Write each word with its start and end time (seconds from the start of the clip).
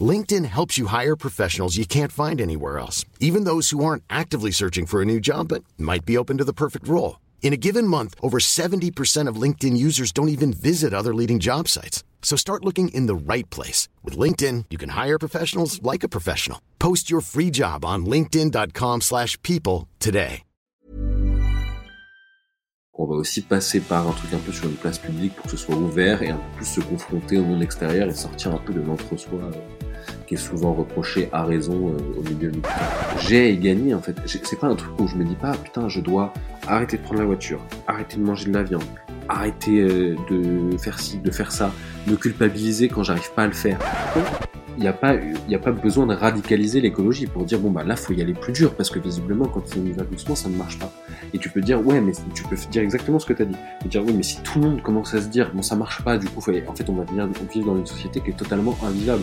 LinkedIn 0.00 0.44
helps 0.44 0.78
you 0.78 0.86
hire 0.86 1.16
professionals 1.16 1.76
you 1.76 1.84
can't 1.84 2.12
find 2.12 2.40
anywhere 2.40 2.78
else, 2.78 3.04
even 3.18 3.42
those 3.42 3.70
who 3.70 3.84
aren't 3.84 4.04
actively 4.08 4.52
searching 4.52 4.86
for 4.86 5.02
a 5.02 5.04
new 5.12 5.18
job 5.18 5.48
but 5.48 5.64
might 5.76 6.04
be 6.04 6.16
open 6.16 6.38
to 6.38 6.46
the 6.48 6.52
perfect 6.52 6.86
role. 6.86 7.18
In 7.42 7.52
a 7.52 7.62
given 7.66 7.84
month, 7.84 8.14
over 8.22 8.38
70% 8.38 9.26
of 9.26 9.42
LinkedIn 9.42 9.76
users 9.76 10.12
don't 10.12 10.28
even 10.28 10.52
visit 10.52 10.94
other 10.94 11.12
leading 11.12 11.40
job 11.40 11.66
sites. 11.66 12.04
So 12.22 12.36
start 12.36 12.64
looking 12.64 12.90
in 12.94 13.06
the 13.06 13.32
right 13.32 13.48
place. 13.50 13.88
With 14.04 14.16
LinkedIn, 14.16 14.66
you 14.70 14.78
can 14.78 14.90
hire 14.90 15.18
professionals 15.18 15.82
like 15.82 16.04
a 16.04 16.08
professional. 16.08 16.60
Post 16.78 17.10
your 17.10 17.22
free 17.22 17.50
job 17.50 17.84
on 17.84 18.06
linkedin.com 18.06 19.00
slash 19.00 19.36
people 19.42 19.88
today. 19.98 20.42
On 23.02 23.06
va 23.06 23.14
aussi 23.14 23.40
passer 23.40 23.80
par 23.80 24.06
un 24.06 24.12
truc 24.12 24.34
un 24.34 24.38
peu 24.38 24.52
sur 24.52 24.66
une 24.66 24.74
place 24.74 24.98
publique 24.98 25.34
pour 25.34 25.44
que 25.44 25.52
ce 25.52 25.56
soit 25.56 25.74
ouvert 25.74 26.22
et 26.22 26.28
un 26.28 26.36
peu 26.36 26.56
plus 26.56 26.66
se 26.66 26.80
confronter 26.82 27.38
au 27.38 27.44
monde 27.44 27.62
extérieur 27.62 28.06
et 28.06 28.12
sortir 28.12 28.52
un 28.52 28.58
peu 28.58 28.74
de 28.74 28.82
l'entre-soi 28.82 29.40
euh, 29.40 29.89
qui 30.26 30.34
est 30.34 30.38
souvent 30.38 30.72
reproché 30.72 31.28
à 31.32 31.44
raison 31.44 31.88
euh, 31.88 32.18
au 32.18 32.22
milieu 32.22 32.50
du 32.50 32.60
J'ai 33.20 33.56
gagné 33.56 33.94
en 33.94 34.00
fait. 34.00 34.16
C'est 34.26 34.58
pas 34.58 34.68
un 34.68 34.76
truc 34.76 34.98
où 34.98 35.06
je 35.06 35.16
me 35.16 35.24
dis 35.24 35.34
pas 35.34 35.52
putain 35.52 35.88
je 35.88 36.00
dois 36.00 36.32
arrêter 36.66 36.96
de 36.96 37.02
prendre 37.02 37.20
la 37.20 37.26
voiture, 37.26 37.60
arrêter 37.86 38.16
de 38.16 38.22
manger 38.22 38.46
de 38.46 38.54
la 38.54 38.62
viande, 38.62 38.84
arrêter 39.28 39.80
euh, 39.80 40.16
de 40.30 40.76
faire 40.78 40.98
ci, 40.98 41.18
de 41.18 41.30
faire 41.30 41.52
ça, 41.52 41.72
me 42.06 42.16
culpabiliser 42.16 42.88
quand 42.88 43.02
j'arrive 43.02 43.32
pas 43.34 43.44
à 43.44 43.46
le 43.46 43.52
faire 43.52 43.78
il 44.76 44.82
n'y 44.82 44.88
a, 44.88 44.92
pas, 44.92 45.72
besoin 45.72 46.06
de 46.06 46.14
radicaliser 46.14 46.80
l'écologie 46.80 47.26
pour 47.26 47.44
dire 47.44 47.58
bon 47.58 47.70
bah 47.70 47.84
là 47.84 47.96
faut 47.96 48.12
y 48.12 48.22
aller 48.22 48.34
plus 48.34 48.52
dur 48.52 48.74
parce 48.74 48.90
que 48.90 48.98
visiblement 48.98 49.46
quand 49.46 49.62
on 49.76 49.84
y 49.84 49.92
va 49.92 50.04
doucement 50.04 50.34
ça 50.34 50.48
ne 50.48 50.56
marche 50.56 50.78
pas. 50.78 50.92
Et 51.34 51.38
tu 51.38 51.48
peux 51.48 51.60
dire 51.60 51.84
ouais 51.86 52.00
mais 52.00 52.12
tu 52.34 52.44
peux 52.44 52.56
dire 52.70 52.82
exactement 52.82 53.18
ce 53.18 53.26
que 53.26 53.32
tu 53.32 53.42
as 53.42 53.46
dit. 53.46 53.56
Tu 53.82 53.88
dire 53.88 54.04
oui 54.04 54.12
mais 54.16 54.22
si 54.22 54.40
tout 54.42 54.60
le 54.60 54.68
monde 54.68 54.82
commence 54.82 55.14
à 55.14 55.20
se 55.20 55.28
dire 55.28 55.50
bon 55.54 55.62
ça 55.62 55.76
marche 55.76 56.02
pas 56.02 56.18
du 56.18 56.28
coup 56.28 56.40
en 56.40 56.74
fait 56.74 56.88
on 56.88 56.94
va 56.94 57.04
venir 57.04 57.28
vivre 57.52 57.66
dans 57.66 57.76
une 57.76 57.86
société 57.86 58.20
qui 58.20 58.30
est 58.30 58.36
totalement 58.36 58.76
invivable. 58.82 59.22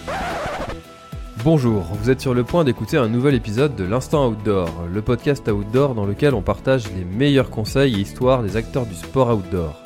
Bonjour, 1.44 1.84
vous 1.94 2.10
êtes 2.10 2.20
sur 2.20 2.34
le 2.34 2.44
point 2.44 2.64
d'écouter 2.64 2.98
un 2.98 3.08
nouvel 3.08 3.36
épisode 3.36 3.76
de 3.76 3.84
l'Instant 3.84 4.30
Outdoor, 4.30 4.70
le 4.92 5.02
podcast 5.02 5.48
outdoor 5.48 5.96
dans 5.96 6.06
lequel 6.06 6.34
on 6.34 6.42
partage 6.42 6.92
les 6.92 7.06
meilleurs 7.06 7.50
conseils 7.50 7.96
et 7.96 8.00
histoires 8.00 8.44
des 8.44 8.58
acteurs 8.58 8.86
du 8.86 8.96
sport 8.96 9.30
outdoor. 9.30 9.82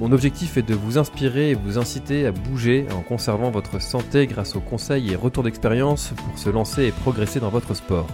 Mon 0.00 0.12
objectif 0.12 0.56
est 0.56 0.62
de 0.62 0.74
vous 0.74 0.96
inspirer 0.96 1.50
et 1.50 1.54
vous 1.54 1.76
inciter 1.76 2.24
à 2.26 2.30
bouger 2.30 2.86
en 2.96 3.00
conservant 3.00 3.50
votre 3.50 3.82
santé 3.82 4.28
grâce 4.28 4.54
aux 4.54 4.60
conseils 4.60 5.12
et 5.12 5.16
retours 5.16 5.42
d'expérience 5.42 6.12
pour 6.24 6.38
se 6.38 6.50
lancer 6.50 6.84
et 6.84 6.92
progresser 6.92 7.40
dans 7.40 7.48
votre 7.48 7.74
sport. 7.74 8.06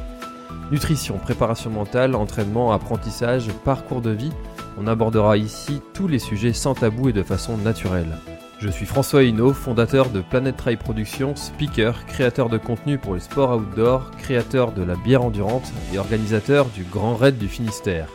Nutrition, 0.72 1.18
préparation 1.18 1.68
mentale, 1.68 2.14
entraînement, 2.14 2.72
apprentissage, 2.72 3.48
parcours 3.64 4.00
de 4.00 4.10
vie, 4.10 4.32
on 4.78 4.86
abordera 4.86 5.36
ici 5.36 5.82
tous 5.92 6.08
les 6.08 6.18
sujets 6.18 6.54
sans 6.54 6.74
tabou 6.74 7.10
et 7.10 7.12
de 7.12 7.22
façon 7.22 7.58
naturelle. 7.58 8.16
Je 8.60 8.70
suis 8.70 8.86
François 8.86 9.22
Hinault, 9.22 9.52
fondateur 9.52 10.08
de 10.08 10.22
Planet 10.22 10.56
Trail 10.56 10.76
Productions, 10.76 11.36
speaker, 11.36 12.06
créateur 12.06 12.48
de 12.48 12.56
contenu 12.56 12.96
pour 12.96 13.14
les 13.14 13.20
sports 13.20 13.58
outdoor, 13.58 14.10
créateur 14.12 14.72
de 14.72 14.82
la 14.82 14.94
bière 14.96 15.22
endurante 15.22 15.70
et 15.92 15.98
organisateur 15.98 16.64
du 16.74 16.84
Grand 16.84 17.14
Raid 17.14 17.36
du 17.36 17.48
Finistère 17.48 18.08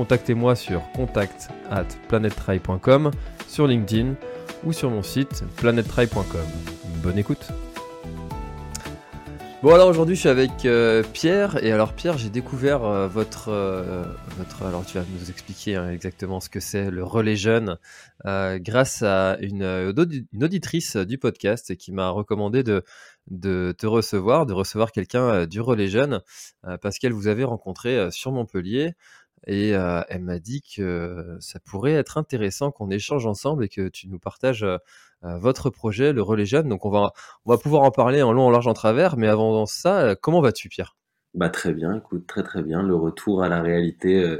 contactez-moi 0.00 0.56
sur 0.56 0.80
contact 0.92 1.50
at 1.70 1.84
sur 3.46 3.66
LinkedIn 3.66 4.14
ou 4.64 4.72
sur 4.72 4.88
mon 4.88 5.02
site 5.02 5.44
planettry.com. 5.56 6.24
Bonne 7.02 7.18
écoute. 7.18 7.50
Bon 9.62 9.74
alors 9.74 9.88
aujourd'hui 9.88 10.14
je 10.14 10.20
suis 10.20 10.30
avec 10.30 10.64
euh, 10.64 11.02
Pierre. 11.12 11.62
Et 11.62 11.70
alors 11.70 11.92
Pierre 11.92 12.16
j'ai 12.16 12.30
découvert 12.30 12.82
euh, 12.82 13.08
votre 13.08 13.50
euh, 13.50 14.04
votre 14.38 14.62
alors 14.62 14.86
tu 14.86 14.96
vas 14.96 15.04
nous 15.04 15.28
expliquer 15.28 15.76
hein, 15.76 15.90
exactement 15.90 16.40
ce 16.40 16.48
que 16.48 16.60
c'est 16.60 16.90
le 16.90 17.04
relais 17.04 17.36
jeune 17.36 17.76
grâce 18.24 19.02
à 19.02 19.36
une, 19.40 19.92
auditrice 20.42 20.96
du 20.96 21.18
podcast 21.18 21.76
qui 21.76 21.92
m'a 21.92 22.08
recommandé 22.08 22.62
de 22.62 22.84
de 23.30 23.74
te 23.76 23.86
recevoir 23.86 24.46
de 24.46 24.54
recevoir 24.54 24.92
quelqu'un 24.92 25.46
du 25.46 25.60
relais 25.60 25.88
jeune 25.88 26.22
parce 26.80 26.98
qu'elle 26.98 27.12
vous 27.12 27.28
avait 27.28 27.44
rencontré 27.44 28.10
sur 28.10 28.32
Montpellier 28.32 28.94
et 29.46 29.70
elle 29.70 30.22
m'a 30.22 30.38
dit 30.38 30.62
que 30.62 31.36
ça 31.40 31.58
pourrait 31.60 31.92
être 31.92 32.18
intéressant 32.18 32.70
qu'on 32.70 32.90
échange 32.90 33.26
ensemble 33.26 33.64
et 33.64 33.68
que 33.68 33.88
tu 33.88 34.08
nous 34.08 34.18
partages 34.18 34.66
votre 35.22 35.70
projet, 35.70 36.12
le 36.12 36.22
Relais 36.22 36.46
Jeune. 36.46 36.68
Donc 36.68 36.84
on 36.84 36.90
va, 36.90 37.12
on 37.44 37.50
va 37.52 37.58
pouvoir 37.58 37.82
en 37.82 37.90
parler 37.90 38.22
en 38.22 38.32
long, 38.32 38.46
en 38.46 38.50
large, 38.50 38.66
en 38.66 38.74
travers. 38.74 39.16
Mais 39.16 39.28
avant 39.28 39.66
ça, 39.66 40.14
comment 40.16 40.40
vas-tu, 40.40 40.68
Pierre? 40.68 40.96
Bah 41.34 41.48
très 41.48 41.72
bien, 41.72 41.96
écoute, 41.96 42.26
très 42.26 42.42
très 42.42 42.62
bien. 42.62 42.82
Le 42.82 42.94
retour 42.94 43.42
à 43.42 43.48
la 43.48 43.62
réalité, 43.62 44.38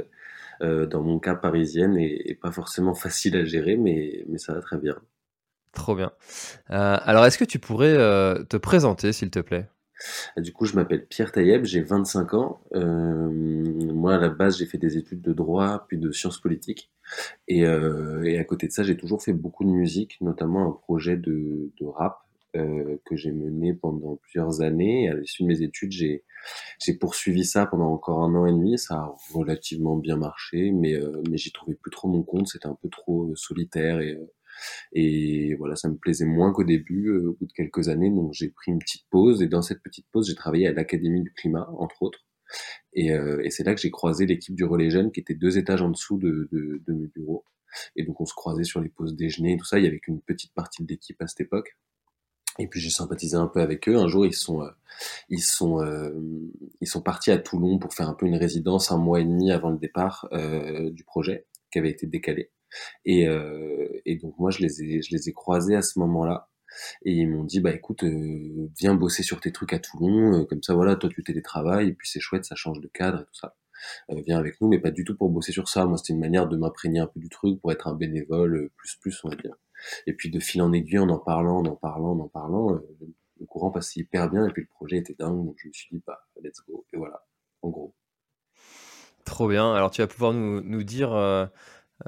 dans 0.61 1.01
mon 1.01 1.19
cas 1.19 1.35
parisienne, 1.35 1.97
est, 1.97 2.39
pas 2.41 2.51
forcément 2.51 2.93
facile 2.95 3.35
à 3.37 3.45
gérer, 3.45 3.77
mais, 3.77 4.25
mais 4.27 4.37
ça 4.37 4.53
va 4.53 4.61
très 4.61 4.77
bien. 4.77 4.95
Trop 5.73 5.95
bien. 5.95 6.11
alors 6.67 7.25
est-ce 7.25 7.37
que 7.37 7.45
tu 7.45 7.59
pourrais 7.59 7.95
te 8.45 8.57
présenter, 8.57 9.13
s'il 9.13 9.31
te 9.31 9.39
plaît? 9.39 9.67
Du 10.37 10.53
coup, 10.53 10.65
je 10.65 10.75
m'appelle 10.75 11.05
Pierre 11.05 11.31
Taïeb, 11.31 11.65
j'ai 11.65 11.81
25 11.81 12.33
ans. 12.33 12.61
Euh, 12.73 13.29
moi, 13.29 14.15
à 14.15 14.17
la 14.17 14.29
base, 14.29 14.57
j'ai 14.57 14.65
fait 14.65 14.77
des 14.77 14.97
études 14.97 15.21
de 15.21 15.33
droit, 15.33 15.85
puis 15.87 15.97
de 15.97 16.11
sciences 16.11 16.39
politiques. 16.39 16.91
Et, 17.47 17.65
euh, 17.65 18.39
à 18.39 18.43
côté 18.43 18.67
de 18.67 18.71
ça, 18.71 18.83
j'ai 18.83 18.97
toujours 18.97 19.21
fait 19.21 19.33
beaucoup 19.33 19.63
de 19.63 19.69
musique, 19.69 20.17
notamment 20.21 20.67
un 20.67 20.71
projet 20.71 21.17
de, 21.17 21.71
rap 21.81 22.19
euh, 22.55 22.97
que 23.05 23.15
j'ai 23.15 23.31
mené 23.31 23.73
pendant 23.73 24.17
plusieurs 24.17 24.61
années. 24.61 25.09
à 25.09 25.15
l'issue 25.15 25.43
de 25.43 25.47
mes 25.47 25.61
études, 25.61 25.91
j'ai 25.91 26.23
poursuivi 26.99 27.45
ça 27.45 27.65
pendant 27.65 27.91
encore 27.91 28.23
un 28.23 28.35
an 28.35 28.45
et 28.45 28.51
demi. 28.51 28.77
Ça 28.77 28.95
a 28.95 29.15
relativement 29.33 29.97
bien 29.97 30.17
marché, 30.17 30.71
mais 30.71 30.99
mais 31.29 31.37
j'y 31.37 31.51
trouvais 31.51 31.75
plus 31.75 31.91
trop 31.91 32.07
mon 32.07 32.23
compte. 32.23 32.47
C'était 32.47 32.67
un 32.67 32.77
peu 32.81 32.89
trop 32.89 33.33
solitaire 33.35 33.99
et 34.01 34.19
et 34.93 35.55
voilà, 35.55 35.75
ça 35.75 35.89
me 35.89 35.95
plaisait 35.95 36.25
moins 36.25 36.51
qu'au 36.53 36.63
début, 36.63 37.09
euh, 37.09 37.29
au 37.29 37.33
bout 37.33 37.45
de 37.45 37.53
quelques 37.53 37.89
années. 37.89 38.09
Donc 38.09 38.33
j'ai 38.33 38.49
pris 38.49 38.71
une 38.71 38.79
petite 38.79 39.05
pause 39.09 39.41
et 39.41 39.47
dans 39.47 39.61
cette 39.61 39.81
petite 39.81 40.07
pause, 40.11 40.27
j'ai 40.27 40.35
travaillé 40.35 40.67
à 40.67 40.73
l'Académie 40.73 41.21
du 41.21 41.33
climat, 41.33 41.69
entre 41.77 42.01
autres. 42.03 42.19
Et, 42.93 43.11
euh, 43.13 43.41
et 43.43 43.49
c'est 43.49 43.63
là 43.63 43.73
que 43.73 43.81
j'ai 43.81 43.91
croisé 43.91 44.25
l'équipe 44.25 44.55
du 44.55 44.65
Relais 44.65 44.89
Jeunes 44.89 45.11
qui 45.11 45.19
était 45.21 45.35
deux 45.35 45.57
étages 45.57 45.81
en 45.81 45.89
dessous 45.89 46.17
de, 46.17 46.49
de, 46.51 46.81
de 46.85 46.93
mes 46.93 47.07
bureaux. 47.07 47.45
Et 47.95 48.03
donc 48.03 48.19
on 48.19 48.25
se 48.25 48.33
croisait 48.33 48.65
sur 48.65 48.81
les 48.81 48.89
pauses 48.89 49.15
déjeuner 49.15 49.53
et 49.53 49.57
tout 49.57 49.65
ça. 49.65 49.79
Il 49.79 49.85
y 49.85 49.87
avait 49.87 49.99
qu'une 49.99 50.21
petite 50.21 50.53
partie 50.53 50.83
de 50.83 50.89
l'équipe 50.89 51.21
à 51.21 51.27
cette 51.27 51.41
époque. 51.41 51.77
Et 52.59 52.67
puis 52.67 52.79
j'ai 52.79 52.89
sympathisé 52.89 53.37
un 53.37 53.47
peu 53.47 53.61
avec 53.61 53.87
eux. 53.87 53.97
Un 53.97 54.07
jour, 54.07 54.25
ils 54.25 54.33
sont, 54.33 54.61
euh, 54.61 54.69
ils 55.29 55.41
sont, 55.41 55.81
euh, 55.81 56.11
ils 56.81 56.87
sont 56.87 57.01
partis 57.01 57.31
à 57.31 57.37
Toulon 57.37 57.79
pour 57.79 57.93
faire 57.93 58.09
un 58.09 58.13
peu 58.13 58.25
une 58.25 58.35
résidence 58.35 58.91
un 58.91 58.97
mois 58.97 59.21
et 59.21 59.23
demi 59.23 59.51
avant 59.51 59.69
le 59.69 59.77
départ 59.77 60.27
euh, 60.33 60.89
du 60.91 61.03
projet, 61.03 61.45
qui 61.71 61.79
avait 61.79 61.89
été 61.89 62.07
décalé. 62.07 62.51
Et, 63.05 63.27
euh, 63.27 63.87
et 64.05 64.17
donc 64.17 64.37
moi, 64.39 64.51
je 64.51 64.59
les 64.59 64.83
ai, 64.83 65.01
je 65.01 65.11
les 65.11 65.29
ai 65.29 65.33
croisés 65.33 65.75
à 65.75 65.81
ce 65.81 65.99
moment-là. 65.99 66.49
Et 67.05 67.13
ils 67.13 67.27
m'ont 67.29 67.43
dit, 67.43 67.59
bah 67.59 67.73
écoute, 67.73 68.03
euh, 68.03 68.69
viens 68.79 68.95
bosser 68.95 69.23
sur 69.23 69.41
tes 69.41 69.51
trucs 69.51 69.73
à 69.73 69.79
Toulon, 69.79 70.41
euh, 70.41 70.45
comme 70.45 70.63
ça, 70.63 70.73
voilà, 70.73 70.95
toi 70.95 71.09
tu 71.09 71.23
télétravailles, 71.23 71.89
et 71.89 71.93
puis 71.93 72.07
c'est 72.09 72.21
chouette, 72.21 72.45
ça 72.45 72.55
change 72.55 72.79
de 72.79 72.87
cadre 72.87 73.21
et 73.21 73.25
tout 73.25 73.33
ça. 73.33 73.55
viens 74.25 74.37
avec 74.37 74.61
nous, 74.61 74.69
mais 74.69 74.79
pas 74.79 74.91
du 74.91 75.03
tout 75.03 75.17
pour 75.17 75.29
bosser 75.29 75.51
sur 75.51 75.67
ça. 75.67 75.85
Moi, 75.85 75.97
c'était 75.97 76.13
une 76.13 76.19
manière 76.19 76.47
de 76.47 76.57
m'imprégner 76.57 76.99
un 76.99 77.07
peu 77.07 77.19
du 77.19 77.29
truc, 77.29 77.59
pour 77.61 77.71
être 77.71 77.87
un 77.87 77.95
bénévole, 77.95 78.69
plus 78.77 78.95
plus, 79.01 79.19
on 79.25 79.29
va 79.29 79.35
dire. 79.35 79.55
Et 80.07 80.13
puis 80.13 80.29
de 80.31 80.39
fil 80.39 80.61
en 80.61 80.71
aiguille, 80.73 80.99
en 80.99 81.09
en 81.09 81.19
parlant, 81.19 81.59
en 81.59 81.65
en 81.65 81.75
parlant, 81.75 82.11
en 82.11 82.19
en 82.21 82.27
parlant, 82.29 82.79
le 83.41 83.45
courant 83.47 83.71
passait 83.71 84.01
hyper 84.01 84.29
bien, 84.29 84.47
et 84.47 84.51
puis 84.51 84.61
le 84.61 84.67
projet 84.67 84.97
était 84.97 85.15
dingue, 85.15 85.45
donc 85.45 85.55
je 85.57 85.67
me 85.67 85.73
suis 85.73 85.89
dit, 85.91 86.03
bah, 86.05 86.19
let's 86.41 86.61
go. 86.67 86.85
Et 86.93 86.97
voilà, 86.97 87.25
en 87.63 87.69
gros. 87.69 87.95
Trop 89.25 89.47
bien. 89.47 89.73
Alors 89.73 89.91
tu 89.91 90.01
vas 90.01 90.07
pouvoir 90.07 90.33
nous, 90.33 90.61
nous 90.61 90.83
dire 90.83 91.11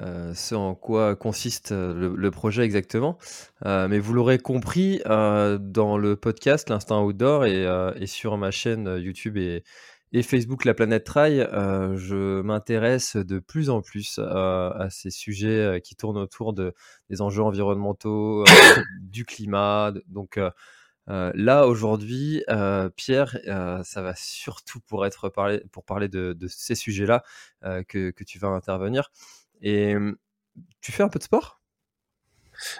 euh, 0.00 0.34
ce 0.34 0.54
en 0.54 0.74
quoi 0.74 1.14
consiste 1.16 1.72
euh, 1.72 2.14
le, 2.16 2.30
projet 2.30 2.64
exactement. 2.64 3.18
Euh, 3.64 3.88
mais 3.88 3.98
vous 3.98 4.12
l'aurez 4.12 4.38
compris 4.38 5.00
dans 5.04 5.98
le 5.98 6.16
podcast 6.16 6.70
L'Instant 6.70 7.04
Outdoor 7.04 7.46
et, 7.46 8.06
sur 8.06 8.36
ma 8.36 8.50
chaîne 8.50 8.96
YouTube 8.98 9.36
et, 9.36 9.62
Facebook 10.22 10.64
La 10.64 10.74
Planète 10.74 11.02
Trail, 11.02 11.48
je 11.50 12.40
m'intéresse 12.42 13.16
de 13.16 13.40
plus 13.40 13.68
en 13.68 13.82
plus 13.82 14.20
à 14.20 14.86
ces 14.88 15.10
sujets 15.10 15.80
qui 15.82 15.96
tournent 15.96 16.18
autour 16.18 16.52
de, 16.52 16.72
des 17.10 17.20
enjeux 17.20 17.42
environnementaux, 17.42 18.44
du 19.00 19.24
climat. 19.24 19.92
Donc 20.06 20.38
là 21.08 21.66
aujourd'hui, 21.66 22.44
Pierre, 22.94 23.36
ça 23.84 24.02
va 24.02 24.14
surtout 24.14 24.78
pour 24.86 25.04
être 25.04 25.32
pour 25.72 25.84
parler 25.84 26.08
de, 26.08 26.36
ces 26.46 26.76
sujets-là 26.76 27.24
que, 27.88 28.12
tu 28.24 28.38
vas 28.38 28.48
intervenir. 28.48 29.10
Et 29.64 29.96
tu 30.80 30.92
fais 30.92 31.02
un 31.02 31.08
peu 31.08 31.18
de 31.18 31.24
sport? 31.24 31.60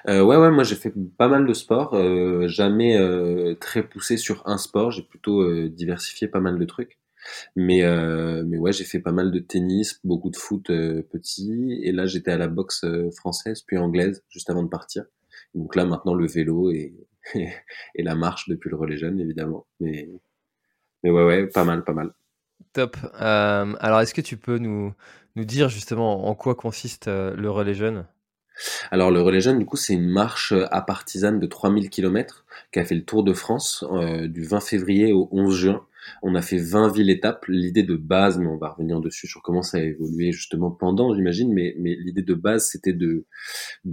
Euh, 0.09 0.23
ouais, 0.23 0.37
ouais, 0.37 0.53
moi 0.53 0.63
j'ai 0.63 0.77
fait 0.77 0.93
pas 1.19 1.27
mal 1.27 1.47
de 1.47 1.53
sport, 1.53 1.95
euh, 1.95 2.47
jamais 2.47 2.97
euh, 2.97 3.57
très 3.57 3.83
poussé 3.83 4.17
sur 4.17 4.47
un 4.47 4.57
sport, 4.57 4.93
j'ai 4.93 5.03
plutôt 5.03 5.69
diversifié 5.69 6.29
pas 6.29 6.39
mal 6.39 6.61
de 6.61 6.65
trucs. 6.65 6.99
Mais, 7.57 7.83
euh, 7.85 8.45
mais 8.47 8.59
ouais, 8.59 8.73
j'ai 8.73 8.85
fait 8.85 9.01
pas 9.01 9.13
mal 9.13 9.31
de 9.31 9.39
tennis, 9.39 10.01
beaucoup 10.05 10.31
de 10.31 10.37
foot 10.37 10.71
euh, 10.71 11.03
petit. 11.03 11.81
Et 11.83 11.93
là, 11.93 12.07
j'étais 12.07 12.31
à 12.31 12.39
la 12.39 12.49
boxe 12.49 12.85
euh, 12.85 13.11
française, 13.13 13.63
puis 13.63 13.79
anglaise, 13.79 14.23
juste 14.29 14.51
avant 14.51 14.63
de 14.63 14.69
partir. 14.69 15.05
Donc 15.55 15.77
là, 15.77 15.85
maintenant, 15.85 16.15
le 16.15 16.27
vélo 16.27 16.71
et, 16.71 16.95
et 17.35 18.03
la 18.03 18.15
marche 18.15 18.49
depuis 18.49 18.71
le 18.71 18.77
relais 18.77 18.97
jeune, 18.97 19.21
évidemment. 19.21 19.67
Mais, 19.81 20.09
mais 21.03 21.11
ouais, 21.11 21.25
ouais, 21.25 21.47
pas 21.47 21.65
mal, 21.65 21.85
pas 21.85 21.93
mal. 21.95 22.13
Top. 22.73 22.97
alors, 23.15 24.01
est-ce 24.01 24.15
que 24.15 24.21
tu 24.21 24.37
peux 24.37 24.59
nous, 24.59 24.93
nous 25.37 25.45
dire 25.45 25.69
justement 25.69 26.29
en 26.29 26.35
quoi 26.35 26.55
consiste 26.55 27.07
le 27.09 27.51
relais 27.51 27.75
jeune? 27.75 28.07
Alors 28.91 29.11
le 29.11 29.21
relais 29.21 29.41
jeune, 29.41 29.59
du 29.59 29.67
coup, 29.67 29.77
c'est 29.77 29.95
une 29.95 30.09
marche 30.09 30.53
à 30.71 30.81
partisane 30.81 31.41
de 31.41 31.47
3000 31.47 31.91
km 31.91 32.45
qui 32.73 32.79
a 32.79 32.85
fait 32.85 32.95
le 32.95 33.05
tour 33.05 33.25
de 33.25 33.33
France 33.33 33.85
du 34.23 34.45
20 34.45 34.61
février 34.61 35.13
au 35.13 35.29
11 35.33 35.57
juin. 35.57 35.87
On 36.23 36.35
a 36.35 36.43
fait 36.43 36.59
20 36.59 36.93
villes 36.93 37.11
étapes. 37.11 37.45
L'idée 37.49 37.83
de 37.83 37.97
base, 37.97 38.39
mais 38.39 38.47
on 38.47 38.56
va 38.56 38.71
revenir 38.71 39.01
dessus 39.01 39.27
sur 39.27 39.43
comment 39.43 39.62
ça 39.62 39.79
a 39.79 39.81
évolué 39.81 40.33
justement 40.33 40.71
pendant, 40.71 41.15
j'imagine, 41.15 41.53
mais, 41.53 41.75
l'idée 41.79 42.23
de 42.23 42.35
base, 42.35 42.69
c'était 42.69 42.93
de, 42.93 43.27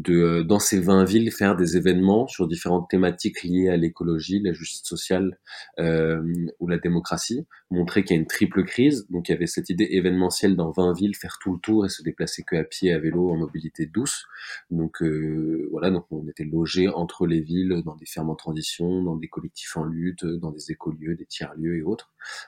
euh, 0.10 0.44
dans 0.44 0.60
ces 0.60 0.80
20 0.80 1.04
villes, 1.06 1.32
faire 1.32 1.56
des 1.56 1.78
événements 1.78 2.28
sur 2.28 2.48
différentes 2.48 2.90
thématiques 2.90 3.44
liées 3.44 3.70
à 3.70 3.78
l'écologie, 3.78 4.42
la 4.42 4.54
justice 4.54 4.88
sociale 4.88 5.40
euh, 5.80 6.22
ou 6.60 6.68
la 6.68 6.78
démocratie, 6.78 7.46
montrer 7.70 8.04
qu'il 8.04 8.16
y 8.16 8.20
a 8.20 8.22
une 8.22 8.28
triple 8.28 8.64
crise. 8.64 9.08
Donc 9.10 9.30
il 9.30 9.32
y 9.32 9.36
avait 9.36 9.48
cette 9.48 9.70
idée 9.70 9.88
événementielle 9.92 10.56
dans 10.56 10.72
20 10.72 10.94
villes, 10.94 11.16
faire 11.16 11.38
tout 11.42 11.54
le 11.54 11.60
tour 11.60 11.86
et 11.86 11.90
se 11.90 12.04
déplacer 12.04 12.44
que 12.44 12.56
à 12.56 12.64
pied, 12.64 12.94
à 12.94 13.00
vélo, 13.00 13.30
en 13.32 13.38
mobilité 13.38 13.86
douce. 13.86 14.26
Donc 14.70 15.02
euh, 15.02 15.68
voilà, 15.72 15.92
donc 15.92 16.06
on 16.12 16.28
était 16.28 16.44
logés 16.44 16.88
entre 16.88 17.28
les 17.28 17.42
villes, 17.42 17.82
dans 17.86 17.96
des 17.96 18.06
fermes 18.06 18.30
en 18.30 18.36
transition, 18.36 19.04
dans 19.04 19.16
des 19.16 19.28
collectifs 19.28 19.78
en 19.78 19.86
lutte, 19.86 20.26
dans 20.26 20.52
des 20.52 20.72
écolieux, 20.72 21.16
des 21.16 21.26
tiers-lieux 21.26 21.78
et 21.78 21.82
autres 21.82 22.01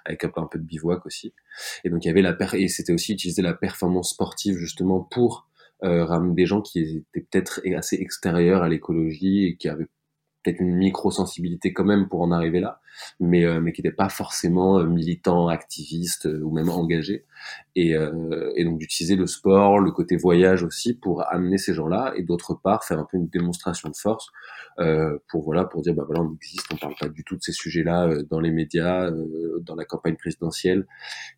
avec 0.06 0.24
un 0.24 0.30
peu, 0.30 0.42
un 0.42 0.48
peu 0.48 0.60
de 0.60 0.64
bivouac 0.64 1.06
aussi. 1.06 1.34
Et 1.84 1.90
donc 1.90 2.06
il 2.06 2.08
y 2.08 2.12
avait 2.12 2.22
la 2.22 2.36
et 2.54 2.68
c'était 2.68 2.94
aussi 2.94 3.14
utiliser 3.14 3.42
la 3.42 3.54
performance 3.54 4.12
sportive 4.12 4.58
justement 4.58 5.02
pour 5.02 5.48
euh, 5.84 6.06
ramener 6.06 6.34
des 6.34 6.46
gens 6.46 6.62
qui 6.62 6.80
étaient 6.80 7.28
peut-être 7.30 7.62
assez 7.76 7.98
extérieurs 7.98 8.64
à 8.64 8.70
l'écologie 8.70 9.46
et 9.46 9.58
qui 9.58 9.68
avaient 9.68 9.88
peut-être 10.44 10.60
une 10.60 10.76
micro-sensibilité 10.76 11.74
quand 11.74 11.86
même 11.86 12.08
pour 12.08 12.22
en 12.22 12.32
arriver 12.32 12.60
là, 12.60 12.80
mais, 13.20 13.44
euh, 13.46 13.60
mais 13.60 13.74
qui 13.74 13.82
n'étaient 13.82 13.96
pas 13.96 14.10
forcément 14.10 14.80
euh, 14.80 14.86
militants, 14.86 15.48
activistes 15.48 16.26
ou 16.26 16.52
même 16.52 16.70
engagés. 16.70 17.26
Et, 17.76 17.96
et 18.56 18.64
donc 18.66 18.78
d'utiliser 18.78 19.16
le 19.16 19.26
sport, 19.26 19.80
le 19.80 19.92
côté 19.92 20.16
voyage 20.16 20.64
aussi 20.64 20.94
pour 20.94 21.28
amener 21.32 21.58
ces 21.58 21.74
gens-là 21.74 22.14
et 22.16 22.22
d'autre 22.22 22.54
part 22.54 22.84
faire 22.84 23.00
un 23.00 23.08
peu 23.10 23.18
une 23.18 23.28
démonstration 23.28 23.90
de 23.90 23.96
force 23.96 24.32
euh, 24.80 25.20
pour 25.30 25.44
voilà 25.44 25.66
pour 25.66 25.82
dire 25.82 25.94
bah 25.94 26.04
voilà 26.06 26.22
on 26.22 26.34
existe, 26.34 26.66
on 26.74 26.78
parle 26.78 26.96
pas 27.00 27.08
du 27.08 27.24
tout 27.24 27.36
de 27.36 27.42
ces 27.42 27.52
sujets-là 27.52 28.08
euh, 28.08 28.24
dans 28.24 28.40
les 28.40 28.52
médias, 28.52 29.06
euh, 29.06 29.60
dans 29.62 29.76
la 29.76 29.86
campagne 29.86 30.16
présidentielle. 30.16 30.88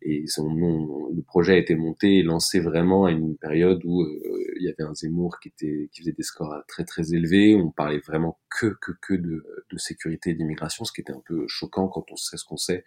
Et 0.02 0.26
son 0.26 0.46
le 0.54 1.22
projet 1.22 1.54
a 1.54 1.56
été 1.56 1.74
monté 1.74 2.18
et 2.18 2.22
lancé 2.22 2.60
vraiment 2.60 3.04
à 3.04 3.10
une 3.10 3.36
période 3.36 3.82
où 3.84 4.06
il 4.58 4.64
y 4.64 4.68
avait 4.68 4.88
un 4.88 4.94
Zemmour 4.94 5.38
qui 5.40 5.48
était 5.48 5.88
qui 5.92 6.00
faisait 6.00 6.12
des 6.12 6.22
scores 6.22 6.54
très 6.68 6.84
très 6.84 7.12
élevés. 7.12 7.54
On 7.56 7.70
parlait 7.70 7.98
vraiment 7.98 8.38
que 8.48 8.74
que 8.80 8.92
que 9.02 9.14
de, 9.14 9.44
de 9.70 9.78
sécurité 9.78 10.30
et 10.30 10.34
d'immigration, 10.34 10.84
ce 10.84 10.92
qui 10.92 11.02
était 11.02 11.12
un 11.12 11.22
peu 11.26 11.44
choquant 11.46 11.88
quand 11.88 12.10
on 12.10 12.16
sait 12.16 12.36
ce 12.36 12.44
qu'on 12.44 12.56
sait 12.56 12.84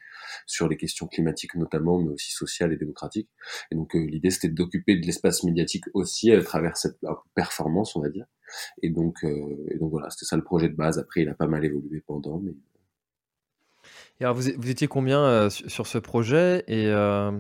sur 0.48 0.68
les 0.68 0.78
questions 0.78 1.08
climatiques 1.08 1.56
notamment, 1.56 2.00
mais 2.00 2.12
aussi 2.12 2.32
sociales 2.32 2.74
et 2.74 2.78
démocratiques. 2.78 3.09
Et 3.18 3.76
donc 3.76 3.94
l'idée 3.94 4.30
c'était 4.32 4.50
d'occuper 4.50 4.96
de 4.96 5.06
l'espace 5.06 5.44
médiatique 5.44 5.86
aussi 5.94 6.32
à 6.32 6.42
travers 6.42 6.78
cette 6.78 6.98
performance, 7.36 7.96
on 7.96 8.02
va 8.02 8.10
dire. 8.10 8.26
Et 8.82 8.90
donc, 8.90 9.24
euh, 9.24 9.68
et 9.70 9.78
donc 9.78 9.92
voilà, 9.92 10.10
c'était 10.10 10.26
ça 10.26 10.36
le 10.36 10.44
projet 10.44 10.70
de 10.70 10.76
base. 10.76 10.98
Après, 10.98 11.22
il 11.22 11.30
a 11.30 11.34
pas 11.34 11.48
mal 11.48 11.64
évolué 11.66 12.02
pendant. 12.06 12.40
Mais... 12.40 12.54
Et 14.20 14.24
alors, 14.24 14.36
vous, 14.36 14.50
vous 14.58 14.70
étiez 14.70 14.88
combien 14.88 15.24
euh, 15.24 15.50
sur 15.50 15.88
ce 15.88 15.98
projet? 15.98 16.64
Et, 16.68 16.88
euh, 16.88 17.32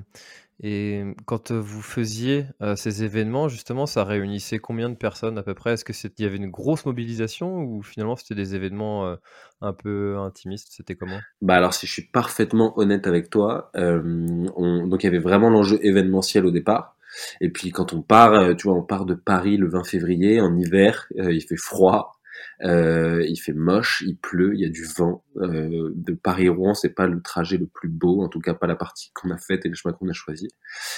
et 0.62 1.04
quand 1.26 1.52
vous 1.52 1.82
faisiez 1.82 2.46
ces 2.76 3.04
événements, 3.04 3.48
justement, 3.48 3.86
ça 3.86 4.04
réunissait 4.04 4.60
combien 4.60 4.90
de 4.90 4.96
personnes 4.96 5.38
à 5.38 5.44
peu 5.44 5.54
près? 5.54 5.74
Est-ce 5.74 5.86
qu'il 5.86 6.26
y 6.26 6.28
avait 6.28 6.38
une 6.38 6.50
grosse 6.50 6.86
mobilisation 6.86 7.60
ou 7.60 7.82
finalement 7.82 8.16
c'était 8.16 8.36
des 8.36 8.56
événements 8.56 9.16
un 9.62 9.74
peu 9.74 10.18
intimistes? 10.18 10.70
C'était 10.72 10.96
comment? 10.96 11.20
Bah 11.42 11.56
alors, 11.56 11.74
si 11.74 11.88
je 11.88 11.92
suis 11.94 12.08
parfaitement 12.08 12.78
honnête 12.78 13.08
avec 13.08 13.30
toi, 13.30 13.72
on... 13.76 14.88
donc 14.88 15.04
il 15.04 15.08
y 15.08 15.10
avait 15.10 15.20
vraiment 15.20 15.50
l'enjeu 15.50 15.80
événementiel 15.82 16.46
au 16.46 16.52
départ. 16.52 16.96
Et 17.42 17.50
puis 17.50 17.72
quand 17.72 17.94
on 17.94 18.02
part, 18.02 18.56
tu 18.56 18.68
vois, 18.68 18.78
on 18.78 18.84
part 18.84 19.06
de 19.06 19.16
Paris 19.16 19.58
le 19.58 19.68
20 19.68 19.84
février 19.84 20.40
en 20.42 20.56
hiver, 20.56 21.08
il 21.16 21.42
fait 21.42 21.58
froid, 21.58 22.19
euh, 22.64 23.24
il 23.28 23.38
fait 23.38 23.54
moche, 23.54 24.04
il 24.06 24.18
pleut, 24.18 24.54
il 24.54 24.62
y 24.62 24.66
a 24.66 24.70
du 24.70 24.86
vent. 24.86 25.24
Euh, 25.38 25.92
de 25.96 26.14
Paris-Rouen, 26.14 26.74
c'est 26.74 26.94
pas 26.94 27.08
le 27.08 27.22
trajet 27.22 27.58
le 27.58 27.68
plus 27.68 27.90
beau, 27.90 28.22
en 28.22 28.30
tout 28.30 28.40
cas 28.40 28.54
pas 28.54 28.68
la 28.68 28.76
partie 28.76 29.12
qu'on 29.14 29.30
a 29.32 29.38
faite 29.38 29.66
et 29.66 29.70
le 29.70 29.76
chemin 29.76 29.94
qu'on 29.94 30.10
a 30.10 30.14
choisi. 30.14 30.50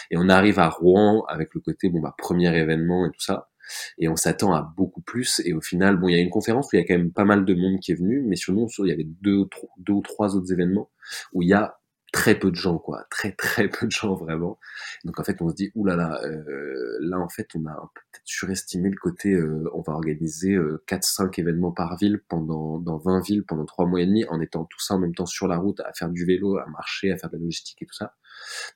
Et 0.09 0.17
on 0.17 0.29
arrive 0.29 0.59
à 0.59 0.69
Rouen 0.69 1.23
avec 1.27 1.53
le 1.53 1.61
côté 1.61 1.89
bon 1.89 1.99
bah 2.01 2.15
premier 2.17 2.55
événement 2.57 3.05
et 3.05 3.09
tout 3.09 3.21
ça. 3.21 3.49
Et 3.97 4.09
on 4.09 4.15
s'attend 4.15 4.53
à 4.53 4.73
beaucoup 4.75 5.01
plus. 5.01 5.41
Et 5.45 5.53
au 5.53 5.61
final, 5.61 5.97
bon, 5.97 6.09
il 6.09 6.15
y 6.15 6.19
a 6.19 6.21
une 6.21 6.29
conférence 6.29 6.67
où 6.67 6.75
il 6.75 6.79
y 6.79 6.83
a 6.83 6.85
quand 6.85 6.97
même 6.97 7.13
pas 7.13 7.25
mal 7.25 7.45
de 7.45 7.53
monde 7.53 7.79
qui 7.79 7.91
est 7.91 7.95
venu, 7.95 8.21
mais 8.27 8.35
nous, 8.49 8.67
il 8.79 8.87
y 8.87 8.91
avait 8.91 9.07
deux, 9.21 9.45
deux 9.77 9.93
ou 9.93 10.01
trois 10.01 10.35
autres 10.35 10.51
événements 10.51 10.89
où 11.33 11.41
il 11.41 11.49
y 11.49 11.53
a 11.53 11.80
très 12.11 12.37
peu 12.37 12.51
de 12.51 12.55
gens, 12.55 12.77
quoi, 12.77 13.05
très 13.09 13.31
très 13.31 13.67
peu 13.69 13.85
de 13.85 13.91
gens 13.91 14.15
vraiment. 14.15 14.59
Donc 15.05 15.19
en 15.19 15.23
fait, 15.23 15.41
on 15.41 15.49
se 15.49 15.55
dit, 15.55 15.71
oulala, 15.75 16.09
là 16.09 16.21
là, 16.21 16.27
euh, 16.27 16.97
là 17.01 17.19
en 17.19 17.29
fait, 17.29 17.47
on 17.55 17.65
a 17.65 17.73
peut-être 17.93 18.21
surestimé 18.25 18.89
le 18.89 18.97
côté, 18.97 19.33
euh, 19.33 19.69
on 19.73 19.81
va 19.81 19.93
organiser 19.93 20.53
euh, 20.53 20.83
4-5 20.87 21.39
événements 21.39 21.71
par 21.71 21.97
ville 21.97 22.21
pendant 22.27 22.79
dans 22.79 22.97
20 22.97 23.21
villes 23.25 23.43
pendant 23.43 23.65
3 23.65 23.85
mois 23.85 24.01
et 24.01 24.05
demi, 24.05 24.25
en 24.25 24.41
étant 24.41 24.65
tout 24.65 24.79
ça 24.79 24.95
en 24.95 24.99
même 24.99 25.15
temps 25.15 25.25
sur 25.25 25.47
la 25.47 25.57
route, 25.57 25.79
à 25.81 25.93
faire 25.93 26.09
du 26.09 26.25
vélo, 26.25 26.57
à 26.57 26.65
marcher, 26.67 27.11
à 27.11 27.17
faire 27.17 27.29
de 27.29 27.37
la 27.37 27.43
logistique 27.43 27.81
et 27.81 27.85
tout 27.85 27.95
ça. 27.95 28.13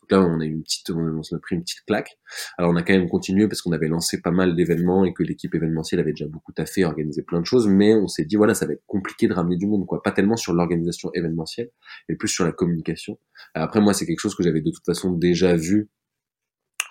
Donc 0.02 0.12
là, 0.12 0.22
on 0.22 0.40
a 0.40 0.46
une 0.46 0.64
petite, 0.64 0.90
on 0.90 1.24
s'est 1.24 1.36
pris 1.42 1.56
une 1.56 1.62
petite 1.62 1.84
claque. 1.86 2.18
Alors 2.58 2.72
on 2.72 2.76
a 2.76 2.84
quand 2.84 2.94
même 2.94 3.10
continué 3.10 3.48
parce 3.48 3.62
qu'on 3.62 3.72
avait 3.72 3.88
lancé 3.88 4.22
pas 4.22 4.32
mal 4.32 4.56
d'événements 4.56 5.06
et 5.06 5.14
que 5.14 5.24
l'équipe 5.24 5.54
événementielle 5.56 6.00
avait 6.00 6.12
déjà 6.12 6.28
beaucoup 6.28 6.52
taffé, 6.52 6.86
organisé 6.86 7.24
plein 7.24 7.40
de 7.40 7.46
choses, 7.46 7.68
mais 7.68 7.94
on 7.96 8.08
s'est 8.08 8.26
dit 8.26 8.36
voilà, 8.36 8.54
ça 8.54 8.66
va 8.66 8.74
être 8.74 8.86
compliqué 8.88 9.28
de 9.28 9.34
ramener 9.34 9.58
du 9.58 9.68
monde, 9.68 9.86
quoi. 9.86 10.02
Pas 10.02 10.12
tellement 10.12 10.38
sur 10.38 10.54
l'organisation 10.54 11.12
événementielle, 11.14 11.70
mais 12.10 12.16
plus 12.16 12.30
sur 12.30 12.46
la 12.46 12.52
communication. 12.52 13.18
Après, 13.54 13.82
moi, 13.82 13.94
c'est 13.94 14.06
quelque 14.06 14.20
chose 14.20 14.36
que 14.36 14.44
j'avais 14.44 14.62
de 14.62 14.72
toute 14.72 14.86
façon 14.86 15.12
déjà 15.12 15.56
vu 15.56 15.90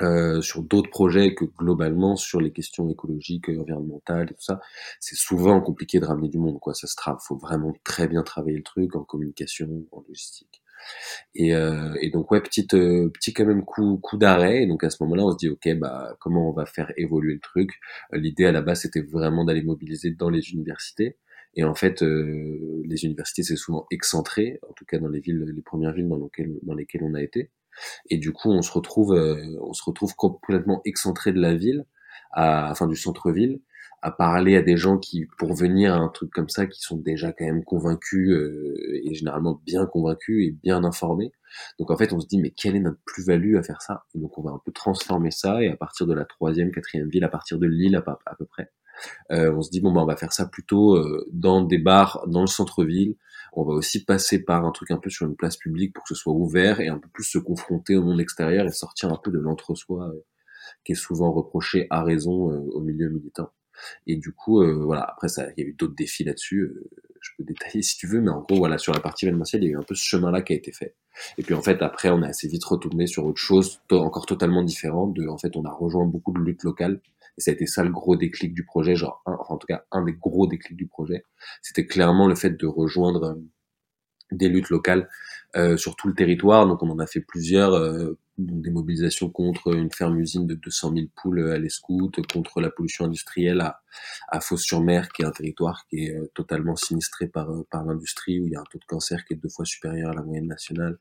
euh, 0.03 0.41
sur 0.41 0.63
d'autres 0.63 0.91
projets 0.91 1.35
que 1.37 1.45
globalement 1.45 2.17
sur 2.17 2.41
les 2.41 2.53
questions 2.53 2.91
écologiques, 2.91 3.49
environnementales 3.49 4.29
et 4.31 4.35
tout 4.35 4.43
ça, 4.43 4.61
c'est 4.99 5.15
souvent 5.15 5.61
compliqué 5.61 6.01
de 6.01 6.05
ramener 6.05 6.29
du 6.29 6.39
monde. 6.39 6.59
Quoi, 6.59 6.75
ça 6.75 6.89
se 6.89 6.97
travaille, 6.97 7.21
faut 7.27 7.37
vraiment 7.37 7.73
très 7.85 8.09
bien 8.09 8.25
travailler 8.25 8.57
le 8.57 8.65
truc 8.65 8.97
en 8.97 9.05
communication, 9.05 9.87
en 9.93 10.03
logistique. 10.09 10.64
Et, 11.35 11.55
euh, 11.55 11.95
et 12.01 12.11
donc 12.11 12.31
ouais, 12.31 12.41
petite, 12.41 12.75
euh, 12.75 13.09
petit 13.11 13.33
quand 13.33 13.47
même 13.47 13.65
coup, 13.65 13.99
coup 13.99 14.17
d'arrêt. 14.17 14.63
Et 14.63 14.67
donc 14.67 14.85
à 14.85 14.91
ce 14.91 15.03
moment-là, 15.05 15.25
on 15.25 15.33
se 15.33 15.37
dit 15.37 15.49
ok, 15.49 15.75
bah 15.79 16.17
comment 16.21 16.51
on 16.51 16.53
va 16.53 16.67
faire 16.67 16.93
évoluer 16.97 17.35
le 17.35 17.41
truc? 17.41 17.73
L'idée 18.13 18.47
à 18.47 18.53
la 18.53 18.63
base, 18.63 18.83
c'était 18.83 19.03
vraiment 19.03 19.45
d'aller 19.45 19.63
mobiliser 19.63 20.11
dans 20.13 20.31
les 20.31 20.53
universités. 20.53 21.17
Et 21.57 21.65
en 21.65 21.75
fait, 21.75 22.03
euh, 22.03 22.83
les 22.85 23.05
universités, 23.05 23.43
c'est 23.45 23.57
souvent 23.57 23.87
excentré, 23.91 24.59
en 24.69 24.73
tout 24.73 24.85
cas 24.85 24.99
dans 24.99 25.09
les 25.09 25.21
villes, 25.21 25.45
les 25.55 25.63
premières 25.63 25.93
villes 25.93 26.09
dans 26.09 26.17
lesquelles, 26.19 26.59
dans 26.63 26.75
lesquelles 26.75 27.03
on 27.05 27.15
a 27.15 27.23
été. 27.23 27.51
Et 28.11 28.19
du 28.19 28.33
coup, 28.33 28.51
on 28.51 28.63
se 28.63 28.73
retrouve, 28.73 29.13
on 29.61 29.73
se 29.73 29.83
retrouve 29.85 30.15
complètement 30.17 30.81
excentré 30.85 31.33
de 31.33 31.41
la 31.41 31.55
ville, 31.55 31.87
à, 32.33 32.71
enfin 32.71 32.87
du 32.87 32.97
centre-ville, 32.97 33.61
à 34.05 34.11
parler 34.11 34.55
à 34.55 34.61
des 34.61 34.77
gens 34.77 34.99
qui, 34.99 35.25
pour 35.39 35.55
venir 35.55 35.95
à 35.95 35.97
un 35.97 36.11
truc 36.11 36.31
comme 36.31 36.51
ça, 36.51 36.67
qui 36.67 36.79
sont 36.83 36.99
déjà 36.99 37.33
quand 37.33 37.47
même 37.47 37.65
convaincus 37.65 38.33
euh, 38.33 39.01
et 39.03 39.15
généralement 39.15 39.59
bien 39.65 39.87
convaincus 39.87 40.47
et 40.47 40.51
bien 40.51 40.85
informés. 40.85 41.33
Donc 41.79 41.91
en 41.91 41.97
fait, 41.97 42.13
on 42.13 42.21
se 42.21 42.27
dit 42.27 42.39
mais 42.39 42.51
quelle 42.51 42.77
est 42.77 42.81
notre 42.81 43.01
plus-value 43.07 43.57
à 43.57 43.63
faire 43.63 43.81
ça? 43.81 44.05
Donc 44.15 44.37
on 44.37 44.43
va 44.43 44.51
un 44.51 44.61
peu 44.63 44.73
transformer 44.73 45.31
ça 45.31 45.63
et 45.63 45.69
à 45.71 45.77
partir 45.77 46.07
de 46.07 46.13
la 46.13 46.27
troisième, 46.27 46.71
quatrième 46.71 47.09
ville, 47.09 47.25
à 47.25 47.31
partir 47.31 47.59
de 47.59 47.67
Lille 47.67 47.97
à, 47.97 48.35
peu 48.37 48.45
près, 48.45 48.71
euh, 49.33 49.55
on 49.55 49.63
se 49.63 49.71
dit 49.71 49.81
bon 49.81 49.91
bah 49.91 50.03
on 50.03 50.07
va 50.07 50.17
faire 50.17 50.35
ça 50.35 50.45
plutôt 50.45 50.97
euh, 50.97 51.27
dans 51.33 51.63
des 51.63 51.79
bars, 51.79 52.25
dans 52.27 52.43
le 52.43 52.47
centre-ville. 52.47 53.17
On 53.55 53.65
va 53.65 53.73
aussi 53.73 54.05
passer 54.05 54.45
par 54.45 54.67
un 54.67 54.73
truc 54.73 54.91
un 54.91 54.99
peu 54.99 55.09
sur 55.09 55.27
une 55.27 55.37
place 55.37 55.57
publique 55.57 55.95
pour 55.95 56.05
que 56.05 56.15
ce 56.15 56.21
soit 56.21 56.35
ouvert 56.35 56.81
et 56.81 56.89
un 56.89 56.99
peu 56.99 57.09
plus 57.09 57.25
se 57.25 57.39
confronter 57.39 57.97
au 57.97 58.03
monde 58.03 58.21
extérieur 58.21 58.67
et 58.67 58.71
sortir 58.73 59.11
un 59.11 59.19
peu 59.23 59.31
de 59.31 59.39
l'entre-soi 59.39 60.13
qui 60.85 60.93
est 60.93 60.95
souvent 60.95 61.33
reproché 61.33 61.87
à 61.89 62.03
raison 62.03 62.51
au 62.51 62.81
milieu 62.81 63.09
militant. 63.09 63.51
Et 64.07 64.17
du 64.17 64.33
coup, 64.33 64.63
euh, 64.63 64.85
voilà, 64.85 65.03
après 65.03 65.29
ça, 65.29 65.47
il 65.57 65.63
y 65.63 65.67
a 65.67 65.69
eu 65.69 65.73
d'autres 65.73 65.95
défis 65.95 66.25
là-dessus. 66.25 66.61
Euh, 66.61 66.91
je 67.21 67.31
peux 67.39 67.45
détailler 67.45 67.83
si 67.83 67.97
tu 67.97 68.07
veux, 68.07 68.21
mais 68.21 68.31
en 68.31 68.41
gros, 68.41 68.59
voilà, 68.59 68.79
sur 68.79 68.93
la 68.93 69.01
partie 69.01 69.25
événementielle, 69.25 69.63
il 69.65 69.67
y 69.67 69.69
a 69.71 69.73
eu 69.73 69.79
un 69.79 69.83
peu 69.83 69.95
ce 69.95 70.05
chemin-là 70.05 70.43
qui 70.43 70.53
a 70.53 70.57
été 70.57 70.73
fait. 70.73 70.95
Et 71.39 71.43
puis 71.43 71.55
en 71.55 71.63
fait, 71.63 71.81
après, 71.83 72.11
on 72.11 72.23
a 72.23 72.29
assez 72.29 72.49
vite 72.49 72.65
retourné 72.65 73.07
sur 73.07 73.25
autre 73.25 73.41
chose, 73.41 73.81
encore 73.91 74.27
totalement 74.27 74.63
différent. 74.63 75.07
De, 75.07 75.27
en 75.29 75.39
fait, 75.39 75.57
on 75.57 75.65
a 75.65 75.71
rejoint 75.71 76.07
beaucoup 76.07 76.33
de 76.33 76.41
luttes 76.41 76.65
locales. 76.65 77.01
Et 77.37 77.41
ça 77.41 77.51
a 77.51 77.55
été 77.55 77.67
ça 77.67 77.83
le 77.83 77.91
gros 77.91 78.17
déclic 78.17 78.55
du 78.55 78.65
projet, 78.65 78.95
genre, 78.95 79.23
en 79.27 79.57
tout 79.57 79.67
cas, 79.67 79.85
un 79.91 80.05
des 80.05 80.13
gros 80.13 80.47
déclics 80.47 80.77
du 80.77 80.87
projet. 80.87 81.25
C'était 81.63 81.87
clairement 81.87 82.29
le 82.29 82.35
fait 82.35 82.51
de 82.51 82.67
rejoindre 82.67 83.25
euh, 83.25 83.35
des 84.31 84.49
luttes 84.49 84.71
locales 84.71 85.09
euh, 85.57 85.77
sur 85.77 85.97
tout 85.97 86.09
le 86.09 86.15
territoire. 86.15 86.67
Donc 86.67 86.83
on 86.83 86.91
en 86.91 86.99
a 86.99 87.07
fait 87.07 87.21
plusieurs, 87.21 87.75
euh, 87.75 88.19
des 88.39 88.71
mobilisations 88.71 89.31
contre 89.31 89.75
une 89.75 89.91
ferme-usine 89.91 90.47
de 90.47 90.55
200 90.55 90.93
000 90.95 91.07
poules 91.15 91.53
à 91.53 91.59
l'escoute, 91.59 92.21
contre 92.33 92.61
la 92.61 92.71
pollution 92.71 93.05
industrielle 93.05 93.61
à, 93.61 93.81
à 94.29 94.41
Fos-sur-Mer, 94.41 95.09
qui 95.11 95.23
est 95.23 95.27
un 95.27 95.31
territoire 95.31 95.87
qui 95.89 96.07
est 96.07 96.17
totalement 96.35 96.77
sinistré 96.77 97.29
par, 97.29 97.49
par 97.71 97.85
l'industrie, 97.85 98.41
où 98.41 98.47
il 98.47 98.53
y 98.53 98.57
a 98.57 98.61
un 98.61 98.65
taux 98.71 98.79
de 98.79 98.85
cancer 98.87 99.25
qui 99.25 99.35
est 99.35 99.37
deux 99.37 99.49
fois 99.49 99.65
supérieur 99.65 100.11
à 100.11 100.15
la 100.15 100.23
moyenne 100.23 100.49
nationale, 100.49 100.99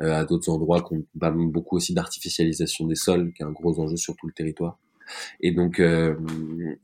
à 0.00 0.24
d'autres 0.24 0.50
endroits 0.50 0.82
qu'on 0.82 1.04
parle 1.18 1.50
beaucoup 1.50 1.76
aussi 1.76 1.94
d'artificialisation 1.94 2.86
des 2.86 2.94
sols, 2.94 3.32
qui 3.32 3.42
est 3.42 3.46
un 3.46 3.52
gros 3.52 3.78
enjeu 3.80 3.96
sur 3.96 4.14
tout 4.16 4.26
le 4.26 4.32
territoire. 4.32 4.78
Et 5.40 5.52
donc, 5.52 5.80
euh, 5.80 6.14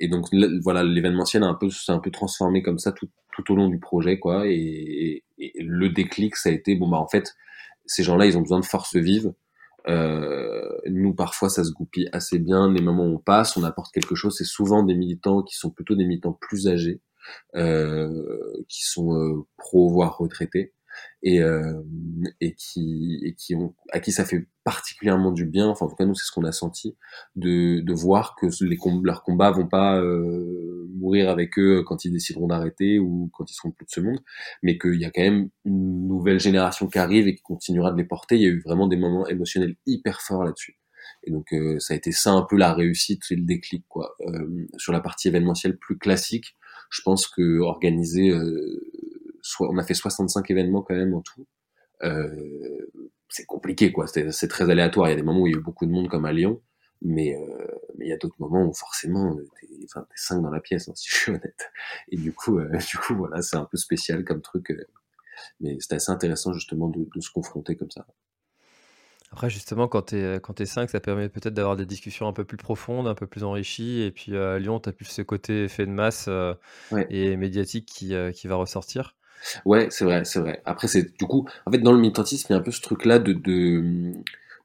et 0.00 0.08
donc 0.08 0.28
voilà, 0.62 0.82
l'événementiel 0.82 1.42
a 1.42 1.46
un 1.46 1.54
peu, 1.54 1.70
s'est 1.70 1.92
un 1.92 1.98
peu 1.98 2.10
transformé 2.10 2.62
comme 2.62 2.78
ça 2.78 2.92
tout, 2.92 3.08
tout 3.32 3.52
au 3.52 3.56
long 3.56 3.68
du 3.68 3.78
projet, 3.78 4.18
quoi. 4.18 4.46
Et, 4.46 5.24
et, 5.38 5.52
le 5.58 5.88
déclic, 5.88 6.36
ça 6.36 6.48
a 6.48 6.52
été 6.52 6.74
bon 6.74 6.88
bah 6.88 6.98
en 6.98 7.08
fait, 7.08 7.34
ces 7.86 8.02
gens-là, 8.02 8.26
ils 8.26 8.38
ont 8.38 8.42
besoin 8.42 8.60
de 8.60 8.64
force 8.64 8.96
vive. 8.96 9.32
Euh, 9.88 10.68
nous, 10.86 11.14
parfois, 11.14 11.48
ça 11.48 11.64
se 11.64 11.72
goupille 11.72 12.08
assez 12.12 12.38
bien. 12.38 12.72
Les 12.72 12.82
moments 12.82 13.06
où 13.06 13.16
on 13.16 13.18
passe, 13.18 13.56
on 13.56 13.64
apporte 13.64 13.92
quelque 13.92 14.14
chose. 14.14 14.36
C'est 14.36 14.44
souvent 14.44 14.82
des 14.82 14.94
militants 14.94 15.42
qui 15.42 15.56
sont 15.56 15.70
plutôt 15.70 15.94
des 15.94 16.04
militants 16.04 16.38
plus 16.40 16.68
âgés, 16.68 17.00
euh, 17.54 18.62
qui 18.68 18.84
sont 18.84 19.14
euh, 19.14 19.46
pro 19.56 19.90
voire 19.90 20.16
retraités, 20.18 20.72
et, 21.22 21.40
euh, 21.42 21.82
et 22.40 22.54
qui 22.54 23.20
et 23.24 23.34
qui 23.34 23.54
ont 23.54 23.74
à 23.92 24.00
qui 24.00 24.12
ça 24.12 24.24
fait 24.24 24.46
particulièrement 24.64 25.32
du 25.32 25.44
bien. 25.44 25.68
Enfin, 25.68 25.86
en 25.86 25.88
tout 25.88 25.96
cas, 25.96 26.06
nous, 26.06 26.14
c'est 26.14 26.26
ce 26.26 26.32
qu'on 26.32 26.44
a 26.44 26.52
senti 26.52 26.96
de, 27.36 27.80
de 27.80 27.92
voir 27.92 28.34
que 28.36 28.46
les 28.64 28.78
leurs 29.02 29.22
combats 29.22 29.50
vont 29.50 29.66
pas 29.68 30.00
euh, 30.00 30.88
mourir 30.94 31.28
avec 31.30 31.58
eux 31.58 31.82
quand 31.86 32.04
ils 32.04 32.12
décideront 32.12 32.46
d'arrêter 32.46 32.98
ou 32.98 33.30
quand 33.32 33.50
ils 33.50 33.54
seront 33.54 33.70
plus 33.70 33.86
de 33.86 33.90
ce 33.90 34.00
monde, 34.00 34.20
mais 34.62 34.78
qu'il 34.78 35.00
y 35.00 35.04
a 35.04 35.10
quand 35.10 35.22
même 35.22 35.50
une 35.64 36.08
nouvelle 36.08 36.40
génération 36.40 36.88
qui 36.88 36.98
arrive 36.98 37.28
et 37.28 37.34
qui 37.34 37.42
continuera 37.42 37.92
de 37.92 37.98
les 37.98 38.04
porter. 38.04 38.36
Il 38.36 38.42
y 38.42 38.46
a 38.46 38.48
eu 38.48 38.62
vraiment 38.62 38.88
des 38.88 38.96
moments 38.96 39.26
émotionnels 39.28 39.76
hyper 39.86 40.20
forts 40.22 40.44
là-dessus. 40.44 40.78
Et 41.24 41.30
donc 41.30 41.52
euh, 41.52 41.78
ça 41.78 41.94
a 41.94 41.96
été 41.96 42.12
ça 42.12 42.32
un 42.32 42.42
peu 42.42 42.56
la 42.56 42.72
réussite 42.74 43.22
et 43.30 43.36
le 43.36 43.44
déclic 43.44 43.84
quoi. 43.88 44.14
Euh, 44.20 44.66
sur 44.76 44.92
la 44.92 45.00
partie 45.00 45.28
événementielle 45.28 45.76
plus 45.78 45.98
classique, 45.98 46.56
je 46.90 47.02
pense 47.02 47.26
que 47.26 47.60
organiser 47.60 48.30
euh, 48.30 48.80
on 49.60 49.78
a 49.78 49.84
fait 49.84 49.94
65 49.94 50.50
événements 50.50 50.82
quand 50.82 50.94
même 50.94 51.14
en 51.14 51.20
tout. 51.20 51.46
Euh, 52.02 52.90
c'est 53.28 53.46
compliqué, 53.46 53.90
quoi. 53.92 54.06
C'est 54.06 54.48
très 54.48 54.70
aléatoire. 54.70 55.08
Il 55.08 55.10
y 55.10 55.14
a 55.14 55.16
des 55.16 55.22
moments 55.22 55.40
où 55.40 55.46
il 55.46 55.52
y 55.52 55.56
a 55.56 55.58
eu 55.58 55.62
beaucoup 55.62 55.86
de 55.86 55.90
monde, 55.90 56.08
comme 56.08 56.24
à 56.24 56.32
Lyon, 56.32 56.60
mais, 57.02 57.36
euh, 57.36 57.66
mais 57.98 58.06
il 58.06 58.08
y 58.08 58.12
a 58.12 58.16
d'autres 58.16 58.36
moments 58.38 58.64
où 58.64 58.72
forcément, 58.72 59.36
t'es 59.60 59.68
enfin, 59.84 60.06
cinq 60.14 60.40
dans 60.40 60.50
la 60.50 60.60
pièce, 60.60 60.88
hein, 60.88 60.92
si 60.94 61.08
je 61.10 61.14
suis 61.14 61.32
honnête. 61.32 61.70
Et 62.10 62.16
du 62.16 62.32
coup, 62.32 62.58
euh, 62.58 62.70
du 62.90 62.96
coup, 62.98 63.16
voilà, 63.16 63.42
c'est 63.42 63.56
un 63.56 63.64
peu 63.64 63.76
spécial 63.76 64.24
comme 64.24 64.40
truc. 64.40 64.70
Euh, 64.70 64.86
mais 65.60 65.76
c'est 65.80 65.94
assez 65.94 66.12
intéressant 66.12 66.52
justement 66.52 66.88
de, 66.88 67.08
de, 67.12 67.20
se 67.20 67.30
confronter 67.30 67.76
comme 67.76 67.90
ça. 67.90 68.06
Après, 69.32 69.50
justement, 69.50 69.88
quand 69.88 70.02
tu 70.02 70.16
es, 70.16 70.38
quand 70.40 70.60
es 70.60 70.66
5, 70.66 70.88
ça 70.88 71.00
permet 71.00 71.28
peut-être 71.28 71.54
d'avoir 71.54 71.74
des 71.74 71.86
discussions 71.86 72.28
un 72.28 72.32
peu 72.32 72.44
plus 72.44 72.56
profondes, 72.56 73.08
un 73.08 73.16
peu 73.16 73.26
plus 73.26 73.42
enrichies. 73.42 74.02
Et 74.02 74.12
puis 74.12 74.36
à 74.36 74.60
Lyon, 74.60 74.78
tu 74.78 74.88
as 74.88 74.92
plus 74.92 75.06
ce 75.06 75.22
côté 75.22 75.64
effet 75.64 75.86
de 75.86 75.90
masse 75.90 76.28
ouais. 76.92 77.06
et 77.10 77.36
médiatique 77.36 77.86
qui, 77.86 78.14
qui 78.32 78.46
va 78.46 78.54
ressortir. 78.54 79.16
Ouais, 79.64 79.88
c'est 79.90 80.04
vrai, 80.04 80.24
c'est 80.24 80.40
vrai. 80.40 80.62
Après, 80.64 80.88
c'est 80.88 81.16
du 81.18 81.26
coup, 81.26 81.46
en 81.66 81.70
fait, 81.70 81.78
dans 81.78 81.92
le 81.92 81.98
militantisme, 81.98 82.46
il 82.50 82.52
y 82.54 82.56
a 82.56 82.58
un 82.58 82.62
peu 82.62 82.70
ce 82.70 82.80
truc-là 82.80 83.18
de, 83.18 83.32
de, 83.32 84.12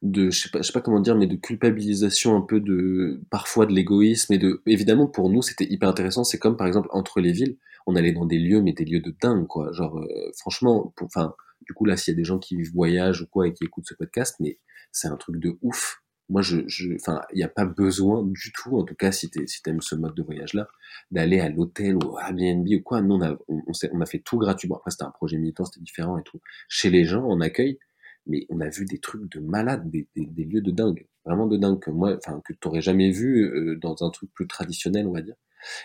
de, 0.01 0.29
je 0.31 0.39
sais 0.39 0.49
pas, 0.49 0.63
sais 0.63 0.71
pas 0.71 0.81
comment 0.81 0.99
dire, 0.99 1.15
mais 1.15 1.27
de 1.27 1.35
culpabilisation 1.35 2.35
un 2.35 2.41
peu 2.41 2.59
de, 2.59 3.21
parfois 3.29 3.65
de 3.65 3.73
l'égoïsme 3.73 4.33
et 4.33 4.37
de, 4.37 4.61
évidemment, 4.65 5.07
pour 5.07 5.29
nous, 5.29 5.41
c'était 5.41 5.65
hyper 5.69 5.89
intéressant. 5.89 6.23
C'est 6.23 6.39
comme, 6.39 6.57
par 6.57 6.67
exemple, 6.67 6.89
entre 6.91 7.19
les 7.19 7.31
villes, 7.31 7.57
on 7.87 7.95
allait 7.95 8.13
dans 8.13 8.25
des 8.25 8.39
lieux, 8.39 8.61
mais 8.61 8.73
des 8.73 8.85
lieux 8.85 9.01
de 9.01 9.13
dingue, 9.21 9.47
quoi. 9.47 9.71
Genre, 9.73 9.97
euh, 9.99 10.31
franchement, 10.37 10.93
enfin, 11.01 11.33
du 11.65 11.73
coup, 11.73 11.85
là, 11.85 11.97
s'il 11.97 12.13
y 12.13 12.15
a 12.15 12.17
des 12.17 12.23
gens 12.23 12.39
qui 12.39 12.61
voyagent 12.63 13.21
ou 13.21 13.27
quoi 13.27 13.47
et 13.47 13.53
qui 13.53 13.65
écoutent 13.65 13.87
ce 13.87 13.95
podcast, 13.95 14.35
mais 14.39 14.59
c'est 14.91 15.07
un 15.07 15.17
truc 15.17 15.37
de 15.37 15.57
ouf 15.61 16.01
moi, 16.29 16.41
je, 16.43 16.57
je, 16.67 16.89
il 16.89 17.35
n'y 17.35 17.43
a 17.43 17.49
pas 17.49 17.65
besoin 17.65 18.23
du 18.23 18.51
tout, 18.53 18.77
en 18.77 18.83
tout 18.83 18.95
cas, 18.95 19.11
si 19.11 19.29
tu 19.29 19.45
si 19.47 19.61
aimes 19.65 19.81
ce 19.81 19.95
mode 19.95 20.15
de 20.15 20.21
voyage-là, 20.21 20.67
d'aller 21.11 21.39
à 21.39 21.49
l'hôtel 21.49 21.95
ou 21.95 22.17
à 22.17 22.27
Airbnb 22.29 22.67
ou 22.67 22.81
quoi. 22.81 23.01
Nous, 23.01 23.15
on 23.15 23.21
a, 23.21 23.35
on, 23.47 23.61
on 23.91 24.01
a 24.01 24.05
fait 24.05 24.19
tout 24.19 24.37
gratuitement. 24.37 24.77
Après, 24.77 24.91
c'était 24.91 25.05
un 25.05 25.11
projet 25.11 25.37
militant, 25.37 25.65
c'était 25.65 25.83
différent 25.83 26.17
et 26.19 26.23
tout. 26.23 26.39
Chez 26.67 26.91
les 26.91 27.05
gens, 27.05 27.23
en 27.23 27.41
accueil, 27.41 27.79
mais 28.27 28.45
on 28.49 28.61
a 28.61 28.69
vu 28.69 28.85
des 28.85 28.99
trucs 28.99 29.31
de 29.31 29.39
malades, 29.39 29.89
des, 29.89 30.07
des, 30.15 30.27
des 30.27 30.43
lieux 30.45 30.61
de 30.61 30.71
dingue, 30.71 31.07
vraiment 31.25 31.47
de 31.47 31.57
dingue 31.57 31.79
que 31.79 31.89
moi, 31.89 32.15
enfin, 32.17 32.41
que 32.45 32.53
t'aurais 32.53 32.81
jamais 32.81 33.09
vu 33.11 33.43
euh, 33.43 33.75
dans 33.77 33.95
un 34.03 34.11
truc 34.11 34.31
plus 34.33 34.47
traditionnel, 34.47 35.07
on 35.07 35.13
va 35.13 35.21
dire. 35.21 35.35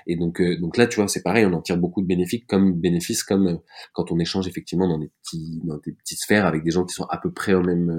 Et 0.06 0.14
donc, 0.14 0.40
euh, 0.40 0.56
donc 0.60 0.76
là, 0.76 0.86
tu 0.86 0.96
vois, 0.96 1.08
c'est 1.08 1.22
pareil, 1.22 1.46
on 1.46 1.52
en 1.52 1.62
tire 1.62 1.78
beaucoup 1.78 2.02
de 2.02 2.06
bénéfices, 2.06 2.44
comme 2.46 2.74
bénéfices, 2.74 3.24
comme 3.24 3.46
euh, 3.48 3.56
quand 3.92 4.12
on 4.12 4.18
échange 4.18 4.46
effectivement 4.46 4.86
dans 4.86 4.98
des 4.98 5.10
petits, 5.22 5.60
dans 5.64 5.78
des 5.78 5.92
petites 5.92 6.20
sphères 6.20 6.46
avec 6.46 6.62
des 6.62 6.70
gens 6.70 6.84
qui 6.84 6.94
sont 6.94 7.04
à 7.04 7.18
peu 7.18 7.32
près 7.32 7.54
au 7.54 7.62
même 7.62 7.90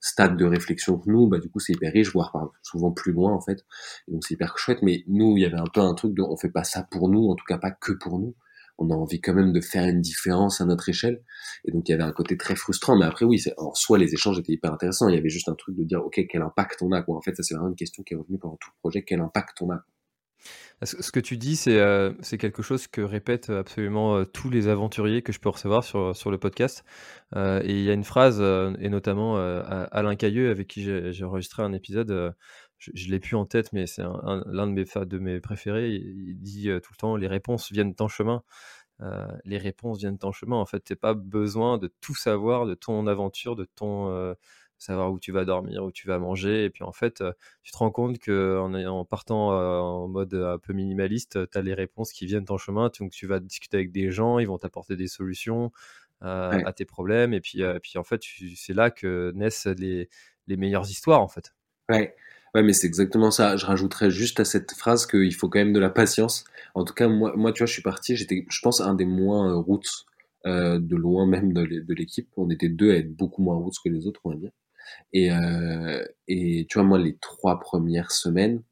stade 0.00 0.36
de 0.36 0.44
réflexion 0.44 0.98
que 0.98 1.10
nous, 1.10 1.28
bah 1.28 1.38
du 1.38 1.48
coup 1.48 1.60
c'est 1.60 1.72
hyper 1.72 1.92
riche, 1.92 2.12
voire 2.12 2.32
souvent 2.62 2.92
plus 2.92 3.12
loin 3.12 3.32
en 3.32 3.40
fait. 3.40 3.64
Donc 4.08 4.24
c'est 4.24 4.34
hyper 4.34 4.58
chouette. 4.58 4.78
Mais 4.82 5.04
nous, 5.08 5.36
il 5.36 5.42
y 5.42 5.46
avait 5.46 5.58
un 5.58 5.66
peu 5.72 5.80
un 5.80 5.94
truc 5.94 6.14
de, 6.14 6.22
on 6.22 6.36
fait 6.36 6.50
pas 6.50 6.64
ça 6.64 6.86
pour 6.90 7.08
nous, 7.08 7.28
en 7.28 7.34
tout 7.34 7.44
cas 7.46 7.58
pas 7.58 7.70
que 7.70 7.92
pour 7.92 8.18
nous. 8.18 8.34
On 8.78 8.90
a 8.90 8.94
envie 8.94 9.22
quand 9.22 9.32
même 9.32 9.52
de 9.52 9.60
faire 9.62 9.88
une 9.88 10.02
différence 10.02 10.60
à 10.60 10.66
notre 10.66 10.88
échelle. 10.90 11.22
Et 11.64 11.72
donc 11.72 11.88
il 11.88 11.92
y 11.92 11.94
avait 11.94 12.04
un 12.04 12.12
côté 12.12 12.36
très 12.36 12.56
frustrant. 12.56 12.96
Mais 12.96 13.06
après 13.06 13.24
oui, 13.24 13.42
en 13.56 13.74
soi 13.74 13.98
les 13.98 14.12
échanges 14.12 14.38
étaient 14.38 14.52
hyper 14.52 14.72
intéressants. 14.72 15.08
Il 15.08 15.14
y 15.14 15.18
avait 15.18 15.30
juste 15.30 15.48
un 15.48 15.54
truc 15.54 15.76
de 15.76 15.84
dire, 15.84 16.04
ok, 16.04 16.20
quel 16.28 16.42
impact 16.42 16.82
on 16.82 16.92
a 16.92 17.02
quoi. 17.02 17.16
En 17.16 17.22
fait, 17.22 17.34
ça 17.34 17.42
c'est 17.42 17.54
vraiment 17.54 17.70
une 17.70 17.76
question 17.76 18.02
qui 18.02 18.14
est 18.14 18.16
revenue 18.16 18.38
pendant 18.38 18.56
tout 18.56 18.70
le 18.74 18.78
projet. 18.80 19.02
Quel 19.02 19.20
impact 19.20 19.62
on 19.62 19.70
a 19.70 19.82
ce 20.82 21.10
que 21.10 21.20
tu 21.20 21.38
dis, 21.38 21.56
c'est 21.56 21.80
euh, 21.80 22.12
quelque 22.38 22.62
chose 22.62 22.86
que 22.86 23.00
répètent 23.00 23.48
absolument 23.48 24.16
euh, 24.16 24.24
tous 24.24 24.50
les 24.50 24.68
aventuriers 24.68 25.22
que 25.22 25.32
je 25.32 25.40
peux 25.40 25.48
recevoir 25.48 25.84
sur, 25.84 26.30
le 26.30 26.38
podcast. 26.38 26.84
Euh, 27.34 27.62
et 27.64 27.72
il 27.72 27.82
y 27.82 27.90
a 27.90 27.94
une 27.94 28.04
phrase, 28.04 28.40
et 28.78 28.88
notamment 28.90 29.36
Alain 29.36 30.16
Cailleux, 30.16 30.50
avec 30.50 30.68
qui 30.68 30.82
j'ai 31.12 31.24
enregistré 31.24 31.62
un 31.62 31.72
épisode, 31.72 32.34
je, 32.78 32.90
je 32.94 33.10
l'ai 33.10 33.20
plus 33.20 33.36
en 33.36 33.46
tête, 33.46 33.72
mais 33.72 33.86
c'est 33.86 34.02
l'un 34.02 34.66
de 34.66 34.72
mes, 34.72 34.84
de 35.06 35.18
mes 35.18 35.40
préférés. 35.40 35.92
Il, 35.92 36.38
dit 36.40 36.68
tout 36.82 36.92
le 36.92 36.96
temps 36.98 37.16
Les 37.16 37.28
réponses 37.28 37.72
viennent 37.72 37.94
en 37.98 38.08
chemin. 38.08 38.42
les 39.44 39.58
réponses 39.58 39.98
viennent 39.98 40.18
en 40.22 40.32
chemin. 40.32 40.56
En 40.56 40.66
fait, 40.66 40.84
tu 40.84 40.92
n'as 40.92 40.98
pas 40.98 41.14
besoin 41.14 41.78
de 41.78 41.90
tout 42.02 42.14
savoir 42.14 42.66
de 42.66 42.74
ton 42.74 43.06
aventure, 43.06 43.56
de 43.56 43.64
ton 43.64 44.34
savoir 44.78 45.12
où 45.12 45.18
tu 45.18 45.32
vas 45.32 45.44
dormir, 45.44 45.84
où 45.84 45.90
tu 45.90 46.06
vas 46.06 46.18
manger. 46.18 46.64
Et 46.64 46.70
puis 46.70 46.84
en 46.84 46.92
fait, 46.92 47.22
tu 47.62 47.72
te 47.72 47.78
rends 47.78 47.90
compte 47.90 48.18
qu'en 48.18 48.74
en 48.74 49.04
partant 49.04 49.50
en 49.50 50.08
mode 50.08 50.34
un 50.34 50.58
peu 50.58 50.72
minimaliste, 50.72 51.50
tu 51.50 51.58
as 51.58 51.62
les 51.62 51.74
réponses 51.74 52.12
qui 52.12 52.26
viennent 52.26 52.46
en 52.48 52.58
chemin. 52.58 52.90
Donc 53.00 53.12
tu 53.12 53.26
vas 53.26 53.40
discuter 53.40 53.76
avec 53.76 53.92
des 53.92 54.10
gens, 54.10 54.38
ils 54.38 54.46
vont 54.46 54.58
t'apporter 54.58 54.96
des 54.96 55.08
solutions 55.08 55.72
à 56.20 56.72
tes 56.74 56.84
problèmes. 56.84 57.32
Et 57.32 57.40
puis, 57.40 57.62
puis 57.82 57.98
en 57.98 58.04
fait, 58.04 58.22
c'est 58.54 58.74
là 58.74 58.90
que 58.90 59.32
naissent 59.34 59.66
les, 59.66 60.08
les 60.46 60.56
meilleures 60.56 60.88
histoires 60.88 61.20
en 61.20 61.28
fait. 61.28 61.54
Ouais. 61.88 62.14
Ouais, 62.54 62.62
mais 62.62 62.72
c'est 62.72 62.86
exactement 62.86 63.30
ça. 63.30 63.58
Je 63.58 63.66
rajouterais 63.66 64.10
juste 64.10 64.40
à 64.40 64.46
cette 64.46 64.72
phrase 64.72 65.04
qu'il 65.04 65.34
faut 65.34 65.50
quand 65.50 65.58
même 65.58 65.74
de 65.74 65.80
la 65.80 65.90
patience. 65.90 66.44
En 66.74 66.84
tout 66.84 66.94
cas, 66.94 67.06
moi, 67.06 67.34
moi 67.36 67.52
tu 67.52 67.58
vois, 67.58 67.66
je 67.66 67.72
suis 67.74 67.82
parti, 67.82 68.16
j'étais, 68.16 68.46
je 68.48 68.60
pense, 68.62 68.80
un 68.80 68.94
des 68.94 69.04
moins 69.04 69.54
routes, 69.56 70.06
de 70.46 70.96
loin 70.96 71.26
même 71.26 71.52
de 71.52 71.94
l'équipe. 71.94 72.28
On 72.38 72.48
était 72.48 72.70
deux 72.70 72.92
à 72.92 72.96
être 72.96 73.14
beaucoup 73.14 73.42
moins 73.42 73.56
routes 73.56 73.74
que 73.84 73.90
les 73.90 74.06
autres, 74.06 74.20
on 74.24 74.30
va 74.30 74.36
dire. 74.36 74.52
Et, 75.12 75.30
euh, 75.30 76.04
et 76.28 76.66
tu 76.68 76.78
vois, 76.78 76.86
moi, 76.86 76.98
les 76.98 77.16
trois 77.18 77.60
premières 77.60 78.10
semaines, 78.12 78.62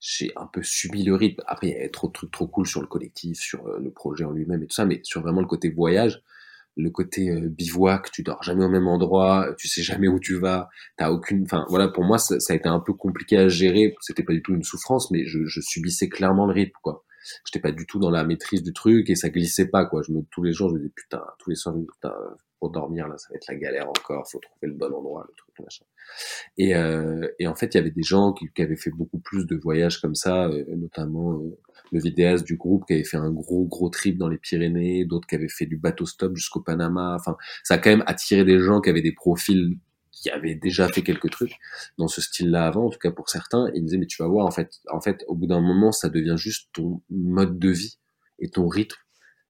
j'ai 0.00 0.32
un 0.36 0.46
peu 0.46 0.62
subi 0.62 1.04
le 1.04 1.14
rythme. 1.14 1.42
Après, 1.46 1.68
il 1.68 1.72
y 1.72 1.76
avait 1.76 1.90
trop 1.90 2.08
de 2.08 2.12
trucs 2.12 2.30
trop 2.30 2.46
cool 2.46 2.66
sur 2.66 2.80
le 2.80 2.86
collectif, 2.86 3.38
sur 3.38 3.66
euh, 3.66 3.78
le 3.78 3.90
projet 3.90 4.24
en 4.24 4.32
lui-même 4.32 4.62
et 4.62 4.66
tout 4.66 4.74
ça, 4.74 4.86
mais 4.86 5.00
sur 5.04 5.20
vraiment 5.22 5.42
le 5.42 5.46
côté 5.46 5.70
voyage, 5.70 6.22
le 6.76 6.90
côté 6.90 7.30
euh, 7.30 7.48
bivouac, 7.48 8.10
tu 8.10 8.22
dors 8.22 8.42
jamais 8.42 8.64
au 8.64 8.68
même 8.68 8.88
endroit, 8.88 9.54
tu 9.58 9.68
sais 9.68 9.82
jamais 9.82 10.08
où 10.08 10.18
tu 10.18 10.38
vas, 10.38 10.70
t'as 10.96 11.10
aucune, 11.10 11.42
enfin 11.44 11.66
voilà, 11.68 11.88
pour 11.88 12.04
moi 12.04 12.18
ça, 12.18 12.40
ça, 12.40 12.54
a 12.54 12.56
été 12.56 12.68
un 12.68 12.80
peu 12.80 12.94
compliqué 12.94 13.36
à 13.36 13.48
gérer. 13.48 13.94
C'était 14.00 14.22
pas 14.22 14.32
du 14.32 14.42
tout 14.42 14.54
une 14.54 14.64
souffrance, 14.64 15.10
mais 15.10 15.26
je, 15.26 15.44
je 15.44 15.60
subissais 15.60 16.08
clairement 16.08 16.46
le 16.46 16.52
rythme, 16.52 16.78
quoi. 16.82 17.04
J'étais 17.44 17.60
pas 17.60 17.72
du 17.72 17.86
tout 17.86 17.98
dans 17.98 18.10
la 18.10 18.24
maîtrise 18.24 18.62
du 18.62 18.72
truc 18.72 19.10
et 19.10 19.14
ça 19.14 19.28
glissait 19.30 19.68
pas, 19.68 19.84
quoi. 19.86 20.02
Je 20.02 20.12
me 20.12 20.22
tous 20.30 20.42
les 20.42 20.52
jours, 20.52 20.70
je 20.70 20.74
me 20.74 20.78
disais 20.80 20.92
putain, 20.94 21.22
tous 21.38 21.50
les 21.50 21.56
soirs, 21.56 21.74
putain, 21.74 22.14
pour 22.60 22.70
dormir 22.70 23.08
là, 23.08 23.16
ça 23.16 23.28
va 23.30 23.36
être 23.36 23.46
la 23.48 23.56
galère 23.56 23.88
encore, 23.88 24.30
faut 24.30 24.38
trouver 24.38 24.68
le 24.68 24.74
bon 24.74 24.92
endroit, 24.94 25.26
le 25.26 25.34
truc 25.34 25.58
machin. 25.60 25.84
Et, 26.58 26.76
euh, 26.76 27.26
et 27.38 27.46
en 27.46 27.54
fait, 27.54 27.74
il 27.74 27.78
y 27.78 27.80
avait 27.80 27.90
des 27.90 28.02
gens 28.02 28.32
qui, 28.32 28.46
qui, 28.54 28.62
avaient 28.62 28.76
fait 28.76 28.90
beaucoup 28.90 29.18
plus 29.18 29.46
de 29.46 29.56
voyages 29.56 30.00
comme 30.00 30.14
ça, 30.14 30.46
euh, 30.46 30.64
notamment 30.76 31.32
euh, 31.32 31.58
le 31.90 32.00
vidéaste 32.00 32.44
du 32.44 32.56
groupe 32.56 32.84
qui 32.86 32.92
avait 32.92 33.04
fait 33.04 33.16
un 33.16 33.30
gros 33.30 33.64
gros 33.64 33.88
trip 33.88 34.18
dans 34.18 34.28
les 34.28 34.38
Pyrénées, 34.38 35.06
d'autres 35.06 35.26
qui 35.26 35.34
avaient 35.34 35.48
fait 35.48 35.66
du 35.66 35.78
bateau 35.78 36.04
stop 36.04 36.36
jusqu'au 36.36 36.60
Panama. 36.60 37.16
Enfin, 37.18 37.36
ça 37.64 37.74
a 37.74 37.78
quand 37.78 37.90
même 37.90 38.04
attiré 38.06 38.44
des 38.44 38.60
gens 38.60 38.80
qui 38.80 38.90
avaient 38.90 39.02
des 39.02 39.14
profils 39.14 39.78
qui 40.12 40.28
avaient 40.28 40.54
déjà 40.54 40.86
fait 40.88 41.02
quelques 41.02 41.30
trucs 41.30 41.54
dans 41.96 42.08
ce 42.08 42.20
style-là 42.20 42.66
avant, 42.66 42.86
en 42.86 42.90
tout 42.90 42.98
cas 42.98 43.10
pour 43.10 43.30
certains. 43.30 43.70
Ils 43.74 43.80
me 43.80 43.86
disaient 43.86 43.98
mais 43.98 44.06
tu 44.06 44.22
vas 44.22 44.28
voir, 44.28 44.44
en 44.44 44.50
fait, 44.50 44.80
en 44.90 45.00
fait, 45.00 45.24
au 45.28 45.34
bout 45.34 45.46
d'un 45.46 45.62
moment, 45.62 45.92
ça 45.92 46.10
devient 46.10 46.36
juste 46.36 46.68
ton 46.74 47.00
mode 47.08 47.58
de 47.58 47.70
vie 47.70 47.98
et 48.38 48.50
ton 48.50 48.68
rythme 48.68 48.98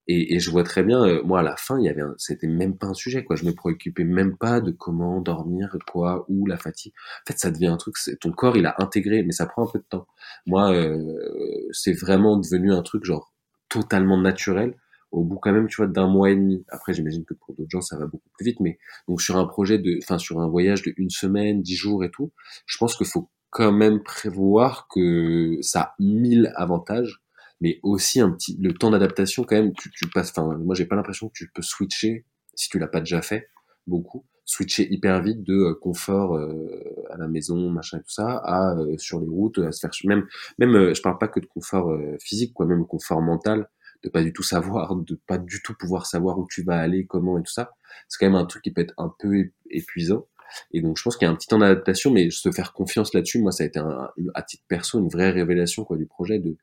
et, 0.06 0.34
et, 0.34 0.40
je 0.40 0.50
vois 0.50 0.64
très 0.64 0.82
bien, 0.82 1.04
euh, 1.04 1.22
moi 1.22 1.40
à 1.40 1.42
la 1.42 1.56
fin, 1.56 1.78
il 1.78 1.84
y 1.84 1.88
avait, 1.88 2.02
c'était 2.18 2.46
même 2.46 2.76
pas 2.76 2.88
un 2.88 2.94
sujet, 2.94 3.22
quoi. 3.24 3.36
Je 3.36 3.44
me 3.44 3.52
préoccupais 3.52 4.04
même 4.04 4.36
pas 4.36 4.60
de 4.60 4.70
comment 4.72 5.20
dormir, 5.20 5.76
quoi, 5.86 6.24
ou 6.28 6.46
la 6.46 6.56
fatigue. 6.56 6.92
En 7.22 7.32
fait, 7.32 7.38
ça 7.38 7.50
devient 7.50 7.68
un 7.68 7.76
truc, 7.76 7.96
ton 8.20 8.32
corps, 8.32 8.56
il 8.56 8.66
a 8.66 8.74
intégré, 8.78 9.22
mais 9.22 9.32
ça 9.32 9.46
prend 9.46 9.68
un 9.68 9.70
peu 9.70 9.78
de 9.78 9.84
temps. 9.88 10.06
Moi, 10.46 10.72
euh, 10.72 11.68
c'est 11.72 11.92
vraiment 11.92 12.36
devenu 12.38 12.72
un 12.72 12.82
truc 12.82 13.04
genre 13.04 13.32
totalement 13.68 14.18
naturel, 14.20 14.74
au 15.12 15.24
bout 15.24 15.38
quand 15.38 15.52
même, 15.52 15.68
tu 15.68 15.76
vois, 15.76 15.86
d'un 15.86 16.08
mois 16.08 16.30
et 16.30 16.36
demi. 16.36 16.64
Après, 16.68 16.92
j'imagine 16.92 17.24
que 17.24 17.34
pour 17.34 17.54
d'autres 17.54 17.70
gens, 17.70 17.80
ça 17.80 17.96
va 17.96 18.06
beaucoup 18.06 18.28
plus 18.36 18.44
vite, 18.44 18.60
mais 18.60 18.78
donc 19.08 19.20
sur 19.22 19.36
un 19.36 19.46
projet 19.46 19.78
de, 19.78 19.98
enfin 20.02 20.18
sur 20.18 20.40
un 20.40 20.48
voyage 20.48 20.82
de 20.82 20.92
une 20.96 21.10
semaine, 21.10 21.62
dix 21.62 21.76
jours 21.76 22.04
et 22.04 22.10
tout, 22.10 22.32
je 22.66 22.78
pense 22.78 22.96
qu'il 22.96 23.06
faut 23.06 23.30
quand 23.50 23.72
même 23.72 24.02
prévoir 24.02 24.86
que 24.88 25.58
ça 25.60 25.80
a 25.80 25.94
mille 25.98 26.52
avantages, 26.56 27.20
mais 27.60 27.80
aussi 27.82 28.20
un 28.20 28.30
petit 28.30 28.56
le 28.60 28.72
temps 28.74 28.90
d'adaptation 28.90 29.44
quand 29.44 29.56
même. 29.56 29.72
Tu, 29.74 29.90
tu 29.90 30.08
passes, 30.08 30.30
enfin 30.30 30.56
moi 30.58 30.74
j'ai 30.74 30.86
pas 30.86 30.96
l'impression 30.96 31.28
que 31.28 31.34
tu 31.34 31.50
peux 31.54 31.62
switcher 31.62 32.24
si 32.54 32.68
tu 32.68 32.78
l'as 32.78 32.88
pas 32.88 33.00
déjà 33.00 33.22
fait 33.22 33.48
beaucoup 33.86 34.24
switcher 34.50 34.92
hyper 34.92 35.22
vite 35.22 35.44
de 35.44 35.54
euh, 35.54 35.74
confort 35.74 36.36
euh, 36.36 37.06
à 37.10 37.16
la 37.16 37.28
maison, 37.28 37.70
machin 37.70 37.98
et 37.98 38.00
tout 38.00 38.10
ça, 38.10 38.38
à 38.44 38.74
euh, 38.76 38.98
sur 38.98 39.20
les 39.20 39.28
routes, 39.28 39.58
à 39.58 39.70
se 39.70 39.80
faire 39.80 39.90
même 40.04 40.26
même 40.58 40.94
je 40.94 41.00
parle 41.02 41.18
pas 41.18 41.28
que 41.28 41.38
de 41.40 41.46
confort 41.46 41.96
physique 42.20 42.52
quoi, 42.52 42.66
même 42.66 42.86
confort 42.86 43.22
mental, 43.22 43.68
de 44.02 44.08
pas 44.08 44.22
du 44.22 44.32
tout 44.32 44.42
savoir, 44.42 44.96
de 44.96 45.20
pas 45.26 45.38
du 45.38 45.62
tout 45.62 45.74
pouvoir 45.74 46.06
savoir 46.06 46.38
où 46.38 46.46
tu 46.50 46.62
vas 46.62 46.78
aller, 46.78 47.06
comment 47.06 47.38
et 47.38 47.42
tout 47.42 47.52
ça. 47.52 47.70
C'est 48.08 48.18
quand 48.18 48.26
même 48.26 48.40
un 48.40 48.46
truc 48.46 48.62
qui 48.62 48.72
peut 48.72 48.80
être 48.82 48.94
un 48.98 49.12
peu 49.18 49.50
épuisant. 49.70 50.26
Et 50.72 50.82
donc 50.82 50.98
je 50.98 51.04
pense 51.04 51.16
qu'il 51.16 51.26
y 51.26 51.28
a 51.28 51.32
un 51.32 51.36
petit 51.36 51.46
temps 51.46 51.58
d'adaptation, 51.58 52.10
mais 52.10 52.30
se 52.30 52.50
faire 52.50 52.72
confiance 52.72 53.14
là-dessus, 53.14 53.40
moi 53.40 53.52
ça 53.52 53.62
a 53.62 53.66
été 53.66 53.78
un, 53.78 54.10
à 54.34 54.42
titre 54.42 54.64
perso 54.66 54.98
une 54.98 55.08
vraie 55.08 55.30
révélation 55.30 55.84
quoi 55.84 55.96
du 55.96 56.06
projet 56.06 56.40
de 56.40 56.56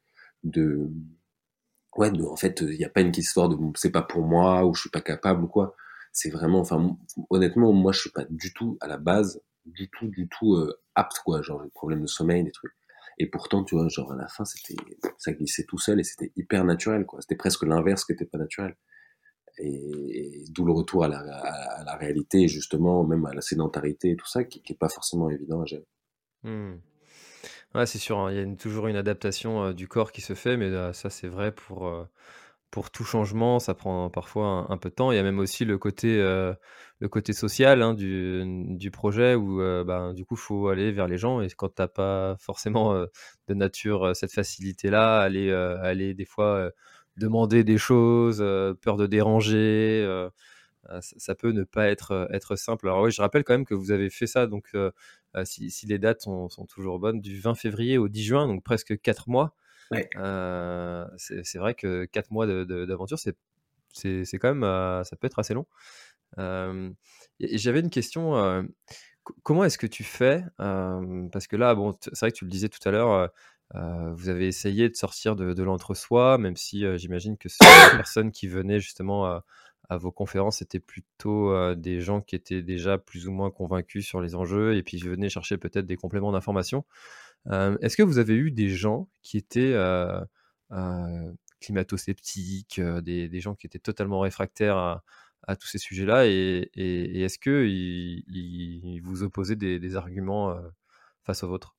de 0.43 0.89
ouais 1.95 2.11
de, 2.11 2.23
en 2.23 2.35
fait 2.35 2.61
il 2.61 2.77
n'y 2.77 2.85
a 2.85 2.89
pas 2.89 3.01
une 3.01 3.13
histoire 3.15 3.49
de 3.49 3.57
c'est 3.75 3.91
pas 3.91 4.01
pour 4.01 4.23
moi 4.23 4.65
ou 4.65 4.73
je 4.73 4.81
suis 4.81 4.89
pas 4.89 5.01
capable 5.01 5.43
ou 5.43 5.47
quoi 5.47 5.75
c'est 6.17 6.31
vraiment, 6.31 6.61
enfin, 6.61 6.97
honnêtement, 7.29 7.71
moi, 7.73 7.91
je 7.91 7.99
suis 7.99 8.09
pas 8.09 8.25
du 8.31 8.51
tout 8.51 8.75
à 8.81 8.87
la 8.87 8.97
base, 8.97 9.39
du 9.65 9.87
tout, 9.87 10.07
du 10.07 10.27
tout 10.27 10.55
euh, 10.55 10.81
apte, 10.95 11.19
quoi. 11.23 11.43
Genre, 11.43 11.61
les 11.61 11.69
problèmes 11.69 12.01
de 12.01 12.07
sommeil, 12.07 12.43
des 12.43 12.51
trucs. 12.51 12.73
Et 13.19 13.27
pourtant, 13.27 13.63
tu 13.63 13.75
vois, 13.75 13.87
genre 13.87 14.11
à 14.11 14.15
la 14.15 14.27
fin, 14.27 14.43
c'était, 14.43 14.75
ça 15.19 15.31
glissait 15.33 15.65
tout 15.65 15.77
seul 15.77 15.99
et 15.99 16.03
c'était 16.03 16.31
hyper 16.35 16.65
naturel, 16.65 17.05
quoi. 17.05 17.21
C'était 17.21 17.35
presque 17.35 17.63
l'inverse 17.63 18.03
qui 18.03 18.13
était 18.13 18.25
pas 18.25 18.39
naturel. 18.39 18.75
Et, 19.59 20.45
d'où 20.49 20.65
le 20.65 20.71
retour 20.71 21.03
à 21.03 21.07
la, 21.07 21.19
à, 21.19 21.83
la, 21.83 21.95
réalité, 21.97 22.47
justement, 22.47 23.03
même 23.03 23.25
à 23.27 23.35
la 23.35 23.41
sédentarité 23.41 24.09
et 24.09 24.15
tout 24.15 24.27
ça, 24.27 24.43
qui, 24.43 24.63
qui 24.63 24.73
est 24.73 24.77
pas 24.77 24.89
forcément 24.89 25.29
évident 25.29 25.61
à 25.61 25.65
gérer. 25.65 25.87
Mmh. 26.41 26.77
Ouais, 27.77 27.85
c'est 27.85 27.99
sûr, 27.99 28.17
hein, 28.17 28.31
il 28.31 28.37
y 28.37 28.41
a 28.41 28.55
toujours 28.55 28.87
une 28.87 28.95
adaptation 28.95 29.71
du 29.71 29.87
corps 29.87 30.11
qui 30.11 30.21
se 30.21 30.33
fait, 30.33 30.57
mais 30.57 30.71
ça, 30.93 31.11
c'est 31.11 31.27
vrai 31.27 31.51
pour 31.51 32.89
tout 32.91 33.03
changement, 33.03 33.59
ça 33.59 33.75
prend 33.75 34.09
parfois 34.09 34.65
un, 34.69 34.77
peu 34.77 34.89
de 34.89 34.95
temps. 34.95 35.11
Il 35.11 35.15
y 35.15 35.19
a 35.19 35.23
même 35.23 35.37
aussi 35.37 35.63
le 35.63 35.77
côté, 35.77 36.17
social 37.33 37.83
hein, 37.83 37.93
du, 37.93 38.89
projet 38.91 39.35
où 39.35 39.59
ben, 39.59 40.13
du 40.15 40.25
coup, 40.25 40.33
il 40.33 40.39
faut 40.39 40.69
aller 40.69 40.91
vers 40.91 41.07
les 41.07 41.19
gens. 41.19 41.39
Et 41.41 41.49
quand 41.55 41.69
tu 41.69 41.81
n'as 41.83 41.87
pas 41.87 42.35
forcément 42.39 42.95
de 43.47 43.53
nature 43.53 44.15
cette 44.15 44.33
facilité-là, 44.33 45.19
aller 45.21 46.13
des 46.15 46.25
fois 46.25 46.71
demander 47.17 47.63
des 47.63 47.77
choses, 47.77 48.39
peur 48.81 48.97
de 48.97 49.05
déranger, 49.05 50.29
ça, 51.01 51.35
peut 51.35 51.51
ne 51.51 51.63
pas 51.63 51.87
être, 51.87 52.27
être 52.31 52.55
simple. 52.55 52.87
Alors 52.87 53.03
oui, 53.03 53.11
je 53.11 53.21
rappelle 53.21 53.43
quand 53.43 53.53
même 53.53 53.65
que 53.65 53.73
vous 53.73 53.91
avez 53.91 54.09
fait 54.09 54.27
ça, 54.27 54.47
donc 54.47 54.75
si, 55.43 55.69
si, 55.71 55.85
les 55.87 55.99
dates 55.99 56.21
sont, 56.21 56.49
sont, 56.49 56.65
toujours 56.65 56.99
bonnes, 56.99 57.21
du 57.21 57.39
20 57.39 57.55
février 57.55 57.97
au 57.97 58.07
10 58.07 58.23
juin, 58.23 58.47
donc 58.47 58.63
presque 58.63 58.99
4 59.01 59.29
mois. 59.29 59.55
Ouais. 59.91 60.09
Euh, 60.17 61.05
c'est 61.17 61.57
vrai 61.57 61.73
que 61.73 62.05
4 62.05 62.31
mois 62.31 62.47
d'aventure, 62.47 63.19
c'est 63.19 63.35
c'est 63.93 64.37
quand 64.37 64.49
même, 64.49 64.63
euh, 64.63 65.03
ça 65.03 65.15
peut 65.15 65.25
être 65.25 65.39
assez 65.39 65.55
long. 65.55 65.65
Euh, 66.37 66.91
j'avais 67.39 67.79
une 67.79 67.89
question. 67.89 68.67
comment 69.43 69.63
est-ce 69.63 69.77
que 69.77 69.87
tu 69.87 70.03
fais 70.03 70.43
Parce 70.57 71.47
que 71.47 71.55
là, 71.55 71.73
bon, 71.73 71.97
c'est 72.01 72.19
vrai 72.19 72.31
que 72.31 72.37
tu 72.37 72.45
le 72.45 72.51
disais 72.51 72.69
tout 72.69 72.87
à 72.87 72.91
l'heure. 72.91 73.31
vous 73.73 74.29
avez 74.29 74.47
essayé 74.47 74.89
de 74.89 74.95
sortir 74.95 75.35
de, 75.35 75.63
l'entre-soi, 75.63 76.37
même 76.37 76.55
si 76.55 76.85
j'imagine 76.97 77.37
que 77.37 77.47
les 77.47 77.97
personnes 77.97 78.31
qui 78.31 78.47
venaient 78.47 78.79
justement 78.79 79.41
à, 79.89 79.97
vos 79.97 80.11
conférences 80.11 80.61
étaient 80.61 80.79
plutôt 80.79 81.75
des 81.75 82.01
gens 82.01 82.21
qui 82.21 82.35
étaient 82.35 82.61
déjà 82.61 82.97
plus 82.97 83.27
ou 83.27 83.31
moins 83.31 83.51
convaincus 83.51 84.05
sur 84.05 84.21
les 84.21 84.35
enjeux 84.35 84.75
et 84.75 84.83
puis 84.83 84.97
venaient 84.97 85.29
chercher 85.29 85.57
peut-être 85.57 85.85
des 85.85 85.97
compléments 85.97 86.31
d'information. 86.31 86.85
Euh, 87.49 87.77
est-ce 87.81 87.97
que 87.97 88.03
vous 88.03 88.17
avez 88.19 88.35
eu 88.35 88.51
des 88.51 88.69
gens 88.69 89.09
qui 89.21 89.37
étaient 89.37 89.73
euh, 89.73 90.19
euh, 90.71 91.31
climato-sceptiques, 91.61 92.81
des, 92.81 93.39
gens 93.39 93.55
qui 93.55 93.67
étaient 93.67 93.79
totalement 93.79 94.19
réfractaires 94.19 94.77
à, 94.77 95.55
tous 95.55 95.67
ces 95.67 95.77
sujets-là 95.77 96.27
et, 96.27 96.69
est-ce 96.75 97.39
qu'ils 97.39 99.01
vous 99.03 99.23
opposaient 99.23 99.55
des, 99.55 99.95
arguments 99.95 100.55
face 101.23 101.43
aux 101.43 101.47
vôtres? 101.47 101.76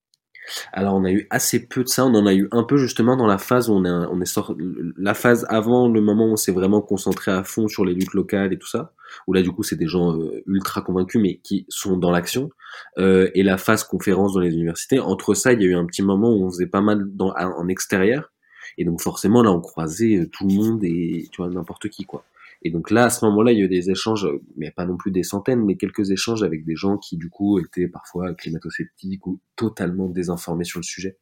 Alors 0.73 0.95
on 0.95 1.05
a 1.05 1.11
eu 1.11 1.27
assez 1.31 1.67
peu 1.67 1.83
de 1.85 1.89
ça, 1.89 2.05
on 2.07 2.15
en 2.15 2.27
a 2.27 2.35
eu 2.35 2.49
un 2.53 2.65
peu 2.65 2.77
justement 2.77 3.17
dans 3.17 3.27
la 3.27 3.39
phase 3.39 3.69
où 3.69 3.75
on 3.75 4.21
est, 4.21 4.27
sorti, 4.27 4.55
la 4.97 5.15
phase 5.15 5.47
avant 5.49 5.89
le 5.89 6.01
moment 6.01 6.27
où 6.27 6.33
on 6.33 6.37
s'est 6.37 6.53
vraiment 6.53 6.81
concentré 6.81 7.31
à 7.31 7.45
fond 7.45 7.69
sur 7.69 7.85
les 7.85 7.95
luttes 7.95 8.15
locales 8.15 8.53
et 8.53 8.59
tout 8.59 8.69
ça, 8.69 8.93
où 9.27 9.33
là 9.33 9.43
du 9.43 9.51
coup 9.51 9.63
c'est 9.63 9.77
des 9.77 9.87
gens 9.87 10.17
euh, 10.17 10.43
ultra 10.47 10.83
convaincus 10.83 11.21
mais 11.21 11.37
qui 11.43 11.67
sont 11.69 11.97
dans 11.97 12.11
l'action, 12.11 12.51
euh, 12.99 13.31
et 13.35 13.43
la 13.43 13.59
phase 13.59 13.85
conférence 13.85 14.35
dans 14.35 14.41
les 14.41 14.53
universités. 14.53 14.99
Entre 15.01 15.35
ça, 15.35 15.53
il 15.53 15.63
y 15.63 15.65
a 15.65 15.69
eu 15.69 15.75
un 15.75 15.87
petit 15.87 16.03
moment 16.03 16.31
où 16.31 16.45
on 16.45 16.51
faisait 16.51 16.67
pas 16.67 16.81
mal 16.81 17.07
en 17.19 17.69
extérieur, 17.69 18.31
et 18.77 18.85
donc 18.85 19.01
forcément 19.01 19.43
là 19.43 19.51
on 19.51 19.61
croisait 19.61 20.17
euh, 20.17 20.29
tout 20.31 20.47
le 20.47 20.55
monde 20.55 20.85
et 20.85 21.29
tu 21.33 21.43
vois 21.43 21.51
n'importe 21.51 21.89
qui 21.89 22.05
quoi. 22.05 22.25
Et 22.63 22.71
donc 22.71 22.91
là, 22.91 23.05
à 23.05 23.11
ce 23.11 23.25
moment-là, 23.27 23.53
il 23.53 23.59
y 23.59 23.63
a 23.63 23.65
eu 23.65 23.69
des 23.69 23.91
échanges, 23.91 24.27
mais 24.57 24.71
pas 24.71 24.85
non 24.85 24.97
plus 24.97 25.13
des 25.13 25.23
centaines, 25.23 25.65
mais 25.65 25.77
quelques 25.77 26.11
échanges 26.11 26.43
avec 26.43 26.65
des 26.65 26.75
gens 26.75 26.99
qui, 26.99 27.17
du 27.17 27.29
coup, 27.29 27.61
étaient 27.61 27.87
parfois 27.87 28.35
climato-sceptiques 28.35 29.27
ou 29.27 29.41
totalement 29.57 30.09
désinformés 30.09 30.65
sur 30.65 30.81
le 30.81 30.85
sujet. 30.85 31.19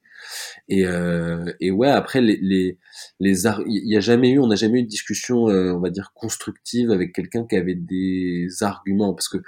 Et, 0.69 0.87
euh, 0.87 1.53
et 1.61 1.71
ouais, 1.71 1.91
après, 1.91 2.21
les, 2.21 2.39
les, 2.41 2.79
les 3.21 3.47
il 3.67 3.89
y 3.89 3.97
a 3.97 4.01
jamais 4.01 4.31
eu, 4.31 4.39
on 4.39 4.47
n'a 4.47 4.57
jamais 4.57 4.81
eu 4.81 4.83
de 4.83 4.89
discussion, 4.89 5.49
euh, 5.49 5.73
on 5.73 5.81
va 5.81 5.91
dire, 5.91 6.13
constructive 6.15 6.91
avec 6.91 7.15
quelqu'un 7.15 7.47
qui 7.47 7.57
avait 7.57 7.75
des 7.75 8.49
arguments, 8.63 9.15
parce 9.15 9.29
que 9.29 9.39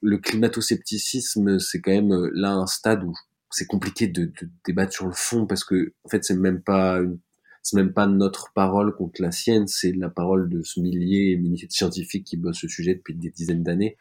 le 0.00 0.18
climato-scepticisme, 0.18 1.58
c'est 1.58 1.80
quand 1.80 1.92
même 1.92 2.12
euh, 2.12 2.30
là 2.34 2.52
un 2.52 2.66
stade 2.66 3.04
où 3.04 3.14
c'est 3.50 3.66
compliqué 3.66 4.06
de, 4.06 4.26
de, 4.26 4.50
débattre 4.66 4.92
sur 4.92 5.06
le 5.06 5.14
fond, 5.14 5.46
parce 5.46 5.64
que, 5.64 5.94
en 6.04 6.08
fait, 6.08 6.24
c'est 6.24 6.36
même 6.36 6.62
pas 6.62 6.98
une 6.98 7.18
c'est 7.62 7.76
même 7.76 7.92
pas 7.92 8.06
notre 8.06 8.52
parole 8.52 8.94
contre 8.94 9.22
la 9.22 9.30
sienne, 9.30 9.66
c'est 9.66 9.92
la 9.92 10.08
parole 10.08 10.48
de 10.48 10.62
ce 10.62 10.80
millier 10.80 11.32
et 11.32 11.36
milliers 11.36 11.66
de 11.66 11.72
scientifiques 11.72 12.24
qui 12.24 12.36
bossent 12.36 12.60
ce 12.60 12.68
sujet 12.68 12.94
depuis 12.94 13.14
des 13.14 13.30
dizaines 13.30 13.62
d'années. 13.62 13.96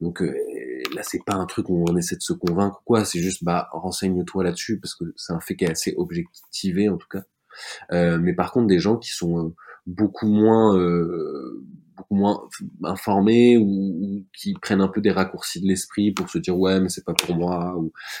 Donc 0.00 0.22
euh, 0.22 0.34
là, 0.94 1.02
c'est 1.02 1.24
pas 1.24 1.34
un 1.34 1.46
truc 1.46 1.68
où 1.68 1.84
on 1.88 1.96
essaie 1.96 2.16
de 2.16 2.22
se 2.22 2.32
convaincre 2.32 2.82
quoi, 2.84 3.04
c'est 3.04 3.20
juste 3.20 3.44
bah 3.44 3.68
renseigne-toi 3.72 4.44
là-dessus 4.44 4.78
parce 4.78 4.94
que 4.94 5.12
c'est 5.16 5.32
un 5.32 5.40
fait 5.40 5.56
qui 5.56 5.64
est 5.64 5.70
assez 5.70 5.94
objectivé 5.96 6.88
en 6.88 6.96
tout 6.96 7.08
cas. 7.08 7.24
Euh, 7.92 8.18
mais 8.18 8.34
par 8.34 8.52
contre, 8.52 8.66
des 8.66 8.78
gens 8.78 8.96
qui 8.96 9.10
sont 9.10 9.46
euh, 9.46 9.54
beaucoup 9.86 10.26
moins 10.26 10.76
euh, 10.76 11.64
moins 12.10 12.48
informés 12.84 13.56
ou, 13.56 14.24
qui 14.36 14.54
prennent 14.54 14.80
un 14.80 14.88
peu 14.88 15.00
des 15.00 15.10
raccourcis 15.10 15.60
de 15.60 15.66
l'esprit 15.66 16.12
pour 16.12 16.28
se 16.28 16.38
dire 16.38 16.58
ouais 16.58 16.80
mais 16.80 16.88
c'est 16.88 17.04
pas 17.04 17.14
pour 17.14 17.34
moi 17.34 17.76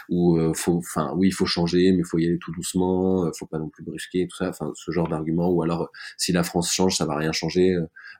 ou 0.08 0.38
euh, 0.38 0.52
faut 0.54 0.78
enfin 0.78 1.12
oui 1.16 1.28
il 1.28 1.32
faut 1.32 1.46
changer 1.46 1.92
mais 1.92 2.02
faut 2.04 2.18
y 2.18 2.26
aller 2.26 2.38
tout 2.38 2.52
doucement 2.52 3.24
euh, 3.26 3.30
faut 3.38 3.46
pas 3.46 3.58
non 3.58 3.68
plus 3.68 3.84
brusquer 3.84 4.26
tout 4.28 4.36
ça 4.36 4.48
enfin 4.48 4.72
ce 4.74 4.90
genre 4.90 5.08
d'argument. 5.08 5.50
Ou 5.50 5.62
alors 5.62 5.90
si 6.16 6.32
la 6.32 6.42
France 6.42 6.72
change 6.72 6.96
ça 6.96 7.06
va 7.06 7.16
rien 7.16 7.32
changer 7.32 7.76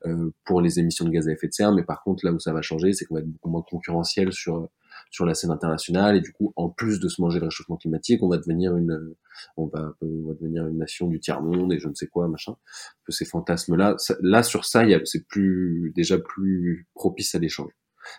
euh, 0.07 0.31
pour 0.45 0.61
les 0.61 0.79
émissions 0.79 1.05
de 1.05 1.11
gaz 1.11 1.29
à 1.29 1.33
effet 1.33 1.49
de 1.49 1.53
serre. 1.53 1.73
Mais 1.73 1.85
par 1.85 2.03
contre 2.03 2.25
là 2.25 2.33
où 2.33 2.39
ça 2.41 2.53
va 2.53 2.63
changer 2.63 2.93
c'est 2.93 3.05
qu'on 3.05 3.15
va 3.15 3.21
être 3.21 3.31
beaucoup 3.31 3.51
moins 3.51 3.65
concurrentiel 3.69 4.33
sur 4.33 4.69
sur 5.13 5.27
la 5.27 5.35
scène 5.35 5.53
internationale. 5.53 6.17
Et 6.17 6.21
du 6.21 6.33
coup 6.33 6.53
en 6.57 6.69
plus 6.69 6.99
de 6.99 7.09
se 7.09 7.23
manger 7.23 7.39
le 7.39 7.45
réchauffement 7.45 7.77
climatique 7.77 8.23
on 8.23 8.29
va 8.29 8.39
devenir 8.39 8.77
une 8.77 9.15
on 9.57 9.67
va, 9.67 9.95
on 10.01 10.29
va 10.29 10.35
devenir 10.35 10.67
une 10.67 10.79
nation 10.79 11.07
du 11.07 11.21
tiers 11.21 11.43
monde 11.43 11.73
et 11.73 11.79
je 11.79 11.89
ne 11.89 11.95
sais 11.95 12.09
quoi 12.09 12.27
machin. 12.27 12.57
Que 13.05 13.13
ces 13.13 13.25
fantasmes 13.25 13.77
là 13.77 13.97
là 14.21 14.43
sur 14.43 14.65
ça 14.65 14.83
c'est 15.05 15.27
plus 15.29 15.93
déjà 15.95 16.19
plus 16.19 16.89
propice 16.95 17.35
à 17.37 17.39
l'échange. 17.39 17.71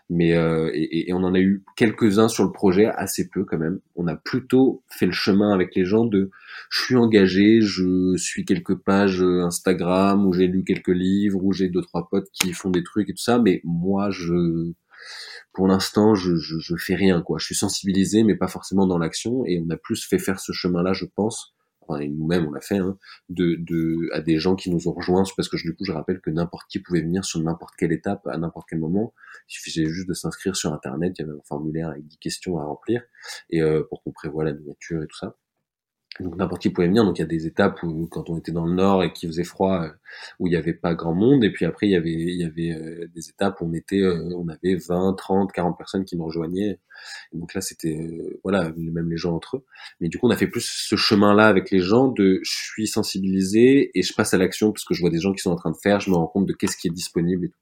Mais 0.09 0.33
euh, 0.37 0.71
et, 0.73 1.09
et, 1.09 1.13
on 1.13 1.17
en 1.17 1.33
a 1.33 1.39
eu 1.39 1.65
quelques-uns 1.75 2.29
sur 2.29 2.45
le 2.45 2.53
projet 2.53 2.85
assez 2.85 3.27
peu 3.27 3.43
quand 3.43 3.57
même. 3.57 3.81
On 3.95 4.07
a 4.07 4.15
plutôt 4.15 4.81
fait 4.87 5.05
le 5.05 5.11
chemin 5.11 5.53
avec 5.53 5.75
les 5.75 5.83
gens 5.83 6.05
de 6.05 6.31
je 6.69 6.83
suis 6.83 6.95
engagé 6.95 7.59
je 7.59 8.15
suis 8.15 8.45
quelques 8.45 8.75
pages 8.75 9.21
Instagram 9.21 10.25
où 10.25 10.31
j'ai 10.31 10.47
lu 10.47 10.63
quelques 10.63 10.87
livres 10.87 11.43
où 11.43 11.51
j'ai 11.51 11.67
deux 11.67 11.81
trois 11.81 12.07
potes 12.09 12.29
qui 12.31 12.53
font 12.53 12.69
des 12.69 12.83
trucs 12.83 13.09
et 13.09 13.13
tout 13.13 13.23
ça. 13.23 13.39
Mais 13.39 13.59
moi 13.65 14.09
je 14.09 14.73
pour 15.53 15.67
l'instant, 15.67 16.15
je, 16.15 16.35
je, 16.35 16.75
fais 16.75 16.95
rien, 16.95 17.21
quoi. 17.21 17.37
Je 17.39 17.45
suis 17.45 17.55
sensibilisé, 17.55 18.23
mais 18.23 18.35
pas 18.35 18.47
forcément 18.47 18.87
dans 18.87 18.97
l'action. 18.97 19.45
Et 19.45 19.63
on 19.63 19.69
a 19.69 19.77
plus 19.77 20.03
fait 20.03 20.17
faire 20.17 20.39
ce 20.39 20.51
chemin-là, 20.51 20.93
je 20.93 21.05
pense. 21.05 21.53
Enfin, 21.81 21.99
et 21.99 22.07
nous-mêmes, 22.07 22.47
on 22.47 22.51
l'a 22.51 22.61
fait, 22.61 22.77
hein, 22.77 22.97
de, 23.29 23.55
de, 23.59 24.09
à 24.13 24.21
des 24.21 24.39
gens 24.39 24.55
qui 24.55 24.71
nous 24.71 24.87
ont 24.87 24.93
rejoints, 24.93 25.23
parce 25.35 25.49
que 25.49 25.57
du 25.57 25.75
coup, 25.75 25.83
je 25.85 25.91
rappelle 25.91 26.21
que 26.21 26.29
n'importe 26.29 26.67
qui 26.69 26.79
pouvait 26.79 27.01
venir 27.01 27.23
sur 27.25 27.39
n'importe 27.41 27.75
quelle 27.77 27.91
étape, 27.91 28.25
à 28.27 28.37
n'importe 28.37 28.67
quel 28.69 28.79
moment. 28.79 29.13
Il 29.49 29.53
suffisait 29.53 29.85
juste 29.85 30.07
de 30.07 30.13
s'inscrire 30.13 30.55
sur 30.55 30.73
Internet. 30.73 31.13
Il 31.19 31.23
y 31.23 31.25
avait 31.25 31.37
un 31.37 31.43
formulaire 31.43 31.89
avec 31.89 32.07
10 32.07 32.17
questions 32.17 32.57
à 32.57 32.65
remplir, 32.65 33.03
et 33.49 33.61
euh, 33.61 33.83
pour 33.89 34.01
qu'on 34.01 34.11
prévoie 34.11 34.45
la 34.45 34.53
nourriture 34.53 35.03
et 35.03 35.07
tout 35.07 35.17
ça. 35.17 35.35
Donc 36.19 36.35
n'importe 36.37 36.61
qui 36.61 36.69
pouvait 36.69 36.87
venir. 36.87 37.03
Donc 37.03 37.17
il 37.17 37.21
y 37.21 37.25
a 37.25 37.27
des 37.27 37.47
étapes 37.47 37.81
où 37.83 38.07
quand 38.07 38.29
on 38.29 38.37
était 38.37 38.51
dans 38.51 38.65
le 38.65 38.73
nord 38.73 39.03
et 39.03 39.11
qu'il 39.13 39.29
faisait 39.29 39.43
froid, 39.43 39.83
euh, 39.83 39.89
où 40.39 40.47
il 40.47 40.51
n'y 40.51 40.55
avait 40.55 40.73
pas 40.73 40.93
grand 40.93 41.13
monde. 41.13 41.43
Et 41.43 41.51
puis 41.51 41.65
après 41.65 41.87
il 41.87 41.91
y 41.91 41.95
avait 41.95 42.11
il 42.11 42.39
y 42.39 42.43
avait 42.43 42.71
euh, 42.71 43.07
des 43.13 43.29
étapes 43.29 43.61
où 43.61 43.65
on 43.65 43.73
était 43.73 44.01
euh, 44.01 44.29
on 44.35 44.47
avait 44.47 44.75
20, 44.75 45.13
30, 45.13 45.51
40 45.51 45.77
personnes 45.77 46.05
qui 46.05 46.15
nous 46.15 46.25
rejoignaient. 46.25 46.79
donc 47.33 47.53
là 47.53 47.61
c'était 47.61 47.97
voilà 48.43 48.71
même 48.77 49.09
les 49.09 49.17
gens 49.17 49.35
entre 49.35 49.57
eux. 49.57 49.65
Mais 49.99 50.09
du 50.09 50.19
coup 50.19 50.27
on 50.27 50.31
a 50.31 50.37
fait 50.37 50.47
plus 50.47 50.65
ce 50.65 50.95
chemin-là 50.95 51.47
avec 51.47 51.71
les 51.71 51.79
gens 51.79 52.09
de 52.09 52.39
je 52.43 52.51
suis 52.51 52.87
sensibilisé 52.87 53.91
et 53.97 54.03
je 54.03 54.13
passe 54.13 54.33
à 54.33 54.37
l'action 54.37 54.71
parce 54.71 54.85
que 54.85 54.93
je 54.93 55.01
vois 55.01 55.09
des 55.09 55.19
gens 55.19 55.33
qui 55.33 55.41
sont 55.41 55.51
en 55.51 55.55
train 55.55 55.71
de 55.71 55.77
faire, 55.81 55.99
je 55.99 56.11
me 56.11 56.15
rends 56.15 56.27
compte 56.27 56.45
de 56.45 56.53
qu'est-ce 56.53 56.77
qui 56.77 56.87
est 56.87 56.91
disponible 56.91 57.45
et 57.45 57.49
tout. 57.49 57.59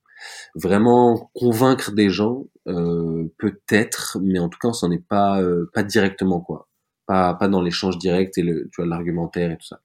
Vraiment 0.53 1.31
convaincre 1.33 1.93
des 1.93 2.11
gens, 2.11 2.45
peut-être, 2.65 4.19
mais 4.21 4.37
en 4.37 4.49
tout 4.49 4.59
cas, 4.59 4.67
on 4.67 4.73
s'en 4.73 4.91
est 4.91 5.03
pas 5.03 5.41
pas 5.73 5.81
directement 5.81 6.41
quoi 6.41 6.69
pas, 7.11 7.47
dans 7.47 7.61
l'échange 7.61 7.97
direct 7.97 8.37
et 8.37 8.43
le, 8.43 8.69
tu 8.71 8.85
l'argumentaire 8.85 9.51
et 9.51 9.57
tout 9.57 9.65
ça. 9.65 9.81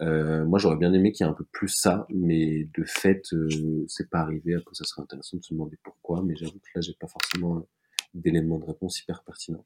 Euh, 0.00 0.44
moi, 0.44 0.58
j'aurais 0.58 0.76
bien 0.76 0.92
aimé 0.92 1.12
qu'il 1.12 1.24
y 1.24 1.28
ait 1.28 1.30
un 1.30 1.34
peu 1.34 1.44
plus 1.52 1.68
ça, 1.68 2.06
mais 2.10 2.68
de 2.76 2.84
fait, 2.84 3.22
euh, 3.32 3.84
c'est 3.86 4.10
pas 4.10 4.20
arrivé. 4.20 4.54
Après, 4.54 4.74
ça 4.74 4.84
serait 4.84 5.02
intéressant 5.02 5.36
de 5.36 5.42
se 5.42 5.54
demander 5.54 5.78
pourquoi, 5.82 6.22
mais 6.24 6.34
j'avoue 6.36 6.58
que 6.58 6.68
là, 6.74 6.80
j'ai 6.80 6.94
pas 6.98 7.06
forcément 7.06 7.66
d'éléments 8.14 8.58
de 8.58 8.64
réponse 8.64 9.00
hyper 9.00 9.22
pertinents. 9.22 9.64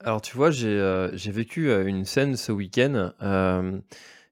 Alors, 0.00 0.20
tu 0.20 0.36
vois, 0.36 0.50
j'ai 0.50 0.68
euh, 0.68 1.10
vécu 1.26 1.72
une 1.72 2.04
scène 2.04 2.36
ce 2.36 2.52
week-end. 2.52 3.12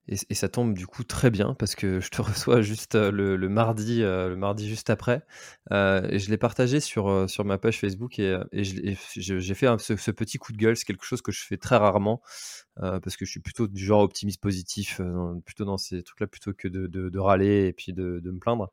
Et, 0.09 0.35
ça 0.35 0.49
tombe 0.49 0.75
du 0.75 0.87
coup 0.87 1.03
très 1.03 1.31
bien 1.31 1.55
parce 1.55 1.75
que 1.75 2.01
je 2.01 2.11
te 2.11 2.23
reçois 2.23 2.61
juste 2.62 2.95
euh, 2.95 3.11
le, 3.11 3.49
mardi, 3.49 4.03
euh, 4.03 4.29
le 4.29 4.37
mardi 4.37 4.69
juste 4.69 4.90
après. 4.90 5.23
Euh, 5.73 6.07
et 6.11 6.19
je 6.21 6.31
l'ai 6.31 6.37
partagé 6.37 6.79
sur, 6.79 7.29
sur 7.29 7.45
ma 7.45 7.59
page 7.59 7.81
Facebook 7.81 8.19
et, 8.19 8.37
j'ai 8.53 9.55
fait 9.55 9.66
ce, 9.79 10.11
petit 10.12 10.38
coup 10.38 10.53
de 10.53 10.59
gueule. 10.59 10.77
C'est 10.77 10.85
quelque 10.85 11.05
chose 11.05 11.23
que 11.23 11.33
je 11.33 11.45
fais 11.45 11.57
très 11.57 11.77
rarement 11.77 12.21
parce 12.77 13.16
que 13.16 13.25
je 13.25 13.31
suis 13.31 13.40
plutôt 13.40 13.66
du 13.66 13.83
genre 13.85 14.03
optimiste 14.03 14.40
positif, 14.40 15.01
plutôt 15.45 15.64
dans 15.64 15.79
ces 15.79 16.03
trucs-là 16.03 16.27
plutôt 16.27 16.53
que 16.53 16.69
de, 16.69 16.87
de, 16.87 17.19
râler 17.19 17.66
et 17.66 17.73
puis 17.73 17.92
de, 17.92 18.21
de 18.23 18.31
me 18.31 18.38
plaindre. 18.38 18.71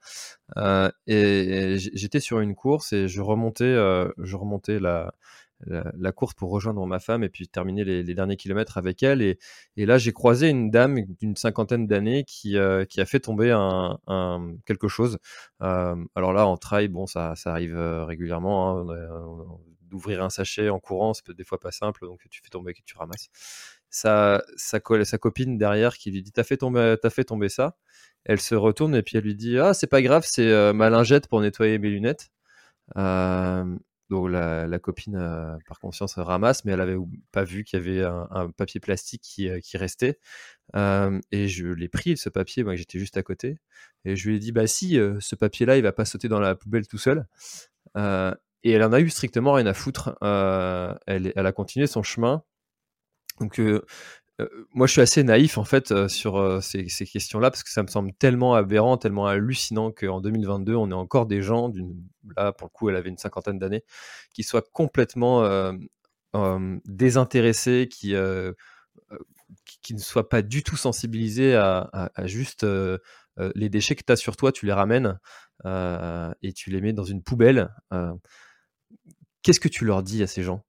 et 1.08 1.76
j'étais 1.78 2.20
sur 2.20 2.42
une 2.42 2.54
course 2.54 2.94
et 2.94 3.08
je 3.08 3.22
remontais, 3.22 3.76
je 4.18 4.36
remontais 4.36 4.80
la 4.80 5.14
la, 5.68 6.12
course 6.12 6.34
pour 6.34 6.52
rejoindre 6.52 6.86
ma 6.86 7.00
femme 7.00 7.24
et 7.24 7.30
puis 7.30 7.48
terminer 7.48 7.84
les, 7.84 8.14
derniers 8.14 8.38
kilomètres 8.38 8.78
avec 8.78 9.04
elle. 9.04 9.22
Et, 9.22 9.38
là, 9.78 9.98
j'ai 9.98 10.14
croisé 10.14 10.50
une 10.50 10.70
dame 10.70 11.00
d'une 11.20 11.36
cinquantaine 11.36 11.88
d'années 11.88 12.24
qui, 12.24 12.58
euh, 12.58 12.86
qui 12.86 13.02
a 13.02 13.06
fait 13.06 13.20
tomber 13.20 13.52
un, 13.52 14.00
quelque 14.66 14.88
chose. 14.88 15.18
Euh, 15.62 15.96
alors 16.16 16.34
là, 16.34 16.46
en 16.48 16.58
trail, 16.58 16.88
bon, 16.88 17.06
ça, 17.06 17.36
ça 17.36 17.52
arrive 17.52 17.76
euh, 17.76 18.06
régulièrement. 18.06 18.80
Hein, 18.80 19.58
d'ouvrir 19.82 20.24
un 20.24 20.32
sachet 20.32 20.70
en 20.70 20.80
courant, 20.80 21.14
c'est 21.14 21.30
des 21.30 21.44
fois 21.44 21.60
pas 21.60 21.70
simple, 21.70 22.08
donc 22.08 22.22
tu 22.32 22.42
fais 22.42 22.50
tomber 22.50 22.72
et 22.72 22.82
tu 22.84 22.98
ramasses. 22.98 23.30
Sa, 23.92 24.44
sa, 24.58 24.80
sa 25.04 25.18
copine 25.20 25.60
derrière 25.60 25.98
qui 25.98 26.10
lui 26.10 26.24
dit 26.24 26.32
T'as 26.32 26.44
fait, 26.44 26.58
tomber, 26.58 26.96
as 27.04 27.10
fait 27.12 27.26
tomber 27.26 27.48
ça 27.48 27.76
Elle 28.26 28.42
se 28.42 28.56
retourne 28.56 28.96
et 28.96 29.04
puis 29.04 29.18
elle 29.18 29.24
lui 29.24 29.36
dit 29.36 29.60
Ah, 29.60 29.76
c'est 29.76 29.86
pas 29.86 30.02
grave, 30.02 30.24
c'est 30.26 30.74
ma 30.74 30.90
lingette 30.90 31.28
pour 31.28 31.42
nettoyer 31.42 31.78
mes 31.78 31.90
lunettes. 31.90 32.32
La, 34.28 34.80
copine, 34.80 35.16
euh, 35.16 35.58
par 35.68 35.80
conscience, 35.80 36.16
ramasse, 36.18 36.66
mais 36.66 36.72
elle 36.74 36.82
avait 36.82 36.98
pas 37.32 37.44
vu 37.44 37.64
qu'il 37.64 37.80
y 37.80 37.82
avait 37.82 38.04
un, 38.04 38.50
papier 38.56 38.80
plastique 38.80 39.22
qui, 39.22 39.50
euh, 39.50 39.60
restait. 39.76 40.20
Euh, 40.76 41.20
et 41.32 41.48
je 41.48 41.68
l'ai 41.68 41.90
pris, 41.90 42.18
ce 42.18 42.30
papier, 42.30 42.64
moi 42.64 42.76
j'étais 42.76 43.00
juste 43.00 43.18
à 43.18 43.24
côté. 43.24 43.58
Et 44.06 44.16
je 44.16 44.30
lui 44.30 44.36
ai 44.38 44.40
dit, 44.40 44.52
bah 44.52 44.68
si, 44.68 45.00
ce 45.20 45.36
papier-là, 45.36 45.78
il 45.78 45.84
va 45.84 45.92
pas 45.92 46.06
sauter 46.06 46.28
dans 46.28 46.40
la 46.40 46.56
poubelle 46.56 46.88
tout 46.88 46.98
seul. 46.98 47.26
et 47.96 48.72
elle 48.72 48.84
en 48.84 48.94
a 48.94 49.00
eu 49.00 49.10
strictement 49.10 49.54
rien 49.54 49.66
à 49.66 49.74
foutre. 49.74 50.16
Elle, 50.22 51.34
elle, 51.36 51.46
a 51.46 51.52
continué 51.52 51.88
son 51.88 52.04
chemin. 52.04 52.44
Donc 53.40 53.60
moi, 54.74 54.88
je 54.88 54.94
suis 54.94 55.02
assez 55.02 55.24
naïf 55.24 55.58
en 55.58 55.64
fait 55.64 55.92
euh, 55.92 56.08
sur 56.08 56.38
euh, 56.38 56.60
ces, 56.60 56.88
questions-là 56.88 57.52
parce 57.52 57.64
que 57.64 57.70
ça 57.70 57.84
me 57.84 57.88
semble 57.88 58.14
tellement 58.14 58.56
aberrant, 58.56 58.98
tellement 58.98 59.28
hallucinant 59.28 59.92
qu'en 59.92 60.22
2022, 60.22 60.76
on 60.76 60.90
ait 60.90 60.94
encore 60.94 61.28
des 61.28 61.42
gens, 61.42 61.72
là 62.36 62.52
pour 62.52 62.68
le 62.68 62.72
coup, 62.72 62.90
elle 62.90 62.96
avait 62.96 63.10
une 63.10 63.18
cinquantaine 63.18 63.60
d'années, 63.60 63.84
qui 64.34 64.44
soient 64.44 64.64
complètement 64.64 65.44
désintéressés, 66.86 67.88
qui, 67.92 68.16
qui, 69.82 69.94
ne 69.94 70.00
soient 70.00 70.30
pas 70.30 70.42
du 70.42 70.64
tout 70.64 70.78
sensibilisés 70.78 71.56
à, 71.56 72.12
juste 72.24 72.66
les 72.66 73.70
déchets 73.70 73.96
que 73.96 74.04
tu 74.04 74.12
as 74.12 74.16
sur 74.16 74.36
toi, 74.36 74.52
tu 74.52 74.66
les 74.66 74.74
ramènes 74.74 75.20
et 75.66 76.54
tu 76.54 76.72
les 76.72 76.82
mets 76.82 76.94
dans 76.94 77.04
une 77.04 77.22
poubelle. 77.22 77.70
Qu'est-ce 79.44 79.60
que 79.60 79.68
tu 79.68 79.86
leur 79.86 80.02
dis 80.02 80.24
à 80.24 80.28
ces 80.28 80.42
gens? 80.42 80.66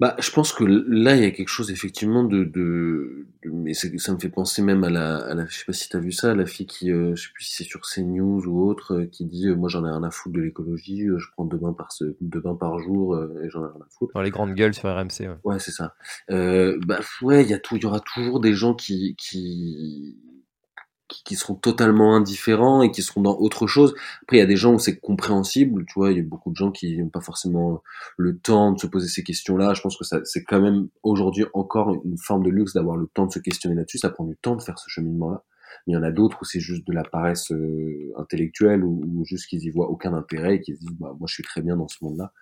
Bah, 0.00 0.16
je 0.18 0.30
pense 0.30 0.54
que 0.54 0.64
là, 0.64 1.14
il 1.14 1.22
y 1.22 1.26
a 1.26 1.30
quelque 1.30 1.48
chose 1.48 1.70
effectivement 1.70 2.24
de, 2.24 2.44
de, 2.44 3.26
mais 3.44 3.74
ça 3.74 4.14
me 4.14 4.18
fait 4.18 4.30
penser 4.30 4.62
même 4.62 4.82
à 4.82 4.88
la, 4.88 5.18
à 5.18 5.34
la, 5.34 5.44
je 5.46 5.58
sais 5.58 5.66
pas 5.66 5.74
si 5.74 5.90
t'as 5.90 5.98
vu 5.98 6.10
ça, 6.10 6.34
la 6.34 6.46
fille 6.46 6.64
qui, 6.64 6.90
euh, 6.90 7.14
je 7.14 7.24
sais 7.24 7.28
plus 7.34 7.44
si 7.44 7.56
c'est 7.56 7.64
sur 7.64 7.82
CNews 7.82 8.46
ou 8.46 8.66
autre, 8.66 8.94
euh, 8.94 9.04
qui 9.04 9.26
dit, 9.26 9.48
euh, 9.48 9.54
moi 9.54 9.68
j'en 9.68 9.84
ai 9.84 9.90
rien 9.90 10.02
à 10.02 10.10
foutre 10.10 10.34
de 10.36 10.40
l'écologie, 10.40 11.06
je 11.06 11.26
prends 11.32 11.44
deux 11.44 11.58
bains 11.58 11.74
par 11.74 11.90
deux 12.22 12.40
bains 12.40 12.54
par 12.54 12.78
jour 12.78 13.14
et 13.44 13.50
j'en 13.50 13.60
ai 13.60 13.68
rien 13.68 13.82
à 13.82 13.88
foutre. 13.90 14.14
Dans 14.14 14.22
les 14.22 14.30
grandes 14.30 14.54
gueules 14.54 14.72
sur 14.72 14.88
RMC. 14.88 15.20
Ouais, 15.20 15.36
ouais 15.44 15.58
c'est 15.58 15.70
ça. 15.70 15.94
bah 16.28 17.00
ouais, 17.20 17.42
il 17.42 17.50
y 17.50 17.54
a 17.54 17.58
tout, 17.58 17.76
il 17.76 17.82
y 17.82 17.86
aura 17.86 18.00
toujours 18.00 18.40
des 18.40 18.54
gens 18.54 18.72
qui, 18.72 19.14
qui 19.18 20.16
qui, 21.24 21.36
seront 21.36 21.54
totalement 21.54 22.14
indifférents 22.14 22.82
et 22.82 22.90
qui 22.90 23.02
seront 23.02 23.22
dans 23.22 23.36
autre 23.36 23.66
chose. 23.66 23.94
Après, 24.22 24.36
il 24.36 24.40
y 24.40 24.42
a 24.42 24.46
des 24.46 24.56
gens 24.56 24.74
où 24.74 24.78
c'est 24.78 24.98
compréhensible, 24.98 25.84
tu 25.86 25.94
vois, 25.96 26.12
il 26.12 26.18
y 26.18 26.20
a 26.20 26.24
beaucoup 26.24 26.50
de 26.50 26.56
gens 26.56 26.70
qui 26.70 26.96
n'ont 26.98 27.08
pas 27.08 27.20
forcément 27.20 27.82
le 28.16 28.38
temps 28.38 28.72
de 28.72 28.78
se 28.78 28.86
poser 28.86 29.08
ces 29.08 29.22
questions-là. 29.22 29.74
Je 29.74 29.80
pense 29.82 29.96
que 29.96 30.04
c'est 30.24 30.44
quand 30.44 30.60
même 30.60 30.88
aujourd'hui 31.02 31.44
encore 31.54 31.94
une 32.04 32.18
forme 32.18 32.44
de 32.44 32.50
luxe 32.50 32.74
d'avoir 32.74 32.96
le 32.96 33.06
temps 33.06 33.26
de 33.26 33.32
se 33.32 33.38
questionner 33.38 33.74
là-dessus. 33.74 33.98
Ça 33.98 34.10
prend 34.10 34.24
du 34.24 34.36
temps 34.36 34.56
de 34.56 34.62
faire 34.62 34.78
ce 34.78 34.88
cheminement-là. 34.88 35.44
Il 35.86 35.94
y 35.94 35.96
en 35.96 36.02
a 36.02 36.10
d'autres 36.10 36.38
où 36.42 36.44
c'est 36.44 36.60
juste 36.60 36.86
de 36.86 36.92
la 36.92 37.02
paresse 37.02 37.52
euh, 37.52 38.12
intellectuelle 38.16 38.84
ou, 38.84 39.24
juste 39.24 39.46
qu'ils 39.46 39.64
y 39.64 39.70
voient 39.70 39.88
aucun 39.88 40.14
intérêt 40.14 40.56
et 40.56 40.60
qu'ils 40.60 40.76
se 40.76 40.80
disent, 40.80 40.98
bah, 40.98 41.14
moi, 41.18 41.26
je 41.26 41.34
suis 41.34 41.42
très 41.42 41.62
bien 41.62 41.76
dans 41.76 41.88
ce 41.88 41.96
monde-là. 42.02 42.32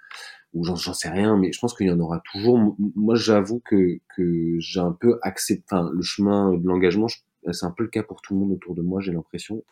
Ou 0.55 0.65
j'en, 0.65 0.77
sais 0.77 1.11
rien, 1.11 1.37
mais 1.37 1.53
je 1.53 1.59
pense 1.61 1.75
qu'il 1.75 1.87
y 1.87 1.91
en 1.91 2.01
aura 2.01 2.23
toujours. 2.33 2.75
Moi, 2.97 3.15
j'avoue 3.17 3.61
que, 3.65 3.99
que 4.17 4.57
j'ai 4.59 4.81
un 4.81 4.93
peu 4.93 5.19
accepté, 5.23 5.63
enfin, 5.71 5.91
le 5.93 6.03
chemin 6.03 6.55
de 6.55 6.67
l'engagement, 6.67 7.07
c'est 7.53 7.67
un 7.67 7.71
peu 7.71 7.85
le 7.85 7.89
cas 7.89 8.03
pour 8.03 8.23
tout 8.23 8.35
le 8.35 8.41
monde 8.41 8.53
autour 8.53 8.75
de 8.75 8.83
moi, 8.83 9.01
j'ai 9.01 9.13
l'impression. 9.13 9.65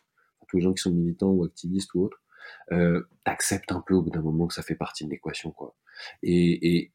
Tous 0.48 0.58
les 0.58 0.62
gens 0.62 0.72
qui 0.72 0.82
sont 0.82 0.92
militants 0.92 1.30
ou 1.30 1.44
activistes 1.44 1.92
ou 1.94 2.04
autres, 2.04 2.20
euh, 2.72 3.02
t'acceptes 3.24 3.72
un 3.72 3.80
peu 3.80 3.94
au 3.94 4.02
bout 4.02 4.10
d'un 4.10 4.22
moment 4.22 4.46
que 4.46 4.54
ça 4.54 4.62
fait 4.62 4.76
partie 4.76 5.04
de 5.04 5.10
l'équation, 5.10 5.50
quoi. 5.50 5.74
Et, 6.22 6.90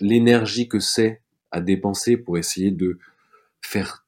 l'énergie 0.00 0.68
que 0.68 0.80
c'est 0.80 1.22
à 1.50 1.60
dépenser 1.60 2.16
pour 2.16 2.36
essayer 2.36 2.70
de 2.70 2.98
faire 3.62 4.06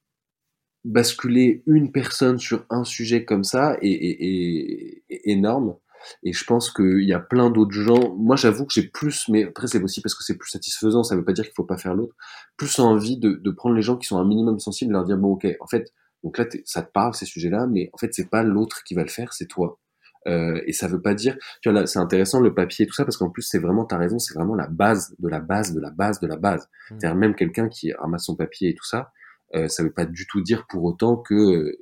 basculer 0.85 1.62
une 1.66 1.90
personne 1.90 2.38
sur 2.38 2.66
un 2.71 2.85
sujet 2.85 3.25
comme 3.25 3.45
ça 3.45 3.79
est 3.81 5.03
énorme. 5.09 5.77
Et 6.23 6.33
je 6.33 6.45
pense 6.45 6.71
qu'il 6.71 7.05
y 7.05 7.12
a 7.12 7.21
plein 7.21 7.51
d'autres 7.51 7.73
gens. 7.73 8.14
Moi, 8.16 8.37
j'avoue 8.37 8.66
que 8.66 8.73
j'ai 8.73 8.87
plus, 8.87 9.29
mais 9.29 9.45
après 9.45 9.66
c'est 9.66 9.83
aussi 9.83 10.01
parce 10.01 10.14
que 10.14 10.25
c'est 10.25 10.37
plus 10.37 10.51
satisfaisant. 10.51 11.03
Ça 11.03 11.16
veut 11.16 11.25
pas 11.25 11.33
dire 11.33 11.45
qu'il 11.45 11.55
faut 11.55 11.64
pas 11.64 11.79
faire 11.79 11.95
l'autre. 11.95 12.14
Plus 12.57 12.79
envie 12.79 13.19
de, 13.19 13.33
de, 13.33 13.51
prendre 13.51 13.75
les 13.75 13.83
gens 13.83 13.97
qui 13.97 14.07
sont 14.07 14.19
un 14.19 14.27
minimum 14.27 14.59
sensibles, 14.59 14.92
et 14.92 14.95
leur 14.95 15.05
dire 15.05 15.19
bon, 15.19 15.33
ok, 15.33 15.47
en 15.61 15.66
fait, 15.66 15.92
donc 16.23 16.38
là, 16.38 16.47
ça 16.64 16.83
te 16.83 16.90
parle 16.90 17.14
ces 17.14 17.27
sujets-là, 17.27 17.66
mais 17.66 17.90
en 17.92 17.99
fait, 17.99 18.12
c'est 18.12 18.29
pas 18.29 18.42
l'autre 18.42 18.83
qui 18.85 18.95
va 18.95 19.03
le 19.03 19.09
faire, 19.09 19.33
c'est 19.33 19.47
toi. 19.47 19.79
Euh, 20.27 20.61
et 20.66 20.73
ça 20.73 20.88
veut 20.88 21.01
pas 21.01 21.14
dire, 21.14 21.37
tu 21.62 21.71
vois 21.71 21.81
là, 21.81 21.87
c'est 21.87 22.01
intéressant 22.01 22.40
le 22.40 22.53
papier 22.53 22.85
et 22.85 22.88
tout 22.88 22.95
ça 22.95 23.05
parce 23.05 23.16
qu'en 23.16 23.31
plus 23.31 23.42
c'est 23.42 23.61
vraiment, 23.61 23.85
t'as 23.85 23.97
raison, 23.97 24.19
c'est 24.19 24.35
vraiment 24.35 24.57
la 24.57 24.66
base 24.66 25.14
de 25.21 25.29
la 25.29 25.38
base 25.38 25.73
de 25.73 25.81
la 25.81 25.90
base 25.90 26.19
de 26.19 26.27
la 26.27 26.37
base. 26.37 26.64
Mmh. 26.64 26.97
C'est-à-dire 26.99 27.16
même 27.16 27.35
quelqu'un 27.37 27.69
qui 27.69 27.92
ramasse 27.92 28.25
son 28.25 28.35
papier 28.35 28.71
et 28.71 28.75
tout 28.75 28.85
ça, 28.85 29.12
euh, 29.55 29.69
ça 29.69 29.85
veut 29.85 29.92
pas 29.92 30.05
du 30.05 30.27
tout 30.27 30.40
dire 30.40 30.66
pour 30.69 30.83
autant 30.83 31.16
que 31.16 31.79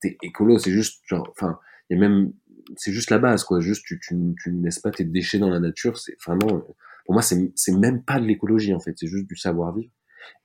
t'es 0.00 0.16
écolo. 0.22 0.58
C'est 0.58 0.70
juste 0.70 1.02
genre, 1.06 1.28
enfin, 1.30 1.58
il 1.90 1.98
y 1.98 2.04
a 2.04 2.08
même 2.08 2.32
c'est 2.76 2.92
juste 2.92 3.10
la 3.10 3.18
base, 3.18 3.44
quoi. 3.44 3.60
Juste, 3.60 3.84
tu, 3.84 3.98
tu, 4.00 4.16
tu 4.42 4.52
ne 4.52 4.64
laisses 4.64 4.78
pas 4.78 4.90
tes 4.90 5.04
déchets 5.04 5.38
dans 5.38 5.50
la 5.50 5.60
nature. 5.60 5.98
C'est 5.98 6.16
vraiment, 6.24 6.48
pour 7.06 7.14
moi, 7.14 7.22
c'est, 7.22 7.72
même 7.72 8.02
pas 8.02 8.20
de 8.20 8.26
l'écologie, 8.26 8.74
en 8.74 8.80
fait. 8.80 8.94
C'est 8.96 9.06
juste 9.06 9.26
du 9.26 9.36
savoir-vivre. 9.36 9.90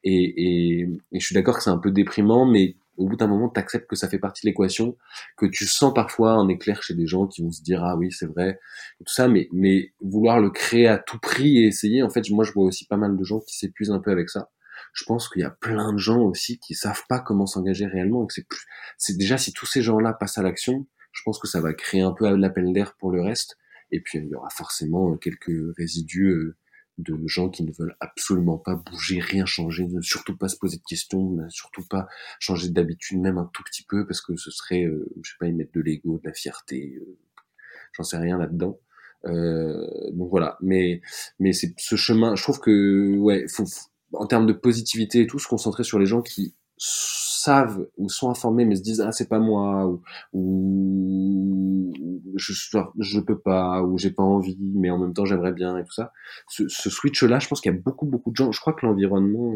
Et, 0.04 0.14
et, 0.14 0.90
et, 1.12 1.20
je 1.20 1.26
suis 1.26 1.34
d'accord 1.36 1.58
que 1.58 1.64
c'est 1.64 1.70
un 1.70 1.78
peu 1.78 1.92
déprimant, 1.92 2.46
mais 2.46 2.76
au 2.98 3.08
bout 3.08 3.16
d'un 3.16 3.28
moment, 3.28 3.50
tu 3.50 3.60
acceptes 3.60 3.88
que 3.90 3.96
ça 3.96 4.08
fait 4.08 4.20
partie 4.20 4.46
de 4.46 4.50
l'équation, 4.50 4.96
que 5.38 5.46
tu 5.46 5.66
sens 5.66 5.94
parfois 5.94 6.34
un 6.34 6.48
éclair 6.48 6.84
chez 6.84 6.94
des 6.94 7.08
gens 7.08 7.28
qui 7.28 7.42
vont 7.42 7.52
se 7.52 7.64
dire 7.64 7.84
ah 7.84 7.98
oui 7.98 8.12
c'est 8.12 8.28
vrai 8.28 8.60
tout 9.00 9.12
ça, 9.12 9.28
mais 9.28 9.50
mais 9.52 9.94
vouloir 10.00 10.40
le 10.40 10.52
créer 10.52 10.88
à 10.88 11.00
tout 11.00 11.20
prix 11.20 11.58
et 11.58 11.68
essayer, 11.68 12.04
en 12.04 12.10
fait, 12.10 12.30
moi 12.30 12.46
je 12.46 12.52
vois 12.52 12.66
aussi 12.66 12.86
pas 12.86 12.98
mal 12.98 13.18
de 13.18 13.24
gens 13.24 13.40
qui 13.40 13.58
s'épuisent 13.58 13.92
un 13.92 14.00
peu 14.00 14.12
avec 14.12 14.30
ça. 14.30 14.50
Je 14.94 15.06
pense 15.06 15.28
qu'il 15.28 15.42
y 15.42 15.46
a 15.46 15.50
plein 15.50 15.92
de 15.92 15.98
gens 15.98 16.22
aussi 16.22 16.60
qui 16.60 16.76
savent 16.76 17.04
pas 17.10 17.20
comment 17.20 17.48
s'engager 17.48 17.88
réellement. 17.88 18.28
C'est 18.98 19.18
déjà 19.18 19.38
si 19.38 19.52
tous 19.54 19.66
ces 19.66 19.82
gens-là 19.82 20.14
passent 20.14 20.38
à 20.38 20.44
l'action, 20.44 20.86
je 21.14 21.22
pense 21.24 21.40
que 21.40 21.48
ça 21.48 21.62
va 21.62 21.74
créer 21.74 22.02
un 22.02 22.12
peu 22.12 22.36
l'appel 22.36 22.74
d'air 22.74 22.96
pour 22.98 23.12
le 23.12 23.22
reste. 23.22 23.58
Et 23.92 24.02
puis 24.02 24.20
il 24.20 24.28
y 24.28 24.36
aura 24.36 24.50
forcément 24.50 25.16
quelques 25.18 25.52
résidus 25.78 26.28
euh, 26.28 26.58
de 26.98 27.18
gens 27.26 27.50
qui 27.50 27.64
ne 27.64 27.72
veulent 27.72 27.96
absolument 28.00 28.58
pas 28.58 28.76
bouger, 28.76 29.20
rien 29.20 29.46
changer, 29.46 29.88
ne 29.88 30.02
surtout 30.02 30.38
pas 30.38 30.48
se 30.48 30.58
poser 30.58 30.78
de 30.78 30.84
questions, 30.84 31.38
surtout 31.50 31.84
pas 31.90 32.08
changer 32.40 32.70
d'habitude 32.70 33.20
même 33.20 33.38
un 33.38 33.50
tout 33.54 33.64
petit 33.64 33.84
peu 33.84 34.06
parce 34.06 34.22
que 34.22 34.36
ce 34.36 34.52
serait, 34.52 34.84
euh, 34.84 35.10
je 35.24 35.32
sais 35.32 35.38
pas, 35.40 35.48
y 35.48 35.54
mettre 35.54 35.72
de 35.74 35.82
l'ego, 35.82 36.20
de 36.20 36.28
la 36.28 36.34
fierté, 36.34 36.96
euh, 37.02 37.18
j'en 37.94 38.04
sais 38.04 38.18
rien 38.18 38.38
là-dedans. 38.38 38.80
Euh, 39.26 39.88
donc 40.12 40.30
voilà, 40.30 40.58
mais 40.62 41.02
mais 41.40 41.54
c'est 41.54 41.74
ce 41.80 41.96
chemin. 41.96 42.36
Je 42.36 42.44
trouve 42.44 42.60
que 42.60 43.18
ouais, 43.18 43.46
faut, 43.48 43.66
en 44.14 44.28
termes 44.28 44.46
de 44.46 44.54
positivité 44.54 45.22
et 45.22 45.28
tout, 45.28 45.40
se 45.40 45.48
concentrer 45.48 45.84
sur 45.84 45.98
les 45.98 46.06
gens 46.06 46.22
qui 46.22 46.56
savent 46.78 47.88
ou 47.98 48.10
sont 48.10 48.30
informés 48.30 48.66
mais 48.66 48.76
se 48.76 48.82
disent 48.82 49.02
ah 49.02 49.12
c'est 49.12 49.30
pas 49.30 49.40
moi 49.40 49.88
ou, 49.88 50.02
ou 50.34 51.94
je 52.36 52.54
je 53.00 53.20
peux 53.20 53.40
pas 53.40 53.84
ou 53.84 53.98
j'ai 53.98 54.12
pas 54.12 54.24
envie 54.24 54.58
mais 54.60 54.90
en 54.90 54.98
même 54.98 55.14
temps 55.14 55.26
j'aimerais 55.26 55.54
bien 55.54 55.78
et 55.78 55.84
tout 55.84 55.94
ça. 55.94 56.12
Ce, 56.48 56.68
ce 56.68 56.90
switch 56.90 57.24
là 57.24 57.40
je 57.40 57.48
pense 57.48 57.62
qu'il 57.62 57.72
y 57.72 57.76
a 57.76 57.80
beaucoup 57.80 58.06
beaucoup 58.06 58.32
de 58.32 58.36
gens 58.36 58.52
je 58.52 58.60
crois 58.60 58.74
que 58.74 58.86
l'environnement 58.86 59.56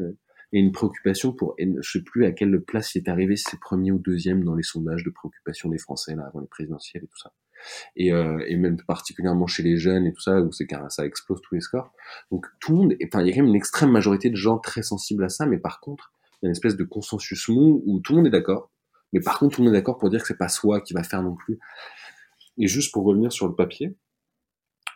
est 0.54 0.60
une 0.60 0.72
préoccupation 0.72 1.34
pour 1.34 1.56
je 1.58 1.92
sais 1.92 2.04
plus 2.04 2.26
à 2.26 2.32
quelle 2.32 2.62
place 2.62 2.96
il 2.96 3.00
est 3.00 3.10
arrivé 3.10 3.36
si 3.36 3.46
c'est 3.50 3.60
premier 3.60 3.92
ou 3.92 4.00
deuxième 4.00 4.44
dans 4.44 4.56
les 4.56 4.64
sondages 4.64 5.04
de 5.04 5.10
préoccupation 5.10 5.70
des 5.70 5.78
Français 5.78 6.16
là 6.16 6.26
avant 6.28 6.40
les 6.40 6.48
présidentielles 6.48 7.04
et 7.04 7.08
tout 7.08 7.18
ça. 7.18 7.34
Et, 7.96 8.14
euh, 8.14 8.40
et 8.48 8.56
même 8.56 8.78
particulièrement 8.88 9.48
chez 9.48 9.64
les 9.64 9.78
jeunes 9.78 10.06
et 10.06 10.14
tout 10.14 10.22
ça 10.22 10.40
où 10.42 10.52
c'est 10.52 10.68
ça 10.90 11.06
explose 11.06 11.42
tous 11.42 11.56
les 11.56 11.62
scores. 11.62 11.92
Donc 12.32 12.46
tout 12.60 12.72
le 12.72 12.78
monde 12.78 12.94
enfin 13.06 13.22
il 13.22 13.28
y 13.28 13.32
a 13.32 13.34
quand 13.34 13.42
même 13.42 13.50
une 13.50 13.56
extrême 13.56 13.92
majorité 13.92 14.30
de 14.30 14.36
gens 14.36 14.58
très 14.60 14.84
sensibles 14.84 15.24
à 15.24 15.30
ça 15.30 15.46
mais 15.46 15.58
par 15.58 15.80
contre 15.80 16.14
il 16.42 16.46
y 16.46 16.48
a 16.48 16.50
une 16.50 16.52
espèce 16.52 16.76
de 16.76 16.84
consensus 16.84 17.48
mou 17.50 17.84
où 17.86 18.00
tout 18.00 18.14
le 18.14 18.18
monde 18.18 18.28
est 18.28 18.32
d'accord, 18.32 18.72
mais 19.14 19.22
par 19.22 19.40
contre 19.40 19.56
tout 19.56 19.62
le 19.62 19.68
monde 19.68 19.76
est 19.76 19.80
d'accord 19.80 19.98
pour 19.98 20.10
dire 20.10 20.22
que 20.22 20.28
c'est 20.28 20.38
pas 20.38 20.50
soi 20.50 20.82
qui 20.82 20.94
va 20.94 21.04
faire 21.04 21.24
non 21.24 21.36
plus. 21.36 21.60
Et 22.58 22.68
juste 22.68 22.94
pour 22.94 23.06
revenir 23.06 23.32
sur 23.32 23.48
le 23.48 23.56
papier, 23.56 23.96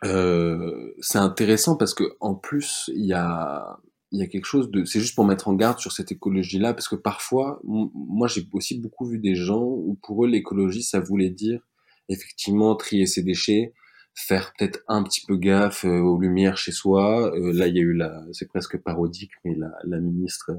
euh, 0.04 0.92
c'est 1.00 1.18
intéressant 1.18 1.76
parce 1.76 1.94
que 1.94 2.04
en 2.20 2.34
plus 2.34 2.90
il 2.94 3.06
y 3.06 3.12
a 3.12 3.78
il 4.10 4.18
y 4.18 4.22
a 4.22 4.26
quelque 4.26 4.46
chose 4.46 4.70
de 4.70 4.84
c'est 4.84 5.00
juste 5.00 5.14
pour 5.14 5.24
mettre 5.24 5.48
en 5.48 5.54
garde 5.54 5.78
sur 5.78 5.92
cette 5.92 6.10
écologie 6.10 6.58
là 6.58 6.74
parce 6.74 6.88
que 6.88 6.96
parfois 6.96 7.60
moi 7.64 8.26
j'ai 8.26 8.46
aussi 8.52 8.80
beaucoup 8.80 9.06
vu 9.06 9.18
des 9.18 9.36
gens 9.36 9.62
où 9.62 9.96
pour 10.02 10.24
eux 10.24 10.28
l'écologie 10.28 10.82
ça 10.82 10.98
voulait 10.98 11.30
dire 11.30 11.60
effectivement 12.08 12.74
trier 12.74 13.06
ses 13.06 13.22
déchets 13.22 13.74
faire 14.14 14.52
peut-être 14.58 14.80
un 14.88 15.04
petit 15.04 15.24
peu 15.24 15.36
gaffe 15.36 15.84
euh, 15.84 16.00
aux 16.00 16.20
lumières 16.20 16.58
chez 16.58 16.72
soi 16.72 17.32
euh, 17.34 17.52
là 17.52 17.68
il 17.68 17.76
y 17.76 17.78
a 17.78 17.82
eu 17.82 17.94
la 17.94 18.22
c'est 18.32 18.48
presque 18.48 18.82
parodique 18.82 19.32
mais 19.44 19.54
la, 19.54 19.70
la 19.84 20.00
ministre 20.00 20.50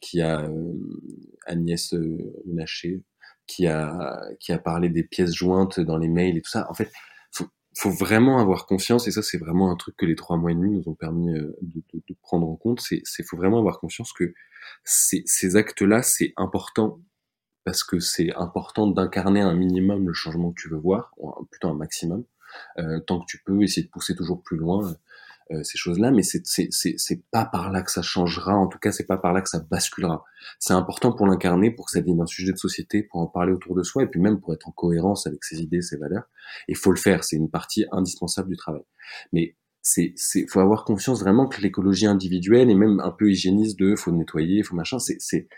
qui 0.00 0.20
a 0.20 0.42
euh, 0.42 0.72
Agnès 1.46 1.94
euh, 1.94 2.32
qui 3.46 3.66
a 3.66 4.20
qui 4.38 4.52
a 4.52 4.58
parlé 4.58 4.88
des 4.88 5.02
pièces 5.02 5.34
jointes 5.34 5.80
dans 5.80 5.98
les 5.98 6.08
mails 6.08 6.36
et 6.36 6.42
tout 6.42 6.50
ça. 6.50 6.66
En 6.70 6.74
fait, 6.74 6.90
faut, 7.32 7.46
faut 7.76 7.90
vraiment 7.90 8.38
avoir 8.38 8.66
confiance 8.66 9.08
et 9.08 9.10
ça 9.10 9.22
c'est 9.22 9.38
vraiment 9.38 9.70
un 9.70 9.76
truc 9.76 9.96
que 9.96 10.06
les 10.06 10.14
trois 10.14 10.36
mois 10.36 10.52
et 10.52 10.54
demi 10.54 10.70
nous 10.70 10.88
ont 10.88 10.94
permis 10.94 11.32
de, 11.32 11.56
de, 11.62 11.82
de 11.94 12.16
prendre 12.22 12.48
en 12.48 12.56
compte. 12.56 12.80
C'est 12.80 13.02
c'est 13.04 13.24
faut 13.24 13.36
vraiment 13.36 13.58
avoir 13.58 13.80
confiance 13.80 14.12
que 14.12 14.34
ces, 14.84 15.22
ces 15.26 15.56
actes-là 15.56 16.02
c'est 16.02 16.32
important 16.36 17.00
parce 17.64 17.84
que 17.84 18.00
c'est 18.00 18.32
important 18.34 18.86
d'incarner 18.86 19.40
un 19.40 19.54
minimum 19.54 20.06
le 20.06 20.14
changement 20.14 20.52
que 20.52 20.60
tu 20.60 20.68
veux 20.68 20.78
voir, 20.78 21.12
ou 21.18 21.32
plutôt 21.50 21.68
un 21.68 21.74
maximum, 21.74 22.24
euh, 22.78 23.00
tant 23.00 23.20
que 23.20 23.26
tu 23.26 23.42
peux 23.44 23.62
essayer 23.62 23.84
de 23.84 23.90
pousser 23.90 24.14
toujours 24.14 24.42
plus 24.42 24.56
loin. 24.56 24.96
Euh, 25.52 25.64
ces 25.64 25.78
choses-là, 25.78 26.12
mais 26.12 26.22
c'est 26.22 26.42
c'est 26.44 27.22
pas 27.32 27.44
par 27.44 27.72
là 27.72 27.82
que 27.82 27.90
ça 27.90 28.02
changera. 28.02 28.54
En 28.54 28.68
tout 28.68 28.78
cas, 28.78 28.92
c'est 28.92 29.06
pas 29.06 29.16
par 29.16 29.32
là 29.32 29.40
que 29.40 29.48
ça 29.48 29.58
basculera. 29.58 30.24
C'est 30.60 30.74
important 30.74 31.12
pour 31.12 31.26
l'incarner, 31.26 31.72
pour 31.72 31.86
que 31.86 31.90
ça 31.90 32.00
devienne 32.00 32.20
un 32.20 32.26
sujet 32.26 32.52
de 32.52 32.58
société, 32.58 33.02
pour 33.02 33.20
en 33.20 33.26
parler 33.26 33.52
autour 33.52 33.74
de 33.74 33.82
soi, 33.82 34.04
et 34.04 34.06
puis 34.06 34.20
même 34.20 34.40
pour 34.40 34.54
être 34.54 34.68
en 34.68 34.70
cohérence 34.70 35.26
avec 35.26 35.42
ses 35.42 35.60
idées, 35.60 35.82
ses 35.82 35.96
valeurs. 35.96 36.22
Il 36.68 36.76
faut 36.76 36.92
le 36.92 36.98
faire. 36.98 37.24
C'est 37.24 37.34
une 37.34 37.50
partie 37.50 37.84
indispensable 37.90 38.48
du 38.48 38.56
travail. 38.56 38.84
Mais 39.32 39.56
c'est 39.82 40.12
c'est 40.14 40.46
faut 40.46 40.60
avoir 40.60 40.84
confiance 40.84 41.20
vraiment 41.20 41.48
que 41.48 41.60
l'écologie 41.60 42.06
individuelle 42.06 42.70
et 42.70 42.74
même 42.76 43.00
un 43.00 43.10
peu 43.10 43.30
hygiéniste 43.30 43.76
de 43.78 43.96
faut 43.96 44.12
nettoyer, 44.12 44.62
faut 44.62 44.76
machin. 44.76 45.00
C'est 45.00 45.16
c'est 45.18 45.48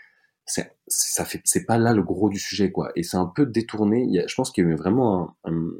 c'est 0.45 0.73
ça 0.87 1.23
fait 1.23 1.41
c'est 1.45 1.65
pas 1.65 1.77
là 1.77 1.93
le 1.93 2.03
gros 2.03 2.29
du 2.29 2.39
sujet 2.39 2.71
quoi 2.71 2.91
et 2.95 3.03
c'est 3.03 3.15
un 3.15 3.31
peu 3.33 3.45
détourné 3.45 4.03
il 4.03 4.13
y 4.13 4.19
a, 4.19 4.27
je 4.27 4.35
pense 4.35 4.51
qu'il 4.51 4.67
y 4.67 4.71
a 4.71 4.75
vraiment 4.75 5.37
un, 5.45 5.53
un, 5.53 5.71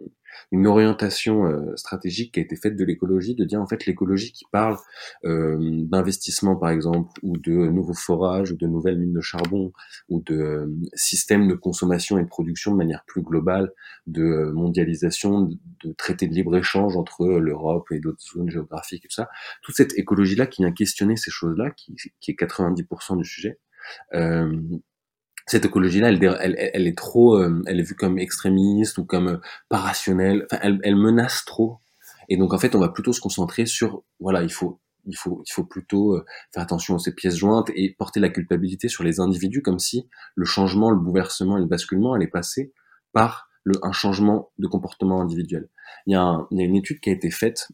une 0.51 0.67
orientation 0.67 1.45
euh, 1.45 1.75
stratégique 1.75 2.33
qui 2.33 2.39
a 2.39 2.43
été 2.43 2.55
faite 2.55 2.75
de 2.75 2.83
l'écologie, 2.83 3.35
de 3.35 3.45
dire 3.45 3.61
en 3.61 3.67
fait 3.67 3.85
l'écologie 3.85 4.31
qui 4.31 4.45
parle 4.51 4.77
euh, 5.25 5.57
d'investissement 5.59 6.55
par 6.55 6.69
exemple, 6.69 7.11
ou 7.21 7.37
de 7.37 7.51
nouveaux 7.51 7.93
forages, 7.93 8.51
ou 8.51 8.55
de 8.55 8.67
nouvelles 8.67 8.97
mines 8.97 9.13
de 9.13 9.21
charbon, 9.21 9.71
ou 10.09 10.21
de 10.21 10.35
euh, 10.35 10.67
systèmes 10.93 11.47
de 11.47 11.55
consommation 11.55 12.17
et 12.17 12.23
de 12.23 12.27
production 12.27 12.71
de 12.71 12.77
manière 12.77 13.03
plus 13.05 13.21
globale, 13.21 13.71
de 14.07 14.51
mondialisation, 14.53 15.41
de, 15.41 15.57
de 15.83 15.93
traités 15.93 16.27
de 16.27 16.33
libre-échange 16.33 16.95
entre 16.97 17.25
l'Europe 17.25 17.87
et 17.91 17.99
d'autres 17.99 18.23
zones 18.35 18.49
géographiques 18.49 19.05
et 19.05 19.07
tout 19.07 19.15
ça. 19.15 19.29
Toute 19.61 19.75
cette 19.75 19.97
écologie-là 19.97 20.47
qui 20.47 20.63
vient 20.63 20.71
questionner 20.71 21.17
ces 21.17 21.31
choses-là, 21.31 21.71
qui, 21.71 21.95
qui 22.19 22.31
est 22.31 22.39
90% 22.39 23.17
du 23.17 23.25
sujet, 23.25 23.59
euh, 24.13 24.59
cette 25.45 25.65
écologie-là, 25.65 26.10
elle, 26.10 26.88
est 26.88 26.97
trop, 26.97 27.36
euh, 27.36 27.62
elle 27.67 27.79
est 27.79 27.84
vue 27.84 27.95
comme 27.95 28.17
extrémiste 28.17 28.97
ou 28.97 29.06
comme 29.06 29.27
euh, 29.27 29.38
pas 29.69 29.77
rationnelle. 29.77 30.45
Enfin, 30.51 30.62
elle, 30.62 30.95
menace 30.95 31.43
trop. 31.45 31.79
Et 32.29 32.38
donc, 32.38 32.53
en 32.53 32.58
fait, 32.58 32.75
on 32.75 32.79
va 32.79 32.89
plutôt 32.89 33.13
se 33.13 33.19
concentrer 33.19 33.65
sur, 33.65 34.03
voilà, 34.19 34.43
il 34.43 34.51
faut, 34.51 34.79
il 35.06 35.17
faut, 35.17 35.43
il 35.45 35.51
faut 35.51 35.65
plutôt 35.65 36.15
euh, 36.15 36.25
faire 36.53 36.63
attention 36.63 36.95
à 36.95 36.99
ces 36.99 37.13
pièces 37.13 37.36
jointes 37.36 37.69
et 37.75 37.93
porter 37.93 38.21
la 38.21 38.29
culpabilité 38.29 38.88
sur 38.88 39.03
les 39.03 39.19
individus, 39.19 39.62
comme 39.62 39.79
si 39.79 40.08
le 40.36 40.45
changement, 40.45 40.89
le 40.89 40.97
bouleversement 40.97 41.58
et 41.58 41.62
le 41.62 41.67
basculement 41.67 42.13
allait 42.13 42.27
passer 42.27 42.73
par 43.12 43.49
le, 43.65 43.75
un 43.84 43.91
changement 43.91 44.51
de 44.60 44.67
comportement 44.67 45.21
individuel. 45.21 45.67
Il 46.08 46.13
y 46.13 46.15
a, 46.15 46.47
une 46.51 46.75
étude 46.75 47.01
qui 47.01 47.10
a 47.10 47.13
été 47.13 47.32
faite 47.32 47.67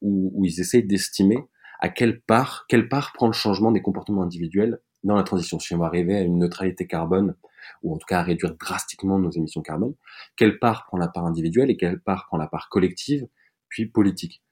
où, 0.00 0.32
où 0.34 0.44
ils 0.44 0.60
essayent 0.60 0.86
d'estimer 0.86 1.38
à 1.80 1.88
quelle 1.88 2.20
part, 2.20 2.64
quelle 2.68 2.88
part 2.88 3.12
prend 3.12 3.26
le 3.26 3.32
changement 3.32 3.72
des 3.72 3.82
comportements 3.82 4.22
individuels 4.22 4.80
dans 5.04 5.16
la 5.16 5.22
transition, 5.22 5.58
si 5.58 5.74
on 5.74 5.78
va 5.78 5.86
arriver 5.86 6.16
à 6.16 6.20
une 6.20 6.38
neutralité 6.38 6.86
carbone, 6.86 7.34
ou 7.82 7.94
en 7.94 7.98
tout 7.98 8.06
cas 8.06 8.20
à 8.20 8.22
réduire 8.22 8.54
drastiquement 8.56 9.18
nos 9.18 9.30
émissions 9.30 9.62
carbone, 9.62 9.94
quelle 10.36 10.58
part 10.58 10.86
prend 10.86 10.98
la 10.98 11.08
part 11.08 11.26
individuelle 11.26 11.70
et 11.70 11.76
quelle 11.76 12.00
part 12.00 12.26
prend 12.26 12.36
la 12.36 12.46
part 12.46 12.68
collective, 12.68 13.26
puis 13.68 13.86
politique. 13.86 14.42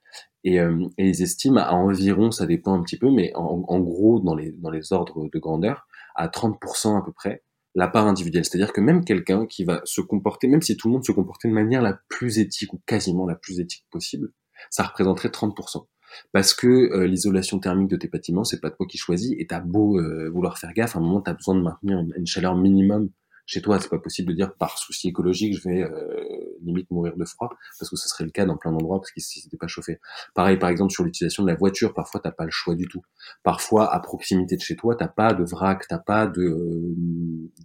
Et, 0.42 0.60
euh, 0.60 0.88
et 0.96 1.08
ils 1.08 1.22
estiment 1.22 1.60
à 1.60 1.72
environ, 1.72 2.30
ça 2.30 2.46
dépend 2.46 2.74
un 2.74 2.82
petit 2.82 2.98
peu, 2.98 3.10
mais 3.10 3.32
en, 3.34 3.64
en 3.68 3.80
gros, 3.80 4.20
dans 4.20 4.34
les, 4.34 4.52
dans 4.52 4.70
les 4.70 4.92
ordres 4.92 5.28
de 5.30 5.38
grandeur, 5.38 5.86
à 6.14 6.28
30% 6.28 6.98
à 6.98 7.02
peu 7.02 7.12
près, 7.12 7.42
la 7.74 7.88
part 7.88 8.06
individuelle. 8.06 8.44
C'est-à-dire 8.44 8.72
que 8.72 8.80
même 8.80 9.04
quelqu'un 9.04 9.46
qui 9.46 9.64
va 9.64 9.80
se 9.84 10.00
comporter, 10.00 10.48
même 10.48 10.62
si 10.62 10.76
tout 10.76 10.88
le 10.88 10.94
monde 10.94 11.04
se 11.04 11.12
comportait 11.12 11.48
de 11.48 11.54
manière 11.54 11.82
la 11.82 12.00
plus 12.08 12.38
éthique 12.38 12.72
ou 12.72 12.80
quasiment 12.86 13.26
la 13.26 13.36
plus 13.36 13.60
éthique 13.60 13.86
possible, 13.90 14.32
ça 14.70 14.82
représenterait 14.82 15.28
30% 15.28 15.86
parce 16.32 16.54
que 16.54 16.66
euh, 16.66 17.06
l'isolation 17.06 17.58
thermique 17.58 17.88
de 17.88 17.96
tes 17.96 18.08
bâtiments, 18.08 18.44
c'est 18.44 18.60
pas 18.60 18.70
toi 18.70 18.86
qui 18.86 18.98
choisis, 18.98 19.34
et 19.38 19.46
t'as 19.46 19.60
beau 19.60 19.98
euh, 19.98 20.30
vouloir 20.30 20.58
faire 20.58 20.72
gaffe, 20.72 20.96
à 20.96 20.98
un 20.98 21.02
moment 21.02 21.20
t'as 21.20 21.34
besoin 21.34 21.54
de 21.54 21.62
maintenir 21.62 21.98
une, 22.16 22.26
chaleur 22.26 22.56
minimum 22.56 23.10
chez 23.46 23.62
toi. 23.62 23.80
C'est 23.80 23.88
pas 23.88 23.98
possible 23.98 24.30
de 24.30 24.34
dire 24.34 24.54
par 24.54 24.78
souci 24.78 25.08
écologique, 25.08 25.56
je 25.56 25.68
vais 25.68 25.82
euh, 25.82 26.24
limite 26.62 26.90
mourir 26.90 27.16
de 27.16 27.24
froid, 27.24 27.50
parce 27.78 27.90
que 27.90 27.96
ce 27.96 28.08
serait 28.08 28.24
le 28.24 28.30
cas 28.30 28.44
dans 28.44 28.56
plein 28.56 28.72
d'endroits 28.72 29.00
parce 29.00 29.10
qu'ils 29.12 29.42
n'étaient 29.44 29.56
pas 29.56 29.66
chauffés. 29.66 29.98
Pareil, 30.34 30.58
par 30.58 30.70
exemple 30.70 30.92
sur 30.92 31.04
l'utilisation 31.04 31.42
de 31.42 31.48
la 31.48 31.56
voiture, 31.56 31.94
parfois 31.94 32.20
t'as 32.22 32.32
pas 32.32 32.44
le 32.44 32.50
choix 32.50 32.74
du 32.74 32.86
tout. 32.86 33.02
Parfois, 33.42 33.92
à 33.92 34.00
proximité 34.00 34.56
de 34.56 34.62
chez 34.62 34.76
toi, 34.76 34.94
t'as 34.96 35.08
pas 35.08 35.34
de 35.34 35.44
vrac, 35.44 35.86
t'as 35.88 35.98
pas 35.98 36.26
de, 36.26 36.94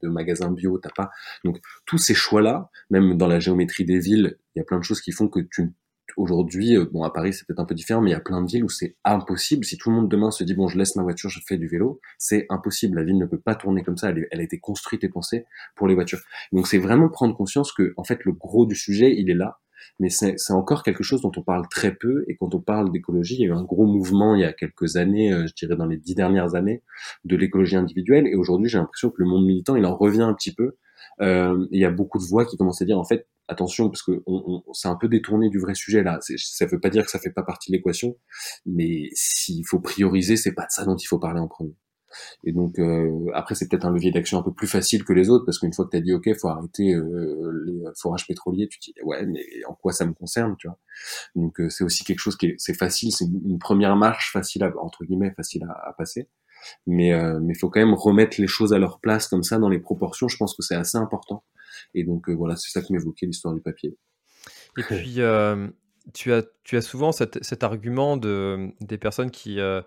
de 0.01 0.07
magasin 0.09 0.51
bio, 0.51 0.79
t'as 0.79 0.91
pas. 0.95 1.09
Donc 1.43 1.59
tous 1.85 1.97
ces 1.97 2.15
choix-là, 2.15 2.69
même 2.89 3.17
dans 3.17 3.27
la 3.27 3.39
géométrie 3.39 3.85
des 3.85 3.99
villes, 3.99 4.37
il 4.55 4.59
y 4.59 4.61
a 4.61 4.65
plein 4.65 4.79
de 4.79 4.83
choses 4.83 5.01
qui 5.01 5.11
font 5.11 5.27
que 5.27 5.39
tu 5.39 5.73
aujourd'hui, 6.17 6.77
euh, 6.77 6.85
bon 6.91 7.03
à 7.03 7.11
Paris 7.11 7.33
c'est 7.33 7.45
peut-être 7.45 7.59
un 7.59 7.65
peu 7.65 7.75
différent, 7.75 8.01
mais 8.01 8.11
il 8.11 8.13
y 8.13 8.17
a 8.17 8.19
plein 8.19 8.41
de 8.41 8.47
villes 8.47 8.63
où 8.63 8.69
c'est 8.69 8.95
impossible. 9.03 9.65
Si 9.65 9.77
tout 9.77 9.89
le 9.89 9.95
monde 9.95 10.09
demain 10.09 10.31
se 10.31 10.43
dit 10.43 10.53
bon 10.53 10.67
je 10.67 10.77
laisse 10.77 10.95
ma 10.95 11.03
voiture, 11.03 11.29
je 11.29 11.39
fais 11.45 11.57
du 11.57 11.67
vélo, 11.67 11.99
c'est 12.17 12.45
impossible. 12.49 12.97
La 12.97 13.03
ville 13.03 13.17
ne 13.17 13.25
peut 13.25 13.39
pas 13.39 13.55
tourner 13.55 13.83
comme 13.83 13.97
ça. 13.97 14.09
Elle, 14.09 14.39
a 14.39 14.43
été 14.43 14.59
construite 14.59 15.03
et 15.03 15.09
pensée 15.09 15.45
pour 15.75 15.87
les 15.87 15.95
voitures. 15.95 16.19
Donc 16.51 16.67
c'est 16.67 16.77
vraiment 16.77 17.09
prendre 17.09 17.35
conscience 17.35 17.71
que 17.71 17.93
en 17.97 18.03
fait 18.03 18.23
le 18.25 18.31
gros 18.31 18.65
du 18.65 18.75
sujet 18.75 19.15
il 19.17 19.29
est 19.29 19.35
là, 19.35 19.59
mais 19.99 20.09
c'est 20.09 20.35
encore 20.51 20.83
quelque 20.83 21.03
chose 21.03 21.21
dont 21.21 21.31
on 21.35 21.41
parle 21.41 21.67
très 21.69 21.93
peu. 21.93 22.25
Et 22.27 22.35
quand 22.35 22.53
on 22.55 22.61
parle 22.61 22.91
d'écologie, 22.91 23.35
il 23.35 23.41
y 23.41 23.45
a 23.45 23.47
eu 23.47 23.53
un 23.53 23.63
gros 23.63 23.85
mouvement 23.85 24.35
il 24.35 24.41
y 24.41 24.45
a 24.45 24.53
quelques 24.53 24.95
années, 24.97 25.33
euh, 25.33 25.47
je 25.47 25.53
dirais 25.53 25.75
dans 25.75 25.85
les 25.85 25.97
dix 25.97 26.15
dernières 26.15 26.55
années, 26.55 26.83
de 27.23 27.35
l'écologie 27.35 27.75
individuelle. 27.75 28.27
Et 28.27 28.35
aujourd'hui 28.35 28.69
j'ai 28.69 28.77
l'impression 28.77 29.09
que 29.09 29.21
le 29.21 29.27
monde 29.27 29.45
militant 29.45 29.75
il 29.75 29.85
en 29.85 29.95
revient 29.95 30.23
un 30.23 30.33
petit 30.33 30.53
peu. 30.53 30.75
Euh, 31.21 31.65
il 31.71 31.79
y 31.79 31.85
a 31.85 31.91
beaucoup 31.91 32.19
de 32.19 32.25
voix 32.25 32.45
qui 32.45 32.57
commencent 32.57 32.81
à 32.81 32.85
dire 32.85 32.99
en 32.99 33.05
fait 33.05 33.27
attention 33.47 33.89
parce 33.89 34.03
que 34.03 34.23
on, 34.25 34.63
on, 34.67 34.73
c'est 34.73 34.87
un 34.87 34.95
peu 34.95 35.07
détourné 35.07 35.49
du 35.49 35.59
vrai 35.59 35.75
sujet 35.75 36.03
là. 36.03 36.19
Ça 36.21 36.65
veut 36.65 36.79
pas 36.79 36.89
dire 36.89 37.05
que 37.05 37.11
ça 37.11 37.19
fait 37.19 37.31
pas 37.31 37.43
partie 37.43 37.71
de 37.71 37.77
l'équation, 37.77 38.17
mais 38.65 39.09
s'il 39.13 39.65
faut 39.67 39.79
prioriser, 39.79 40.35
c'est 40.37 40.53
pas 40.53 40.63
de 40.63 40.71
ça 40.71 40.85
dont 40.85 40.97
il 40.97 41.05
faut 41.05 41.19
parler 41.19 41.39
en 41.39 41.47
premier. 41.47 41.75
Et 42.43 42.51
donc 42.53 42.79
euh, 42.79 43.27
après 43.33 43.55
c'est 43.55 43.67
peut-être 43.67 43.85
un 43.85 43.91
levier 43.91 44.11
d'action 44.11 44.39
un 44.39 44.43
peu 44.43 44.53
plus 44.53 44.67
facile 44.67 45.03
que 45.03 45.13
les 45.13 45.29
autres 45.29 45.45
parce 45.45 45.59
qu'une 45.59 45.73
fois 45.73 45.85
que 45.85 45.91
tu 45.91 45.97
as 45.97 46.01
dit 46.01 46.13
ok 46.13 46.29
faut 46.39 46.47
arrêter 46.47 46.93
euh, 46.93 47.51
les 47.65 47.83
forages 47.99 48.27
pétroliers, 48.27 48.67
tu 48.69 48.79
te 48.79 48.85
dis 48.85 48.93
ouais 49.03 49.25
mais 49.25 49.43
en 49.67 49.73
quoi 49.73 49.91
ça 49.91 50.05
me 50.05 50.13
concerne 50.13 50.55
tu 50.57 50.67
vois. 50.67 50.79
Donc 51.35 51.59
euh, 51.59 51.69
c'est 51.69 51.83
aussi 51.83 52.03
quelque 52.03 52.19
chose 52.19 52.37
qui 52.37 52.47
est 52.47 52.55
c'est 52.57 52.73
facile, 52.77 53.11
c'est 53.11 53.25
une 53.25 53.59
première 53.59 53.95
marche 53.95 54.31
facile 54.31 54.63
à, 54.63 54.71
entre 54.79 55.03
guillemets 55.05 55.33
facile 55.35 55.63
à, 55.65 55.89
à 55.89 55.93
passer. 55.93 56.29
Mais 56.87 57.13
euh, 57.13 57.39
mais 57.41 57.53
faut 57.53 57.69
quand 57.69 57.79
même 57.79 57.93
remettre 57.93 58.39
les 58.39 58.47
choses 58.47 58.73
à 58.73 58.79
leur 58.79 58.99
place 58.99 59.27
comme 59.27 59.43
ça 59.43 59.57
dans 59.57 59.69
les 59.69 59.79
proportions. 59.79 60.27
Je 60.27 60.37
pense 60.37 60.55
que 60.55 60.63
c'est 60.63 60.75
assez 60.75 60.97
important 60.97 61.43
et 61.93 62.03
donc 62.03 62.29
euh, 62.29 62.33
voilà, 62.33 62.55
c'est 62.55 62.69
ça 62.69 62.81
que 62.81 62.91
m'évoquait 62.91 63.25
l'histoire 63.25 63.53
du 63.53 63.61
papier. 63.61 63.97
Et 64.77 64.83
puis, 64.83 65.21
euh, 65.21 65.67
tu, 66.13 66.33
as, 66.33 66.43
tu 66.63 66.77
as 66.77 66.81
souvent 66.81 67.11
cet, 67.11 67.63
argument 67.63 68.17
de, 68.17 68.71
des 68.81 68.97
personnes 68.97 69.31
qui, 69.31 69.59
euh, 69.59 69.81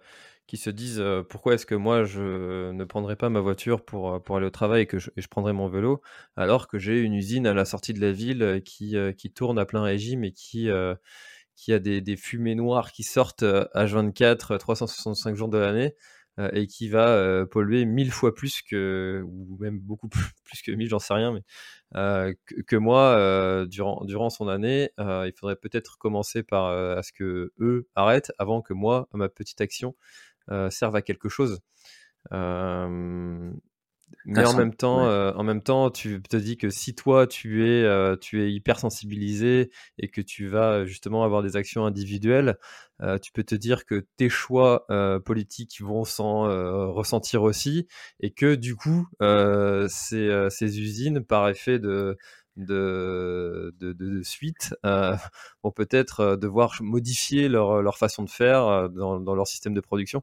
qui 0.46 0.56
se 0.56 0.70
disent 0.70 1.02
pourquoi 1.28 1.54
est-ce 1.54 1.66
que 1.66 1.74
moi 1.74 2.04
je 2.04 2.72
ne 2.72 2.84
prendrais 2.84 3.16
pas 3.16 3.28
ma 3.28 3.40
voiture 3.40 3.84
pour, 3.84 4.22
pour 4.22 4.36
aller 4.36 4.46
au 4.46 4.50
travail 4.50 4.82
et 4.82 4.86
que 4.86 4.98
je, 4.98 5.10
et 5.16 5.22
prendrais 5.30 5.52
mon 5.52 5.68
vélo 5.68 6.00
alors 6.36 6.68
que 6.68 6.78
j'ai 6.78 7.00
une 7.00 7.12
usine 7.12 7.46
à 7.46 7.52
la 7.52 7.66
sortie 7.66 7.92
de 7.92 8.00
la 8.00 8.12
ville 8.12 8.62
qui, 8.64 8.96
qui 9.16 9.30
tourne 9.30 9.58
à 9.58 9.66
plein 9.66 9.82
régime 9.82 10.24
et 10.24 10.32
qui, 10.32 10.70
qui 11.54 11.72
a 11.72 11.78
des 11.78 12.16
fumées 12.16 12.54
noires 12.54 12.92
qui 12.92 13.02
sortent 13.02 13.44
H24, 13.44 14.58
365 14.58 15.36
jours 15.36 15.48
de 15.48 15.58
l'année, 15.58 15.94
et 16.52 16.66
qui 16.66 16.88
va 16.88 17.46
polluer 17.50 17.84
mille 17.84 18.12
fois 18.12 18.34
plus 18.34 18.62
que, 18.62 19.22
ou 19.26 19.56
même 19.60 19.78
beaucoup 19.78 20.08
plus, 20.44 20.62
que 20.62 20.72
mille, 20.72 20.88
j'en 20.88 20.98
sais 20.98 21.14
rien, 21.14 21.32
mais 21.32 21.42
que, 22.46 22.62
que, 22.62 22.76
moi 22.76 23.66
durant, 23.66 24.04
durant 24.04 24.30
son 24.30 24.48
année. 24.48 24.90
il 24.98 25.32
faudrait 25.36 25.56
peut-être 25.56 25.98
commencer 25.98 26.42
par 26.42 26.66
à 26.66 27.02
ce 27.02 27.12
que 27.12 27.52
eux 27.60 27.88
arrêtent 27.94 28.32
avant 28.38 28.62
que 28.62 28.72
moi, 28.72 29.08
ma 29.12 29.28
petite 29.28 29.60
action, 29.60 29.94
serve 30.70 30.96
à 30.96 31.02
quelque 31.02 31.28
chose. 31.28 31.60
Mais 34.24 34.44
en 34.44 34.54
même 34.54 34.74
temps, 34.74 35.06
euh, 35.06 35.32
en 35.32 35.42
même 35.42 35.62
temps, 35.62 35.90
tu 35.90 36.22
te 36.22 36.36
dis 36.36 36.58
que 36.58 36.68
si 36.68 36.94
toi 36.94 37.26
tu 37.26 37.66
es, 37.66 37.82
euh, 37.82 38.14
tu 38.14 38.42
es 38.42 38.52
hyper 38.52 38.78
sensibilisé 38.78 39.70
et 39.98 40.08
que 40.08 40.20
tu 40.20 40.46
vas 40.48 40.84
justement 40.84 41.24
avoir 41.24 41.42
des 41.42 41.56
actions 41.56 41.86
individuelles, 41.86 42.58
euh, 43.00 43.18
tu 43.18 43.32
peux 43.32 43.42
te 43.42 43.54
dire 43.54 43.86
que 43.86 44.06
tes 44.18 44.28
choix 44.28 44.86
politiques 45.24 45.80
vont 45.80 46.04
s'en 46.04 46.42
ressentir 46.92 47.42
aussi 47.42 47.86
et 48.20 48.30
que 48.30 48.54
du 48.54 48.76
coup, 48.76 49.08
ces, 49.88 50.48
ces, 50.50 50.80
usines, 50.80 51.24
par 51.24 51.48
effet 51.48 51.78
de 51.78 52.16
de, 52.56 53.72
de, 53.78 53.92
de, 53.92 54.20
suite 54.24 54.74
vont 54.82 55.70
peut-être 55.70 56.36
devoir 56.36 56.76
modifier 56.80 57.48
leur, 57.48 57.82
leur, 57.82 57.96
façon 57.96 58.24
de 58.24 58.30
faire 58.30 58.90
dans, 58.90 59.20
dans 59.20 59.34
leur 59.36 59.46
système 59.46 59.74
de 59.74 59.80
production. 59.80 60.22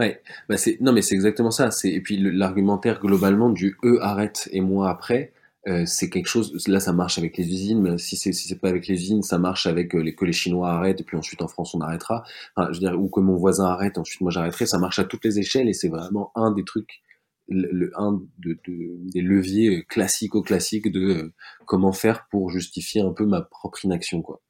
Ouais, 0.00 0.20
bah 0.48 0.56
c'est 0.56 0.78
non 0.80 0.92
mais 0.92 1.02
c'est 1.02 1.14
exactement 1.14 1.52
ça. 1.52 1.70
C'est 1.70 1.90
et 1.90 2.00
puis 2.00 2.16
l'argumentaire 2.18 3.00
globalement 3.00 3.48
du 3.50 3.76
eux 3.84 3.98
arrête 4.02 4.48
et 4.50 4.60
moi 4.60 4.90
après, 4.90 5.32
euh, 5.68 5.84
c'est 5.86 6.10
quelque 6.10 6.26
chose. 6.26 6.66
Là, 6.66 6.80
ça 6.80 6.92
marche 6.92 7.16
avec 7.18 7.36
les 7.36 7.46
usines. 7.46 7.80
Mais 7.80 7.96
si 7.98 8.16
c'est 8.16 8.32
si 8.32 8.48
c'est 8.48 8.58
pas 8.60 8.70
avec 8.70 8.88
les 8.88 8.94
usines, 9.00 9.22
ça 9.22 9.38
marche 9.38 9.66
avec 9.66 9.94
euh, 9.94 10.00
les 10.02 10.16
que 10.16 10.24
les 10.24 10.32
Chinois 10.32 10.70
arrêtent 10.70 11.00
et 11.00 11.04
puis 11.04 11.16
ensuite 11.16 11.42
en 11.42 11.48
France 11.48 11.74
on 11.76 11.80
arrêtera. 11.80 12.24
Enfin, 12.56 12.68
je 12.72 12.80
veux 12.80 12.88
dire 12.88 13.00
ou 13.00 13.08
que 13.08 13.20
mon 13.20 13.36
voisin 13.36 13.66
arrête, 13.66 13.96
ensuite 13.96 14.20
moi 14.20 14.32
j'arrêterai. 14.32 14.66
Ça 14.66 14.78
marche 14.78 14.98
à 14.98 15.04
toutes 15.04 15.24
les 15.24 15.38
échelles 15.38 15.68
et 15.68 15.72
c'est 15.74 15.88
vraiment 15.88 16.32
un 16.34 16.50
des 16.50 16.64
trucs, 16.64 17.00
le, 17.48 17.92
un 17.96 18.20
de, 18.38 18.58
de, 18.66 18.96
des 19.12 19.20
leviers 19.20 19.78
euh, 19.78 19.82
classico-classiques 19.88 20.90
de 20.90 21.00
euh, 21.00 21.32
comment 21.66 21.92
faire 21.92 22.26
pour 22.32 22.50
justifier 22.50 23.00
un 23.02 23.12
peu 23.12 23.26
ma 23.26 23.42
propre 23.42 23.84
inaction 23.84 24.22
quoi. 24.22 24.40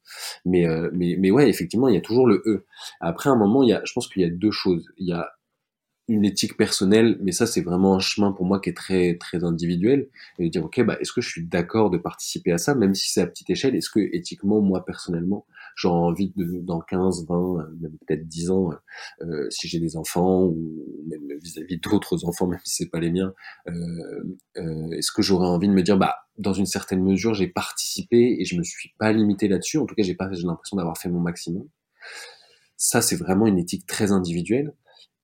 Mais 0.45 0.65
mais 0.93 1.15
mais 1.19 1.31
ouais, 1.31 1.49
effectivement, 1.49 1.87
il 1.87 1.95
y 1.95 1.97
a 1.97 2.01
toujours 2.01 2.27
le 2.27 2.41
eux. 2.45 2.65
Après 3.01 3.29
un 3.29 3.35
moment, 3.35 3.63
il 3.63 3.69
y 3.69 3.73
a, 3.73 3.81
je 3.85 3.93
pense 3.93 4.07
qu'il 4.07 4.21
y 4.21 4.25
a 4.25 4.29
deux 4.29 4.51
choses. 4.51 4.87
Il 4.97 5.07
y 5.07 5.13
a 5.13 5.29
une 6.07 6.23
éthique 6.25 6.57
personnelle, 6.57 7.17
mais 7.21 7.31
ça 7.31 7.47
c'est 7.47 7.61
vraiment 7.61 7.95
un 7.95 7.99
chemin 7.99 8.31
pour 8.31 8.45
moi 8.45 8.59
qui 8.59 8.69
est 8.69 8.77
très 8.77 9.17
très 9.17 9.43
individuel, 9.43 10.07
et 10.39 10.45
de 10.45 10.49
dire 10.49 10.63
ok 10.65 10.83
bah 10.83 10.97
est-ce 10.99 11.11
que 11.11 11.21
je 11.21 11.29
suis 11.29 11.45
d'accord 11.45 11.89
de 11.89 11.97
participer 11.97 12.51
à 12.51 12.57
ça, 12.57 12.75
même 12.75 12.93
si 12.93 13.11
c'est 13.11 13.21
à 13.21 13.27
petite 13.27 13.49
échelle, 13.49 13.75
est-ce 13.75 13.89
que 13.89 13.99
éthiquement 14.15 14.61
moi 14.61 14.85
personnellement 14.85 15.45
j'aurais 15.75 15.99
envie 15.99 16.31
de 16.35 16.61
dans 16.61 16.79
15, 16.79 17.25
20, 17.27 17.57
même 17.81 17.97
peut-être 18.07 18.27
10 18.27 18.51
ans, 18.51 18.71
euh, 19.21 19.47
si 19.49 19.67
j'ai 19.67 19.79
des 19.79 19.97
enfants 19.97 20.43
ou 20.43 20.85
même 21.07 21.37
vis-à-vis 21.41 21.77
d'autres 21.77 22.25
enfants, 22.25 22.47
même 22.47 22.59
si 22.63 22.75
c'est 22.75 22.89
pas 22.89 22.99
les 22.99 23.11
miens, 23.11 23.33
euh, 23.67 24.37
euh, 24.57 24.91
est-ce 24.91 25.11
que 25.11 25.21
j'aurais 25.21 25.47
envie 25.47 25.67
de 25.67 25.73
me 25.73 25.83
dire 25.83 25.97
bah 25.97 26.15
dans 26.37 26.53
une 26.53 26.65
certaine 26.65 27.01
mesure 27.01 27.33
j'ai 27.33 27.47
participé 27.47 28.37
et 28.39 28.45
je 28.45 28.57
me 28.57 28.63
suis 28.63 28.93
pas 28.97 29.11
limité 29.11 29.47
là-dessus, 29.47 29.77
en 29.77 29.85
tout 29.85 29.95
cas 29.95 30.03
j'ai 30.03 30.15
pas 30.15 30.31
j'ai 30.31 30.43
l'impression 30.43 30.77
d'avoir 30.77 30.97
fait 30.97 31.09
mon 31.09 31.19
maximum. 31.19 31.67
Ça 32.77 33.01
c'est 33.01 33.15
vraiment 33.15 33.47
une 33.47 33.59
éthique 33.59 33.85
très 33.85 34.11
individuelle. 34.11 34.73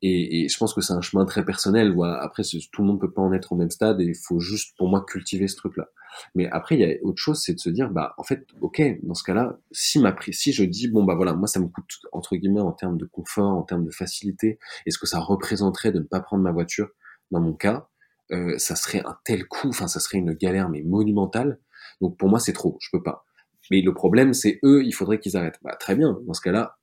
Et, 0.01 0.43
et, 0.43 0.49
je 0.49 0.57
pense 0.57 0.73
que 0.73 0.81
c'est 0.81 0.93
un 0.93 1.01
chemin 1.01 1.25
très 1.25 1.45
personnel. 1.45 1.93
Voilà. 1.93 2.21
Après, 2.21 2.43
tout 2.43 2.81
le 2.81 2.87
monde 2.87 2.99
peut 2.99 3.11
pas 3.11 3.21
en 3.21 3.33
être 3.33 3.51
au 3.51 3.55
même 3.55 3.69
stade 3.69 4.01
et 4.01 4.05
il 4.05 4.15
faut 4.15 4.39
juste, 4.39 4.75
pour 4.77 4.89
moi, 4.89 5.05
cultiver 5.07 5.47
ce 5.47 5.55
truc-là. 5.55 5.89
Mais 6.35 6.49
après, 6.49 6.75
il 6.75 6.81
y 6.81 6.85
a 6.85 6.95
autre 7.03 7.19
chose, 7.19 7.41
c'est 7.41 7.53
de 7.53 7.59
se 7.59 7.69
dire, 7.69 7.89
bah, 7.89 8.13
en 8.17 8.23
fait, 8.23 8.45
ok, 8.61 8.81
dans 9.03 9.13
ce 9.13 9.23
cas-là, 9.23 9.59
si 9.71 9.99
ma 9.99 10.15
si 10.31 10.53
je 10.53 10.63
dis, 10.63 10.87
bon, 10.89 11.03
bah 11.03 11.15
voilà, 11.15 11.33
moi, 11.33 11.47
ça 11.47 11.59
me 11.59 11.67
coûte 11.67 11.99
entre 12.11 12.35
guillemets 12.35 12.61
en 12.61 12.71
termes 12.71 12.97
de 12.97 13.05
confort, 13.05 13.51
en 13.51 13.63
termes 13.63 13.85
de 13.85 13.91
facilité, 13.91 14.59
est-ce 14.85 14.97
que 14.97 15.07
ça 15.07 15.19
représenterait 15.19 15.91
de 15.91 15.99
ne 15.99 16.03
pas 16.03 16.19
prendre 16.19 16.43
ma 16.43 16.51
voiture 16.51 16.89
Dans 17.31 17.39
mon 17.39 17.53
cas, 17.53 17.87
euh, 18.31 18.57
ça 18.57 18.75
serait 18.75 19.03
un 19.05 19.17
tel 19.25 19.45
coût, 19.47 19.69
enfin, 19.69 19.87
ça 19.87 19.99
serait 19.99 20.17
une 20.17 20.33
galère 20.33 20.69
mais 20.69 20.81
monumentale. 20.81 21.59
Donc 22.01 22.17
pour 22.17 22.29
moi, 22.29 22.39
c'est 22.39 22.53
trop, 22.53 22.77
je 22.81 22.89
peux 22.91 23.03
pas. 23.03 23.25
Mais 23.69 23.81
le 23.81 23.93
problème, 23.93 24.33
c'est 24.33 24.59
eux, 24.63 24.83
il 24.83 24.91
faudrait 24.91 25.19
qu'ils 25.19 25.37
arrêtent. 25.37 25.59
Bah, 25.61 25.75
très 25.79 25.95
bien. 25.95 26.19
Dans 26.25 26.33
ce 26.33 26.41
cas-là, 26.41 26.77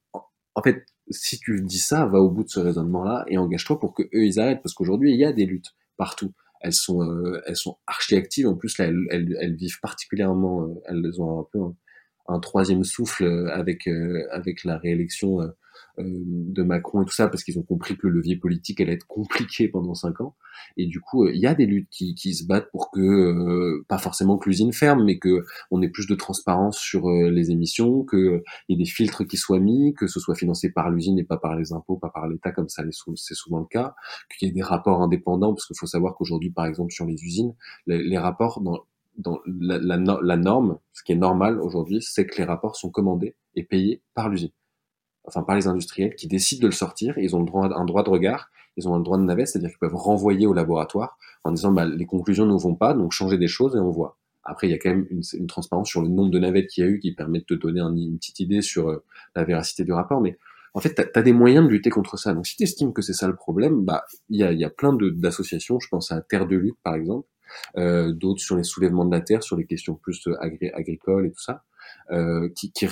en 0.54 0.62
fait, 0.62 0.85
si 1.10 1.38
tu 1.38 1.60
dis 1.62 1.78
ça, 1.78 2.06
va 2.06 2.18
au 2.20 2.30
bout 2.30 2.44
de 2.44 2.48
ce 2.48 2.60
raisonnement-là 2.60 3.24
et 3.28 3.38
engage-toi 3.38 3.78
pour 3.78 3.94
que 3.94 4.02
eux 4.02 4.24
ils 4.24 4.40
arrêtent 4.40 4.62
parce 4.62 4.74
qu'aujourd'hui 4.74 5.12
il 5.12 5.18
y 5.18 5.24
a 5.24 5.32
des 5.32 5.46
luttes 5.46 5.74
partout. 5.96 6.32
Elles 6.60 6.72
sont 6.74 7.02
euh, 7.02 7.40
elles 7.46 7.56
sont 7.56 7.78
archi 7.86 8.16
actives 8.16 8.48
en 8.48 8.54
plus 8.54 8.78
là 8.78 8.86
elles, 8.86 9.36
elles, 9.40 9.54
vivent 9.54 9.80
particulièrement 9.80 10.64
euh, 10.64 10.74
elles 10.86 11.20
ont 11.20 11.40
un 11.40 11.46
peu 11.52 11.60
un, 12.26 12.40
troisième 12.40 12.84
souffle 12.84 13.24
euh, 13.24 13.52
avec 13.52 13.88
avec 14.30 14.64
la 14.64 14.78
réélection 14.78 15.40
euh, 15.40 15.48
de 15.98 16.62
Macron 16.62 17.02
et 17.02 17.04
tout 17.04 17.12
ça 17.12 17.28
parce 17.28 17.44
qu'ils 17.44 17.58
ont 17.58 17.62
compris 17.62 17.96
que 17.96 18.06
le 18.06 18.14
levier 18.14 18.37
politique 18.37 18.80
allait 18.80 18.92
être 18.92 19.06
compliqué 19.06 19.68
pendant 19.68 19.94
cinq 19.94 20.20
ans. 20.20 20.37
Et 20.76 20.87
du 20.87 21.00
coup 21.00 21.24
euh, 21.24 21.32
il 21.34 21.40
y 21.40 21.46
a 21.46 21.54
des 21.54 21.66
luttes 21.66 21.88
qui, 21.90 22.14
qui 22.14 22.34
se 22.34 22.46
battent 22.46 22.70
pour 22.70 22.90
que 22.90 23.00
euh, 23.00 23.84
pas 23.88 23.98
forcément 23.98 24.38
que 24.38 24.48
l'usine 24.48 24.72
ferme 24.72 25.04
mais 25.04 25.18
que 25.18 25.44
on 25.70 25.82
ait 25.82 25.88
plus 25.88 26.06
de 26.06 26.14
transparence 26.14 26.78
sur 26.78 27.11
les 27.11 27.50
émissions 27.50 28.04
que 28.04 28.42
il 28.68 28.72
y 28.72 28.80
ait 28.80 28.84
des 28.84 28.90
filtres 28.90 29.26
qui 29.26 29.37
soient 29.37 29.61
mis 29.61 29.94
que 29.94 30.06
ce 30.06 30.20
soit 30.20 30.34
financé 30.34 30.70
par 30.70 30.90
l'usine 30.90 31.18
et 31.18 31.24
pas 31.24 31.38
par 31.38 31.56
les 31.56 31.72
impôts 31.72 31.96
pas 31.96 32.11
par 32.11 32.28
l'État 32.28 32.52
comme 32.52 32.68
ça 32.68 32.82
c'est 33.16 33.34
souvent 33.34 33.61
le 33.61 33.66
cas 33.66 33.94
qu'il 34.38 34.48
y 34.48 34.50
ait 34.50 34.54
des 34.54 34.62
rapports 34.62 35.00
indépendants 35.02 35.54
parce 35.54 35.66
qu'il 35.66 35.76
faut 35.78 35.87
savoir 35.87 36.14
qu'aujourd'hui 36.16 36.50
par 36.50 36.66
exemple 36.66 36.92
sur 36.92 37.06
les 37.06 37.22
usines 37.24 37.54
les, 37.87 38.18
rapports 38.18 38.61
dans 38.61 38.84
dans 39.16 39.40
la, 39.46 39.78
la, 39.78 39.96
la, 39.96 40.37
norme, 40.37 40.78
ce 40.92 41.02
qui 41.02 41.11
est 41.11 41.16
normal 41.16 41.61
aujourd'hui, 41.61 42.00
c'est 42.00 42.24
que 42.24 42.37
les 42.38 42.44
rapports 42.44 42.76
sont 42.76 42.88
commandés 42.88 43.34
et 43.56 43.64
payés 43.64 44.00
par 44.14 44.28
l'usine 44.28 44.52
enfin 45.28 45.42
par 45.42 45.56
les 45.56 45.66
industriels, 45.68 46.14
qui 46.14 46.26
décident 46.26 46.62
de 46.62 46.66
le 46.66 46.72
sortir. 46.72 47.18
ils 47.18 47.36
ont 47.36 47.40
un 47.40 47.84
droit 47.84 48.02
de 48.02 48.10
regard, 48.10 48.50
ils 48.76 48.88
ont 48.88 48.94
un 48.94 49.00
droit 49.00 49.18
de 49.18 49.24
navette, 49.24 49.48
c'est-à-dire 49.48 49.70
qu'ils 49.70 49.78
peuvent 49.78 49.94
renvoyer 49.94 50.46
au 50.46 50.54
laboratoire 50.54 51.18
en 51.44 51.52
disant 51.52 51.72
bah, 51.72 51.86
les 51.86 52.06
conclusions 52.06 52.46
ne 52.46 52.56
vont 52.56 52.74
pas, 52.74 52.94
donc 52.94 53.12
changer 53.12 53.38
des 53.38 53.48
choses 53.48 53.76
et 53.76 53.78
on 53.78 53.90
voit. 53.90 54.16
Après, 54.44 54.66
il 54.66 54.70
y 54.70 54.74
a 54.74 54.78
quand 54.78 54.90
même 54.90 55.06
une, 55.10 55.22
une 55.34 55.46
transparence 55.46 55.88
sur 55.88 56.00
le 56.00 56.08
nombre 56.08 56.30
de 56.30 56.38
navettes 56.38 56.68
qu'il 56.68 56.84
y 56.84 56.86
a 56.86 56.90
eu 56.90 56.98
qui 56.98 57.12
permet 57.12 57.40
de 57.40 57.44
te 57.44 57.54
donner 57.54 57.80
une 57.80 58.16
petite 58.16 58.40
idée 58.40 58.62
sur 58.62 58.88
euh, 58.88 59.04
la 59.36 59.44
véracité 59.44 59.84
du 59.84 59.92
rapport. 59.92 60.20
Mais 60.22 60.38
en 60.74 60.80
fait, 60.80 60.94
tu 60.94 61.18
as, 61.18 61.22
des 61.22 61.32
moyens 61.32 61.66
de 61.66 61.70
lutter 61.70 61.90
contre 61.90 62.16
ça. 62.16 62.32
Donc 62.32 62.46
si 62.46 62.56
tu 62.56 62.62
estimes 62.62 62.92
que 62.92 63.02
c'est 63.02 63.12
ça 63.12 63.26
le 63.26 63.36
problème, 63.36 63.84
bah 63.84 64.04
il 64.30 64.38
y 64.38 64.44
a, 64.44 64.52
y 64.52 64.64
a 64.64 64.70
plein 64.70 64.94
d'associations, 64.94 65.80
je 65.80 65.88
pense 65.88 66.12
à 66.12 66.22
Terre 66.22 66.46
de 66.46 66.56
lutte 66.56 66.78
par 66.82 66.94
exemple, 66.94 67.26
euh, 67.76 68.12
d'autres 68.12 68.40
sur 68.40 68.56
les 68.56 68.64
soulèvements 68.64 69.04
de 69.04 69.14
la 69.14 69.20
terre, 69.20 69.42
sur 69.42 69.56
les 69.56 69.66
questions 69.66 69.94
plus 69.96 70.26
euh, 70.28 70.36
agricoles 70.40 71.26
et 71.26 71.30
tout 71.30 71.42
ça 71.42 71.64
euh, 72.10 72.48
qui, 72.56 72.72
qui 72.72 72.86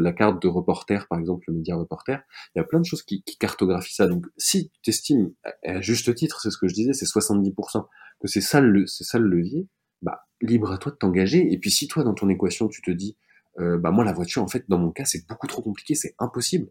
la 0.00 0.12
carte 0.12 0.42
de 0.42 0.48
reporter, 0.48 1.06
par 1.08 1.18
exemple, 1.18 1.44
le 1.48 1.54
média 1.54 1.74
reporter. 1.74 2.20
Il 2.54 2.58
y 2.58 2.60
a 2.60 2.64
plein 2.64 2.80
de 2.80 2.84
choses 2.84 3.02
qui, 3.02 3.22
qui 3.22 3.38
cartographient 3.38 3.94
ça. 3.94 4.06
Donc, 4.06 4.26
si 4.36 4.70
tu 4.82 4.90
estimes, 4.90 5.32
à 5.64 5.80
juste 5.80 6.14
titre, 6.14 6.40
c'est 6.40 6.50
ce 6.50 6.58
que 6.58 6.68
je 6.68 6.74
disais, 6.74 6.92
c'est 6.92 7.06
70%, 7.06 7.86
que 8.20 8.28
c'est 8.28 8.40
ça 8.40 8.60
le, 8.60 8.86
ça 8.86 9.18
le 9.18 9.28
levier, 9.28 9.68
bah, 10.02 10.26
libre 10.42 10.70
à 10.70 10.78
toi 10.78 10.92
de 10.92 10.96
t'engager. 10.96 11.50
Et 11.52 11.58
puis, 11.58 11.70
si 11.70 11.88
toi, 11.88 12.04
dans 12.04 12.14
ton 12.14 12.28
équation, 12.28 12.68
tu 12.68 12.82
te 12.82 12.90
dis, 12.90 13.16
euh, 13.58 13.78
bah, 13.78 13.90
moi, 13.90 14.04
la 14.04 14.12
voiture, 14.12 14.42
en 14.42 14.48
fait, 14.48 14.64
dans 14.68 14.78
mon 14.78 14.90
cas, 14.90 15.04
c'est 15.04 15.26
beaucoup 15.26 15.46
trop 15.46 15.62
compliqué, 15.62 15.94
c'est 15.94 16.14
impossible. 16.18 16.68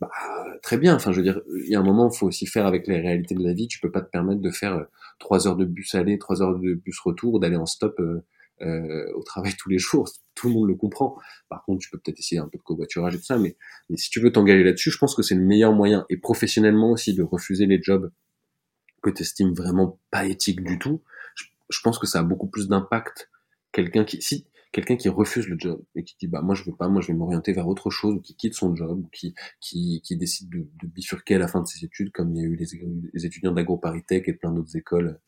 Bah, 0.00 0.10
très 0.62 0.78
bien. 0.78 0.96
Enfin, 0.96 1.12
je 1.12 1.18
veux 1.18 1.22
dire, 1.22 1.40
il 1.64 1.70
y 1.70 1.76
a 1.76 1.80
un 1.80 1.84
moment, 1.84 2.10
faut 2.10 2.26
aussi 2.26 2.46
faire 2.46 2.66
avec 2.66 2.86
les 2.86 3.00
réalités 3.00 3.34
de 3.34 3.42
la 3.42 3.54
vie. 3.54 3.68
Tu 3.68 3.80
peux 3.80 3.90
pas 3.90 4.02
te 4.02 4.10
permettre 4.10 4.40
de 4.40 4.50
faire 4.50 4.74
euh, 4.74 4.84
trois 5.18 5.46
heures 5.46 5.56
de 5.56 5.64
bus 5.64 5.94
aller, 5.94 6.18
trois 6.18 6.42
heures 6.42 6.58
de 6.58 6.74
bus 6.74 6.98
retour, 7.00 7.40
d'aller 7.40 7.56
en 7.56 7.66
stop 7.66 8.00
euh, 8.62 9.12
au 9.14 9.22
travail 9.22 9.52
tous 9.58 9.68
les 9.68 9.78
jours, 9.78 10.08
tout 10.34 10.48
le 10.48 10.54
monde 10.54 10.68
le 10.68 10.74
comprend. 10.74 11.18
Par 11.48 11.64
contre, 11.64 11.80
tu 11.80 11.90
peux 11.90 11.98
peut-être 11.98 12.18
essayer 12.18 12.40
un 12.40 12.48
peu 12.48 12.58
de 12.58 12.62
covoiturage 12.62 13.14
et 13.14 13.18
tout 13.18 13.24
ça, 13.24 13.38
mais, 13.38 13.56
si 13.96 14.10
tu 14.10 14.20
veux 14.20 14.32
t'engager 14.32 14.64
là-dessus, 14.64 14.90
je 14.90 14.98
pense 14.98 15.14
que 15.14 15.22
c'est 15.22 15.34
le 15.34 15.44
meilleur 15.44 15.72
moyen, 15.72 16.06
et 16.08 16.16
professionnellement 16.16 16.90
aussi, 16.90 17.14
de 17.14 17.22
refuser 17.22 17.66
les 17.66 17.82
jobs 17.82 18.10
que 19.02 19.10
tu 19.10 19.22
estimes 19.22 19.52
vraiment 19.52 20.00
pas 20.10 20.26
éthiques 20.26 20.62
du 20.62 20.78
tout. 20.78 21.02
Je, 21.68 21.80
pense 21.82 21.98
que 21.98 22.06
ça 22.06 22.20
a 22.20 22.22
beaucoup 22.22 22.48
plus 22.48 22.68
d'impact. 22.68 23.30
Quelqu'un 23.72 24.04
qui, 24.04 24.22
si, 24.22 24.46
quelqu'un 24.72 24.96
qui 24.96 25.08
refuse 25.08 25.48
le 25.48 25.56
job 25.58 25.82
et 25.94 26.02
qui 26.02 26.16
dit 26.18 26.26
bah 26.26 26.40
moi 26.40 26.54
je 26.54 26.64
veux 26.64 26.74
pas, 26.74 26.88
moi 26.88 27.02
je 27.02 27.08
vais 27.08 27.14
m'orienter 27.14 27.52
vers 27.52 27.68
autre 27.68 27.90
chose, 27.90 28.14
ou 28.14 28.20
qui 28.20 28.36
quitte 28.36 28.54
son 28.54 28.74
job, 28.74 29.04
ou 29.04 29.08
qui 29.12 29.34
qui, 29.60 30.00
qui 30.02 30.16
décide 30.16 30.48
de, 30.48 30.66
de, 30.80 30.86
bifurquer 30.86 31.34
à 31.34 31.38
la 31.38 31.48
fin 31.48 31.60
de 31.60 31.66
ses 31.66 31.84
études, 31.84 32.10
comme 32.12 32.34
il 32.34 32.42
y 32.42 32.44
a 32.44 32.48
eu 32.48 32.56
les, 32.56 32.66
les 33.12 33.26
étudiants 33.26 33.52
d'AgroParisTech 33.52 34.28
et 34.28 34.32
plein 34.32 34.52
d'autres 34.52 34.76
écoles 34.76 35.20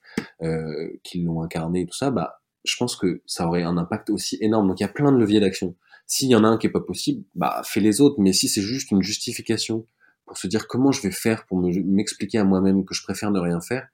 euh, 0.42 0.88
qui 1.02 1.22
l'ont 1.22 1.42
incarné 1.42 1.82
et 1.82 1.86
tout 1.86 1.96
ça, 1.96 2.10
bah 2.10 2.40
je 2.68 2.76
pense 2.76 2.96
que 2.96 3.22
ça 3.26 3.46
aurait 3.46 3.62
un 3.62 3.76
impact 3.78 4.10
aussi 4.10 4.36
énorme. 4.40 4.68
Donc 4.68 4.80
il 4.80 4.82
y 4.82 4.86
a 4.86 4.90
plein 4.90 5.10
de 5.12 5.18
leviers 5.18 5.40
d'action. 5.40 5.74
S'il 6.06 6.28
y 6.28 6.36
en 6.36 6.44
a 6.44 6.48
un 6.48 6.58
qui 6.58 6.66
est 6.66 6.70
pas 6.70 6.80
possible, 6.80 7.24
bah 7.34 7.62
fais 7.64 7.80
les 7.80 8.00
autres. 8.00 8.16
Mais 8.18 8.32
si 8.32 8.48
c'est 8.48 8.62
juste 8.62 8.90
une 8.90 9.02
justification 9.02 9.86
pour 10.26 10.36
se 10.36 10.46
dire 10.46 10.68
comment 10.68 10.92
je 10.92 11.02
vais 11.02 11.10
faire 11.10 11.46
pour 11.46 11.58
m'expliquer 11.58 12.38
à 12.38 12.44
moi-même 12.44 12.84
que 12.84 12.94
je 12.94 13.02
préfère 13.02 13.30
ne 13.30 13.40
rien 13.40 13.60
faire, 13.60 13.88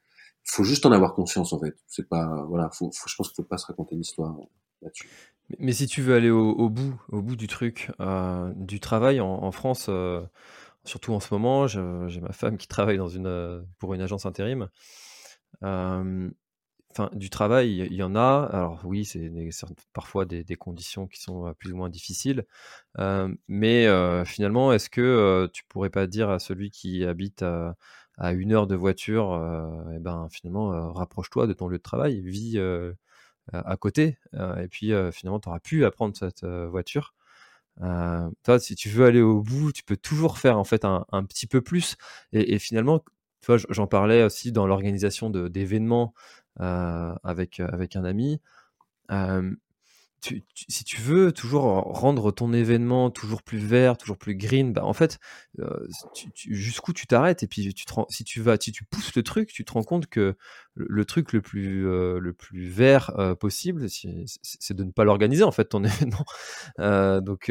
faut 0.45 0.65
juste 0.65 0.85
en 0.87 0.93
avoir 0.93 1.15
conscience 1.15 1.53
en 1.53 1.61
fait. 1.61 1.77
C'est 1.87 2.09
pas 2.09 2.45
voilà, 2.49 2.71
je 2.73 3.15
pense 3.17 3.29
qu'il 3.29 3.37
faut 3.37 3.49
pas 3.49 3.59
se 3.59 3.67
raconter 3.67 3.95
l'histoire 3.95 4.37
là-dessus. 4.83 5.09
Mais, 5.59 5.73
si 5.73 5.87
tu 5.87 6.01
veux 6.01 6.15
aller 6.15 6.31
au, 6.31 6.71
bout, 6.71 6.99
au 7.11 7.21
bout 7.21 7.37
du 7.37 7.49
truc, 7.49 7.91
euh, 8.01 8.51
du 8.57 8.81
travail 8.81 9.21
en, 9.21 9.53
France, 9.53 9.87
euh, 9.91 10.23
surtout 10.85 11.13
en 11.13 11.21
ce 11.21 11.35
moment, 11.35 11.67
j'ai 11.67 12.21
ma 12.23 12.33
femme 12.33 12.57
qui 12.57 12.67
travaille 12.67 12.99
pour 13.79 13.93
une 13.93 14.01
agence 14.01 14.25
intérim 14.25 14.71
du 17.13 17.31
travail, 17.31 17.87
il 17.91 17.95
y, 17.95 18.03
en 18.03 18.15
a. 18.17 18.49
Alors 18.53 18.81
oui, 18.85 19.05
c'est 19.05 19.31
parfois 19.93 20.25
des, 20.25 20.45
conditions 20.57 21.07
qui 21.07 21.21
sont 21.21 21.55
plus 21.59 21.73
ou 21.73 21.77
moins 21.77 21.89
difficiles. 21.89 22.45
mais 23.49 24.25
finalement, 24.25 24.73
est-ce 24.73 24.91
que 24.91 25.49
tu 25.53 25.65
pourrais 25.69 25.91
pas 25.91 26.07
dire 26.07 26.31
à 26.31 26.39
celui 26.39 26.71
qui 26.71 27.05
habite 27.05 27.43
à, 27.43 28.33
une 28.33 28.53
heure 28.53 28.67
de 28.67 28.77
voiture, 28.77 29.41
eh 29.95 29.99
ben 29.99 30.29
finalement, 30.31 30.93
rapproche-toi 30.93 31.47
de 31.47 31.53
ton 31.53 31.69
lieu 31.69 31.79
de 31.79 31.83
travail, 31.83 32.21
vis 32.21 32.59
à 33.53 33.77
côté, 33.77 34.19
et 34.35 34.69
puis 34.69 34.93
finalement, 35.13 35.41
tu 35.41 35.49
auras 35.49 35.61
pu 35.61 35.85
apprendre 35.85 36.17
cette 36.17 36.45
voiture. 36.45 37.15
toi, 37.79 38.59
si 38.59 38.75
tu 38.77 38.89
veux 38.89 39.07
aller 39.07 39.23
au 39.23 39.43
bout, 39.43 39.73
tu 39.73 39.83
peux 39.85 39.97
toujours 39.97 40.39
faire 40.39 40.59
en 40.59 40.65
fait 40.65 40.85
un, 40.85 41.25
petit 41.29 41.47
peu 41.47 41.61
plus. 41.61 41.97
Et, 42.33 42.55
et 42.55 42.59
finalement, 42.59 43.05
j'en 43.69 43.87
parlais 43.87 44.23
aussi 44.23 44.53
dans 44.53 44.67
l'organisation 44.67 45.31
d'événements 45.31 46.15
euh, 46.17 46.44
avec, 46.59 47.61
euh, 47.61 47.69
avec 47.73 47.97
un 47.97 48.05
ami. 48.05 48.41
si 50.21 50.85
tu 50.85 51.01
veux 51.01 51.33
toujours 51.33 51.65
rendre 51.65 52.31
ton 52.33 52.53
événement 52.53 53.11
toujours 53.11 53.43
plus 53.43 53.59
vert, 53.59 53.97
toujours 53.97 54.17
plus 54.17 54.35
green, 54.35 54.73
bah 54.73 54.85
en 54.85 54.93
fait, 54.93 55.19
euh, 55.61 55.87
jusqu'où 56.35 56.93
tu 56.93 57.07
t'arrêtes 57.07 57.43
et 57.43 57.47
puis 57.47 57.75
tu 57.75 57.85
si 58.09 58.25
tu 58.25 58.41
vas, 58.41 58.57
si 58.59 58.73
tu 58.73 58.85
pousses 58.85 59.15
le 59.15 59.23
truc, 59.23 59.53
tu 59.53 59.65
te 59.65 59.73
rends 59.73 59.83
compte 59.83 60.07
que 60.07 60.37
le, 60.75 61.05
truc 61.05 61.33
le 61.33 61.43
plus 61.43 61.83
le 61.83 62.33
plus 62.33 62.69
vert 62.69 63.13
possible, 63.39 63.87
c'est 63.89 64.75
de 64.75 64.85
ne 64.85 64.91
pas 64.91 65.05
l'organiser 65.05 65.45
en 65.45 65.53
fait 65.53 65.67
ton 65.67 65.85
événement. 65.85 66.25
donc, 67.21 67.51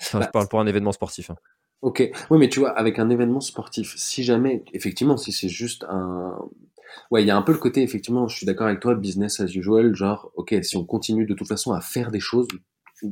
je 0.00 0.18
bah, 0.18 0.26
parle 0.32 0.48
pour 0.48 0.60
un 0.60 0.66
événement 0.66 0.92
sportif. 0.92 1.30
Hein. 1.30 1.36
Ok, 1.84 2.10
oui, 2.30 2.38
mais 2.38 2.48
tu 2.48 2.60
vois, 2.60 2.70
avec 2.70 2.98
un 2.98 3.10
événement 3.10 3.40
sportif, 3.40 3.94
si 3.98 4.24
jamais, 4.24 4.64
effectivement, 4.72 5.18
si 5.18 5.32
c'est 5.32 5.50
juste 5.50 5.84
un. 5.88 6.38
Ouais, 7.10 7.22
il 7.22 7.26
y 7.26 7.30
a 7.30 7.36
un 7.36 7.42
peu 7.42 7.52
le 7.52 7.58
côté, 7.58 7.82
effectivement, 7.82 8.28
je 8.28 8.36
suis 8.36 8.46
d'accord 8.46 8.66
avec 8.66 8.80
toi, 8.80 8.94
business 8.94 9.40
as 9.40 9.54
usual, 9.54 9.94
genre, 9.94 10.30
ok, 10.34 10.54
si 10.62 10.76
on 10.76 10.84
continue 10.84 11.26
de 11.26 11.34
toute 11.34 11.48
façon 11.48 11.72
à 11.72 11.80
faire 11.80 12.10
des 12.10 12.20
choses, 12.20 12.48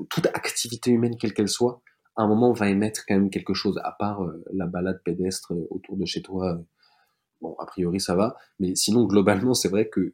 toute 0.08 0.26
activité 0.26 0.90
humaine, 0.90 1.16
quelle 1.18 1.34
qu'elle 1.34 1.48
soit, 1.48 1.82
à 2.16 2.22
un 2.22 2.28
moment, 2.28 2.52
va 2.52 2.68
émettre 2.68 3.04
quand 3.06 3.14
même 3.14 3.30
quelque 3.30 3.54
chose, 3.54 3.80
à 3.84 3.92
part 3.92 4.22
euh, 4.22 4.44
la 4.52 4.66
balade 4.66 5.00
pédestre 5.04 5.52
euh, 5.52 5.66
autour 5.70 5.96
de 5.96 6.04
chez 6.04 6.22
toi. 6.22 6.52
Euh, 6.52 6.58
bon, 7.40 7.54
a 7.58 7.66
priori, 7.66 8.00
ça 8.00 8.14
va, 8.14 8.36
mais 8.58 8.74
sinon, 8.74 9.04
globalement, 9.04 9.54
c'est 9.54 9.68
vrai 9.68 9.88
que 9.88 10.12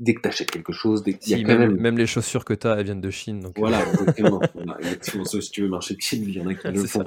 dès 0.00 0.14
que 0.14 0.22
tu 0.22 0.28
achètes 0.28 0.50
quelque 0.50 0.72
chose, 0.72 1.02
dès 1.02 1.16
y 1.26 1.34
a 1.34 1.42
quand 1.42 1.58
même, 1.58 1.76
même... 1.76 1.98
les 1.98 2.06
chaussures 2.06 2.44
que 2.44 2.54
tu 2.54 2.66
as, 2.66 2.76
elles 2.76 2.86
viennent 2.86 3.02
de 3.02 3.10
Chine. 3.10 3.40
Donc... 3.40 3.58
Voilà, 3.58 3.80
euh. 3.80 3.92
exactement. 3.92 4.40
exactement. 4.78 5.24
si 5.24 5.50
tu 5.50 5.62
veux 5.62 5.68
marcher 5.68 5.94
de 5.94 6.00
Chine, 6.00 6.24
il 6.26 6.34
y 6.34 6.40
en 6.40 6.46
a 6.46 6.54
qui 6.54 6.68
le 6.68 6.86
font. 6.86 7.04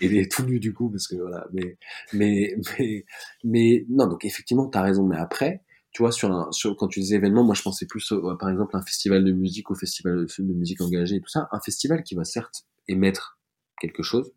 et 0.00 0.08
les 0.08 0.28
tout 0.28 0.44
nus 0.44 0.60
du 0.60 0.74
coup, 0.74 0.90
parce 0.90 1.08
que 1.08 1.16
voilà. 1.16 1.46
Mais, 1.52 1.78
mais, 2.12 2.54
mais, 2.78 3.04
mais 3.42 3.86
non, 3.88 4.06
donc 4.06 4.24
effectivement, 4.26 4.68
tu 4.68 4.76
as 4.76 4.82
raison. 4.82 5.06
Mais 5.06 5.16
après, 5.16 5.62
tu 5.90 6.02
vois, 6.02 6.12
sur 6.12 6.30
un, 6.30 6.52
sur, 6.52 6.76
quand 6.76 6.88
tu 6.88 7.00
disais 7.00 7.16
événement, 7.16 7.42
moi 7.42 7.54
je 7.54 7.62
pensais 7.62 7.86
plus, 7.86 8.12
par 8.38 8.50
exemple, 8.50 8.76
un 8.76 8.82
festival 8.82 9.24
de 9.24 9.32
musique 9.32 9.70
ou 9.70 9.74
festival 9.74 10.26
de 10.26 10.54
musique 10.54 10.82
engagée 10.82 11.16
et 11.16 11.20
tout 11.20 11.30
ça. 11.30 11.48
Un 11.52 11.60
festival 11.60 12.02
qui 12.02 12.14
va 12.14 12.24
certes 12.24 12.66
émettre 12.86 13.38
quelque 13.80 14.02
chose. 14.02 14.30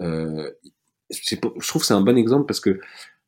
Euh, 0.00 0.48
je 1.10 1.36
trouve 1.66 1.82
que 1.82 1.86
c'est 1.86 1.94
un 1.94 2.00
bon 2.00 2.16
exemple 2.16 2.46
parce 2.46 2.60
que 2.60 2.80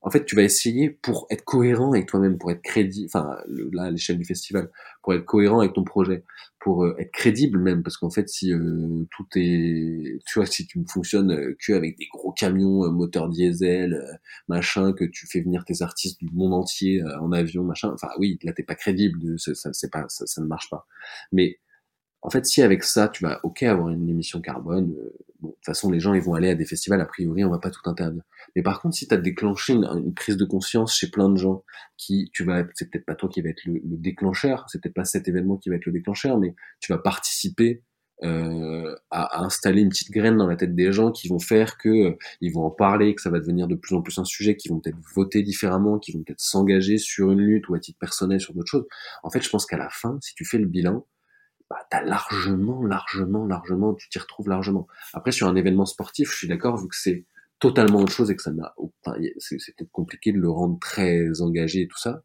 en 0.04 0.10
fait, 0.10 0.26
tu 0.26 0.36
vas 0.36 0.42
essayer 0.42 0.90
pour 0.90 1.26
être 1.30 1.44
cohérent 1.44 1.92
avec 1.92 2.06
toi-même, 2.06 2.36
pour 2.36 2.50
être 2.50 2.60
crédible, 2.62 3.08
enfin, 3.12 3.38
là, 3.72 3.84
à 3.84 3.90
l'échelle 3.90 4.18
du 4.18 4.24
festival, 4.26 4.70
pour 5.02 5.14
être 5.14 5.24
cohérent 5.24 5.60
avec 5.60 5.72
ton 5.72 5.82
projet, 5.82 6.24
pour 6.60 6.84
euh, 6.84 6.94
être 6.98 7.10
crédible 7.10 7.58
même, 7.58 7.82
parce 7.82 7.96
qu'en 7.96 8.10
fait, 8.10 8.28
si 8.28 8.52
euh, 8.52 9.06
tout 9.10 9.26
est, 9.36 10.20
tu 10.26 10.38
vois, 10.38 10.44
si 10.46 10.66
tu 10.66 10.78
ne 10.78 10.84
fonctionnes 10.86 11.32
euh, 11.32 11.56
que 11.66 11.72
avec 11.72 11.96
des 11.96 12.06
gros 12.12 12.32
camions, 12.32 12.90
moteur 12.92 13.30
diesel, 13.30 13.98
machin, 14.46 14.92
que 14.92 15.04
tu 15.04 15.26
fais 15.26 15.40
venir 15.40 15.64
tes 15.64 15.80
artistes 15.80 16.20
du 16.20 16.28
monde 16.32 16.52
entier 16.52 17.02
en 17.20 17.32
avion, 17.32 17.64
machin, 17.64 17.90
enfin, 17.94 18.08
oui, 18.18 18.38
là, 18.42 18.52
t'es 18.52 18.62
pas 18.62 18.74
crédible, 18.74 19.38
ça, 19.38 19.72
c'est 19.72 19.90
pas, 19.90 20.04
ça, 20.08 20.26
ça 20.26 20.42
ne 20.42 20.46
marche 20.46 20.68
pas. 20.68 20.86
Mais 21.32 21.58
en 22.24 22.30
fait, 22.30 22.46
si 22.46 22.62
avec 22.62 22.82
ça, 22.84 23.08
tu 23.08 23.22
vas, 23.22 23.38
ok, 23.42 23.62
avoir 23.64 23.90
une 23.90 24.08
émission 24.08 24.40
carbone, 24.40 24.94
euh, 24.98 25.12
de 25.48 25.54
toute 25.54 25.64
façon, 25.64 25.90
les 25.90 26.00
gens, 26.00 26.14
ils 26.14 26.22
vont 26.22 26.34
aller 26.34 26.50
à 26.50 26.54
des 26.54 26.64
festivals, 26.64 27.00
a 27.00 27.06
priori, 27.06 27.44
on 27.44 27.50
va 27.50 27.58
pas 27.58 27.70
tout 27.70 27.88
interdire. 27.88 28.22
Mais 28.56 28.62
par 28.62 28.80
contre, 28.80 28.96
si 28.96 29.06
tu 29.06 29.14
as 29.14 29.18
déclenché 29.18 29.74
une, 29.74 30.14
prise 30.14 30.36
de 30.36 30.44
conscience 30.44 30.96
chez 30.96 31.10
plein 31.10 31.28
de 31.28 31.36
gens, 31.36 31.64
qui, 31.96 32.30
tu 32.32 32.44
vas, 32.44 32.64
c'est 32.74 32.90
peut-être 32.90 33.06
pas 33.06 33.14
toi 33.14 33.28
qui 33.28 33.42
va 33.42 33.50
être 33.50 33.64
le, 33.64 33.80
déclencheur, 33.84 34.64
c'est 34.68 34.80
peut-être 34.80 34.94
pas 34.94 35.04
cet 35.04 35.28
événement 35.28 35.56
qui 35.56 35.68
va 35.70 35.76
être 35.76 35.86
le 35.86 35.92
déclencheur, 35.92 36.38
mais 36.38 36.54
tu 36.80 36.92
vas 36.92 36.98
participer 36.98 37.82
euh, 38.22 38.94
à, 39.10 39.40
à, 39.40 39.44
installer 39.44 39.82
une 39.82 39.88
petite 39.88 40.10
graine 40.10 40.36
dans 40.36 40.46
la 40.46 40.56
tête 40.56 40.74
des 40.74 40.92
gens 40.92 41.10
qui 41.10 41.28
vont 41.28 41.40
faire 41.40 41.76
que 41.76 41.88
euh, 41.88 42.16
ils 42.40 42.52
vont 42.52 42.64
en 42.64 42.70
parler, 42.70 43.14
que 43.14 43.20
ça 43.20 43.28
va 43.28 43.40
devenir 43.40 43.66
de 43.66 43.74
plus 43.74 43.94
en 43.94 44.02
plus 44.02 44.18
un 44.18 44.24
sujet, 44.24 44.56
qui 44.56 44.68
vont 44.68 44.78
peut-être 44.80 44.98
voter 45.14 45.42
différemment, 45.42 45.98
qui 45.98 46.12
vont 46.12 46.22
peut-être 46.22 46.40
s'engager 46.40 46.98
sur 46.98 47.32
une 47.32 47.40
lutte 47.40 47.68
ou 47.68 47.74
à 47.74 47.80
titre 47.80 47.98
personnel 47.98 48.40
sur 48.40 48.54
d'autres 48.54 48.70
choses. 48.70 48.86
En 49.24 49.30
fait, 49.30 49.42
je 49.42 49.50
pense 49.50 49.66
qu'à 49.66 49.76
la 49.76 49.90
fin, 49.90 50.18
si 50.20 50.34
tu 50.34 50.44
fais 50.44 50.58
le 50.58 50.66
bilan, 50.66 51.06
bah, 51.70 51.78
t'as 51.90 52.02
largement, 52.02 52.82
largement, 52.82 53.46
largement, 53.46 53.94
tu 53.94 54.08
t'y 54.08 54.18
retrouves 54.18 54.48
largement. 54.48 54.86
Après, 55.12 55.32
sur 55.32 55.48
un 55.48 55.56
événement 55.56 55.86
sportif, 55.86 56.30
je 56.30 56.36
suis 56.36 56.48
d'accord, 56.48 56.76
vu 56.76 56.88
que 56.88 56.96
c'est 56.96 57.24
totalement 57.58 58.00
autre 58.00 58.12
chose 58.12 58.30
et 58.30 58.36
que 58.36 58.42
ça 58.42 58.52
n'a, 58.52 58.74
enfin, 58.78 59.16
c'est 59.38 59.74
peut-être 59.76 59.92
compliqué 59.92 60.32
de 60.32 60.38
le 60.38 60.50
rendre 60.50 60.78
très 60.78 61.40
engagé 61.40 61.82
et 61.82 61.88
tout 61.88 61.98
ça. 61.98 62.22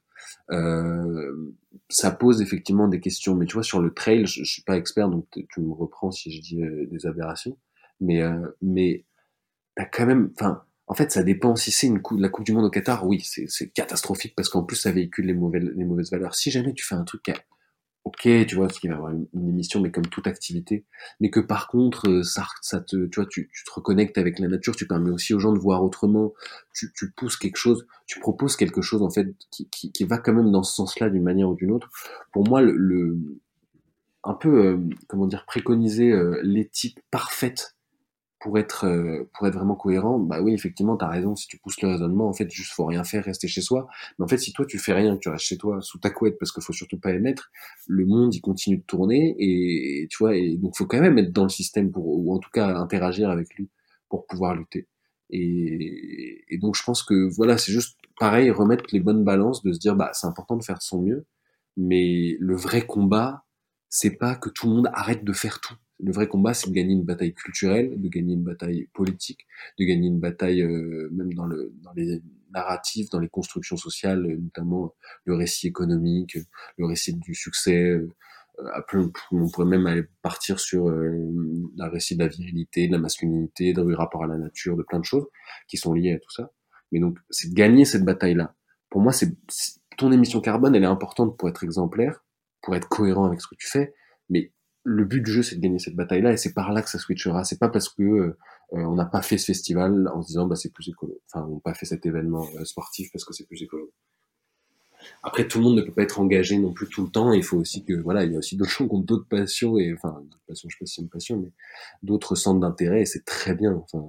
Euh, 0.52 1.54
ça 1.90 2.12
pose 2.12 2.42
effectivement 2.42 2.88
des 2.88 3.00
questions. 3.00 3.36
Mais 3.36 3.46
tu 3.46 3.54
vois, 3.54 3.64
sur 3.64 3.80
le 3.80 3.94
trail, 3.94 4.26
je, 4.26 4.44
suis 4.44 4.64
pas 4.64 4.78
expert, 4.78 5.10
donc 5.10 5.28
tu 5.32 5.62
me 5.62 5.74
reprends 5.74 6.12
si 6.12 6.32
je 6.32 6.42
dis 6.42 6.62
euh, 6.62 6.88
des 6.92 7.06
aberrations. 7.06 7.58
Mais, 8.02 8.22
euh, 8.22 8.40
mais 8.62 9.06
t'as 9.76 9.86
quand 9.86 10.06
même, 10.06 10.32
enfin, 10.36 10.64
en 10.88 10.94
fait, 10.94 11.12
ça 11.12 11.24
dépend. 11.24 11.56
Si 11.56 11.72
c'est 11.72 11.88
une 11.88 12.02
la 12.18 12.30
Coupe 12.30 12.46
du 12.46 12.54
Monde 12.54 12.66
au 12.66 12.70
Qatar, 12.70 13.06
oui, 13.06 13.22
c'est 13.22 13.70
catastrophique 13.70 14.34
parce 14.36 14.50
qu'en 14.50 14.64
plus, 14.64 14.76
ça 14.76 14.92
véhicule 14.92 15.28
les 15.28 15.34
mauvaises, 15.34 15.64
les 15.76 15.86
mauvaises 15.86 16.12
valeurs. 16.12 16.36
Si 16.36 16.52
jamais 16.52 16.74
tu 16.74 16.86
fais 16.86 16.96
un 16.96 17.04
truc 17.04 17.24
qui 17.24 17.32
ok, 18.06 18.46
tu 18.48 18.56
vois, 18.56 18.68
qu'il 18.68 18.90
va 18.90 18.96
y 18.96 18.98
avoir 18.98 19.12
une, 19.12 19.50
émission, 19.50 19.82
mais 19.82 19.92
comme 19.92 20.08
toute 20.08 20.28
activité, 20.28 20.86
mais 21.20 21.30
que 21.30 21.40
par 21.40 21.68
contre, 21.68 22.10
euh, 22.10 22.24
ça, 22.24 22.46
ça 22.62 22.80
te, 22.80 23.06
tu 23.06 23.20
vois, 23.20 23.28
tu, 23.30 23.50
te 23.66 23.72
reconnectes 23.72 24.18
avec 24.18 24.40
la 24.40 24.48
nature, 24.48 24.76
tu 24.76 24.88
permets 24.88 25.12
aussi 25.12 25.34
aux 25.34 25.40
gens 25.40 25.54
de 25.54 25.60
voir 25.60 25.84
autrement, 25.84 26.34
tu, 26.74 26.92
pousses 27.16 27.38
quelque 27.38 27.58
chose, 27.58 27.86
tu 28.08 28.20
proposes 28.20 28.56
quelque 28.56 28.82
chose 28.82 29.02
en 29.02 29.10
fait 29.10 29.28
qui, 29.52 30.04
va 30.06 30.18
quand 30.18 30.34
même 30.34 30.52
dans 30.52 30.64
ce 30.64 30.76
sens-là 30.76 31.10
d'une 31.10 31.24
manière 31.24 31.50
ou 31.50 31.56
d'une 31.56 31.72
autre. 31.72 31.90
Pour 32.32 32.48
moi, 32.48 32.62
le, 32.62 32.74
le 32.76 33.18
un 34.24 34.34
peu, 34.34 34.66
euh, 34.66 34.78
comment 35.08 35.28
dire, 35.28 35.46
préconiser 35.46 36.12
euh, 36.12 36.40
l'éthique 36.44 37.00
parfaite 37.12 37.76
pour 38.40 38.58
être 38.58 38.86
euh, 38.86 39.30
pour 39.34 39.48
être 39.48 39.56
vraiment 39.56 39.76
cohérent, 39.76 40.18
bah 40.18 40.42
oui, 40.42 40.54
effectivement, 40.54 40.98
tu 40.98 41.04
as 41.04 41.10
raison, 41.10 41.36
si 41.36 41.48
tu 41.48 41.58
pousses 41.58 41.82
le 41.82 41.90
raisonnement, 41.90 42.28
en 42.30 42.34
fait, 42.34 42.50
juste 42.50 42.72
faut 42.72 42.86
rien 42.86 43.04
faire, 43.04 43.24
rester 43.26 43.48
chez 43.48 43.62
soi. 43.62 43.88
Mais 44.18 44.26
en 44.26 44.28
fait, 44.28 44.38
si 44.38 44.54
toi 44.54 44.66
tu 44.66 44.80
fais 44.80 44.94
rien, 44.94 45.16
que 45.16 45.20
tu 45.22 45.30
restes 45.30 45.46
chez 45.46 45.58
toi 45.58 45.82
sous 45.82 46.00
ta 46.00 46.10
couette 46.10 46.38
parce 46.40 46.52
qu'il 46.52 46.64
faut 46.64 46.74
surtout 46.74 47.00
pas 47.00 47.12
émettre, 47.12 47.52
le 47.88 48.06
monde 48.06 48.34
il 48.34 48.42
continue 48.42 48.78
de 48.78 48.84
tourner 48.84 49.36
et, 49.40 50.08
tu 50.10 50.18
vois 50.20 50.36
et 50.36 50.58
donc 50.58 50.78
faut 50.78 50.86
quand 50.86 51.02
même 51.02 51.18
être 51.18 51.34
dans 51.34 51.44
le 51.44 51.50
système 51.50 51.92
pour 51.92 52.08
ou 52.08 52.34
en 52.34 52.40
tout 52.40 52.50
cas 52.52 52.68
interagir 52.78 53.30
avec 53.30 53.54
lui 53.56 53.70
pour 54.10 54.26
pouvoir 54.26 54.56
lutter. 54.56 54.88
Et, 55.32 56.46
et 56.48 56.58
donc 56.58 56.76
je 56.76 56.84
pense 56.84 57.04
que 57.04 57.30
voilà, 57.36 57.58
c'est 57.58 57.72
juste 57.72 57.98
pareil 58.20 58.52
remettre 58.52 58.86
les 58.94 59.00
bonnes 59.00 59.24
balances 59.24 59.64
de 59.64 59.74
se 59.74 59.80
dire 59.80 59.96
bah 59.96 60.12
c'est 60.14 60.28
important 60.28 60.58
de 60.58 60.64
faire 60.64 60.82
son 60.82 61.02
mieux, 61.02 61.26
mais 61.78 62.38
le 62.40 62.56
vrai 62.56 62.86
combat, 62.86 63.46
c'est 63.90 64.18
pas 64.18 64.36
que 64.36 64.50
tout 64.50 64.68
le 64.68 64.76
monde 64.76 64.90
arrête 64.94 65.24
de 65.24 65.34
faire 65.34 65.60
tout 65.62 65.76
le 66.00 66.12
vrai 66.12 66.28
combat, 66.28 66.54
c'est 66.54 66.70
de 66.70 66.74
gagner 66.74 66.94
une 66.94 67.04
bataille 67.04 67.34
culturelle, 67.34 68.00
de 68.00 68.08
gagner 68.08 68.34
une 68.34 68.44
bataille 68.44 68.88
politique, 68.94 69.46
de 69.78 69.86
gagner 69.86 70.08
une 70.08 70.20
bataille 70.20 70.62
euh, 70.62 71.10
même 71.12 71.34
dans, 71.34 71.46
le, 71.46 71.74
dans 71.84 71.92
les 71.94 72.22
narratifs, 72.52 73.10
dans 73.10 73.20
les 73.20 73.28
constructions 73.28 73.78
sociales, 73.78 74.26
notamment 74.40 74.94
le 75.26 75.36
récit 75.36 75.68
économique, 75.68 76.38
le 76.78 76.86
récit 76.86 77.14
du 77.14 77.36
succès. 77.36 77.90
Euh, 77.90 78.10
on 79.32 79.50
pourrait 79.50 79.68
même 79.68 79.88
aller 79.88 80.04
partir 80.22 80.60
sur 80.60 80.90
euh, 80.90 81.12
le 81.78 81.90
récit 81.90 82.16
de 82.16 82.24
la 82.24 82.30
virilité, 82.30 82.88
de 82.88 82.92
la 82.94 82.98
masculinité, 82.98 83.74
du 83.74 83.94
rapport 83.94 84.24
à 84.24 84.28
la 84.28 84.38
nature, 84.38 84.76
de 84.76 84.84
plein 84.84 85.00
de 85.00 85.06
choses 85.06 85.28
qui 85.68 85.78
sont 85.78 85.94
liées 85.94 86.14
à 86.14 86.20
tout 86.20 86.32
ça. 86.32 86.52
Mais 86.92 87.00
donc, 87.00 87.18
c'est 87.30 87.50
de 87.50 87.54
gagner 87.54 87.86
cette 87.86 88.04
bataille-là. 88.04 88.56
Pour 88.90 89.02
moi, 89.02 89.14
c'est 89.14 89.38
ton 89.98 90.12
émission 90.12 90.42
carbone, 90.42 90.76
elle 90.76 90.84
est 90.84 90.88
importante 90.88 91.38
pour 91.38 91.48
être 91.50 91.64
exemplaire, 91.64 92.24
pour 92.62 92.76
être 92.76 92.88
cohérent 92.90 93.26
avec 93.26 93.42
ce 93.42 93.48
que 93.48 93.56
tu 93.56 93.68
fais, 93.68 93.94
le 94.84 95.06
but 95.06 95.22
du 95.22 95.32
jeu, 95.32 95.44
c'est 95.44 95.56
de 95.56 95.62
gagner 95.62 95.80
cette 95.80 95.96
bataille-là, 95.96 96.34
et 96.34 96.38
c'est 96.38 96.54
par 96.54 96.72
là 96.74 96.82
que 96.82 96.90
ça 96.90 97.00
switchera. 97.00 97.44
C'est 97.44 97.60
pas 97.60 97.70
parce 97.70 97.90
que 97.90 98.04
euh, 98.04 98.38
on 98.72 98.96
n'a 98.96 99.06
pas 99.06 99.22
fait 99.22 99.38
ce 99.38 99.46
festival 99.46 100.10
en 100.14 100.22
se 100.22 100.28
disant 100.28 100.46
bah 100.48 100.56
c'est 100.56 100.72
plus 100.72 100.90
écolo. 100.90 101.20
Enfin, 101.28 101.46
on 101.50 101.56
n'a 101.56 101.62
pas 101.62 101.74
fait 101.74 101.86
cet 101.86 102.06
événement 102.06 102.48
euh, 102.56 102.66
sportif 102.66 103.12
parce 103.12 103.26
que 103.26 103.34
c'est 103.34 103.46
plus 103.46 103.62
écolo. 103.62 103.92
Après, 105.24 105.48
tout 105.48 105.60
le 105.60 105.64
monde 105.64 105.78
ne 105.78 105.82
peut 105.82 105.94
pas 105.94 106.04
être 106.04 106.20
engagé 106.20 106.58
non 106.58 106.74
plus 106.74 106.88
tout 106.88 107.04
le 107.04 107.10
temps. 107.10 107.32
Il 107.34 107.44
faut 107.44 107.58
aussi 107.58 107.84
que 107.86 107.94
voilà, 107.94 108.26
il 108.26 108.34
y 108.34 108.36
a 108.36 108.40
aussi 108.40 108.58
d'autres 108.58 108.72
gens 108.72 108.88
qui 108.88 108.96
ont 108.96 109.00
d'autres 109.00 109.28
passions 109.28 109.78
et 109.78 109.94
enfin, 109.94 110.24
passions, 110.48 110.70
je 110.70 110.76
sais 110.76 110.80
pas 110.80 110.86
si 110.86 110.96
c'est 110.96 111.02
une 111.02 111.10
passion, 111.10 111.38
mais 111.38 111.52
d'autres 112.04 112.36
centres 112.36 112.60
d'intérêt 112.60 113.02
et 113.02 113.06
c'est 113.06 113.26
très 113.26 113.56
bien. 113.56 113.74
Enfin, 113.74 114.06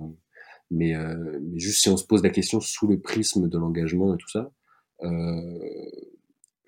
mais, 0.71 0.95
euh, 0.95 1.41
juste 1.57 1.83
si 1.83 1.89
on 1.89 1.97
se 1.97 2.05
pose 2.05 2.23
la 2.23 2.31
question 2.31 2.61
sous 2.61 2.87
le 2.87 3.01
prisme 3.01 3.49
de 3.49 3.59
l'engagement 3.59 4.15
et 4.15 4.19
tout 4.19 4.29
ça, 4.29 4.53
euh, 5.03 5.59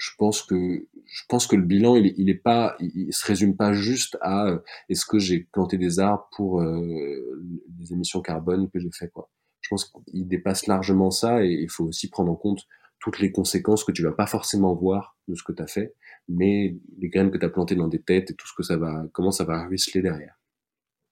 je 0.02 0.10
pense 0.18 0.42
que 0.42 0.88
je 1.04 1.22
pense 1.28 1.46
que 1.46 1.54
le 1.54 1.62
bilan 1.62 1.94
il, 1.94 2.12
il 2.16 2.28
est 2.28 2.34
pas 2.34 2.76
il, 2.80 3.12
se 3.12 3.24
résume 3.24 3.56
pas 3.56 3.72
juste 3.72 4.18
à 4.20 4.48
euh, 4.48 4.58
est-ce 4.88 5.06
que 5.06 5.18
j'ai 5.18 5.48
planté 5.52 5.78
des 5.78 6.00
arbres 6.00 6.28
pour 6.36 6.60
euh, 6.60 7.40
les 7.78 7.92
émissions 7.92 8.20
carbone 8.20 8.68
que 8.70 8.80
j'ai 8.80 8.90
fait 8.90 9.08
quoi 9.08 9.30
je 9.60 9.68
pense 9.68 9.84
qu'il 9.84 10.26
dépasse 10.26 10.66
largement 10.66 11.10
ça 11.10 11.44
et 11.44 11.52
il 11.52 11.70
faut 11.70 11.84
aussi 11.84 12.10
prendre 12.10 12.32
en 12.32 12.36
compte 12.36 12.66
toutes 12.98 13.20
les 13.20 13.32
conséquences 13.32 13.84
que 13.84 13.92
tu 13.92 14.02
vas 14.02 14.12
pas 14.12 14.26
forcément 14.26 14.74
voir 14.74 15.16
de 15.28 15.34
ce 15.34 15.42
que 15.42 15.52
tu 15.52 15.60
as 15.60 15.66
fait, 15.66 15.94
mais 16.28 16.76
les 16.98 17.08
graines 17.08 17.32
que 17.32 17.38
tu 17.38 17.44
as 17.44 17.48
plantées 17.48 17.74
dans 17.74 17.88
des 17.88 18.00
têtes 18.00 18.30
et 18.30 18.34
tout 18.34 18.46
ce 18.46 18.52
que 18.56 18.62
ça 18.62 18.76
va, 18.76 19.04
comment 19.12 19.32
ça 19.32 19.42
va 19.42 19.66
ruisseler 19.66 20.02
derrière. 20.02 20.38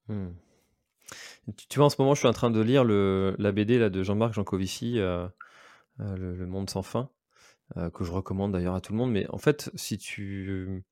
Hmm. 0.06 0.30
Tu, 1.68 1.78
vois, 1.78 1.86
en 1.86 1.90
ce 1.90 2.00
moment, 2.00 2.14
je 2.14 2.20
suis 2.20 2.28
en 2.28 2.32
train 2.32 2.52
de 2.52 2.60
lire 2.60 2.84
le, 2.84 3.34
la 3.38 3.50
BD 3.50 3.78
là, 3.78 3.90
de 3.90 4.04
Jean-Marc 4.04 4.34
Jancovici, 4.34 5.00
euh, 5.00 5.26
euh, 5.98 6.16
le, 6.16 6.46
Monde 6.46 6.70
sans 6.70 6.82
fin, 6.82 7.10
euh, 7.76 7.90
que 7.90 8.04
je 8.04 8.10
recommande 8.10 8.52
d'ailleurs 8.52 8.74
à 8.74 8.80
tout 8.80 8.92
le 8.92 8.98
monde. 8.98 9.12
Mais 9.12 9.26
en 9.30 9.38
fait, 9.38 9.70
si 9.74 9.98
tu. 9.98 10.84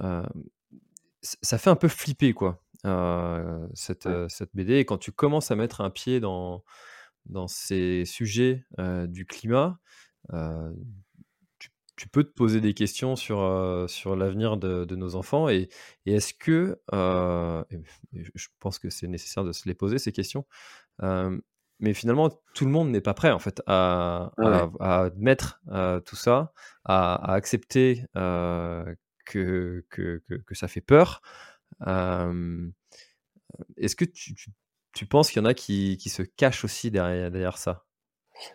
ça 0.00 1.58
fait 1.58 1.70
un 1.70 1.76
peu 1.76 1.88
flipper, 1.88 2.34
quoi, 2.34 2.62
cette, 3.74 4.08
cette 4.28 4.50
BD. 4.54 4.74
Et 4.74 4.84
quand 4.84 4.98
tu 4.98 5.12
commences 5.12 5.50
à 5.50 5.56
mettre 5.56 5.80
un 5.80 5.90
pied 5.90 6.20
dans, 6.20 6.64
dans 7.26 7.48
ces 7.48 8.04
sujets 8.04 8.64
du 9.06 9.26
climat, 9.26 9.78
tu, 11.96 12.08
peux 12.08 12.24
te 12.24 12.32
poser 12.32 12.60
des 12.60 12.74
questions 12.74 13.16
sur, 13.16 13.86
sur 13.88 14.16
l'avenir 14.16 14.56
de, 14.58 14.94
nos 14.94 15.14
enfants 15.14 15.48
et, 15.48 15.68
est-ce 16.06 16.34
que, 16.34 16.78
je 16.92 18.46
pense 18.60 18.78
que 18.78 18.90
c'est 18.90 19.08
nécessaire 19.08 19.44
de 19.44 19.52
se 19.52 19.66
les 19.66 19.74
poser 19.74 19.98
ces 19.98 20.12
questions, 20.12 20.44
mais 21.80 21.94
finalement 21.94 22.30
tout 22.54 22.64
le 22.64 22.70
monde 22.70 22.90
n'est 22.90 23.00
pas 23.00 23.14
prêt 23.14 23.30
en 23.30 23.38
fait 23.38 23.62
à, 23.66 24.32
admettre 24.78 25.60
tout 26.04 26.16
ça, 26.16 26.52
à, 26.84 27.34
accepter 27.34 28.04
que, 28.14 28.96
que, 29.90 30.22
que, 30.26 30.54
ça 30.54 30.68
fait 30.68 30.80
peur. 30.80 31.20
est-ce 31.80 32.70
que 33.96 34.04
tu, 34.04 34.34
tu 34.94 35.06
penses 35.06 35.30
qu'il 35.30 35.42
y 35.42 35.44
en 35.44 35.48
a 35.48 35.54
qui, 35.54 35.98
qui 35.98 36.08
se 36.08 36.22
cachent 36.22 36.64
aussi 36.64 36.90
derrière, 36.90 37.30
derrière 37.30 37.58
ça? 37.58 37.84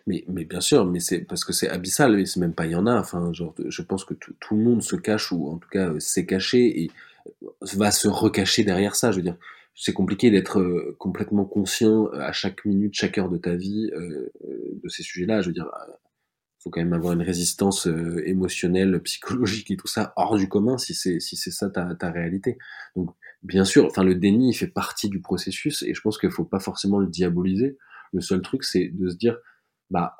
Mais, 0.06 0.24
mais 0.28 0.44
bien 0.44 0.60
sûr, 0.60 0.84
mais 0.84 1.00
c'est 1.00 1.20
parce 1.20 1.44
que 1.44 1.52
c'est 1.52 1.68
abyssal, 1.68 2.18
et 2.18 2.26
c'est 2.26 2.40
même 2.40 2.54
pas 2.54 2.66
il 2.66 2.72
y 2.72 2.76
en 2.76 2.86
a. 2.86 2.98
Enfin, 2.98 3.32
genre, 3.32 3.54
je 3.66 3.82
pense 3.82 4.04
que 4.04 4.14
tout, 4.14 4.34
tout 4.40 4.56
le 4.56 4.62
monde 4.62 4.82
se 4.82 4.96
cache 4.96 5.32
ou 5.32 5.50
en 5.50 5.58
tout 5.58 5.68
cas 5.68 5.90
euh, 5.90 6.00
s'est 6.00 6.26
caché 6.26 6.82
et 6.82 6.90
euh, 7.42 7.48
va 7.74 7.90
se 7.90 8.08
recacher 8.08 8.64
derrière 8.64 8.94
ça. 8.94 9.10
Je 9.10 9.16
veux 9.16 9.22
dire, 9.22 9.36
c'est 9.80 9.94
compliqué 9.94 10.30
d'être 10.30 10.60
euh, 10.60 10.94
complètement 10.98 11.46
conscient 11.46 12.06
à 12.08 12.32
chaque 12.32 12.66
minute, 12.66 12.94
chaque 12.94 13.16
heure 13.16 13.30
de 13.30 13.38
ta 13.38 13.54
vie 13.56 13.90
de 13.90 14.88
ces 14.88 15.02
sujets-là. 15.02 15.40
Je 15.40 15.48
veux 15.48 15.54
dire, 15.54 15.70
faut 16.58 16.68
quand 16.68 16.80
même 16.80 16.92
avoir 16.92 17.14
une 17.14 17.22
résistance 17.22 17.88
émotionnelle, 18.26 19.00
psychologique 19.02 19.70
et 19.70 19.76
tout 19.78 19.86
ça 19.86 20.12
hors 20.16 20.36
du 20.36 20.48
commun 20.48 20.76
si 20.76 20.92
c'est 20.94 21.18
si 21.18 21.36
c'est 21.36 21.50
ça 21.50 21.70
ta, 21.70 21.94
ta 21.94 22.10
réalité. 22.10 22.58
Donc 22.94 23.10
bien 23.42 23.64
sûr, 23.64 23.86
enfin 23.86 24.04
le 24.04 24.14
déni 24.14 24.52
fait 24.52 24.66
partie 24.66 25.08
du 25.08 25.20
processus 25.20 25.82
et 25.82 25.94
je 25.94 26.00
pense 26.02 26.18
qu'il 26.18 26.30
faut 26.30 26.44
pas 26.44 26.60
forcément 26.60 26.98
le 26.98 27.06
diaboliser. 27.06 27.78
Le 28.12 28.20
seul 28.20 28.42
truc 28.42 28.64
c'est 28.64 28.88
de 28.88 29.08
se 29.08 29.16
dire 29.16 29.38
bah 29.88 30.16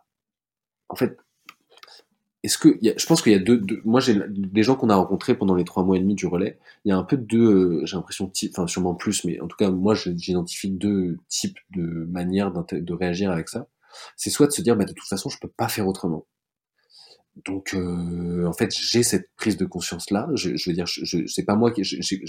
en 0.88 0.96
fait 0.96 1.18
est-ce 2.42 2.56
que 2.56 2.78
je 2.82 3.06
pense 3.06 3.20
qu'il 3.20 3.32
y 3.32 3.34
a 3.34 3.38
deux, 3.38 3.60
moi 3.84 4.00
j'ai 4.00 4.18
des 4.28 4.62
gens 4.62 4.74
qu'on 4.74 4.88
a 4.88 4.96
rencontrés 4.96 5.34
pendant 5.34 5.54
les 5.54 5.64
trois 5.64 5.84
mois 5.84 5.96
et 5.96 6.00
demi 6.00 6.14
du 6.14 6.26
relais 6.26 6.58
il 6.84 6.88
y 6.88 6.92
a 6.92 6.96
un 6.96 7.04
peu 7.04 7.16
deux 7.16 7.84
j'ai 7.84 7.96
l'impression 7.96 8.32
enfin 8.50 8.66
sûrement 8.66 8.94
plus 8.94 9.24
mais 9.24 9.40
en 9.40 9.46
tout 9.46 9.56
cas 9.56 9.70
moi 9.70 9.94
j'identifie 9.94 10.70
deux 10.70 11.18
types 11.28 11.58
de 11.70 12.06
manières 12.10 12.52
de 12.52 12.92
réagir 12.94 13.30
avec 13.30 13.48
ça. 13.48 13.66
C'est 14.16 14.30
soit 14.30 14.46
de 14.46 14.52
se 14.52 14.62
dire 14.62 14.76
bah 14.76 14.84
de 14.84 14.92
toute 14.92 15.08
façon 15.08 15.28
je 15.28 15.38
peux 15.38 15.48
pas 15.48 15.68
faire 15.68 15.86
autrement 15.86 16.26
donc, 17.36 17.74
euh, 17.74 18.44
en 18.44 18.52
fait, 18.52 18.74
j'ai 18.74 19.02
cette 19.02 19.30
prise 19.36 19.56
de 19.56 19.64
conscience-là. 19.64 20.28
Je, 20.34 20.56
je, 20.56 20.70
veux 20.70 20.74
dire, 20.74 20.86
je, 20.86 21.04
je 21.04 21.26
c'est 21.26 21.44
pas 21.44 21.54
moi 21.54 21.70
qui, 21.70 21.82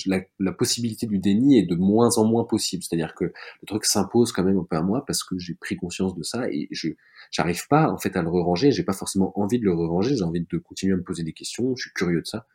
la, 0.06 0.22
la, 0.40 0.52
possibilité 0.52 1.08
du 1.08 1.18
déni 1.18 1.58
est 1.58 1.66
de 1.66 1.76
moins 1.76 2.18
en 2.18 2.26
moins 2.26 2.46
possible. 2.46 2.84
C'est-à-dire 2.84 3.16
que 3.16 3.26
le 3.26 3.66
truc 3.66 3.86
s'impose 3.86 4.32
quand 4.32 4.44
même 4.44 4.60
un 4.60 4.64
peu 4.64 4.76
à 4.76 4.82
moi 4.82 5.04
parce 5.06 5.24
que 5.24 5.38
j'ai 5.40 5.56
pris 5.56 5.76
conscience 5.76 6.16
de 6.16 6.24
ça 6.24 6.48
et 6.50 6.68
je, 6.72 6.90
j'arrive 7.32 7.68
pas 7.68 7.90
en 7.90 7.98
fait 7.98 8.16
à 8.16 8.22
le 8.22 8.30
ranger. 8.30 8.72
J'ai 8.72 8.84
pas 8.84 8.94
forcément 8.94 9.38
envie 9.40 9.60
de 9.60 9.66
le 9.66 9.74
ranger. 9.74 10.16
J'ai 10.16 10.24
envie 10.24 10.46
de 10.50 10.58
continuer 10.60 10.94
à 10.94 10.98
me 10.98 11.04
poser 11.04 11.24
des 11.24 11.34
questions. 11.34 11.76
Je 11.76 11.84
suis 11.84 11.94
curieux 11.94 12.22
de 12.22 12.28
ça. 12.28 12.48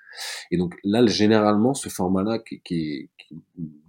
Et 0.51 0.57
donc 0.57 0.77
là, 0.85 1.05
généralement, 1.05 1.75
ce 1.75 1.89
format-là, 1.89 2.39
qui, 2.39 2.61
qui, 2.61 3.11
qui 3.19 3.43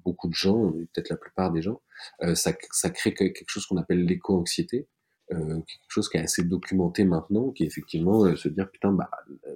beaucoup 0.03 0.27
de 0.27 0.33
gens, 0.33 0.71
peut-être 0.71 1.09
la 1.09 1.17
plupart 1.17 1.51
des 1.51 1.61
gens, 1.61 1.81
euh, 2.23 2.33
ça, 2.33 2.53
ça 2.71 2.89
crée 2.89 3.13
quelque 3.13 3.45
chose 3.47 3.65
qu'on 3.67 3.77
appelle 3.77 4.03
l'éco-anxiété 4.03 4.87
euh, 5.34 5.55
quelque 5.55 5.89
chose 5.89 6.09
qui 6.09 6.17
est 6.17 6.21
assez 6.21 6.43
documenté 6.43 7.03
maintenant, 7.03 7.51
qui 7.51 7.63
est 7.63 7.67
effectivement 7.67 8.25
euh, 8.25 8.36
se 8.36 8.47
dire 8.47 8.69
putain 8.71 8.91
bah 8.91 9.09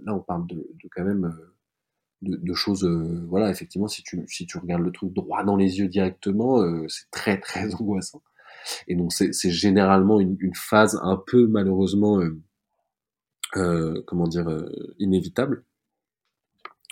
là 0.04 0.14
on 0.14 0.20
parle 0.20 0.48
de, 0.48 0.56
de 0.56 0.90
quand 0.94 1.04
même 1.04 1.26
euh, 1.26 1.56
de, 2.22 2.36
de, 2.36 2.54
choses 2.54 2.86
voilà 3.30 3.50
effectivement 3.50 3.88
si 3.88 4.04
tu 4.04 4.22
si 4.28 4.46
tu 4.46 4.58
regardes 4.58 4.84
le 4.84 4.92
truc 4.92 5.14
droit 5.14 5.44
dans 5.44 5.56
les 5.56 5.80
yeux 5.80 5.88
directement 5.88 6.62
c'est 6.88 7.10
très 7.10 7.40
très 7.40 7.74
angoissant 7.82 8.22
et 8.88 8.96
donc 8.96 9.12
c'est 9.14 9.50
généralement 9.50 10.20
une, 10.20 10.38
une, 10.40 10.54
phase 10.54 11.00
un 11.02 11.18
peu 11.18 11.48
malheureusement 11.48 12.22
comment 13.54 14.28
dire 14.28 14.66
inévitable 15.00 15.64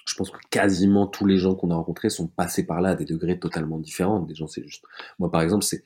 je 0.10 0.16
pense 0.16 0.32
que 0.32 0.40
quasiment 0.50 1.06
tous 1.06 1.26
les 1.26 1.38
gens 1.38 1.54
qu'on 1.54 1.70
a 1.70 1.76
rencontrés 1.76 2.10
sont 2.10 2.28
passés 2.28 2.66
par 2.66 2.82
là 2.82 2.90
à 2.90 2.96
des 2.96 3.06
degrés 3.06 3.38
totalement 3.40 3.78
différents. 3.78 4.22
Des 4.22 4.34
gens, 4.34 4.48
c'est 4.48 4.64
juste. 4.64 4.84
Moi, 5.20 5.30
par 5.30 5.42
exemple, 5.42 5.64
c'est 5.64 5.84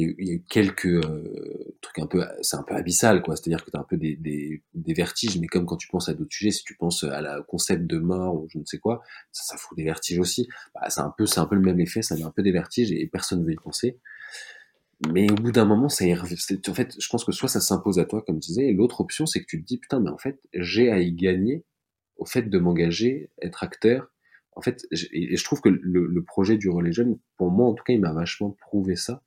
il 0.00 0.26
y, 0.26 0.30
a 0.30 0.34
eu, 0.34 0.44
quelques 0.48 0.86
euh, 0.86 1.76
trucs 1.80 1.98
un 1.98 2.06
peu, 2.06 2.24
c'est 2.42 2.56
un 2.56 2.62
peu 2.62 2.74
abyssal, 2.74 3.22
quoi. 3.22 3.36
C'est-à-dire 3.36 3.64
que 3.64 3.70
tu 3.70 3.76
as 3.76 3.80
un 3.80 3.84
peu 3.84 3.96
des, 3.96 4.16
des, 4.16 4.94
vertiges, 4.94 5.38
mais 5.38 5.46
comme 5.46 5.66
quand 5.66 5.76
tu 5.76 5.88
penses 5.88 6.08
à 6.08 6.14
d'autres 6.14 6.32
sujets, 6.32 6.50
si 6.50 6.64
tu 6.64 6.74
penses 6.76 7.04
à 7.04 7.20
la 7.20 7.42
concept 7.42 7.86
de 7.86 7.98
mort 7.98 8.34
ou 8.34 8.48
je 8.50 8.58
ne 8.58 8.64
sais 8.64 8.78
quoi, 8.78 9.02
ça, 9.32 9.56
fout 9.56 9.76
des 9.76 9.84
vertiges 9.84 10.18
aussi. 10.18 10.48
Bah, 10.74 10.88
c'est 10.88 11.00
un 11.00 11.12
peu, 11.16 11.26
c'est 11.26 11.40
un 11.40 11.46
peu 11.46 11.54
le 11.54 11.62
même 11.62 11.80
effet, 11.80 12.02
ça 12.02 12.16
met 12.16 12.22
un 12.22 12.30
peu 12.30 12.42
des 12.42 12.52
vertiges 12.52 12.92
et, 12.92 13.06
personne 13.06 13.40
ne 13.40 13.46
veut 13.46 13.52
y 13.52 13.56
penser. 13.56 13.98
Mais 15.08 15.30
au 15.30 15.34
bout 15.34 15.52
d'un 15.52 15.64
moment, 15.64 15.88
ça 15.88 16.04
en 16.04 16.74
fait, 16.74 16.94
je 16.98 17.08
pense 17.08 17.24
que 17.24 17.32
soit 17.32 17.48
ça 17.48 17.60
s'impose 17.60 17.98
à 17.98 18.04
toi, 18.04 18.22
comme 18.22 18.38
tu 18.38 18.48
disais, 18.48 18.66
et 18.66 18.72
l'autre 18.74 19.00
option, 19.00 19.24
c'est 19.26 19.40
que 19.40 19.46
tu 19.46 19.60
te 19.60 19.66
dis, 19.66 19.78
putain, 19.78 20.00
mais 20.00 20.10
en 20.10 20.18
fait, 20.18 20.38
j'ai 20.52 20.90
à 20.90 21.00
y 21.00 21.12
gagner 21.12 21.64
au 22.16 22.26
fait 22.26 22.42
de 22.42 22.58
m'engager, 22.58 23.30
être 23.40 23.64
acteur. 23.64 24.12
En 24.52 24.60
fait, 24.60 24.86
et 25.12 25.36
je 25.36 25.44
trouve 25.44 25.62
que 25.62 25.70
le, 25.70 26.06
le 26.06 26.22
projet 26.22 26.58
du 26.58 26.68
relais 26.68 26.92
jeune, 26.92 27.18
pour 27.38 27.50
moi, 27.50 27.66
en 27.68 27.74
tout 27.74 27.84
cas, 27.84 27.94
il 27.94 28.00
m'a 28.00 28.12
vachement 28.12 28.50
prouvé 28.60 28.94
ça 28.94 29.22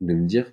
de 0.00 0.14
me 0.14 0.26
dire 0.26 0.52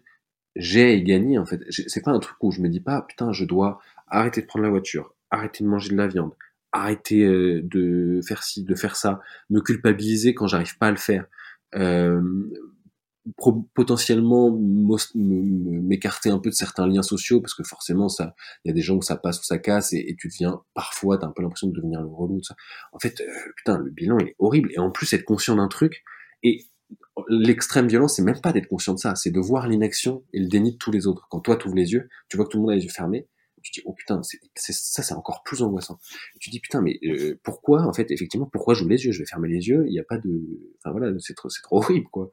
j'ai 0.56 1.04
gagné 1.04 1.38
en 1.38 1.46
fait. 1.46 1.62
C'est 1.70 2.04
pas 2.04 2.12
un 2.12 2.20
truc 2.20 2.38
où 2.42 2.52
je 2.52 2.62
me 2.62 2.70
dis 2.70 2.82
pas 2.82 3.04
putain 3.04 3.32
je 3.32 3.46
dois 3.46 3.80
arrêter 4.08 4.42
de 4.42 4.48
prendre 4.48 4.64
la 4.64 4.72
voiture, 4.72 5.14
arrêter 5.30 5.64
de 5.64 5.70
manger 5.70 5.92
de 5.92 5.98
la 5.98 6.08
viande, 6.08 6.34
arrêter 6.72 7.24
euh, 7.24 7.62
de 7.64 8.22
faire 8.28 8.44
ci, 8.44 8.64
de 8.64 8.76
faire 8.76 8.96
ça, 8.96 9.22
me 9.50 9.62
culpabiliser 9.62 10.34
quand 10.34 10.48
j'arrive 10.48 10.78
pas 10.78 10.88
à 10.88 10.92
le 10.92 10.98
faire, 10.98 11.26
euh, 11.76 12.22
potentiellement 13.74 14.58
m'écarter 15.14 16.30
un 16.30 16.40
peu 16.40 16.50
de 16.50 16.56
certains 16.56 16.88
liens 16.88 17.02
sociaux 17.04 17.42
parce 17.42 17.54
que 17.54 17.64
forcément 17.64 18.08
ça, 18.08 18.36
il 18.64 18.70
y 18.70 18.72
a 18.72 18.74
des 18.74 18.82
gens 18.82 18.96
où 18.96 19.02
ça 19.02 19.18
passe 19.18 19.40
ou 19.40 19.44
ça 19.44 19.58
casse 19.58 19.92
et, 19.94 20.16
tu 20.18 20.30
deviens 20.30 20.62
parfois 20.74 21.18
t'as 21.18 21.28
un 21.28 21.32
peu 21.32 21.42
l'impression 21.42 21.68
de 21.68 21.74
devenir 21.74 22.02
le 22.02 22.08
relou. 22.08 22.42
Ça. 22.42 22.56
En 22.94 23.00
fait, 23.00 23.20
euh, 23.22 23.52
putain 23.58 23.78
le 23.78 23.92
bilan 23.92 24.18
il 24.20 24.30
est 24.30 24.36
horrible 24.40 24.72
et 24.74 24.80
en 24.80 24.92
plus 24.92 25.12
être 25.14 25.26
conscient 25.26 25.56
d'un 25.56 25.68
truc 25.68 26.04
et 26.44 26.66
l'extrême 27.28 27.88
violence, 27.88 28.16
c'est 28.16 28.24
même 28.24 28.42
pas 28.42 28.54
d'être 28.54 28.68
conscient 28.68 28.94
de 28.94 29.00
ça, 29.00 29.16
c'est 29.16 29.32
de 29.32 29.40
voir 29.40 29.68
l'inaction 29.68 30.24
et 30.34 30.40
le 30.40 30.48
déni 30.48 30.74
de 30.74 30.78
tous 30.78 30.92
les 30.92 31.08
autres. 31.08 31.28
Quand 31.30 31.40
toi, 31.40 31.56
tu 31.56 31.68
ouvres 31.68 31.76
les 31.76 31.94
yeux, 31.94 32.10
tu 32.30 32.38
vois 32.38 32.46
que 32.46 32.52
tout 32.52 32.58
le 32.58 32.62
monde 32.62 32.72
a 32.72 32.76
les 32.76 32.84
yeux 32.84 32.90
fermés, 32.90 33.28
tu 33.72 33.82
dis, 33.82 33.86
oh 33.86 33.94
putain, 33.94 34.22
c'est, 34.24 34.74
ça, 34.74 35.04
c'est 35.04 35.14
encore 35.14 35.44
plus 35.44 35.62
angoissant. 35.62 36.00
tu 36.40 36.50
dis, 36.50 36.60
putain, 36.60 36.82
mais 36.82 37.00
euh, 37.04 37.40
pourquoi, 37.44 37.84
en 37.84 37.94
fait, 37.94 38.12
effectivement, 38.12 38.46
pourquoi 38.46 38.74
j'ouvre 38.74 38.92
les 38.92 39.06
yeux? 39.06 39.12
Je 39.12 39.20
vais 39.20 39.26
fermer 39.26 39.50
les 39.50 39.68
yeux, 39.68 39.86
il 39.88 39.92
n'y 39.92 40.00
a 40.00 40.04
pas 40.04 40.18
de... 40.18 40.30
Enfin 40.80 40.92
voilà, 40.92 41.14
c'est 41.20 41.34
trop, 41.34 41.50
c'est 41.50 41.62
trop 41.62 41.78
horrible, 41.78 42.08
quoi. 42.12 42.32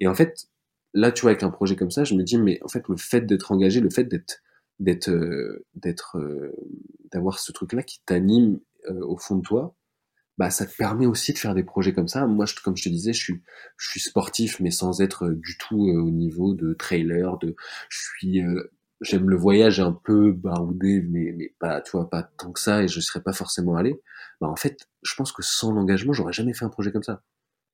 Et 0.00 0.06
en 0.06 0.14
fait, 0.14 0.46
là, 0.92 1.12
tu 1.12 1.22
vois, 1.22 1.30
avec 1.30 1.42
un 1.42 1.50
projet 1.50 1.76
comme 1.76 1.90
ça, 1.90 2.04
je 2.04 2.14
me 2.14 2.22
dis, 2.22 2.38
mais 2.38 2.58
en 2.62 2.68
fait, 2.68 2.82
le 2.88 2.96
fait 2.96 3.22
d'être 3.22 3.52
engagé, 3.52 3.80
le 3.80 3.90
fait 3.90 4.04
d'être... 4.04 4.42
d'être... 4.78 5.10
Euh, 5.10 5.64
d'être 5.74 6.18
euh, 6.18 6.52
d'avoir 7.12 7.38
ce 7.38 7.52
truc-là 7.52 7.82
qui 7.82 8.00
t'anime 8.04 8.58
au 8.88 9.16
fond 9.16 9.36
de 9.36 9.42
toi, 9.42 9.74
bah 10.38 10.50
ça 10.50 10.66
te 10.66 10.76
permet 10.76 11.06
aussi 11.06 11.32
de 11.32 11.38
faire 11.38 11.54
des 11.54 11.64
projets 11.64 11.92
comme 11.94 12.08
ça. 12.08 12.26
Moi, 12.26 12.46
je, 12.46 12.54
comme 12.56 12.76
je 12.76 12.84
te 12.84 12.88
disais, 12.88 13.12
je 13.12 13.22
suis, 13.22 13.42
je 13.76 13.88
suis 13.88 14.00
sportif, 14.00 14.60
mais 14.60 14.70
sans 14.70 15.00
être 15.00 15.26
euh, 15.26 15.34
du 15.36 15.56
tout 15.58 15.88
euh, 15.88 16.00
au 16.00 16.10
niveau 16.10 16.54
de 16.54 16.74
trailer. 16.74 17.38
De, 17.38 17.54
je 17.88 17.98
suis, 17.98 18.40
euh, 18.42 18.72
j'aime 19.00 19.28
le 19.30 19.36
voyage 19.36 19.80
un 19.80 19.92
peu 19.92 20.32
baroudé, 20.32 21.02
mais 21.08 21.32
mais 21.36 21.54
pas, 21.60 21.80
tu 21.80 21.92
vois, 21.92 22.10
pas 22.10 22.22
tant 22.24 22.52
que 22.52 22.60
ça, 22.60 22.82
et 22.82 22.88
je 22.88 23.00
serais 23.00 23.22
pas 23.22 23.32
forcément 23.32 23.76
allé. 23.76 24.00
Bah 24.40 24.48
en 24.48 24.56
fait, 24.56 24.88
je 25.02 25.14
pense 25.14 25.32
que 25.32 25.42
sans 25.42 25.72
l'engagement, 25.72 26.12
j'aurais 26.12 26.32
jamais 26.32 26.54
fait 26.54 26.64
un 26.64 26.70
projet 26.70 26.92
comme 26.92 27.02
ça 27.04 27.22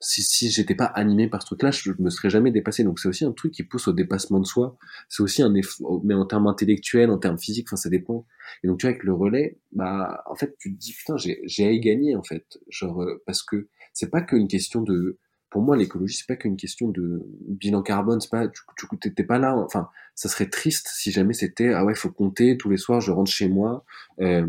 si, 0.01 0.23
si 0.23 0.51
j'étais 0.51 0.75
pas 0.75 0.87
animé 0.87 1.29
par 1.29 1.43
ce 1.43 1.47
truc-là, 1.47 1.71
je 1.71 1.93
me 1.99 2.09
serais 2.11 2.31
jamais 2.31 2.51
dépassé. 2.51 2.85
Donc 2.85 2.99
c'est 2.99 3.09
aussi 3.09 3.25
un 3.25 3.33
truc 3.33 3.53
qui 3.53 3.63
pousse 3.63 3.87
au 3.87 3.93
dépassement 3.93 4.41
de 4.41 4.47
soi. 4.47 4.77
C'est 5.09 5.23
aussi 5.23 5.43
un 5.43 5.55
effort, 5.55 6.01
mais 6.05 6.15
en 6.15 6.25
termes 6.27 6.47
intellectuels, 6.47 7.11
en 7.11 7.19
termes 7.19 7.39
physiques, 7.39 7.69
enfin 7.69 7.77
ça 7.77 7.91
dépend. 7.91 8.27
Et 8.65 8.69
donc 8.69 8.79
tu 8.79 8.87
vois 8.87 8.93
avec 8.93 9.05
le 9.05 9.13
relais, 9.13 9.59
bah 9.73 10.25
en 10.27 10.35
fait 10.35 10.57
tu 10.59 10.75
te 10.75 10.79
dis 10.79 10.95
putain 10.95 11.17
j'ai 11.19 11.81
gagner 11.81 12.17
en 12.17 12.23
fait, 12.23 12.59
genre 12.69 13.03
euh, 13.03 13.23
parce 13.27 13.43
que 13.43 13.69
c'est 13.93 14.11
pas 14.11 14.23
qu'une 14.23 14.49
question 14.49 14.83
de, 14.83 15.19
pour 15.51 15.63
moi 15.63 15.77
l'écologie 15.77 16.17
c'est 16.17 16.27
pas 16.27 16.37
qu'une 16.37 16.57
question 16.57 16.89
de 16.89 17.23
bilan 17.49 17.83
carbone, 17.83 18.21
c'est 18.21 18.31
pas 18.31 18.49
tu 18.49 18.63
tu 19.01 19.27
pas 19.27 19.39
là. 19.39 19.55
Enfin 19.57 19.89
ça 20.15 20.29
serait 20.29 20.49
triste 20.49 20.89
si 20.93 21.11
jamais 21.13 21.35
c'était 21.35 21.73
ah 21.75 21.85
ouais 21.85 21.95
faut 21.95 22.11
compter 22.11 22.57
tous 22.57 22.71
les 22.71 22.79
soirs 22.79 23.01
je 23.01 23.13
rentre 23.13 23.31
chez 23.31 23.49
moi. 23.49 23.85
Euh, 24.21 24.47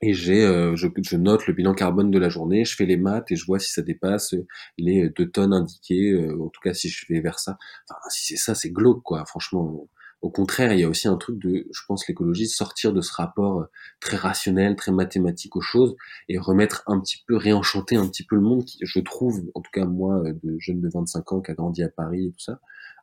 et 0.00 0.14
j'ai, 0.14 0.44
euh, 0.44 0.76
je, 0.76 0.86
je, 1.02 1.16
note 1.16 1.46
le 1.46 1.54
bilan 1.54 1.74
carbone 1.74 2.10
de 2.10 2.18
la 2.18 2.28
journée, 2.28 2.64
je 2.64 2.76
fais 2.76 2.86
les 2.86 2.96
maths 2.96 3.30
et 3.32 3.36
je 3.36 3.44
vois 3.46 3.58
si 3.58 3.72
ça 3.72 3.82
dépasse 3.82 4.34
les 4.78 5.08
deux 5.10 5.30
tonnes 5.30 5.52
indiquées, 5.52 6.12
euh, 6.12 6.40
en 6.40 6.48
tout 6.48 6.60
cas 6.62 6.74
si 6.74 6.88
je 6.88 7.04
vais 7.08 7.20
vers 7.20 7.38
ça. 7.38 7.58
Enfin, 7.88 8.00
si 8.10 8.26
c'est 8.26 8.36
ça, 8.36 8.54
c'est 8.54 8.70
glauque, 8.70 9.02
quoi. 9.02 9.24
Franchement, 9.26 9.88
Au 10.20 10.30
contraire, 10.30 10.72
il 10.72 10.80
y 10.80 10.84
a 10.84 10.88
aussi 10.88 11.06
un 11.06 11.16
truc 11.16 11.38
de, 11.38 11.66
je 11.72 11.82
pense, 11.86 12.08
l'écologie, 12.08 12.48
sortir 12.48 12.92
de 12.92 13.00
ce 13.00 13.12
rapport 13.14 13.60
euh, 13.60 13.70
très 14.00 14.16
rationnel, 14.16 14.74
très 14.76 14.90
mathématique 14.92 15.54
aux 15.56 15.60
choses 15.60 15.96
et 16.28 16.38
remettre 16.38 16.82
un 16.86 17.00
petit 17.00 17.22
peu, 17.26 17.36
réenchanter 17.36 17.96
un 17.96 18.08
petit 18.08 18.24
peu 18.24 18.34
le 18.36 18.42
monde 18.42 18.64
qui, 18.64 18.78
je 18.82 19.00
trouve, 19.00 19.44
en 19.54 19.60
tout 19.60 19.70
cas 19.72 19.84
moi, 19.84 20.20
euh, 20.24 20.32
de 20.42 20.56
jeune 20.58 20.80
de 20.80 20.88
25 20.92 21.32
ans 21.32 21.40
qui 21.40 21.50
a 21.52 21.54
grandi 21.54 21.82
à 21.84 21.88
Paris 21.88 22.26
et 22.26 22.32
tout 22.32 22.40
ça, 22.40 22.60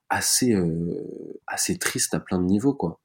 assez, 0.09 0.53
euh, 0.53 1.39
assez 1.47 1.77
triste 1.77 2.13
à 2.13 2.19
plein 2.19 2.39
de 2.39 2.45
niveaux, 2.45 2.73
quoi. 2.73 2.99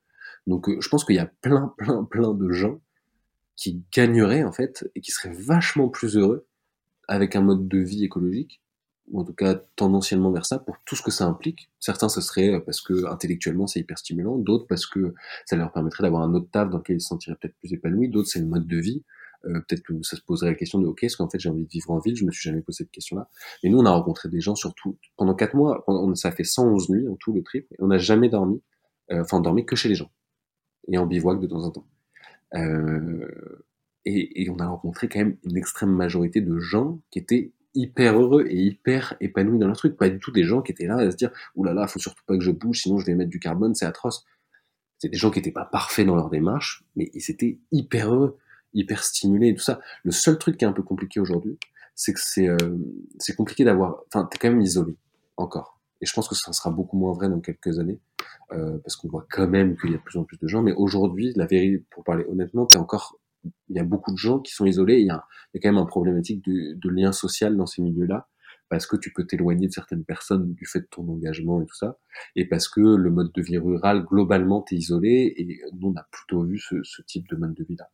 Donc, 0.46 0.68
je 0.80 0.88
pense 0.88 1.04
qu'il 1.04 1.16
y 1.16 1.18
a 1.20 1.30
plein, 1.42 1.74
plein, 1.78 2.04
plein 2.04 2.34
de 2.34 2.50
gens 2.50 2.80
qui 3.60 3.84
gagneraient, 3.92 4.42
en 4.42 4.52
fait, 4.52 4.90
et 4.94 5.00
qui 5.00 5.10
seraient 5.10 5.34
vachement 5.34 5.88
plus 5.88 6.16
heureux 6.16 6.46
avec 7.08 7.36
un 7.36 7.42
mode 7.42 7.68
de 7.68 7.78
vie 7.78 8.04
écologique 8.04 8.62
ou 9.10 9.20
en 9.20 9.24
tout 9.24 9.34
cas 9.34 9.56
tendanciellement 9.76 10.30
vers 10.30 10.46
ça, 10.46 10.58
pour 10.58 10.76
tout 10.86 10.94
ce 10.94 11.02
que 11.02 11.10
ça 11.10 11.26
implique. 11.26 11.68
Certains, 11.80 12.08
ce 12.08 12.20
serait 12.20 12.54
euh, 12.54 12.60
parce 12.60 12.80
que 12.80 13.06
intellectuellement 13.06 13.66
c'est 13.66 13.80
hyper 13.80 13.98
stimulant, 13.98 14.38
d'autres 14.38 14.66
parce 14.68 14.86
que 14.86 15.14
ça 15.46 15.56
leur 15.56 15.72
permettrait 15.72 16.04
d'avoir 16.04 16.22
un 16.22 16.32
autre 16.32 16.48
taf 16.50 16.70
dans 16.70 16.78
lequel 16.78 16.96
ils 16.96 17.00
se 17.00 17.08
sentiraient 17.08 17.36
peut-être 17.40 17.56
plus 17.56 17.72
épanouis, 17.72 18.08
d'autres 18.08 18.28
c'est 18.28 18.38
le 18.38 18.46
mode 18.46 18.66
de 18.66 18.76
vie. 18.76 19.02
Euh, 19.46 19.60
peut-être 19.66 19.82
que 19.82 20.00
ça 20.02 20.16
se 20.16 20.22
poserait 20.22 20.50
la 20.50 20.54
question 20.54 20.78
de 20.78 20.86
ok, 20.86 21.02
est-ce 21.02 21.16
qu'en 21.16 21.28
fait 21.28 21.40
j'ai 21.40 21.48
envie 21.48 21.64
de 21.64 21.70
vivre 21.70 21.90
en 21.90 21.98
ville? 21.98 22.14
Je 22.14 22.24
me 22.24 22.30
suis 22.30 22.48
jamais 22.48 22.60
posé 22.60 22.84
cette 22.84 22.90
question-là. 22.90 23.28
Mais 23.64 23.70
nous, 23.70 23.78
on 23.78 23.86
a 23.86 23.90
rencontré 23.90 24.28
des 24.28 24.40
gens 24.40 24.54
surtout 24.54 24.98
pendant 25.16 25.34
quatre 25.34 25.54
mois. 25.54 25.82
On, 25.88 26.14
ça 26.14 26.30
fait 26.30 26.44
111 26.44 26.90
nuits 26.90 27.08
en 27.08 27.16
tout 27.16 27.32
le 27.32 27.42
trip, 27.42 27.66
et 27.72 27.76
on 27.80 27.88
n'a 27.88 27.98
jamais 27.98 28.28
dormi. 28.28 28.62
Euh, 29.10 29.22
enfin, 29.22 29.38
on 29.38 29.40
dormait 29.40 29.64
que 29.64 29.76
chez 29.76 29.88
les 29.88 29.94
gens 29.96 30.10
et 30.88 30.98
en 30.98 31.06
bivouac 31.06 31.40
de 31.40 31.46
temps 31.46 31.64
en 31.64 31.70
temps. 31.70 31.86
Euh, 32.54 33.26
et, 34.04 34.42
et, 34.42 34.50
on 34.50 34.58
a 34.58 34.66
rencontré 34.66 35.08
quand 35.08 35.18
même 35.18 35.36
une 35.44 35.56
extrême 35.56 35.90
majorité 35.90 36.40
de 36.40 36.58
gens 36.58 37.00
qui 37.10 37.18
étaient 37.18 37.52
hyper 37.74 38.18
heureux 38.18 38.46
et 38.48 38.56
hyper 38.56 39.14
épanouis 39.20 39.58
dans 39.58 39.66
leur 39.66 39.76
truc. 39.76 39.96
Pas 39.96 40.08
du 40.08 40.18
tout 40.18 40.32
des 40.32 40.44
gens 40.44 40.62
qui 40.62 40.72
étaient 40.72 40.86
là 40.86 40.96
à 40.96 41.10
se 41.10 41.16
dire 41.16 41.30
oulala, 41.54 41.74
là 41.74 41.80
là, 41.82 41.86
faut 41.86 41.98
surtout 41.98 42.24
pas 42.26 42.36
que 42.36 42.42
je 42.42 42.50
bouge, 42.50 42.82
sinon 42.82 42.98
je 42.98 43.06
vais 43.06 43.14
mettre 43.14 43.30
du 43.30 43.40
carbone, 43.40 43.74
c'est 43.74 43.86
atroce. 43.86 44.24
C'est 44.98 45.08
des 45.08 45.16
gens 45.16 45.30
qui 45.30 45.38
étaient 45.38 45.52
pas 45.52 45.64
parfaits 45.64 46.06
dans 46.06 46.16
leur 46.16 46.28
démarche, 46.28 46.84
mais 46.96 47.10
ils 47.14 47.30
étaient 47.30 47.58
hyper 47.72 48.12
heureux, 48.12 48.38
hyper 48.74 49.02
stimulés 49.02 49.48
et 49.48 49.54
tout 49.54 49.62
ça. 49.62 49.80
Le 50.04 50.10
seul 50.10 50.38
truc 50.38 50.58
qui 50.58 50.64
est 50.64 50.68
un 50.68 50.72
peu 50.72 50.82
compliqué 50.82 51.20
aujourd'hui, 51.20 51.58
c'est 51.94 52.12
que 52.12 52.20
c'est 52.20 52.48
euh, 52.48 52.56
compliqué 53.36 53.64
d'avoir. 53.64 54.02
Enfin, 54.06 54.28
t'es 54.30 54.38
quand 54.38 54.50
même 54.50 54.60
isolé 54.60 54.96
encore. 55.36 55.79
Et 56.00 56.06
je 56.06 56.12
pense 56.12 56.28
que 56.28 56.34
ça 56.34 56.52
sera 56.52 56.70
beaucoup 56.70 56.96
moins 56.96 57.12
vrai 57.12 57.28
dans 57.28 57.40
quelques 57.40 57.78
années, 57.78 58.00
euh, 58.52 58.78
parce 58.78 58.96
qu'on 58.96 59.08
voit 59.08 59.26
quand 59.30 59.48
même 59.48 59.76
qu'il 59.76 59.90
y 59.90 59.94
a 59.94 59.98
de 59.98 60.02
plus 60.02 60.18
en 60.18 60.24
plus 60.24 60.38
de 60.38 60.48
gens. 60.48 60.62
Mais 60.62 60.72
aujourd'hui, 60.72 61.32
la 61.36 61.46
vérité, 61.46 61.84
pour 61.90 62.04
parler 62.04 62.24
honnêtement, 62.28 62.66
t'es 62.66 62.78
encore 62.78 63.18
il 63.68 63.76
y 63.76 63.78
a 63.78 63.84
beaucoup 63.84 64.12
de 64.12 64.18
gens 64.18 64.38
qui 64.38 64.52
sont 64.52 64.66
isolés. 64.66 64.98
Il 64.98 65.06
y 65.06 65.10
a, 65.10 65.24
y 65.54 65.60
quand 65.60 65.70
même 65.70 65.78
un 65.78 65.86
problématique 65.86 66.44
de, 66.44 66.74
de 66.74 66.90
lien 66.90 67.12
social 67.12 67.56
dans 67.56 67.66
ces 67.66 67.82
milieux-là, 67.82 68.28
parce 68.68 68.86
que 68.86 68.96
tu 68.96 69.12
peux 69.12 69.26
t'éloigner 69.26 69.66
de 69.66 69.72
certaines 69.72 70.04
personnes 70.04 70.52
du 70.54 70.66
fait 70.66 70.80
de 70.80 70.88
ton 70.90 71.08
engagement 71.08 71.60
et 71.60 71.66
tout 71.66 71.74
ça, 71.74 71.98
et 72.36 72.46
parce 72.48 72.68
que 72.68 72.80
le 72.80 73.10
mode 73.10 73.32
de 73.32 73.42
vie 73.42 73.58
rural, 73.58 74.04
globalement, 74.04 74.62
t'es 74.62 74.76
isolé, 74.76 75.34
et 75.36 75.60
nous, 75.72 75.88
on 75.88 75.96
a 75.98 76.06
plutôt 76.10 76.44
vu 76.44 76.58
ce, 76.58 76.76
ce 76.82 77.02
type 77.02 77.28
de 77.28 77.36
mode 77.36 77.54
de 77.54 77.64
vie-là. 77.64 77.90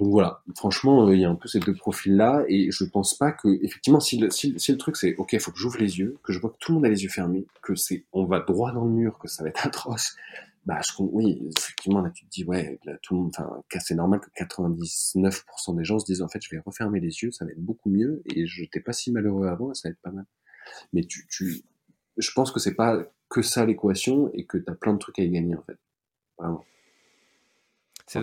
Donc 0.00 0.10
voilà, 0.10 0.42
franchement, 0.56 1.06
euh, 1.06 1.14
il 1.14 1.20
y 1.20 1.24
a 1.24 1.30
un 1.30 1.34
peu 1.34 1.48
ces 1.48 1.60
deux 1.60 1.74
profils-là, 1.74 2.44
et 2.48 2.70
je 2.70 2.84
pense 2.84 3.14
pas 3.14 3.32
que, 3.32 3.48
effectivement, 3.62 4.00
si 4.00 4.18
le, 4.18 4.30
si, 4.30 4.52
le 4.52 4.76
truc 4.76 4.96
c'est, 4.96 5.14
ok, 5.16 5.32
il 5.34 5.40
faut 5.40 5.52
que 5.52 5.58
j'ouvre 5.58 5.78
les 5.78 5.98
yeux, 5.98 6.18
que 6.22 6.32
je 6.32 6.40
vois 6.40 6.50
que 6.50 6.56
tout 6.58 6.72
le 6.72 6.76
monde 6.76 6.86
a 6.86 6.88
les 6.88 7.02
yeux 7.02 7.08
fermés, 7.08 7.46
que 7.62 7.74
c'est, 7.74 8.04
on 8.12 8.24
va 8.24 8.40
droit 8.40 8.72
dans 8.72 8.84
le 8.84 8.90
mur, 8.90 9.18
que 9.18 9.28
ça 9.28 9.42
va 9.42 9.50
être 9.50 9.66
atroce, 9.66 10.16
bah, 10.64 10.80
je, 10.86 10.92
oui, 10.98 11.40
effectivement, 11.58 12.00
là, 12.00 12.10
tu 12.10 12.24
te 12.24 12.30
dis, 12.30 12.44
ouais, 12.44 12.78
là, 12.84 12.96
tout 13.02 13.14
le 13.14 13.20
monde, 13.20 13.32
enfin, 13.36 13.62
c'est 13.80 13.94
normal 13.94 14.20
que 14.20 14.30
99% 14.44 15.76
des 15.76 15.84
gens 15.84 15.98
se 15.98 16.04
disent, 16.04 16.22
en 16.22 16.28
fait, 16.28 16.40
je 16.40 16.50
vais 16.50 16.62
refermer 16.64 17.00
les 17.00 17.22
yeux, 17.22 17.32
ça 17.32 17.44
va 17.44 17.50
être 17.50 17.60
beaucoup 17.60 17.90
mieux, 17.90 18.22
et 18.26 18.46
je 18.46 18.62
n'étais 18.62 18.80
pas 18.80 18.92
si 18.92 19.10
malheureux 19.10 19.48
avant, 19.48 19.74
ça 19.74 19.88
va 19.88 19.92
être 19.92 20.02
pas 20.02 20.12
mal. 20.12 20.24
Mais 20.92 21.02
tu, 21.04 21.26
tu, 21.28 21.62
je 22.16 22.30
pense 22.32 22.52
que 22.52 22.60
c'est 22.60 22.74
pas 22.74 23.04
que 23.28 23.42
ça 23.42 23.66
l'équation, 23.66 24.30
et 24.34 24.46
que 24.46 24.58
tu 24.58 24.70
as 24.70 24.74
plein 24.74 24.94
de 24.94 24.98
trucs 24.98 25.18
à 25.18 25.24
y 25.24 25.30
gagner, 25.30 25.56
en 25.56 25.62
fait. 25.62 25.78
Vraiment. 26.38 26.64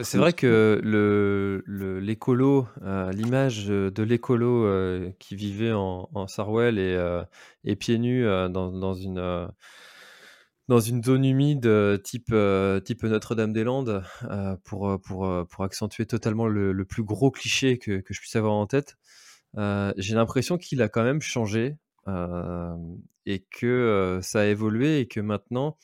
C'est 0.03 0.17
vrai 0.17 0.33
que 0.33 0.79
le 0.83 1.99
l'écolo, 1.99 2.67
euh, 2.83 3.11
l'image 3.11 3.67
de 3.67 4.03
l'écolo 4.03 4.65
euh, 4.65 5.11
qui 5.19 5.35
vivait 5.35 5.73
en, 5.73 6.09
en 6.13 6.27
Sarwell 6.27 6.77
et, 6.77 6.93
euh, 6.95 7.23
et 7.63 7.75
pieds 7.75 7.97
nus 7.97 8.23
dans, 8.23 8.71
dans 8.71 8.93
une 8.93 9.49
dans 10.67 10.79
une 10.79 11.03
zone 11.03 11.25
humide 11.25 12.01
type, 12.03 12.35
type 12.85 13.03
Notre-Dame-des-Landes 13.03 14.03
pour, 14.63 15.01
pour, 15.01 15.47
pour 15.47 15.63
accentuer 15.63 16.05
totalement 16.05 16.47
le, 16.47 16.85
plus 16.85 17.03
gros 17.03 17.31
cliché 17.31 17.79
que, 17.79 17.99
que, 18.01 18.13
je 18.13 18.19
puisse 18.19 18.35
avoir 18.35 18.53
en 18.53 18.67
tête. 18.67 18.97
J'ai 19.55 20.13
l'impression 20.13 20.59
qu'il 20.59 20.83
a 20.83 20.89
quand 20.89 21.03
même 21.03 21.21
changé 21.21 21.77
et 23.25 23.45
que 23.51 24.19
ça 24.21 24.41
a 24.41 24.45
évolué 24.45 24.99
et 24.99 25.07
que 25.07 25.19
maintenant 25.19 25.75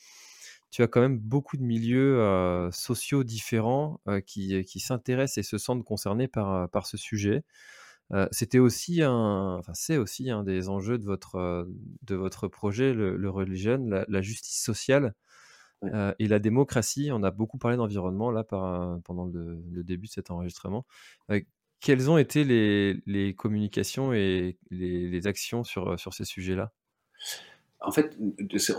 tu 0.76 0.82
as 0.82 0.88
quand 0.88 1.00
même 1.00 1.18
beaucoup 1.18 1.56
de 1.56 1.62
milieux 1.62 2.68
sociaux 2.70 3.24
différents 3.24 3.98
qui, 4.26 4.62
qui 4.64 4.78
s'intéressent 4.78 5.38
et 5.38 5.42
se 5.42 5.56
sentent 5.56 5.84
concernés 5.84 6.28
par, 6.28 6.68
par 6.68 6.86
ce 6.86 6.98
sujet 6.98 7.44
c'était 8.30 8.58
aussi 8.58 9.00
un, 9.02 9.56
enfin 9.58 9.72
c'est 9.72 9.96
aussi 9.96 10.30
un 10.30 10.44
des 10.44 10.68
enjeux 10.68 10.98
de 10.98 11.06
votre 11.06 11.66
de 12.02 12.14
votre 12.14 12.46
projet, 12.46 12.92
le, 12.92 13.16
le 13.16 13.30
Religion, 13.30 14.04
la, 14.06 14.20
justice 14.20 14.62
sociale 14.62 15.14
et 16.18 16.28
la 16.28 16.38
démocratie. 16.38 17.08
On 17.10 17.22
a 17.22 17.30
beaucoup 17.30 17.56
parlé 17.56 17.78
d'environnement 17.78 18.30
là 18.30 18.44
par, 18.44 19.00
pendant 19.04 19.24
le, 19.24 19.82
début 19.82 20.08
de 20.08 20.12
cet 20.12 20.30
enregistrement. 20.30 20.84
quelles 21.80 22.10
ont 22.10 22.18
été 22.18 22.44
les, 22.44 23.02
les 23.06 23.34
communications 23.34 24.12
et 24.12 24.58
les, 24.70 25.08
les, 25.08 25.26
actions 25.26 25.64
sur, 25.64 25.98
sur 25.98 26.12
ces 26.12 26.26
sujets-là? 26.26 26.70
En 27.80 27.92
fait, 27.92 28.16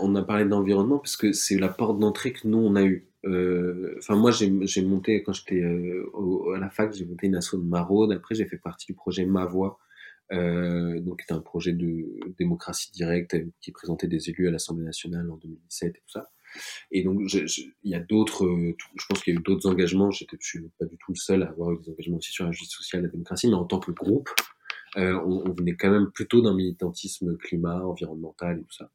on 0.00 0.14
a 0.16 0.22
parlé 0.22 0.44
d'environnement 0.44 0.98
parce 0.98 1.16
que 1.16 1.32
c'est 1.32 1.58
la 1.58 1.68
porte 1.68 1.98
d'entrée 1.98 2.32
que 2.32 2.46
nous 2.48 2.58
on 2.58 2.74
a 2.74 2.82
eu. 2.82 3.08
Euh, 3.24 3.94
enfin, 3.98 4.16
moi, 4.16 4.30
j'ai 4.30 4.82
monté, 4.82 5.22
quand 5.22 5.32
j'étais 5.32 5.62
euh, 5.62 6.54
à 6.54 6.58
la 6.58 6.70
fac, 6.70 6.92
j'ai 6.92 7.04
monté 7.04 7.26
une 7.26 7.36
asso 7.36 7.54
de 7.54 7.62
maraude. 7.62 8.12
Après, 8.12 8.34
j'ai 8.34 8.46
fait 8.46 8.58
partie 8.58 8.86
du 8.86 8.94
projet 8.94 9.24
Ma 9.24 9.44
Voix, 9.44 9.78
euh, 10.32 11.00
donc 11.00 11.20
c'était 11.20 11.34
un 11.34 11.40
projet 11.40 11.72
de 11.72 12.06
démocratie 12.38 12.90
directe 12.92 13.36
qui 13.60 13.72
présentait 13.72 14.08
des 14.08 14.30
élus 14.30 14.48
à 14.48 14.50
l'Assemblée 14.50 14.84
nationale 14.84 15.30
en 15.30 15.36
2017 15.36 15.88
et 15.88 15.92
tout 15.92 16.12
ça. 16.12 16.30
Et 16.90 17.02
donc, 17.02 17.20
il 17.32 17.90
y 17.90 17.94
a 17.94 18.00
d'autres, 18.00 18.46
je 18.46 19.06
pense 19.08 19.22
qu'il 19.22 19.34
y 19.34 19.36
a 19.36 19.40
eu 19.40 19.42
d'autres 19.42 19.68
engagements. 19.68 20.10
Je 20.10 20.24
suis 20.40 20.60
pas 20.78 20.86
du 20.86 20.96
tout 20.96 21.12
le 21.12 21.16
seul 21.16 21.42
à 21.42 21.48
avoir 21.48 21.72
eu 21.72 21.78
des 21.78 21.90
engagements 21.90 22.16
aussi 22.16 22.32
sur 22.32 22.46
la 22.46 22.52
justice 22.52 22.76
sociale, 22.76 23.02
la 23.02 23.08
démocratie, 23.08 23.48
mais 23.48 23.54
en 23.54 23.64
tant 23.64 23.80
que 23.80 23.90
groupe, 23.90 24.30
on, 24.98 25.48
on, 25.48 25.52
venait 25.52 25.76
quand 25.76 25.90
même 25.90 26.10
plutôt 26.10 26.42
d'un 26.42 26.54
militantisme 26.54 27.36
climat, 27.36 27.84
environnemental 27.84 28.58
et 28.58 28.62
tout 28.62 28.74
ça. 28.74 28.90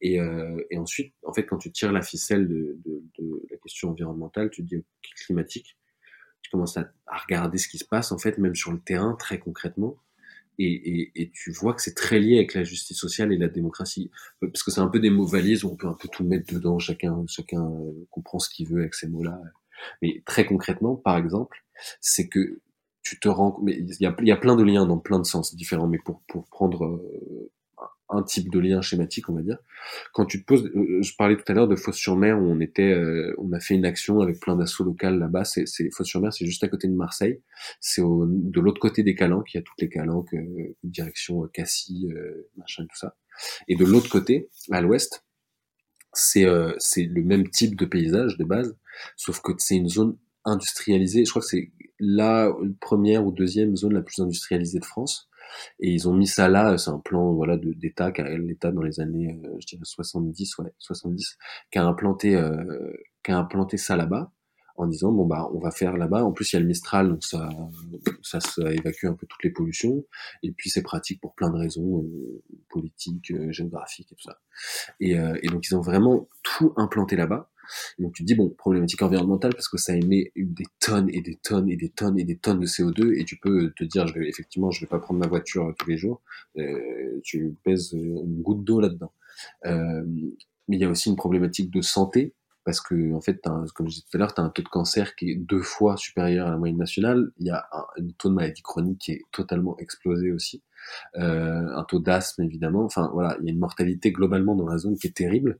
Et, 0.00 0.20
euh, 0.20 0.62
et, 0.70 0.78
ensuite, 0.78 1.14
en 1.22 1.32
fait, 1.32 1.46
quand 1.46 1.58
tu 1.58 1.72
tires 1.72 1.92
la 1.92 2.02
ficelle 2.02 2.48
de, 2.48 2.78
de, 2.84 3.02
de, 3.18 3.46
la 3.50 3.56
question 3.58 3.90
environnementale, 3.90 4.50
tu 4.50 4.62
te 4.62 4.68
dis 4.68 4.84
climatique, 5.24 5.78
tu 6.42 6.50
commences 6.50 6.76
à, 6.76 6.92
à, 7.06 7.18
regarder 7.18 7.58
ce 7.58 7.68
qui 7.68 7.78
se 7.78 7.84
passe, 7.84 8.12
en 8.12 8.18
fait, 8.18 8.38
même 8.38 8.54
sur 8.54 8.72
le 8.72 8.80
terrain, 8.80 9.14
très 9.14 9.38
concrètement. 9.38 9.96
Et, 10.58 10.72
et, 10.72 11.12
et 11.16 11.30
tu 11.32 11.50
vois 11.50 11.74
que 11.74 11.82
c'est 11.82 11.94
très 11.94 12.20
lié 12.20 12.36
avec 12.36 12.54
la 12.54 12.62
justice 12.62 12.96
sociale 12.96 13.32
et 13.32 13.38
la 13.38 13.48
démocratie. 13.48 14.10
Parce 14.40 14.62
que 14.62 14.70
c'est 14.70 14.80
un 14.80 14.88
peu 14.88 15.00
des 15.00 15.10
mots 15.10 15.26
valises 15.26 15.64
où 15.64 15.70
on 15.70 15.76
peut 15.76 15.88
un 15.88 15.94
peu 15.94 16.08
tout 16.08 16.24
mettre 16.24 16.52
dedans, 16.52 16.78
chacun, 16.78 17.24
chacun 17.26 17.64
euh, 17.64 18.06
comprend 18.10 18.38
ce 18.38 18.48
qu'il 18.48 18.68
veut 18.68 18.80
avec 18.80 18.94
ces 18.94 19.08
mots-là. 19.08 19.40
Mais 20.00 20.22
très 20.24 20.46
concrètement, 20.46 20.94
par 20.94 21.16
exemple, 21.16 21.64
c'est 22.00 22.28
que 22.28 22.60
tu 23.04 23.20
te 23.20 23.28
rends, 23.28 23.58
mais 23.62 23.76
il 23.76 23.96
y 24.00 24.06
a, 24.06 24.16
y 24.22 24.32
a 24.32 24.36
plein 24.36 24.56
de 24.56 24.64
liens 24.64 24.86
dans 24.86 24.98
plein 24.98 25.18
de 25.18 25.26
sens 25.26 25.54
différents, 25.54 25.86
mais 25.86 25.98
pour, 25.98 26.22
pour 26.26 26.48
prendre 26.48 26.86
euh, 26.86 27.52
un 28.08 28.22
type 28.22 28.50
de 28.50 28.58
lien 28.58 28.80
schématique, 28.80 29.28
on 29.28 29.34
va 29.34 29.42
dire. 29.42 29.58
Quand 30.14 30.24
tu 30.24 30.40
te 30.40 30.46
poses, 30.46 30.64
euh, 30.74 31.02
je 31.02 31.14
parlais 31.14 31.36
tout 31.36 31.44
à 31.48 31.52
l'heure 31.52 31.68
de 31.68 31.76
Fosse-sur-Mer 31.76 32.38
où 32.38 32.46
on 32.46 32.60
était, 32.60 32.92
euh, 32.92 33.34
on 33.36 33.52
a 33.52 33.60
fait 33.60 33.74
une 33.74 33.84
action 33.84 34.20
avec 34.20 34.40
plein 34.40 34.56
d'assauts 34.56 34.84
locales 34.84 35.18
là-bas. 35.18 35.44
C'est, 35.44 35.66
c'est 35.66 35.90
Fosse-sur-Mer, 35.90 36.32
c'est 36.32 36.46
juste 36.46 36.64
à 36.64 36.68
côté 36.68 36.88
de 36.88 36.94
Marseille. 36.94 37.42
C'est 37.78 38.02
de 38.02 38.60
l'autre 38.60 38.80
côté 38.80 39.02
des 39.02 39.14
Calanques. 39.14 39.52
Il 39.52 39.58
y 39.58 39.60
a 39.60 39.62
toutes 39.62 39.80
les 39.80 39.90
Calanques, 39.90 40.32
euh, 40.32 40.74
direction 40.82 41.46
Cassis, 41.52 42.06
machin, 42.56 42.84
tout 42.84 42.96
ça. 42.96 43.16
Et 43.68 43.76
de 43.76 43.84
l'autre 43.84 44.08
côté, 44.08 44.48
à 44.70 44.80
l'ouest, 44.80 45.24
c'est 46.14 46.46
c'est 46.78 47.02
le 47.02 47.22
même 47.22 47.50
type 47.50 47.76
de 47.76 47.84
paysage 47.84 48.38
de 48.38 48.44
base, 48.44 48.76
sauf 49.16 49.40
que 49.40 49.52
c'est 49.58 49.76
une 49.76 49.88
zone 49.88 50.16
industrialisée. 50.44 51.24
Je 51.24 51.30
crois 51.30 51.42
que 51.42 51.48
c'est 51.48 51.72
la 51.98 52.52
première 52.80 53.26
ou 53.26 53.32
deuxième 53.32 53.76
zone 53.76 53.94
la 53.94 54.02
plus 54.02 54.20
industrialisée 54.20 54.78
de 54.78 54.84
France. 54.84 55.28
Et 55.78 55.90
ils 55.90 56.08
ont 56.08 56.14
mis 56.14 56.26
ça 56.26 56.48
là, 56.48 56.76
c'est 56.78 56.90
un 56.90 56.98
plan 56.98 57.32
voilà 57.32 57.56
d'État, 57.58 58.10
l'État 58.10 58.72
dans 58.72 58.82
les 58.82 59.00
années, 59.00 59.38
euh, 59.44 59.56
je 59.60 59.66
dirais 59.66 59.84
70, 59.84 60.58
ouais, 60.58 60.72
70, 60.78 61.36
qui 61.70 61.78
a 61.78 61.84
implanté, 61.84 62.34
euh, 62.34 62.92
qui 63.22 63.30
a 63.30 63.38
implanté 63.38 63.76
ça 63.76 63.96
là-bas, 63.96 64.32
en 64.76 64.86
disant 64.86 65.12
bon 65.12 65.26
bah 65.26 65.48
on 65.52 65.58
va 65.58 65.70
faire 65.70 65.96
là-bas. 65.96 66.24
En 66.24 66.32
plus 66.32 66.52
il 66.52 66.56
y 66.56 66.58
a 66.58 66.60
le 66.60 66.66
Mistral, 66.66 67.08
donc 67.08 67.22
ça, 67.24 67.48
ça, 68.22 68.40
évacue 68.72 69.06
un 69.06 69.14
peu 69.14 69.26
toutes 69.26 69.44
les 69.44 69.50
pollutions. 69.50 70.04
Et 70.42 70.52
puis 70.52 70.70
c'est 70.70 70.82
pratique 70.82 71.20
pour 71.20 71.34
plein 71.34 71.50
de 71.50 71.56
raisons 71.56 72.02
euh, 72.02 72.42
politiques, 72.68 73.30
euh, 73.30 73.52
géographiques 73.52 74.10
et 74.12 74.14
tout 74.14 74.22
ça. 74.22 74.38
Et, 75.00 75.18
euh, 75.18 75.38
et 75.42 75.48
donc 75.48 75.66
ils 75.68 75.74
ont 75.74 75.80
vraiment 75.80 76.28
tout 76.42 76.72
implanté 76.76 77.16
là-bas. 77.16 77.50
Donc 77.98 78.14
tu 78.14 78.22
te 78.22 78.26
dis, 78.26 78.34
bon, 78.34 78.50
problématique 78.50 79.02
environnementale 79.02 79.52
parce 79.52 79.68
que 79.68 79.78
ça 79.78 79.94
émet 79.96 80.32
des 80.36 80.66
tonnes 80.80 81.08
et 81.10 81.20
des 81.20 81.36
tonnes 81.36 81.70
et 81.70 81.76
des 81.76 81.88
tonnes 81.88 82.18
et 82.18 82.24
des 82.24 82.36
tonnes 82.36 82.60
de 82.60 82.66
CO2 82.66 83.18
et 83.18 83.24
tu 83.24 83.36
peux 83.36 83.72
te 83.76 83.84
dire, 83.84 84.06
je 84.06 84.14
vais, 84.14 84.28
effectivement, 84.28 84.70
je 84.70 84.80
vais 84.80 84.86
pas 84.86 84.98
prendre 84.98 85.20
ma 85.20 85.26
voiture 85.26 85.74
tous 85.78 85.88
les 85.88 85.96
jours, 85.96 86.22
euh, 86.58 87.20
tu 87.22 87.54
pèses 87.64 87.92
une 87.92 88.42
goutte 88.42 88.64
d'eau 88.64 88.80
là-dedans. 88.80 89.12
Euh, 89.66 90.04
mais 90.68 90.76
il 90.76 90.80
y 90.80 90.84
a 90.84 90.90
aussi 90.90 91.10
une 91.10 91.16
problématique 91.16 91.70
de 91.70 91.82
santé 91.82 92.34
parce 92.64 92.80
que 92.80 93.12
en 93.12 93.20
fait, 93.20 93.40
comme 93.74 93.88
je 93.88 93.96
disais 93.96 94.06
tout 94.10 94.16
à 94.16 94.18
l'heure, 94.18 94.34
tu 94.34 94.40
as 94.40 94.44
un 94.44 94.48
taux 94.48 94.62
de 94.62 94.68
cancer 94.68 95.14
qui 95.14 95.30
est 95.30 95.36
deux 95.36 95.60
fois 95.60 95.96
supérieur 95.96 96.46
à 96.46 96.50
la 96.50 96.56
moyenne 96.56 96.78
nationale. 96.78 97.30
Il 97.38 97.46
y 97.46 97.50
a 97.50 97.68
un, 97.72 98.08
taux 98.18 98.30
de 98.30 98.34
maladie 98.34 98.62
chronique 98.62 98.98
qui 99.00 99.12
est 99.12 99.22
totalement 99.32 99.76
explosé 99.78 100.32
aussi, 100.32 100.62
euh, 100.62 100.73
un 101.14 101.84
taux 101.88 102.00
d'asthme 102.00 102.42
évidemment. 102.42 102.84
Enfin 102.84 103.10
voilà, 103.12 103.36
il 103.40 103.46
y 103.46 103.48
a 103.48 103.52
une 103.52 103.58
mortalité 103.58 104.12
globalement 104.12 104.54
dans 104.54 104.66
la 104.66 104.78
zone 104.78 104.96
qui 104.96 105.06
est 105.06 105.16
terrible. 105.16 105.58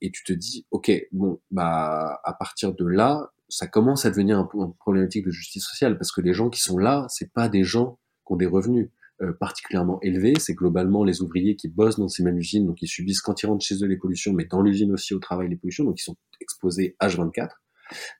Et 0.00 0.10
tu 0.10 0.24
te 0.24 0.32
dis, 0.32 0.66
ok, 0.70 0.90
bon, 1.12 1.40
bah 1.50 2.20
à 2.24 2.32
partir 2.32 2.74
de 2.74 2.86
là, 2.86 3.32
ça 3.48 3.66
commence 3.66 4.04
à 4.04 4.10
devenir 4.10 4.38
un 4.38 4.44
peu 4.44 4.58
une 4.58 4.74
problématique 4.74 5.24
de 5.24 5.30
justice 5.30 5.64
sociale 5.64 5.96
parce 5.98 6.12
que 6.12 6.20
les 6.20 6.34
gens 6.34 6.50
qui 6.50 6.60
sont 6.60 6.78
là, 6.78 7.06
c'est 7.08 7.32
pas 7.32 7.48
des 7.48 7.64
gens 7.64 7.98
qui 8.26 8.32
ont 8.32 8.36
des 8.36 8.46
revenus. 8.46 8.90
Euh, 9.20 9.32
particulièrement 9.32 10.00
élevé, 10.00 10.34
c'est 10.38 10.54
globalement 10.54 11.02
les 11.02 11.22
ouvriers 11.22 11.56
qui 11.56 11.66
bossent 11.66 11.98
dans 11.98 12.06
ces 12.06 12.22
mêmes 12.22 12.38
usines, 12.38 12.64
donc 12.66 12.80
ils 12.82 12.86
subissent 12.86 13.20
quand 13.20 13.42
ils 13.42 13.46
rentrent 13.46 13.64
chez 13.64 13.82
eux 13.82 13.88
les 13.88 13.96
pollutions, 13.96 14.32
mais 14.32 14.44
dans 14.44 14.62
l'usine 14.62 14.92
aussi 14.92 15.12
au 15.12 15.18
travail 15.18 15.48
les 15.48 15.56
pollutions, 15.56 15.82
donc 15.82 15.98
ils 15.98 16.04
sont 16.04 16.14
exposés 16.40 16.94
H24, 17.02 17.48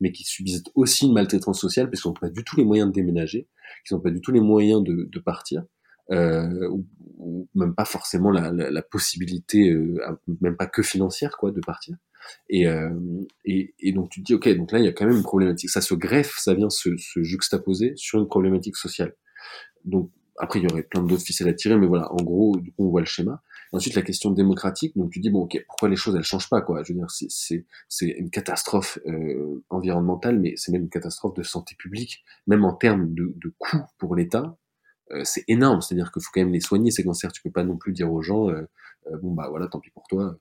mais 0.00 0.10
qui 0.10 0.24
subissent 0.24 0.64
aussi 0.74 1.06
une 1.06 1.12
maltraitance 1.12 1.60
sociale 1.60 1.88
parce 1.88 2.02
qu'ils 2.02 2.08
n'ont 2.08 2.14
pas 2.14 2.30
du 2.30 2.42
tout 2.42 2.56
les 2.56 2.64
moyens 2.64 2.88
de 2.88 2.94
déménager, 2.94 3.46
qu'ils 3.86 3.96
n'ont 3.96 4.00
pas 4.00 4.10
du 4.10 4.20
tout 4.20 4.32
les 4.32 4.40
moyens 4.40 4.82
de, 4.82 5.08
de 5.08 5.18
partir, 5.20 5.62
euh, 5.62 5.66
ou, 6.10 6.86
ou, 7.18 7.48
même 7.54 7.74
pas 7.74 7.84
forcément 7.84 8.30
la, 8.30 8.52
la, 8.52 8.70
la 8.70 8.82
possibilité, 8.82 9.70
euh, 9.70 9.98
même 10.40 10.56
pas 10.56 10.66
que 10.66 10.82
financière, 10.82 11.36
quoi, 11.36 11.50
de 11.50 11.60
partir. 11.60 11.96
Et, 12.48 12.66
euh, 12.66 12.90
et, 13.44 13.74
et, 13.78 13.92
donc 13.92 14.10
tu 14.10 14.20
te 14.20 14.26
dis, 14.26 14.34
ok, 14.34 14.48
donc 14.56 14.72
là 14.72 14.78
il 14.78 14.84
y 14.84 14.88
a 14.88 14.92
quand 14.92 15.06
même 15.06 15.16
une 15.16 15.22
problématique, 15.22 15.70
ça 15.70 15.80
se 15.80 15.94
greffe, 15.94 16.36
ça 16.38 16.54
vient 16.54 16.70
se, 16.70 16.96
se 16.96 17.22
juxtaposer 17.22 17.92
sur 17.96 18.18
une 18.18 18.26
problématique 18.26 18.76
sociale. 18.76 19.14
Donc 19.84 20.10
après, 20.38 20.60
il 20.60 20.68
y 20.68 20.72
aurait 20.72 20.84
plein 20.84 21.02
d'autres 21.02 21.24
ficelles 21.24 21.48
à 21.48 21.52
tirer, 21.52 21.76
mais 21.76 21.86
voilà, 21.86 22.12
en 22.12 22.22
gros, 22.22 22.56
on 22.78 22.88
voit 22.88 23.00
le 23.00 23.06
schéma. 23.06 23.42
ensuite, 23.72 23.94
la 23.94 24.02
question 24.02 24.30
démocratique, 24.30 24.96
donc 24.96 25.10
tu 25.10 25.18
dis, 25.18 25.30
bon, 25.30 25.42
ok, 25.42 25.62
pourquoi 25.66 25.88
les 25.88 25.96
choses, 25.96 26.14
elles 26.14 26.22
changent 26.22 26.48
pas, 26.48 26.60
quoi? 26.62 26.82
Je 26.84 26.92
veux 26.92 26.98
dire, 26.98 27.10
c'est 27.10 28.06
une 28.06 28.30
catastrophe 28.30 28.98
euh, 29.06 29.64
environnementale, 29.68 30.38
mais 30.38 30.54
c'est 30.56 30.70
même 30.70 30.82
une 30.82 30.90
catastrophe 30.90 31.34
de 31.34 31.42
santé 31.42 31.74
publique, 31.76 32.24
même 32.46 32.64
en 32.64 32.72
termes 32.72 33.12
de, 33.14 33.34
de 33.36 33.52
coûts 33.58 33.84
pour 33.98 34.14
l'État, 34.14 34.56
euh, 35.12 35.22
c'est 35.24 35.44
énorme. 35.48 35.80
C'est-à-dire 35.80 36.12
qu'il 36.12 36.22
faut 36.22 36.30
quand 36.32 36.40
même 36.40 36.52
les 36.52 36.60
soigner, 36.60 36.90
ces 36.90 37.04
cancers. 37.04 37.32
Tu 37.32 37.42
peux 37.42 37.50
pas 37.50 37.64
non 37.64 37.76
plus 37.76 37.92
dire 37.92 38.12
aux 38.12 38.22
gens, 38.22 38.48
euh, 38.50 38.62
euh 39.06 39.18
bon, 39.22 39.32
bah 39.32 39.48
voilà, 39.48 39.68
tant 39.68 39.80
pis 39.80 39.90
pour 39.90 40.06
toi. 40.08 40.38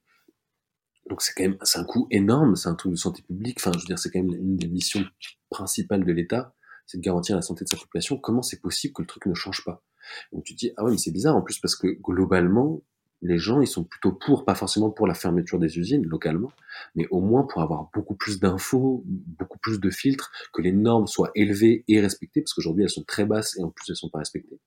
Donc 1.09 1.21
c'est 1.21 1.33
quand 1.33 1.43
même, 1.43 1.57
c'est 1.63 1.79
un 1.79 1.85
coût 1.85 2.07
énorme, 2.11 2.55
c'est 2.55 2.69
un 2.69 2.75
truc 2.75 2.91
de 2.91 2.97
santé 2.97 3.21
publique. 3.21 3.59
Enfin, 3.61 3.71
je 3.73 3.79
veux 3.79 3.85
dire, 3.85 3.99
c'est 3.99 4.11
quand 4.11 4.21
même 4.21 4.33
une 4.33 4.57
des 4.57 4.67
missions 4.67 5.05
principales 5.49 6.05
de 6.05 6.11
l'État 6.11 6.53
c'est 6.87 6.97
de 6.97 7.03
garantir 7.03 7.35
la 7.35 7.41
santé 7.41 7.65
de 7.65 7.69
sa 7.69 7.77
population. 7.77 8.17
Comment 8.17 8.41
c'est 8.41 8.61
possible 8.61 8.93
que 8.93 9.01
le 9.03 9.07
truc 9.07 9.25
ne 9.27 9.35
change 9.35 9.63
pas? 9.63 9.83
Donc 10.31 10.45
tu 10.45 10.53
dis, 10.55 10.71
ah 10.77 10.85
ouais, 10.85 10.91
mais 10.91 10.97
c'est 10.97 11.11
bizarre 11.11 11.35
en 11.35 11.41
plus 11.41 11.59
parce 11.59 11.75
que 11.75 11.87
globalement, 12.01 12.81
les 13.21 13.37
gens, 13.37 13.61
ils 13.61 13.67
sont 13.67 13.83
plutôt 13.83 14.11
pour, 14.11 14.45
pas 14.45 14.55
forcément 14.55 14.89
pour 14.89 15.07
la 15.07 15.13
fermeture 15.13 15.59
des 15.59 15.77
usines 15.79 16.05
localement, 16.05 16.51
mais 16.95 17.07
au 17.09 17.19
moins 17.19 17.43
pour 17.43 17.61
avoir 17.61 17.89
beaucoup 17.93 18.15
plus 18.15 18.39
d'infos, 18.39 19.03
beaucoup 19.05 19.57
plus 19.59 19.79
de 19.79 19.89
filtres, 19.89 20.31
que 20.53 20.61
les 20.61 20.71
normes 20.71 21.07
soient 21.07 21.31
élevées 21.35 21.83
et 21.87 21.99
respectées, 21.99 22.41
parce 22.41 22.53
qu'aujourd'hui 22.53 22.83
elles 22.83 22.89
sont 22.89 23.03
très 23.03 23.25
basses 23.25 23.57
et 23.57 23.63
en 23.63 23.69
plus 23.69 23.89
elles 23.89 23.95
sont 23.95 24.09
pas 24.09 24.19
respectées, 24.19 24.59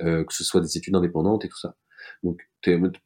euh, 0.00 0.24
que 0.24 0.32
ce 0.32 0.44
soit 0.44 0.60
des 0.60 0.76
études 0.76 0.94
indépendantes 0.94 1.44
et 1.44 1.48
tout 1.48 1.58
ça. 1.58 1.76
Donc, 2.22 2.40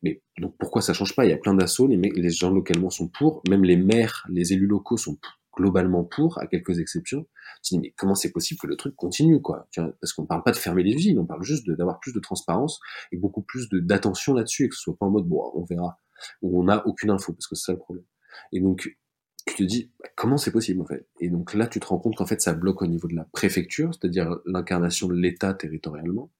mais 0.02 0.22
donc 0.38 0.56
pourquoi 0.58 0.82
ça 0.82 0.92
change 0.92 1.16
pas? 1.16 1.24
Il 1.24 1.30
y 1.30 1.34
a 1.34 1.38
plein 1.38 1.54
d'assauts, 1.54 1.86
les, 1.86 1.96
les 1.96 2.30
gens 2.30 2.50
localement 2.50 2.90
sont 2.90 3.08
pour, 3.08 3.42
même 3.48 3.64
les 3.64 3.76
maires, 3.76 4.26
les 4.28 4.52
élus 4.52 4.66
locaux 4.66 4.96
sont 4.96 5.16
pour 5.16 5.41
globalement 5.54 6.04
pour, 6.04 6.40
à 6.40 6.46
quelques 6.46 6.78
exceptions. 6.78 7.26
Tu 7.62 7.74
dis, 7.74 7.80
mais 7.80 7.94
comment 7.96 8.14
c'est 8.14 8.32
possible 8.32 8.58
que 8.60 8.66
le 8.66 8.76
truc 8.76 8.96
continue, 8.96 9.40
quoi? 9.40 9.68
Parce 9.74 10.12
qu'on 10.12 10.26
parle 10.26 10.42
pas 10.42 10.52
de 10.52 10.56
fermer 10.56 10.82
les 10.82 10.92
usines, 10.92 11.18
on 11.18 11.26
parle 11.26 11.42
juste 11.42 11.68
d'avoir 11.70 12.00
plus 12.00 12.12
de 12.12 12.20
transparence 12.20 12.80
et 13.12 13.16
beaucoup 13.16 13.42
plus 13.42 13.68
d'attention 13.70 14.34
là-dessus, 14.34 14.64
et 14.64 14.68
que 14.68 14.74
ce 14.74 14.82
soit 14.82 14.96
pas 14.96 15.06
en 15.06 15.10
mode, 15.10 15.26
bon, 15.26 15.50
on 15.54 15.64
verra, 15.64 15.98
où 16.40 16.60
on 16.60 16.64
n'a 16.64 16.86
aucune 16.86 17.10
info, 17.10 17.32
parce 17.32 17.46
que 17.46 17.54
c'est 17.54 17.66
ça 17.66 17.72
le 17.72 17.78
problème. 17.78 18.04
Et 18.52 18.60
donc, 18.60 18.96
tu 19.46 19.56
te 19.56 19.62
dis, 19.62 19.92
bah, 19.98 20.08
comment 20.16 20.36
c'est 20.36 20.52
possible, 20.52 20.80
en 20.80 20.86
fait? 20.86 21.08
Et 21.20 21.28
donc 21.28 21.54
là, 21.54 21.66
tu 21.66 21.80
te 21.80 21.86
rends 21.86 21.98
compte 21.98 22.16
qu'en 22.16 22.26
fait, 22.26 22.40
ça 22.40 22.54
bloque 22.54 22.82
au 22.82 22.86
niveau 22.86 23.08
de 23.08 23.14
la 23.14 23.24
préfecture, 23.24 23.90
c'est-à-dire 23.92 24.38
l'incarnation 24.46 25.08
de 25.08 25.14
l'État 25.14 25.52
territorialement. 25.54 26.30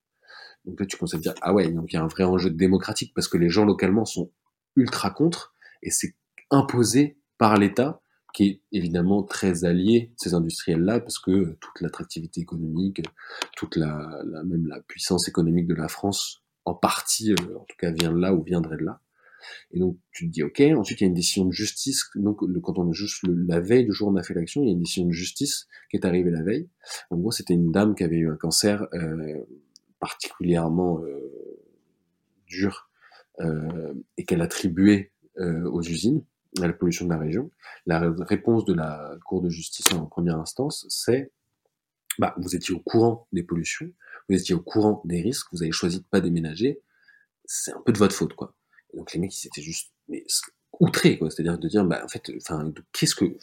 Donc 0.65 0.79
là, 0.79 0.85
tu 0.85 0.97
commences 0.97 1.13
à 1.13 1.17
te 1.17 1.23
dire, 1.23 1.35
ah 1.41 1.53
ouais, 1.53 1.69
donc 1.71 1.91
il 1.91 1.95
y 1.95 1.99
a 1.99 2.03
un 2.03 2.07
vrai 2.07 2.23
enjeu 2.23 2.49
démocratique, 2.49 3.13
parce 3.13 3.27
que 3.27 3.37
les 3.37 3.49
gens 3.49 3.65
localement 3.65 4.05
sont 4.05 4.31
ultra 4.75 5.11
contre, 5.11 5.53
et 5.81 5.91
c'est 5.91 6.15
imposé 6.49 7.19
par 7.37 7.57
l'État 7.57 8.01
qui 8.33 8.43
est 8.47 8.61
évidemment 8.71 9.23
très 9.23 9.63
allié 9.63 10.11
ces 10.17 10.33
industriels-là, 10.33 10.99
parce 10.99 11.19
que 11.19 11.55
toute 11.59 11.81
l'attractivité 11.81 12.41
économique, 12.41 13.01
toute 13.55 13.75
la, 13.75 14.21
la, 14.25 14.43
même 14.43 14.67
la 14.67 14.81
puissance 14.81 15.27
économique 15.27 15.67
de 15.67 15.75
la 15.75 15.87
France, 15.87 16.43
en 16.65 16.73
partie, 16.73 17.31
euh, 17.31 17.57
en 17.57 17.65
tout 17.65 17.75
cas, 17.77 17.91
vient 17.91 18.11
de 18.11 18.19
là 18.19 18.33
ou 18.33 18.43
viendrait 18.43 18.77
de 18.77 18.85
là. 18.85 18.99
Et 19.71 19.79
donc 19.79 19.97
tu 20.11 20.27
te 20.27 20.31
dis 20.31 20.41
ok. 20.41 20.61
Ensuite 20.77 21.01
il 21.01 21.03
y 21.03 21.07
a 21.07 21.09
une 21.09 21.13
décision 21.13 21.45
de 21.45 21.51
justice. 21.51 22.09
Donc 22.15 22.39
quand 22.61 22.79
on 22.79 22.89
est 22.89 22.93
juste 22.93 23.23
la 23.27 23.59
veille 23.59 23.85
du 23.85 23.91
jour 23.91 24.07
où 24.07 24.11
on 24.11 24.15
a 24.15 24.23
fait 24.23 24.33
l'action, 24.33 24.61
il 24.61 24.67
y 24.67 24.69
a 24.69 24.73
une 24.73 24.79
décision 24.79 25.05
de 25.05 25.11
justice 25.11 25.67
qui 25.91 25.97
est 25.97 26.05
arrivée 26.05 26.31
la 26.31 26.43
veille. 26.43 26.69
En 27.09 27.17
gros 27.17 27.31
c'était 27.31 27.53
une 27.53 27.71
dame 27.71 27.93
qui 27.93 28.03
avait 28.03 28.17
eu 28.17 28.31
un 28.31 28.37
cancer 28.37 28.87
euh, 28.93 29.43
particulièrement 29.99 31.01
euh, 31.01 31.19
dur 32.47 32.89
euh, 33.41 33.93
et 34.17 34.25
qu'elle 34.25 34.41
attribuait 34.41 35.11
euh, 35.39 35.69
aux 35.69 35.81
usines 35.81 36.23
la 36.59 36.71
pollution 36.73 37.05
de 37.05 37.11
la 37.11 37.19
région. 37.19 37.51
La 37.85 38.13
réponse 38.19 38.65
de 38.65 38.73
la 38.73 39.15
Cour 39.25 39.41
de 39.41 39.49
justice 39.49 39.91
en 39.93 40.05
première 40.05 40.37
instance, 40.37 40.85
c'est 40.89 41.31
bah, 42.19 42.35
vous 42.37 42.55
étiez 42.55 42.75
au 42.75 42.79
courant 42.79 43.27
des 43.31 43.43
pollutions, 43.43 43.91
vous 44.29 44.35
étiez 44.35 44.53
au 44.53 44.61
courant 44.61 45.01
des 45.05 45.21
risques, 45.21 45.47
vous 45.51 45.63
avez 45.63 45.71
choisi 45.71 45.99
de 45.99 46.05
pas 46.05 46.21
déménager, 46.21 46.81
c'est 47.45 47.73
un 47.73 47.81
peu 47.81 47.91
de 47.91 47.97
votre 47.97 48.15
faute, 48.15 48.33
quoi. 48.35 48.55
donc 48.93 49.13
les 49.13 49.19
mecs, 49.19 49.43
ils 49.43 49.47
étaient 49.47 49.61
juste 49.61 49.91
outrés. 50.79 51.19
C'est-à-dire 51.21 51.57
de 51.57 51.67
dire, 51.67 51.85
bah, 51.85 52.01
en 52.03 52.07
fait, 52.07 52.31
qu'est-ce 52.91 53.15
que, 53.15 53.37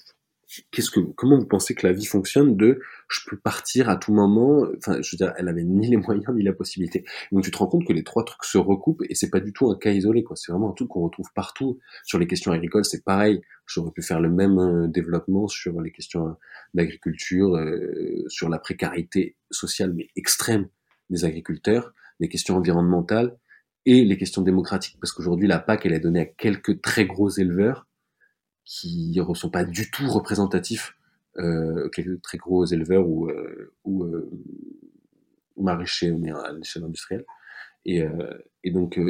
qu'est-ce 0.70 0.90
que, 0.90 1.01
comment 1.01 1.38
vous 1.38 1.46
pensez 1.46 1.74
que 1.74 1.86
la 1.86 1.92
vie 1.92 2.07
fonctionne 2.07 2.57
de 2.57 2.80
je 3.09 3.20
peux 3.28 3.36
partir 3.36 3.88
à 3.88 3.96
tout 3.96 4.12
moment, 4.12 4.66
enfin, 4.78 5.01
je 5.01 5.11
veux 5.12 5.16
dire, 5.16 5.32
elle 5.36 5.48
avait 5.48 5.62
ni 5.62 5.88
les 5.88 5.96
moyens 5.96 6.34
ni 6.34 6.42
la 6.42 6.53
possibilité. 6.53 7.05
Donc 7.32 7.44
tu 7.44 7.51
te 7.51 7.59
rends 7.59 7.66
compte 7.66 7.86
que 7.86 7.92
les 7.92 8.05
trois 8.05 8.24
trucs 8.24 8.44
se 8.44 8.59
recoupent 8.59 9.03
et 9.09 9.14
c'est 9.14 9.30
pas 9.30 9.40
du 9.40 9.53
tout 9.53 9.70
un 9.70 9.76
cas 9.76 9.90
isolé, 9.90 10.22
quoi. 10.22 10.36
C'est 10.36 10.53
vraiment 10.53 10.70
un 10.70 10.74
truc 10.74 10.88
qu'on 10.88 11.03
retrouve 11.03 11.28
partout. 11.34 11.78
Sur 12.05 12.18
les 12.18 12.26
questions 12.26 12.53
agricoles, 12.53 12.84
c'est 12.84 13.05
pareil. 13.05 13.40
J'aurais 13.66 13.92
pu 13.92 14.03
faire 14.03 14.20
le 14.20 14.30
même 14.30 14.59
euh, 14.59 14.88
développement 14.88 15.46
sur 15.46 15.80
les 15.80 15.92
questions 15.92 16.28
euh, 16.28 16.32
d'agriculture, 16.74 17.57
euh, 17.57 18.24
sur 18.28 18.48
la 18.48 18.59
précarité 18.59 19.36
sociale 19.51 19.92
mais 19.94 20.09
extrême 20.16 20.68
des 21.11 21.24
agriculteurs, 21.24 21.92
les 22.18 22.28
questions 22.28 22.57
environnementales 22.57 23.36
et 23.86 24.05
les 24.05 24.16
questions 24.16 24.42
démocratiques, 24.42 24.98
parce 25.01 25.12
qu'aujourd'hui 25.12 25.48
la 25.48 25.59
PAC 25.59 25.86
elle 25.86 25.92
est 25.94 26.01
donnée 26.01 26.20
à 26.20 26.26
quelques 26.26 26.80
très 26.82 27.07
gros 27.07 27.30
éleveurs 27.30 27.86
qui 28.71 29.12
ne 29.16 29.35
sont 29.35 29.51
pas 29.51 29.64
du 29.64 29.91
tout 29.91 30.09
représentatifs, 30.09 30.97
euh, 31.39 31.89
quelques 31.89 32.23
très 32.23 32.39
gros 32.39 32.64
éleveurs 32.64 33.05
ou, 33.05 33.29
euh, 33.29 33.75
ou 33.83 34.05
euh, 34.05 34.31
maraîchers 35.57 36.12
mais 36.12 36.31
à 36.31 36.53
l'échelle 36.53 36.85
industrielle. 36.85 37.25
Et, 37.85 38.05
et 38.62 38.71
donc, 38.71 39.01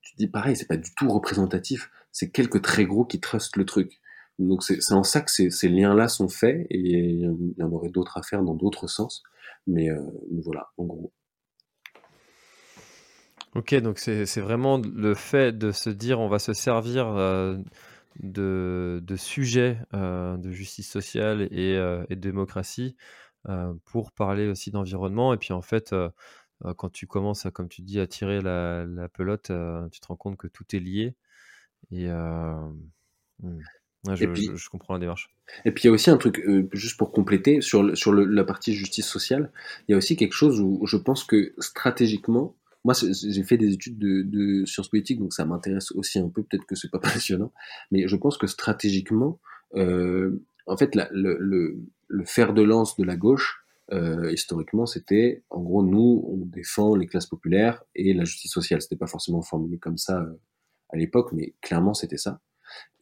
tu 0.00 0.16
dis 0.16 0.26
pareil, 0.26 0.56
c'est 0.56 0.66
pas 0.66 0.78
du 0.78 0.92
tout 0.96 1.08
représentatif, 1.08 1.90
c'est 2.10 2.30
quelques 2.30 2.62
très 2.62 2.86
gros 2.86 3.04
qui 3.04 3.20
trustent 3.20 3.56
le 3.56 3.64
truc. 3.66 4.00
Donc 4.40 4.64
c'est 4.64 4.92
en 4.92 5.04
ça 5.04 5.20
que 5.20 5.30
ces, 5.30 5.68
liens-là 5.68 6.08
sont 6.08 6.28
faits, 6.28 6.66
et 6.70 6.80
il 6.80 7.54
y 7.56 7.62
en 7.62 7.70
aurait 7.70 7.90
d'autres 7.90 8.16
à 8.16 8.22
faire 8.22 8.42
dans 8.42 8.54
d'autres 8.54 8.88
sens, 8.88 9.22
mais, 9.66 9.90
mais 10.32 10.40
voilà, 10.42 10.70
en 10.78 10.84
gros. 10.84 11.12
Ok, 13.54 13.74
donc 13.76 13.98
c'est 13.98 14.40
vraiment 14.40 14.78
le 14.78 15.14
fait 15.14 15.56
de 15.56 15.70
se 15.70 15.90
dire 15.90 16.18
on 16.18 16.28
va 16.28 16.38
se 16.38 16.54
servir 16.54 17.14
de, 18.20 19.00
de 19.02 19.16
sujets 19.16 19.78
euh, 19.94 20.36
de 20.36 20.50
justice 20.50 20.90
sociale 20.90 21.48
et, 21.50 21.76
euh, 21.76 22.04
et 22.10 22.16
de 22.16 22.20
démocratie 22.20 22.96
euh, 23.48 23.74
pour 23.84 24.12
parler 24.12 24.48
aussi 24.48 24.70
d'environnement. 24.70 25.34
Et 25.34 25.36
puis 25.38 25.52
en 25.52 25.62
fait, 25.62 25.92
euh, 25.92 26.08
euh, 26.64 26.74
quand 26.74 26.90
tu 26.90 27.06
commences, 27.06 27.46
à, 27.46 27.50
comme 27.50 27.68
tu 27.68 27.82
dis, 27.82 28.00
à 28.00 28.06
tirer 28.06 28.40
la, 28.40 28.84
la 28.86 29.08
pelote, 29.08 29.50
euh, 29.50 29.88
tu 29.90 30.00
te 30.00 30.06
rends 30.06 30.16
compte 30.16 30.36
que 30.36 30.48
tout 30.48 30.64
est 30.74 30.80
lié. 30.80 31.14
Et 31.90 32.08
euh, 32.08 32.54
hmm. 33.42 33.58
ouais, 34.06 34.16
je, 34.16 34.24
Et 34.24 34.28
puis- 34.28 34.46
je- 34.46 34.56
je 34.56 34.68
comprends 34.70 34.94
la 34.94 35.00
démarche. 35.00 35.28
Et 35.66 35.72
puis 35.72 35.84
il 35.84 35.86
y 35.88 35.90
a 35.90 35.92
aussi 35.92 36.10
un 36.10 36.16
truc, 36.16 36.38
euh, 36.40 36.68
juste 36.72 36.96
pour 36.96 37.12
compléter, 37.12 37.60
sur, 37.60 37.82
le- 37.82 37.94
sur 37.94 38.12
le- 38.12 38.24
la 38.24 38.44
partie 38.44 38.72
justice 38.74 39.06
sociale, 39.06 39.50
il 39.88 39.92
y 39.92 39.94
a 39.94 39.98
aussi 39.98 40.16
quelque 40.16 40.32
chose 40.32 40.60
où 40.60 40.86
je 40.86 40.96
pense 40.96 41.24
que 41.24 41.52
stratégiquement, 41.58 42.54
moi 42.84 42.94
j'ai 42.94 43.42
fait 43.42 43.56
des 43.56 43.72
études 43.72 43.98
de, 43.98 44.22
de 44.22 44.64
sciences 44.66 44.88
politiques, 44.88 45.18
donc 45.18 45.32
ça 45.32 45.44
m'intéresse 45.44 45.90
aussi 45.92 46.18
un 46.18 46.28
peu, 46.28 46.42
peut-être 46.42 46.66
que 46.66 46.74
c'est 46.74 46.90
pas 46.90 46.98
passionnant, 47.00 47.52
mais 47.90 48.06
je 48.06 48.16
pense 48.16 48.38
que 48.38 48.46
stratégiquement, 48.46 49.40
euh, 49.74 50.42
en 50.66 50.76
fait, 50.76 50.94
le, 50.94 51.36
le, 51.38 51.78
le 52.08 52.24
fer 52.24 52.54
de 52.54 52.62
lance 52.62 52.96
de 52.96 53.04
la 53.04 53.16
gauche, 53.16 53.64
euh, 53.92 54.32
historiquement, 54.32 54.86
c'était, 54.86 55.42
en 55.50 55.60
gros, 55.60 55.82
nous, 55.82 56.24
on 56.26 56.36
défend 56.46 56.94
les 56.94 57.06
classes 57.06 57.26
populaires 57.26 57.82
et 57.94 58.14
la 58.14 58.24
justice 58.24 58.50
sociale. 58.50 58.80
C'était 58.80 58.96
pas 58.96 59.06
forcément 59.06 59.42
formulé 59.42 59.78
comme 59.78 59.98
ça 59.98 60.20
euh, 60.22 60.40
à 60.90 60.96
l'époque, 60.96 61.32
mais 61.32 61.54
clairement, 61.60 61.92
c'était 61.92 62.16
ça. 62.16 62.40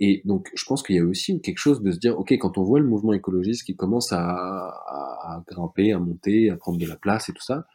Et 0.00 0.22
donc, 0.24 0.50
je 0.54 0.64
pense 0.64 0.82
qu'il 0.82 0.96
y 0.96 0.98
a 0.98 1.04
aussi 1.04 1.40
quelque 1.40 1.58
chose 1.58 1.82
de 1.82 1.92
se 1.92 1.98
dire, 1.98 2.18
ok, 2.18 2.32
quand 2.32 2.58
on 2.58 2.64
voit 2.64 2.80
le 2.80 2.86
mouvement 2.86 3.12
écologiste 3.12 3.64
qui 3.64 3.76
commence 3.76 4.12
à, 4.12 4.18
à, 4.18 5.36
à 5.36 5.44
grimper, 5.46 5.92
à 5.92 6.00
monter, 6.00 6.50
à 6.50 6.56
prendre 6.56 6.78
de 6.78 6.86
la 6.86 6.96
place 6.96 7.28
et 7.28 7.32
tout 7.32 7.42
ça, 7.42 7.66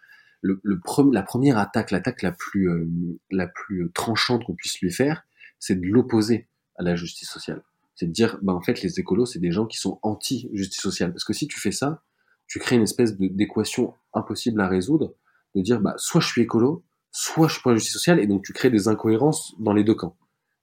le, 0.42 0.60
le 0.64 0.80
la 1.12 1.24
première 1.24 1.58
attaque, 1.58 1.92
l'attaque 1.92 2.22
la 2.22 2.32
plus 2.32 2.70
euh, 2.70 2.88
la 3.32 3.48
plus 3.48 3.90
tranchante 3.94 4.46
qu'on 4.46 4.56
puisse 4.56 4.80
lui 4.80 4.92
faire, 4.92 5.24
c'est 5.60 5.80
de 5.80 5.88
l'opposer 5.88 6.48
à 6.78 6.84
la 6.84 6.96
justice 6.96 7.30
sociale. 7.30 7.64
c'est 7.96 8.06
de 8.06 8.12
dire, 8.12 8.38
bah, 8.44 8.54
en 8.54 8.62
fait, 8.62 8.82
les 8.84 9.00
écolos, 9.00 9.26
c'est 9.26 9.40
des 9.40 9.52
gens 9.52 9.66
qui 9.66 9.78
sont 9.78 10.00
anti-justice 10.04 10.82
sociale. 10.82 11.12
Parce 11.12 11.24
que 11.24 11.34
si 11.34 11.48
tu 11.48 11.60
fais 11.60 11.72
ça, 11.72 12.04
tu 12.46 12.60
crées 12.60 12.76
une 12.76 12.84
espèce 12.84 13.18
d'équation 13.18 13.94
impossible 14.14 14.62
à 14.62 14.68
résoudre, 14.68 15.16
de 15.56 15.62
dire, 15.62 15.82
bah, 15.82 15.96
soit 15.98 16.22
je 16.22 16.28
suis 16.28 16.44
écolo, 16.44 16.84
soit 17.12 17.48
je 17.48 17.54
suis 17.54 17.62
pour 17.62 17.72
la 17.72 17.78
justice 17.78 17.94
sociale, 17.94 18.20
et 18.20 18.28
donc 18.28 18.44
tu 18.44 18.54
crées 18.54 18.70
des 18.70 18.88
incohérences 18.88 19.56
dans 19.60 19.74
les 19.74 19.84
deux 19.84 19.96
camps. 19.96 20.16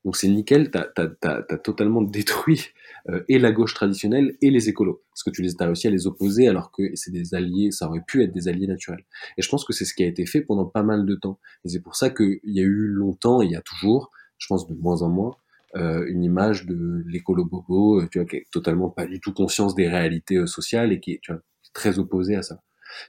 Donc 0.05 0.17
c'est 0.17 0.29
nickel, 0.29 0.71
t'as 0.71 0.87
as, 1.23 1.59
totalement 1.59 2.03
détruit 2.03 2.61
euh, 3.09 3.23
et 3.29 3.39
la 3.39 3.53
gauche 3.53 3.75
traditionnelle 3.75 4.37
et 4.43 4.51
les 4.51 4.69
écolos, 4.69 5.03
parce 5.11 5.23
que 5.23 5.31
tu 5.31 5.43
les 5.43 5.55
as 5.59 5.67
réussi 5.67 5.87
à 5.87 5.91
les 5.91 6.07
opposer 6.07 6.49
alors 6.49 6.71
que 6.73 6.91
c'est 6.95 7.11
des 7.11 7.35
alliés, 7.35 7.71
ça 7.71 7.89
aurait 7.89 8.03
pu 8.07 8.23
être 8.23 8.33
des 8.33 8.49
alliés 8.49 8.67
naturels. 8.67 9.05
Et 9.39 9.43
je 9.43 9.49
pense 9.49 9.65
que 9.65 9.73
c'est 9.73 9.85
ce 9.85 9.95
qui 9.95 10.03
a 10.03 10.07
été 10.07 10.27
fait 10.27 10.43
pendant 10.43 10.67
pas 10.67 10.83
mal 10.83 11.07
de 11.07 11.15
temps. 11.15 11.39
Et 11.65 11.69
c'est 11.69 11.81
pour 11.81 11.97
ça 11.97 12.11
qu'il 12.11 12.41
y 12.45 12.61
a 12.61 12.65
eu 12.65 12.87
longtemps, 12.87 13.43
et 13.43 13.47
il 13.47 13.53
y 13.53 13.57
a 13.57 13.63
toujours, 13.63 14.11
je 14.39 14.47
pense 14.47 14.67
de 14.67 14.75
moins 14.75 15.03
en 15.03 15.09
moins, 15.09 15.37
euh, 15.77 16.07
une 16.07 16.23
image 16.23 16.67
de 16.67 17.03
l'écolo 17.07 17.45
bobo, 17.45 18.01
euh, 18.01 18.09
tu 18.09 18.19
vois, 18.19 18.29
qui 18.29 18.37
est 18.37 18.47
totalement 18.53 18.91
pas 18.91 19.07
du 19.07 19.21
tout 19.21 19.33
conscience 19.33 19.75
des 19.75 19.89
réalités 19.89 20.37
euh, 20.37 20.47
sociales 20.47 20.93
et 20.93 21.01
qui 21.01 21.13
est 21.13 21.21
tu 21.21 21.33
vois, 21.33 21.41
très 21.73 21.99
opposé 21.99 22.37
à 22.37 22.43
ça. 22.43 22.61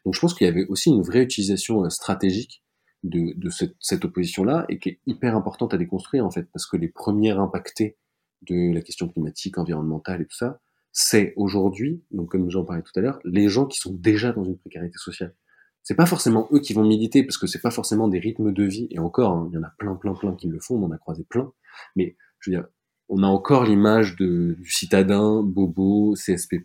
Donc 0.04 0.16
je 0.16 0.20
pense 0.20 0.34
qu'il 0.34 0.48
y 0.48 0.50
avait 0.50 0.66
aussi 0.66 0.90
une 0.90 1.04
vraie 1.04 1.22
utilisation 1.22 1.88
stratégique 1.92 2.64
de, 3.06 3.34
de 3.38 3.50
cette, 3.50 3.76
cette 3.80 4.06
opposition-là 4.06 4.66
et 4.70 4.80
qui 4.80 4.90
est 4.90 5.00
hyper 5.06 5.36
importante 5.36 5.74
à 5.74 5.78
déconstruire 5.78 6.26
en 6.26 6.32
fait, 6.32 6.48
parce 6.52 6.66
que 6.66 6.78
les 6.78 6.88
premiers 6.88 7.32
impactés 7.32 7.98
de 8.42 8.74
la 8.74 8.82
question 8.82 9.08
climatique, 9.08 9.58
environnementale 9.58 10.22
et 10.22 10.26
tout 10.26 10.36
ça, 10.36 10.60
c'est 10.92 11.34
aujourd'hui, 11.36 12.04
donc 12.12 12.32
comme 12.32 12.50
j'en 12.50 12.64
parlais 12.64 12.82
tout 12.82 12.98
à 12.98 13.02
l'heure, 13.02 13.20
les 13.26 13.50
gens 13.50 13.66
qui 13.66 13.80
sont 13.80 13.94
déjà 13.94 14.32
dans 14.32 14.44
une 14.44 14.58
précarité 14.58 14.98
sociale. 14.98 15.36
C'est 15.84 15.96
pas 15.96 16.06
forcément 16.06 16.48
eux 16.52 16.60
qui 16.60 16.74
vont 16.74 16.84
militer, 16.84 17.24
parce 17.24 17.38
que 17.38 17.48
c'est 17.48 17.62
pas 17.62 17.70
forcément 17.70 18.08
des 18.08 18.18
rythmes 18.18 18.52
de 18.54 18.64
vie, 18.64 18.88
et 18.90 18.98
encore, 18.98 19.34
hein, 19.34 19.50
il 19.52 19.56
y 19.56 19.58
en 19.58 19.64
a 19.64 19.74
plein, 19.78 19.96
plein, 19.96 20.14
plein 20.14 20.36
qui 20.36 20.48
le 20.48 20.60
font, 20.60 20.76
on 20.76 20.86
en 20.86 20.92
a 20.92 20.98
croisé 20.98 21.24
plein, 21.24 21.52
mais 21.96 22.16
je 22.40 22.50
veux 22.50 22.58
dire, 22.58 22.66
on 23.10 23.22
a 23.24 23.28
encore 23.28 23.66
l'image 23.66 24.16
du 24.16 24.58
citadin, 24.68 25.44
bobo, 25.44 26.16
CSP+, 26.16 26.56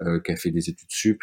euh, 0.00 0.20
qui 0.20 0.32
a 0.32 0.36
fait 0.36 0.50
des 0.50 0.70
études 0.70 0.90
sup, 0.90 1.22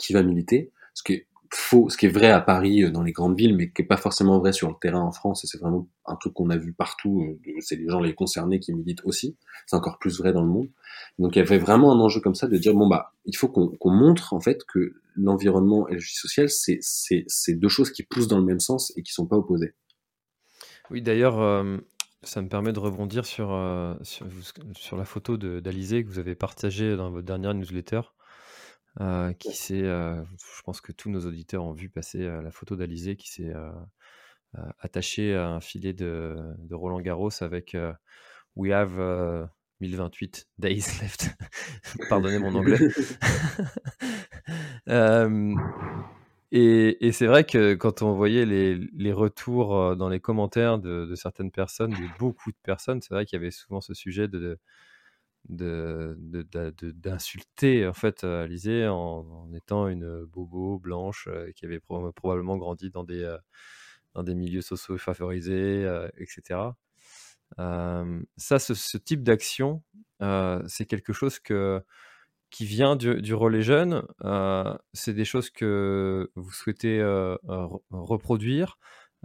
qui 0.00 0.14
va 0.14 0.22
militer, 0.22 0.72
ce 0.94 1.02
qui 1.02 1.12
est 1.12 1.26
ce 1.52 1.96
qui 1.96 2.06
est 2.06 2.10
vrai 2.10 2.30
à 2.30 2.40
Paris, 2.40 2.82
euh, 2.82 2.90
dans 2.90 3.02
les 3.02 3.12
grandes 3.12 3.36
villes, 3.36 3.56
mais 3.56 3.70
qui 3.70 3.82
est 3.82 3.86
pas 3.86 3.96
forcément 3.96 4.38
vrai 4.38 4.52
sur 4.52 4.68
le 4.68 4.74
terrain 4.80 5.00
en 5.00 5.12
France, 5.12 5.44
et 5.44 5.46
c'est 5.46 5.58
vraiment 5.58 5.88
un 6.06 6.16
truc 6.16 6.34
qu'on 6.34 6.50
a 6.50 6.56
vu 6.56 6.72
partout, 6.72 7.22
euh, 7.22 7.52
c'est 7.60 7.76
les 7.76 7.88
gens 7.88 8.00
les 8.00 8.14
concernés 8.14 8.60
qui 8.60 8.72
militent 8.72 9.04
aussi, 9.04 9.36
c'est 9.66 9.76
encore 9.76 9.98
plus 9.98 10.18
vrai 10.18 10.32
dans 10.32 10.42
le 10.42 10.48
monde. 10.48 10.68
Donc 11.18 11.36
il 11.36 11.38
y 11.38 11.42
avait 11.42 11.58
vraiment 11.58 11.92
un 11.92 12.00
enjeu 12.00 12.20
comme 12.20 12.34
ça 12.34 12.46
de 12.46 12.56
dire, 12.56 12.74
bon 12.74 12.88
bah, 12.88 13.12
il 13.24 13.36
faut 13.36 13.48
qu'on 13.48 13.90
montre 13.90 14.32
en 14.32 14.40
fait 14.40 14.64
que 14.64 14.94
l'environnement 15.14 15.88
et 15.88 15.94
la 15.94 15.98
justice 15.98 16.20
sociale, 16.20 16.48
c'est 16.48 17.54
deux 17.54 17.68
choses 17.68 17.90
qui 17.90 18.02
poussent 18.02 18.28
dans 18.28 18.38
le 18.38 18.44
même 18.44 18.60
sens 18.60 18.92
et 18.96 19.02
qui 19.02 19.12
sont 19.12 19.26
pas 19.26 19.36
opposées. 19.36 19.74
Oui, 20.90 21.02
d'ailleurs, 21.02 21.40
euh, 21.40 21.78
ça 22.22 22.42
me 22.42 22.48
permet 22.48 22.72
de 22.72 22.78
rebondir 22.78 23.26
sur, 23.26 23.48
sur, 24.02 24.96
la 24.96 25.04
photo 25.04 25.36
d'Alizé 25.36 26.04
que 26.04 26.08
vous 26.08 26.18
avez 26.18 26.34
partagée 26.34 26.96
dans 26.96 27.10
votre 27.10 27.26
dernière 27.26 27.54
newsletter. 27.54 28.02
Euh, 29.00 29.32
qui 29.34 29.54
s'est, 29.54 29.82
euh, 29.82 30.22
je 30.56 30.62
pense 30.62 30.80
que 30.80 30.90
tous 30.90 31.10
nos 31.10 31.26
auditeurs 31.26 31.64
ont 31.64 31.72
vu 31.72 31.90
passer 31.90 32.20
la 32.20 32.50
photo 32.50 32.76
d'Alizé 32.76 33.16
qui 33.16 33.30
s'est 33.30 33.52
attachée 34.78 35.34
à 35.34 35.48
un 35.48 35.60
filet 35.60 35.92
de, 35.92 36.36
de 36.58 36.74
Roland 36.74 37.00
Garros 37.00 37.42
avec 37.42 37.76
We 38.56 38.72
have 38.72 38.98
1028 39.80 40.48
days 40.58 40.76
left. 41.02 41.36
Pardonnez 42.08 42.38
mon 42.38 42.54
anglais. 42.54 42.78
Et, 46.52 47.12
c'est 47.12 47.26
vrai 47.26 47.44
que 47.44 47.74
quand 47.74 48.02
on 48.02 48.14
voyait 48.14 48.46
les, 48.46 49.12
retours 49.12 49.76
euh, 49.76 49.94
dans 49.94 50.08
les 50.08 50.20
commentaires 50.20 50.78
de, 50.78 51.14
certaines 51.14 51.50
personnes, 51.50 51.90
de 51.90 52.18
beaucoup 52.18 52.50
de 52.50 52.56
personnes, 52.62 53.02
c'est 53.02 53.12
vrai 53.12 53.26
qu'il 53.26 53.36
y 53.38 53.42
avait 53.42 53.50
souvent 53.50 53.80
ce 53.80 53.94
sujet 53.94 54.28
de, 54.28 54.58
d'insulter 56.94 57.86
en 57.86 57.92
fait 57.92 58.24
Alizé 58.24 58.88
en, 58.88 59.52
étant 59.54 59.88
une 59.88 60.24
bobo 60.24 60.78
blanche 60.78 61.28
euh, 61.30 61.52
qui 61.52 61.64
avait 61.64 61.80
probablement 61.80 62.56
grandi 62.56 62.90
dans 62.90 63.04
des, 63.04 63.22
euh, 63.22 63.38
dans 64.14 64.22
des 64.22 64.34
milieux 64.34 64.62
sociaux 64.62 64.98
favorisés, 64.98 65.86
etc. 66.18 66.60
ça, 67.56 68.58
ce 68.58 68.96
type 68.98 69.22
d'action, 69.22 69.82
c'est 70.66 70.86
quelque 70.86 71.12
chose 71.12 71.38
que 71.38 71.82
qui 72.50 72.64
vient 72.64 72.96
du, 72.96 73.20
du 73.20 73.34
relais 73.34 73.62
jeune, 73.62 74.02
euh, 74.24 74.76
c'est 74.92 75.14
des 75.14 75.24
choses 75.24 75.50
que 75.50 76.30
vous 76.36 76.52
souhaitez 76.52 77.00
euh, 77.00 77.36
reproduire. 77.90 78.78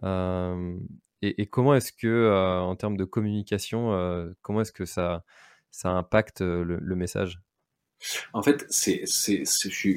Euh, 0.04 0.78
et, 1.22 1.46
comment 1.48 1.76
est-ce 1.76 1.94
que, 1.94 2.60
en 2.62 2.76
termes 2.76 2.98
de 2.98 3.06
communication, 3.06 4.34
comment 4.42 4.62
est-ce 4.62 4.72
que 4.72 4.86
ça, 4.86 5.24
ça 5.72 5.90
impacte 5.90 6.42
le, 6.42 6.96
message 6.96 7.40
en 8.34 8.42
fait, 8.42 8.66
c'est, 8.70 9.04
c'est, 9.06 9.44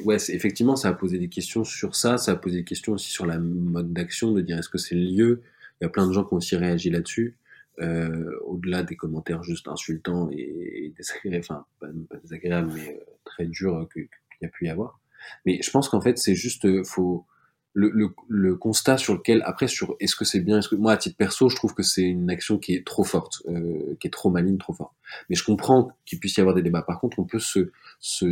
ouais, 0.03 0.17
effectivement, 0.29 0.77
ça 0.77 0.89
a 0.89 0.93
posé 0.93 1.19
des 1.19 1.31
questions 1.31 1.65
sur 1.65 1.97
ça, 1.97 2.19
ça 2.19 2.33
a 2.33 2.37
posé 2.37 2.59
des 2.59 2.65
questions 2.65 2.93
aussi 2.93 3.11
sur 3.11 3.25
la 3.25 3.39
mode 3.39 3.95
d'action, 3.95 4.33
de 4.33 4.43
dire 4.43 4.59
est-ce 4.59 4.69
que 4.69 4.77
c'est 4.77 4.95
le 4.95 5.11
lieu? 5.11 5.43
Il 5.81 5.85
y 5.85 5.87
a 5.87 5.89
plein 5.89 6.07
de 6.07 6.13
gens 6.13 6.23
qui 6.23 6.35
ont 6.35 6.37
aussi 6.37 6.55
réagi 6.55 6.91
là-dessus 6.91 7.39
euh, 7.81 8.39
au-delà 8.45 8.85
des 8.85 8.95
commentaires 8.95 9.43
juste 9.43 9.67
insultants 9.67 10.31
et, 10.31 10.93
désagréables, 10.97 11.45
enfin 11.45 11.67
pas, 11.81 11.89
désagréables, 12.23 12.71
mais 12.73 12.89
euh, 12.91 13.05
très 13.25 13.47
durs 13.47 13.89
qu'il 13.93 14.09
y 14.43 14.45
a 14.45 14.49
pu 14.49 14.67
y 14.67 14.69
avoir. 14.69 15.01
Mais 15.45 15.61
je 15.61 15.71
pense 15.73 15.89
qu'en 15.89 16.01
fait 16.01 16.17
c'est 16.19 16.37
juste 16.37 16.67
euh, 16.67 16.85
faut 16.85 17.27
le, 17.75 17.91
le, 17.91 18.15
le, 18.29 18.55
constat 18.55 18.97
sur 18.97 19.15
lequel 19.15 19.43
après 19.45 19.67
sur 19.67 19.97
est-ce 20.01 20.17
que 20.17 20.25
c'est 20.25 20.41
bien, 20.41 20.59
est-ce 20.59 20.69
que 20.69 20.77
moi 20.77 20.93
à 20.93 20.97
titre 20.97 21.17
perso 21.17 21.49
je 21.49 21.57
trouve 21.57 21.75
que 21.75 21.83
c'est 21.83 22.03
une 22.03 22.31
action 22.31 22.59
qui 22.59 22.73
est 22.73 22.87
trop 22.87 23.05
forte, 23.05 23.43
euh, 23.49 23.97
qui 24.01 24.07
est 24.07 24.11
trop 24.11 24.31
maligne, 24.31 24.59
trop 24.59 24.73
forte. 24.73 24.95
Mais 25.29 25.37
je 25.37 25.45
comprends 25.45 25.91
qu'il 26.07 26.21
puisse 26.21 26.37
y 26.37 26.41
avoir 26.41 26.55
des 26.55 26.63
débats. 26.63 26.83
Par 26.83 27.01
contre, 27.01 27.19
on 27.19 27.25
peut 27.25 27.41
se 27.41 27.71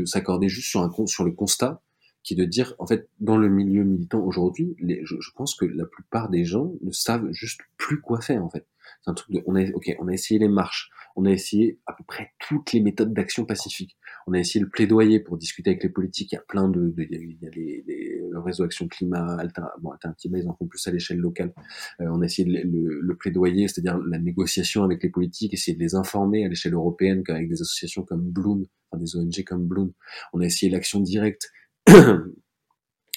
s'accorder 0.07 0.49
juste 0.49 0.69
sur 0.69 0.81
un 0.81 1.07
sur 1.07 1.25
le 1.25 1.33
constat 1.33 1.83
qui 2.23 2.35
est 2.35 2.37
de 2.37 2.45
dire, 2.45 2.75
en 2.79 2.87
fait, 2.87 3.09
dans 3.21 3.37
le 3.37 3.49
milieu 3.49 3.83
militant 3.83 4.21
aujourd'hui, 4.21 4.77
je, 4.81 5.17
je, 5.19 5.31
pense 5.35 5.55
que 5.57 5.65
la 5.65 5.85
plupart 5.85 6.29
des 6.29 6.45
gens 6.45 6.73
ne 6.81 6.93
savent 6.93 7.29
juste 7.33 7.61
plus 7.77 8.01
quoi 8.01 8.21
faire, 8.21 8.45
en 8.45 8.49
fait. 8.49 8.65
C'est 9.03 9.11
un 9.11 9.15
truc 9.15 9.35
de, 9.35 9.43
on 9.47 9.57
a, 9.57 9.69
ok, 9.71 9.97
on 9.99 10.09
a 10.09 10.13
essayé 10.13 10.39
les 10.39 10.49
marches, 10.49 10.91
on 11.17 11.25
a 11.25 11.31
essayé 11.31 11.79
à 11.87 11.93
peu 11.93 12.05
près 12.05 12.33
toutes 12.39 12.73
les 12.73 12.81
méthodes 12.81 13.13
d'action 13.13 13.45
pacifique. 13.45 13.97
On 14.27 14.35
a 14.35 14.39
essayé 14.39 14.65
le 14.65 14.71
plaidoyer 14.71 15.19
pour 15.19 15.37
discuter 15.37 15.71
avec 15.71 15.83
les 15.83 15.89
politiques. 15.89 16.33
Il 16.33 16.37
y 16.37 16.39
a 16.39 16.43
plein 16.43 16.69
de, 16.69 16.95
il 16.97 17.39
y 17.41 17.47
a 17.47 17.51
les, 17.51 17.85
le 18.33 18.41
réseau 18.41 18.65
Action 18.65 18.89
Climat, 18.89 19.37
alter, 19.39 19.63
bon, 19.81 19.91
alternative, 19.91 20.33
ils 20.35 20.49
en 20.49 20.55
font 20.55 20.67
plus 20.67 20.87
à 20.87 20.91
l'échelle 20.91 21.19
locale. 21.19 21.53
Euh, 22.01 22.07
on 22.11 22.23
a 22.23 22.25
essayé 22.25 22.49
le, 22.49 22.63
le, 22.69 23.01
le 23.01 23.17
plaidoyer, 23.17 23.69
c'est-à-dire 23.69 23.99
la 23.99 24.19
négociation 24.19 24.85
avec 24.85 25.03
les 25.03 25.11
politiques, 25.11 25.55
essayer 25.55 25.77
de 25.77 25.83
les 25.83 25.95
informer 25.95 26.45
à 26.45 26.49
l'échelle 26.49 26.75
européenne, 26.75 27.23
avec 27.29 27.49
des 27.49 27.61
associations 27.61 28.03
comme 28.03 28.23
Bloom, 28.23 28.67
enfin 28.91 29.03
des 29.03 29.17
ONG 29.17 29.45
comme 29.45 29.67
Bloom. 29.67 29.93
On 30.33 30.41
a 30.41 30.47
essayé 30.47 30.71
l'action 30.71 31.01
directe 31.01 31.53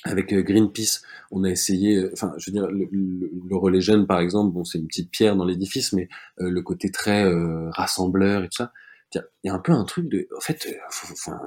avec 0.05 0.31
euh, 0.33 0.41
Greenpeace, 0.43 1.01
on 1.31 1.43
a 1.43 1.49
essayé, 1.49 1.97
euh, 1.97 2.09
enfin, 2.13 2.33
je 2.37 2.49
veux 2.49 2.53
dire, 2.53 2.67
le, 2.69 3.55
relais 3.55 3.81
jeune, 3.81 4.05
par 4.07 4.19
exemple, 4.19 4.53
bon, 4.53 4.63
c'est 4.63 4.77
une 4.77 4.87
petite 4.87 5.11
pierre 5.11 5.35
dans 5.35 5.45
l'édifice, 5.45 5.93
mais 5.93 6.07
euh, 6.39 6.49
le 6.49 6.61
côté 6.61 6.91
très 6.91 7.25
rassembleur 7.71 8.43
et 8.43 8.49
tout 8.49 8.57
ça, 8.57 8.71
il 9.13 9.21
y 9.45 9.49
a 9.49 9.53
un 9.53 9.59
peu 9.59 9.71
un 9.71 9.85
truc 9.85 10.09
de, 10.09 10.27
en 10.35 10.41
fait, 10.41 10.67
enfin, 10.89 11.39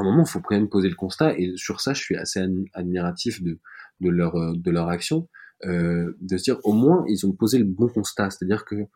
un 0.00 0.04
moment, 0.04 0.24
il 0.24 0.28
faut 0.28 0.40
quand 0.40 0.54
même 0.54 0.68
poser 0.68 0.88
le 0.88 0.94
constat, 0.94 1.38
et 1.38 1.52
sur 1.56 1.80
ça, 1.80 1.94
je 1.94 2.02
suis 2.02 2.16
assez 2.16 2.40
admiratif 2.74 3.42
de, 3.42 3.58
de 4.00 4.10
leur 4.10 4.34
de 4.56 4.70
leur 4.70 4.88
action, 4.88 5.28
euh, 5.66 6.16
de 6.20 6.36
se 6.36 6.44
dire, 6.44 6.58
au 6.64 6.72
moins, 6.72 7.04
ils 7.08 7.26
ont 7.26 7.32
posé 7.32 7.58
le 7.58 7.64
bon 7.64 7.88
constat, 7.88 8.30
c'est-à-dire 8.30 8.64
que 8.64 8.86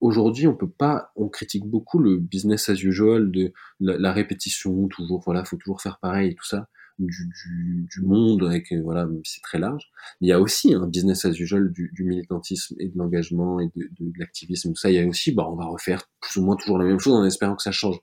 aujourd'hui, 0.00 0.46
on 0.46 0.54
peut 0.54 0.70
pas, 0.70 1.12
on 1.16 1.28
critique 1.28 1.64
beaucoup 1.64 1.98
le 1.98 2.18
business 2.18 2.68
as 2.68 2.82
usual 2.82 3.30
de 3.30 3.52
la, 3.80 4.12
répétition, 4.12 4.88
toujours, 4.88 5.22
voilà, 5.24 5.44
faut 5.44 5.56
toujours 5.56 5.80
faire 5.80 5.98
pareil 6.00 6.34
tout 6.34 6.44
ça 6.44 6.68
du, 6.98 7.28
du, 7.28 7.88
du 7.90 8.00
monde, 8.02 8.44
avec 8.44 8.72
euh, 8.72 8.80
voilà, 8.82 9.08
c'est 9.24 9.42
très 9.42 9.58
large. 9.58 9.90
il 10.20 10.28
y 10.28 10.32
a 10.32 10.40
aussi 10.40 10.74
un 10.74 10.86
business 10.86 11.24
as 11.24 11.38
usual 11.38 11.70
du, 11.72 11.90
du 11.94 12.04
militantisme 12.04 12.74
et 12.78 12.88
de 12.88 12.98
l'engagement 12.98 13.60
et 13.60 13.70
de, 13.74 13.88
de, 14.00 14.12
l'activisme. 14.18 14.70
Tout 14.70 14.76
ça, 14.76 14.90
il 14.90 14.96
y 14.96 15.00
a 15.00 15.06
aussi, 15.06 15.32
bah, 15.32 15.46
on 15.48 15.56
va 15.56 15.66
refaire 15.66 16.10
plus 16.20 16.40
ou 16.40 16.44
moins 16.44 16.56
toujours 16.56 16.78
la 16.78 16.84
même 16.84 16.98
chose 16.98 17.14
en 17.14 17.24
espérant 17.24 17.54
que 17.54 17.62
ça 17.62 17.72
change. 17.72 17.98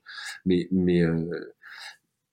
Mais, 0.46 0.68
mais, 0.70 1.02
euh, 1.02 1.28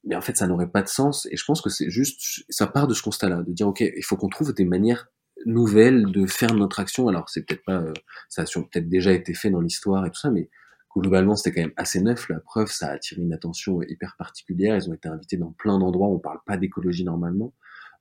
mais 0.03 0.15
en 0.15 0.21
fait, 0.21 0.37
ça 0.37 0.47
n'aurait 0.47 0.69
pas 0.69 0.81
de 0.81 0.87
sens. 0.87 1.27
Et 1.31 1.37
je 1.37 1.45
pense 1.45 1.61
que 1.61 1.69
c'est 1.69 1.89
juste, 1.89 2.43
ça 2.49 2.67
part 2.67 2.87
de 2.87 2.93
ce 2.93 3.01
constat-là, 3.01 3.43
de 3.43 3.51
dire, 3.51 3.67
ok, 3.67 3.81
il 3.81 4.03
faut 4.03 4.17
qu'on 4.17 4.29
trouve 4.29 4.53
des 4.53 4.65
manières 4.65 5.09
nouvelles 5.45 6.05
de 6.11 6.25
faire 6.25 6.53
notre 6.53 6.79
action. 6.79 7.07
Alors, 7.07 7.29
c'est 7.29 7.43
peut-être 7.43 7.63
pas, 7.65 7.81
euh, 7.81 7.93
ça 8.29 8.43
a 8.43 8.45
peut-être 8.45 8.89
déjà 8.89 9.11
été 9.11 9.33
fait 9.33 9.49
dans 9.49 9.61
l'histoire 9.61 10.05
et 10.05 10.09
tout 10.09 10.19
ça, 10.19 10.31
mais 10.31 10.49
globalement 10.95 11.35
c'était 11.35 11.53
quand 11.55 11.61
même 11.61 11.73
assez 11.77 12.01
neuf. 12.01 12.29
La 12.29 12.39
preuve, 12.39 12.69
ça 12.69 12.87
a 12.87 12.91
attiré 12.93 13.21
une 13.21 13.33
attention 13.33 13.81
hyper 13.83 14.15
particulière. 14.17 14.75
Ils 14.75 14.89
ont 14.89 14.93
été 14.93 15.07
invités 15.07 15.37
dans 15.37 15.51
plein 15.51 15.79
d'endroits 15.79 16.07
où 16.07 16.15
on 16.15 16.19
parle 16.19 16.39
pas 16.45 16.57
d'écologie 16.57 17.03
normalement, 17.03 17.53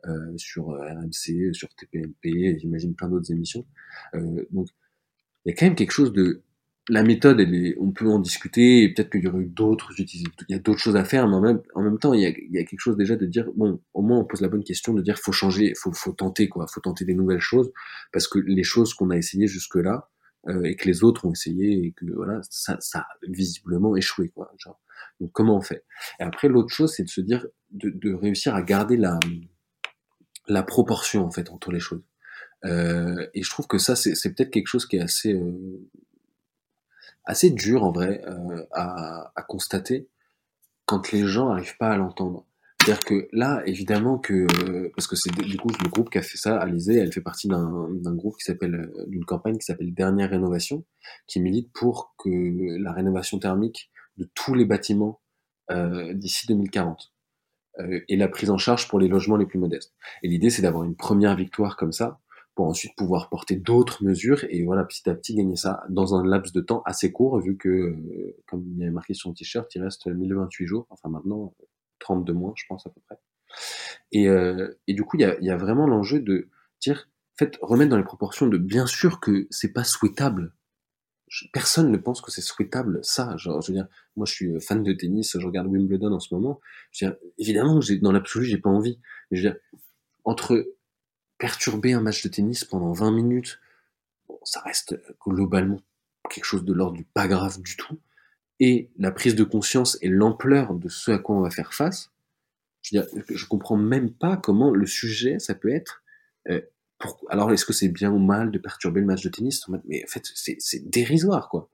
euh, 0.07 0.33
sur 0.37 0.71
euh, 0.71 0.95
RMC, 0.95 1.53
sur 1.53 1.69
TPMP, 1.75 2.59
j'imagine 2.59 2.95
plein 2.95 3.09
d'autres 3.09 3.31
émissions. 3.31 3.67
Euh, 4.15 4.47
donc 4.51 4.69
il 5.45 5.51
y 5.51 5.53
a 5.53 5.57
quand 5.57 5.67
même 5.67 5.75
quelque 5.75 5.93
chose 5.93 6.13
de 6.13 6.43
la 6.91 7.03
méthode, 7.03 7.41
elle 7.41 7.55
est, 7.55 7.77
on 7.81 7.93
peut 7.93 8.09
en 8.09 8.19
discuter, 8.19 8.83
et 8.83 8.93
peut-être 8.93 9.11
qu'il 9.11 9.25
y 9.25 9.29
aurait 9.29 9.43
eu 9.43 9.47
d'autres, 9.47 9.93
il 9.99 10.27
y 10.49 10.55
a 10.55 10.59
d'autres 10.59 10.81
choses 10.81 10.97
à 10.97 11.05
faire, 11.05 11.29
mais 11.29 11.37
en 11.37 11.41
même, 11.41 11.63
en 11.75 11.83
même 11.83 11.99
temps, 11.99 12.13
il 12.13 12.21
y, 12.21 12.27
a, 12.27 12.31
il 12.31 12.53
y 12.53 12.59
a 12.59 12.65
quelque 12.65 12.81
chose 12.81 12.97
déjà 12.97 13.17
de 13.17 13.27
dire, 13.27 13.47
bon, 13.57 13.81
au 13.95 14.03
moins 14.03 14.19
on 14.19 14.25
pose 14.25 14.41
la 14.41 14.49
bonne 14.49 14.65
question, 14.65 14.93
de 14.93 15.03
dire, 15.03 15.19
faut 15.19 15.33
changer, 15.33 15.75
faut, 15.75 15.93
faut 15.93 16.13
tenter, 16.13 16.49
quoi, 16.49 16.67
faut 16.67 16.81
tenter 16.81 17.05
des 17.05 17.15
nouvelles 17.15 17.41
choses, 17.41 17.71
parce 18.13 18.29
que 18.29 18.39
les 18.39 18.65
choses 18.65 18.95
qu'on 18.95 19.11
a 19.11 19.17
essayées 19.17 19.47
jusque-là, 19.47 20.11
et 20.65 20.75
que 20.77 20.87
les 20.87 21.05
autres 21.05 21.27
ont 21.27 21.33
essayé 21.33 21.85
et 21.85 21.93
que 21.93 22.07
voilà, 22.15 22.41
ça, 22.49 22.77
ça 22.81 23.01
a 23.01 23.09
visiblement 23.29 23.95
échoué 23.97 24.31
quoi. 24.31 24.51
Genre. 24.59 24.81
Donc 25.21 25.33
comment 25.33 25.57
on 25.57 25.61
fait? 25.61 25.85
Et 26.19 26.23
après 26.23 26.49
l'autre 26.49 26.73
chose, 26.73 26.95
c'est 26.95 27.05
de 27.05 27.11
se 27.11 27.21
dire 27.21 27.47
de, 27.71 27.91
de, 27.91 28.15
réussir 28.15 28.55
à 28.55 28.63
garder 28.63 28.97
la 28.97 29.21
la 30.49 30.63
proportion 30.63 31.25
en 31.25 31.31
fait 31.31 31.51
entre 31.51 31.71
les 31.73 31.81
choses. 31.81 32.03
Euh, 32.65 33.27
et 33.35 33.43
je 33.43 33.51
trouve 33.51 33.67
que 33.67 33.79
ça 33.79 33.97
c'est 33.97 34.35
peut-être 34.35 34.51
quelque 34.51 34.67
chose 34.67 34.87
qui 34.87 34.97
est 34.97 35.01
assez 35.01 35.35
euh, 35.35 35.89
assez 37.31 37.51
dur 37.51 37.85
en 37.85 37.93
vrai 37.93 38.23
euh, 38.27 38.65
à, 38.73 39.33
constater 39.49 40.09
quand 40.85 41.13
les 41.13 41.27
gens 41.27 41.49
n'arrivent 41.49 41.77
pas 41.79 41.91
à 41.91 41.97
l'entendre. 41.97 42.47
C'est-à-dire 42.81 43.05
que 43.05 43.29
là, 43.33 43.63
évidemment 43.67 44.19
que 44.19 44.47
parce 44.95 45.07
que 45.07 45.17
c'est 45.17 45.31
du 45.33 45.57
coup 45.59 45.69
le 45.69 45.89
groupe 45.89 46.11
qui 46.11 46.19
a 46.19 46.23
fait 46.23 46.39
ça, 46.39 46.59
Alizé, 46.59 46.97
elle 46.97 47.13
fait 47.13 47.21
partie 47.21 47.49
d'un 47.49 48.15
groupe 48.15 48.37
qui 48.37 48.45
s'appelle 48.45 48.91
d'une 49.07 49.25
campagne 49.25 49.59
qui 49.59 49.67
s'appelle 49.67 49.93
Dernière 49.93 50.31
Rénovation, 50.31 50.85
qui 51.27 51.41
milite 51.41 51.71
pour 51.73 52.15
que 52.19 52.31
la 52.83 52.93
rénovation 52.93 53.39
thermique 53.39 53.91
de 54.17 54.29
tous 54.35 54.55
les 54.55 54.65
bâtiments 54.65 55.21
euh, 55.71 56.15
d'ici 56.15 56.47
2040 56.49 57.13
euh, 57.79 58.01
et 58.09 58.17
la 58.17 58.27
prise 58.27 58.51
en 58.51 58.59
charge 58.59 58.89
pour 58.89 58.99
les 58.99 59.07
logements 59.07 59.37
les 59.37 59.47
plus 59.47 59.59
modestes. 59.59 59.95
Et 60.23 60.29
l'idée, 60.29 60.51
c'est 60.51 60.63
d'avoir 60.63 60.83
une 60.85 60.97
première 60.97 61.37
victoire 61.37 61.77
comme 61.77 61.93
ça 61.93 62.19
pour 62.55 62.67
ensuite 62.67 62.95
pouvoir 62.97 63.29
porter 63.29 63.57
d'autres 63.57 64.05
mesures 64.05 64.45
et 64.49 64.65
voilà 64.65 64.85
petit 64.85 65.09
à 65.09 65.15
petit 65.15 65.35
gagner 65.35 65.57
ça 65.57 65.85
dans 65.89 66.15
un 66.15 66.25
laps 66.25 66.53
de 66.53 66.61
temps 66.61 66.83
assez 66.85 67.13
court 67.13 67.41
vu 67.41 67.57
que 67.57 67.69
euh, 67.69 68.37
comme 68.47 68.65
il 68.67 68.79
y 68.79 68.83
avait 68.83 68.91
marqué 68.91 69.15
sur 69.15 69.31
le 69.31 69.35
t-shirt 69.35 69.73
il 69.75 69.83
reste 69.83 70.07
1028 70.07 70.67
jours 70.67 70.87
enfin 70.91 71.09
maintenant 71.09 71.55
32 72.01 72.33
mois 72.33 72.53
je 72.57 72.65
pense 72.69 72.87
à 72.87 72.91
peu 72.91 73.01
près 73.07 73.19
et, 74.13 74.29
euh, 74.29 74.79
et 74.87 74.95
du 74.95 75.05
coup 75.05 75.17
il 75.17 75.23
y 75.23 75.25
a, 75.25 75.41
y 75.41 75.51
a 75.51 75.57
vraiment 75.57 75.87
l'enjeu 75.87 76.21
de 76.21 76.49
dire 76.81 77.09
fait 77.39 77.57
remettre 77.63 77.91
dans 77.91 77.97
les 77.97 78.05
proportions 78.05 78.47
de 78.47 78.59
bien 78.59 78.87
sûr 78.87 79.21
que 79.21 79.47
c'est 79.51 79.73
pas 79.73 79.85
souhaitable 79.85 80.53
personne 81.53 81.91
ne 81.91 81.97
pense 81.97 82.21
que 82.21 82.31
c'est 82.31 82.41
souhaitable 82.41 83.01
ça. 83.03 83.37
Genre, 83.37 83.61
je 83.63 83.69
veux 83.69 83.79
dire, 83.79 83.87
moi 84.17 84.27
je 84.27 84.33
suis 84.33 84.61
fan 84.61 84.83
de 84.83 84.93
tennis, 84.93 85.37
je 85.39 85.47
regarde 85.47 85.69
Wimbledon 85.69 86.13
en 86.13 86.21
ce 86.21 86.35
moment. 86.35 86.61
Je 86.91 87.05
veux 87.05 87.13
dire, 87.13 87.21
évidemment, 87.39 87.79
dans 88.03 88.13
l'absolu, 88.13 88.47
j'ai 88.47 88.59
pas 88.59 88.71
envie. 88.71 88.99
Mais 89.31 89.39
je 89.39 89.43
veux 89.47 89.53
dire, 89.53 89.61
entre 90.25 90.67
perturber 91.41 91.93
un 91.93 92.01
match 92.01 92.23
de 92.23 92.29
tennis 92.29 92.65
pendant 92.65 92.93
20 92.93 93.11
minutes, 93.11 93.59
ça 94.45 94.61
reste 94.61 95.01
globalement 95.27 95.81
quelque 96.31 96.45
chose 96.45 96.65
de 96.65 96.73
l'ordre 96.73 96.97
du 96.97 97.05
pas 97.05 97.27
grave 97.27 97.61
du 97.61 97.77
tout, 97.77 97.99
et 98.61 98.91
la 98.99 99.11
prise 99.11 99.35
de 99.35 99.43
conscience 99.43 99.99
et 100.03 100.09
l'ampleur 100.09 100.75
de 100.75 100.89
ce 100.89 101.11
à 101.11 101.19
quoi 101.19 101.35
on 101.35 101.41
va 101.41 101.51
faire 101.51 101.75
face, 101.75 102.13
je 102.83 102.97
veux 102.97 103.03
dire, 103.03 103.25
je 103.35 103.47
comprends 103.47 103.77
même 103.77 104.13
pas 104.13 104.37
comment 104.37 104.71
le 104.71 104.87
sujet, 104.87 105.41
ça 105.41 105.55
peut 105.55 105.75
être 105.75 106.05
euh, 106.49 106.61
alors, 107.29 107.53
est-ce 107.53 107.65
que 107.65 107.73
c'est 107.73 107.89
bien 107.89 108.11
ou 108.13 108.19
mal 108.19 108.51
de 108.51 108.59
perturber 108.59 109.01
le 109.01 109.07
match 109.07 109.23
de 109.23 109.29
tennis? 109.29 109.67
Mais 109.87 110.05
en 110.05 110.07
fait, 110.07 110.25
c'est 110.35 110.91
dérisoire, 110.91 111.49
quoi. 111.49 111.71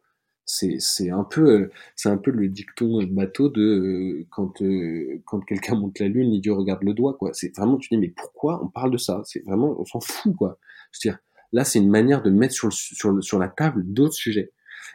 C'est 0.47 1.11
un 1.11 1.25
peu 1.25 1.63
euh, 1.63 1.73
c'est 1.97 2.09
un 2.09 2.17
peu 2.17 2.31
le 2.31 2.49
dicton 2.49 3.03
bateau 3.11 3.49
de 3.49 3.63
euh, 3.63 4.27
quand 4.31 4.63
euh, 4.63 5.21
quand 5.27 5.41
quelqu'un 5.41 5.75
monte 5.77 5.99
la 5.99 6.07
lune, 6.07 6.31
l'idiot 6.31 6.57
regarde 6.57 6.85
le 6.85 6.95
doigt, 6.95 7.15
quoi. 7.19 7.31
C'est 7.35 7.55
vraiment 7.57 7.77
tu 7.79 7.89
dis 7.91 7.99
mais 7.99 8.09
pourquoi 8.17 8.63
on 8.65 8.69
parle 8.69 8.93
de 8.93 8.97
ça? 8.97 9.23
C'est 9.25 9.45
vraiment 9.45 9.75
on 9.81 9.85
s'en 9.85 10.01
fout, 10.01 10.35
quoi. 10.37 10.59
Je 10.93 10.99
veux 10.99 11.13
dire, 11.13 11.19
là 11.53 11.65
c'est 11.65 11.81
une 11.81 11.91
manière 11.91 12.23
de 12.23 12.31
mettre 12.31 12.55
sur 12.55 12.73
sur 12.73 13.23
sur 13.25 13.39
la 13.41 13.49
table 13.49 13.83
d'autres 13.85 14.15
sujets. 14.15 14.53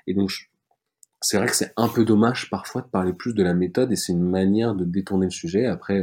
Et 0.08 0.14
donc 0.14 0.32
c'est 1.22 1.38
vrai 1.38 1.48
que 1.48 1.56
c'est 1.56 1.74
un 1.78 1.90
peu 1.90 2.06
dommage 2.06 2.50
parfois 2.50 2.82
de 2.82 2.88
parler 2.88 3.14
plus 3.14 3.34
de 3.36 3.44
la 3.44 3.54
méthode 3.54 3.92
et 3.92 3.98
c'est 3.98 4.14
une 4.14 4.30
manière 4.30 4.74
de 4.76 4.86
détourner 4.86 5.26
le 5.28 5.32
sujet. 5.32 5.66
Après 5.66 6.02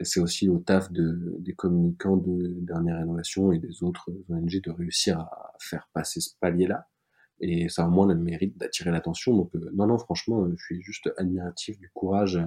c'est 0.00 0.20
aussi 0.20 0.48
au 0.48 0.58
taf 0.58 0.90
de, 0.92 1.36
des 1.38 1.52
communicants 1.54 2.16
de 2.16 2.54
Dernière 2.60 2.98
Rénovation 2.98 3.52
et 3.52 3.58
des 3.58 3.82
autres 3.82 4.10
ONG 4.28 4.60
de 4.60 4.70
réussir 4.70 5.20
à 5.20 5.52
faire 5.60 5.88
passer 5.92 6.20
ce 6.20 6.30
palier-là. 6.40 6.88
Et 7.42 7.68
ça 7.68 7.84
a 7.84 7.88
au 7.88 7.90
moins 7.90 8.06
le 8.06 8.14
mérite 8.14 8.56
d'attirer 8.56 8.90
l'attention. 8.90 9.36
Donc 9.36 9.54
euh, 9.54 9.70
non, 9.74 9.86
non, 9.86 9.98
franchement, 9.98 10.44
euh, 10.44 10.54
je 10.56 10.64
suis 10.64 10.82
juste 10.82 11.10
admiratif 11.18 11.78
du 11.78 11.90
courage, 11.90 12.40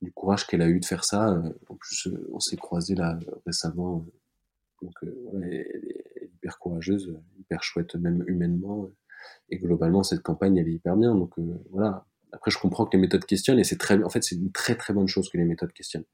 du 0.00 0.12
courage 0.12 0.46
qu'elle 0.46 0.62
a 0.62 0.68
eu 0.68 0.80
de 0.80 0.84
faire 0.84 1.04
ça. 1.04 1.32
Euh, 1.32 1.52
en 1.68 1.74
plus, 1.74 2.08
on 2.32 2.40
s'est 2.40 2.56
croisé 2.56 2.94
là 2.94 3.18
récemment. 3.44 4.06
Donc 4.80 4.94
elle 5.02 5.52
est 5.52 6.30
hyper 6.34 6.58
courageuse, 6.58 7.18
hyper 7.38 7.62
chouette 7.62 7.96
même 7.96 8.24
humainement. 8.28 8.88
Et 9.50 9.58
globalement, 9.58 10.04
cette 10.04 10.22
campagne, 10.22 10.56
elle 10.56 10.68
est 10.68 10.74
hyper 10.74 10.96
bien. 10.96 11.14
Donc 11.14 11.34
voilà. 11.70 12.06
Après, 12.30 12.50
je 12.50 12.58
comprends 12.58 12.86
que 12.86 12.96
les 12.96 13.00
méthodes 13.00 13.24
questionnent 13.24 13.58
et 13.58 13.64
c'est 13.64 13.78
très, 13.78 14.02
en 14.02 14.10
fait, 14.10 14.22
c'est 14.22 14.36
une 14.36 14.52
très 14.52 14.76
très 14.76 14.94
bonne 14.94 15.08
chose 15.08 15.28
que 15.30 15.38
les 15.38 15.44
méthodes 15.44 15.72
questionnent 15.72 16.04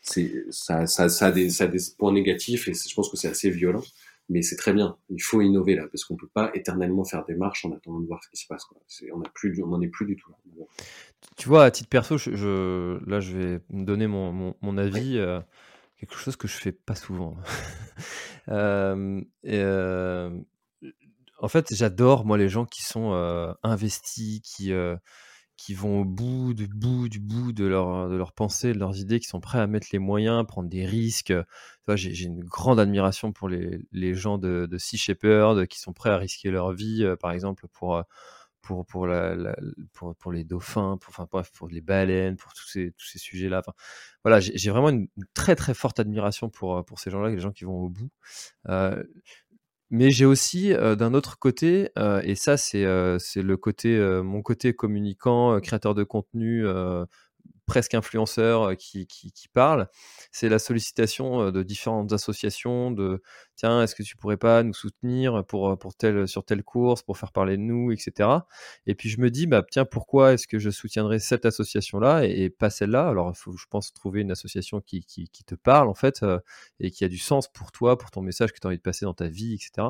c'est 0.00 0.44
ça, 0.50 0.86
ça, 0.86 1.08
ça, 1.08 1.26
a 1.26 1.32
des, 1.32 1.50
ça 1.50 1.64
a 1.64 1.66
des 1.68 1.78
points 1.98 2.12
négatifs 2.12 2.68
et 2.68 2.72
je 2.74 2.94
pense 2.94 3.10
que 3.10 3.16
c'est 3.16 3.28
assez 3.28 3.50
violent, 3.50 3.82
mais 4.28 4.42
c'est 4.42 4.56
très 4.56 4.72
bien. 4.72 4.96
Il 5.08 5.22
faut 5.22 5.40
innover 5.40 5.74
là 5.74 5.86
parce 5.90 6.04
qu'on 6.04 6.16
peut 6.16 6.28
pas 6.32 6.50
éternellement 6.54 7.04
faire 7.04 7.24
des 7.24 7.34
marches 7.34 7.64
en 7.64 7.72
attendant 7.72 8.00
de 8.00 8.06
voir 8.06 8.22
ce 8.22 8.28
qui 8.30 8.36
se 8.36 8.46
passe. 8.46 8.64
Quoi. 8.64 8.78
on 9.14 9.22
a 9.22 9.28
plus, 9.30 9.60
on 9.62 9.72
en 9.72 9.80
est 9.80 9.88
plus 9.88 10.06
du 10.06 10.16
tout 10.16 10.30
là. 10.30 10.64
Tu 11.36 11.48
vois, 11.48 11.64
à 11.64 11.70
titre 11.70 11.88
perso, 11.88 12.18
je, 12.18 12.98
là, 13.08 13.20
je 13.20 13.36
vais 13.36 13.60
donner 13.70 14.06
mon, 14.06 14.32
mon, 14.32 14.54
mon 14.60 14.78
avis. 14.78 15.18
Euh, 15.18 15.40
quelque 15.98 16.14
chose 16.14 16.36
que 16.36 16.46
je 16.46 16.56
fais 16.56 16.72
pas 16.72 16.94
souvent. 16.94 17.36
euh, 18.48 19.20
et, 19.42 19.60
euh, 19.60 20.30
en 21.40 21.48
fait, 21.48 21.74
j'adore 21.74 22.24
moi 22.24 22.38
les 22.38 22.48
gens 22.48 22.66
qui 22.66 22.82
sont 22.82 23.12
investis, 23.62 24.40
qui 24.42 24.72
qui 25.58 25.74
vont 25.74 26.00
au 26.00 26.04
bout 26.04 26.54
du 26.54 26.68
bout 26.68 27.08
du 27.08 27.18
bout 27.18 27.52
de 27.52 27.66
leur, 27.66 28.08
de 28.08 28.16
leur 28.16 28.32
pensée, 28.32 28.72
de 28.72 28.78
leurs 28.78 28.98
idées, 28.98 29.18
qui 29.18 29.26
sont 29.26 29.40
prêts 29.40 29.58
à 29.58 29.66
mettre 29.66 29.88
les 29.92 29.98
moyens, 29.98 30.46
prendre 30.46 30.68
des 30.68 30.86
risques. 30.86 31.34
J'ai 31.94 32.24
une 32.24 32.44
grande 32.44 32.78
admiration 32.78 33.32
pour 33.32 33.48
les, 33.48 33.86
les 33.90 34.14
gens 34.14 34.38
de, 34.38 34.66
de 34.70 34.78
Sea 34.78 34.96
Shepherd 34.96 35.66
qui 35.66 35.80
sont 35.80 35.92
prêts 35.92 36.10
à 36.10 36.16
risquer 36.16 36.50
leur 36.50 36.72
vie, 36.72 37.02
euh, 37.02 37.16
par 37.16 37.32
exemple, 37.32 37.66
pour, 37.72 37.96
euh, 37.96 38.02
pour, 38.62 38.86
pour, 38.86 39.08
la, 39.08 39.56
pour, 39.94 40.14
pour, 40.14 40.30
les 40.30 40.44
dauphins, 40.44 40.96
pour, 41.00 41.10
enfin, 41.10 41.26
bref, 41.30 41.50
pour 41.52 41.68
les 41.68 41.80
baleines, 41.80 42.36
pour 42.36 42.52
tous 42.54 42.68
ces, 42.68 42.92
tous 42.92 43.06
ces 43.06 43.18
sujets-là. 43.18 43.62
Voilà, 44.22 44.38
j'ai 44.38 44.70
vraiment 44.70 44.90
une, 44.90 45.08
très 45.34 45.56
très 45.56 45.74
forte 45.74 45.98
admiration 45.98 46.50
pour, 46.50 46.84
pour 46.84 47.00
ces 47.00 47.10
gens-là, 47.10 47.30
les 47.30 47.40
gens 47.40 47.52
qui 47.52 47.64
vont 47.64 47.82
au 47.82 47.88
bout. 47.88 48.10
Euh, 48.68 49.02
mais 49.90 50.10
j'ai 50.10 50.24
aussi 50.26 50.72
d'un 50.72 51.14
autre 51.14 51.38
côté, 51.38 51.90
et 52.22 52.34
ça 52.34 52.56
c'est 52.56 52.82
le 52.84 53.56
côté 53.56 53.98
mon 54.22 54.42
côté 54.42 54.74
communicant, 54.74 55.60
créateur 55.60 55.94
de 55.94 56.04
contenu, 56.04 56.66
presque 57.66 57.94
influenceur 57.94 58.76
qui, 58.76 59.06
qui, 59.06 59.30
qui 59.32 59.48
parle, 59.48 59.88
c'est 60.32 60.48
la 60.48 60.58
sollicitation 60.58 61.50
de 61.50 61.62
différentes 61.62 62.12
associations 62.12 62.90
de 62.90 63.22
tiens, 63.58 63.82
est-ce 63.82 63.94
que 63.94 64.04
tu 64.04 64.16
pourrais 64.16 64.36
pas 64.36 64.62
nous 64.62 64.72
soutenir 64.72 65.44
pour, 65.44 65.76
pour 65.78 65.94
telle, 65.94 66.28
sur 66.28 66.44
telle 66.44 66.62
course, 66.62 67.02
pour 67.02 67.18
faire 67.18 67.32
parler 67.32 67.56
de 67.56 67.62
nous, 67.62 67.90
etc. 67.90 68.28
Et 68.86 68.94
puis 68.94 69.08
je 69.08 69.20
me 69.20 69.30
dis, 69.30 69.46
bah, 69.46 69.64
tiens, 69.68 69.84
pourquoi 69.84 70.32
est-ce 70.32 70.46
que 70.46 70.60
je 70.60 70.70
soutiendrais 70.70 71.18
cette 71.18 71.44
association-là 71.44 72.24
et, 72.24 72.50
pas 72.50 72.70
celle-là? 72.70 73.08
Alors, 73.08 73.34
je 73.34 73.66
pense, 73.68 73.92
trouver 73.92 74.20
une 74.20 74.30
association 74.30 74.80
qui, 74.80 75.04
qui, 75.04 75.28
te 75.44 75.56
parle, 75.56 75.88
en 75.88 75.94
fait, 75.94 76.24
et 76.78 76.90
qui 76.90 77.04
a 77.04 77.08
du 77.08 77.18
sens 77.18 77.48
pour 77.48 77.72
toi, 77.72 77.98
pour 77.98 78.10
ton 78.10 78.22
message 78.22 78.52
que 78.52 78.60
tu 78.60 78.66
as 78.66 78.68
envie 78.68 78.76
de 78.76 78.82
passer 78.82 79.04
dans 79.04 79.14
ta 79.14 79.26
vie, 79.26 79.54
etc. 79.54 79.88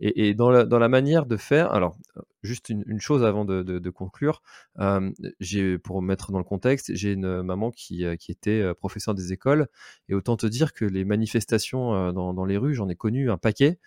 Et, 0.00 0.34
dans, 0.34 0.50
la, 0.50 0.64
dans 0.64 0.78
la 0.78 0.88
manière 0.88 1.26
de 1.26 1.36
faire, 1.36 1.70
alors, 1.72 1.96
juste 2.42 2.70
une, 2.70 3.00
chose 3.00 3.24
avant 3.24 3.44
de, 3.44 3.90
conclure, 3.90 4.42
euh, 4.78 5.10
j'ai, 5.38 5.76
pour 5.78 6.00
mettre 6.00 6.32
dans 6.32 6.38
le 6.38 6.44
contexte, 6.44 6.94
j'ai 6.94 7.12
une 7.12 7.42
maman 7.42 7.70
qui, 7.70 8.04
qui 8.18 8.32
était 8.32 8.72
professeur 8.74 9.14
des 9.14 9.32
écoles, 9.32 9.68
et 10.08 10.14
autant 10.14 10.38
te 10.38 10.46
dire 10.46 10.72
que 10.72 10.86
les 10.86 11.04
manifestations 11.04 12.12
dans, 12.12 12.32
dans 12.32 12.44
les 12.46 12.56
rues, 12.56 12.74
j'en 12.74 12.88
ai 12.88 12.96
connu 13.02 13.30
un 13.32 13.38
paquet. 13.38 13.80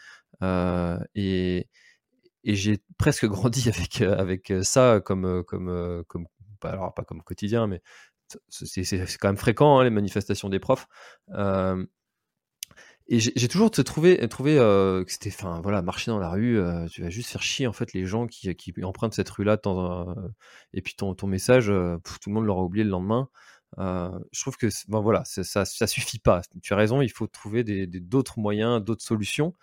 Euh, 0.44 1.00
et, 1.16 1.70
et 2.44 2.56
j'ai 2.56 2.80
presque 2.98 3.26
grandi 3.26 3.70
avec, 3.70 4.02
avec 4.02 4.54
ça 4.64 5.00
comme, 5.04 5.44
comme, 5.46 6.04
comme 6.08 6.28
alors 6.62 6.94
pas 6.94 7.04
comme 7.04 7.24
quotidien, 7.24 7.68
mais 7.68 7.82
c'est 8.50 9.18
quand 9.20 9.30
même 9.30 9.38
fréquent, 9.38 9.80
hein, 9.80 9.84
les 9.84 9.90
manifestations 9.90 10.50
des 10.50 10.60
profs. 10.60 10.88
Euh, 11.30 11.86
et 13.08 13.20
j'ai 13.20 13.48
toujours 13.48 13.70
trouvé, 13.70 14.28
trouvé 14.30 14.58
euh, 14.58 15.04
que 15.04 15.12
c'était, 15.12 15.30
enfin 15.30 15.62
voilà, 15.62 15.84
marcher 15.84 16.10
dans 16.10 16.18
la 16.18 16.32
rue, 16.32 16.60
tu 16.90 17.04
vas 17.04 17.10
juste 17.12 17.30
faire 17.30 17.44
chier 17.44 17.68
en 17.68 17.74
fait 17.74 17.94
les 17.94 18.04
gens 18.04 18.26
qui, 18.26 18.54
qui 18.56 18.74
empruntent 18.84 19.14
cette 19.14 19.30
rue-là, 19.30 19.60
et 20.74 20.82
puis 20.82 20.96
ton, 20.96 21.14
ton 21.14 21.28
message, 21.28 21.68
tout 21.68 22.30
le 22.30 22.34
monde 22.34 22.46
l'aura 22.46 22.64
oublié 22.64 22.84
le 22.84 22.90
lendemain. 22.90 23.30
Euh, 23.78 24.12
je 24.32 24.42
trouve 24.42 24.58
que 24.58 24.68
bon, 24.88 25.02
voilà, 25.02 25.24
ça, 25.26 25.66
ça 25.66 25.88
suffit 25.88 26.20
pas. 26.20 26.42
Tu 26.62 26.74
as 26.74 26.78
raison, 26.78 27.02
il 27.02 27.10
faut 27.12 27.28
trouver 27.28 27.64
d'autres 27.88 28.40
moyens, 28.40 28.84
d'autres 28.84 29.04
solutions. 29.04 29.56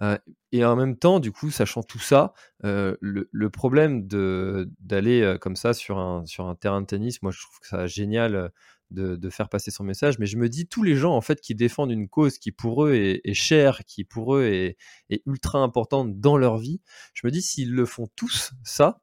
Euh, 0.00 0.18
et 0.52 0.64
en 0.64 0.74
même 0.74 0.96
temps, 0.96 1.20
du 1.20 1.32
coup, 1.32 1.50
sachant 1.50 1.82
tout 1.82 1.98
ça, 1.98 2.32
euh, 2.64 2.96
le, 3.00 3.28
le, 3.30 3.50
problème 3.50 4.06
d'aller 4.08 5.36
comme 5.40 5.56
ça 5.56 5.74
sur 5.74 5.98
un, 5.98 6.26
sur 6.26 6.46
un 6.46 6.54
terrain 6.54 6.80
de 6.80 6.86
tennis, 6.86 7.22
moi 7.22 7.30
je 7.30 7.40
trouve 7.40 7.60
que 7.60 7.68
ça 7.68 7.86
génial 7.86 8.50
de, 8.92 9.16
de, 9.16 9.30
faire 9.30 9.48
passer 9.48 9.70
son 9.70 9.84
message, 9.84 10.18
mais 10.18 10.26
je 10.26 10.36
me 10.36 10.48
dis 10.48 10.66
tous 10.66 10.82
les 10.82 10.96
gens 10.96 11.14
en 11.14 11.20
fait 11.20 11.40
qui 11.40 11.54
défendent 11.54 11.90
une 11.90 12.08
cause 12.08 12.38
qui 12.38 12.52
pour 12.52 12.84
eux 12.86 12.94
est, 12.94 13.34
chère, 13.34 13.84
qui 13.86 14.04
pour 14.04 14.36
eux 14.36 14.44
est, 14.44 14.76
ultra 15.26 15.58
importante 15.58 16.20
dans 16.20 16.36
leur 16.36 16.58
vie, 16.58 16.80
je 17.14 17.26
me 17.26 17.30
dis 17.30 17.42
s'ils 17.42 17.72
le 17.72 17.86
font 17.86 18.08
tous 18.16 18.52
ça, 18.64 19.00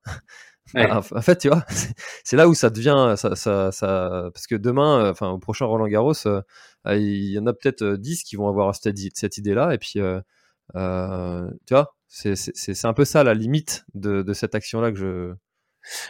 bah, 0.73 1.01
en 1.15 1.21
fait, 1.21 1.37
tu 1.37 1.49
vois, 1.49 1.65
c'est 2.23 2.35
là 2.35 2.47
où 2.47 2.53
ça 2.53 2.69
devient, 2.69 3.15
ça, 3.17 3.35
ça, 3.35 3.71
ça, 3.71 4.29
parce 4.33 4.47
que 4.47 4.55
demain, 4.55 5.05
euh, 5.05 5.11
enfin, 5.11 5.29
au 5.29 5.39
prochain 5.39 5.65
Roland 5.65 5.87
Garros, 5.87 6.13
euh, 6.27 6.41
il 6.85 7.31
y 7.31 7.39
en 7.39 7.47
a 7.47 7.53
peut-être 7.53 7.83
10 7.83 8.19
euh, 8.19 8.23
qui 8.25 8.35
vont 8.35 8.47
avoir 8.47 8.73
cette, 8.75 8.97
cette 9.15 9.37
idée-là, 9.37 9.73
et 9.73 9.77
puis, 9.77 9.99
euh, 10.75 11.49
tu 11.65 11.73
vois, 11.73 11.95
C'est 12.07 12.85
un 12.85 12.93
peu 12.93 13.05
ça 13.05 13.23
la 13.23 13.33
limite 13.33 13.85
de, 13.93 14.21
de 14.21 14.33
cette 14.33 14.55
action-là 14.55 14.91
que 14.91 14.97
je. 14.97 15.33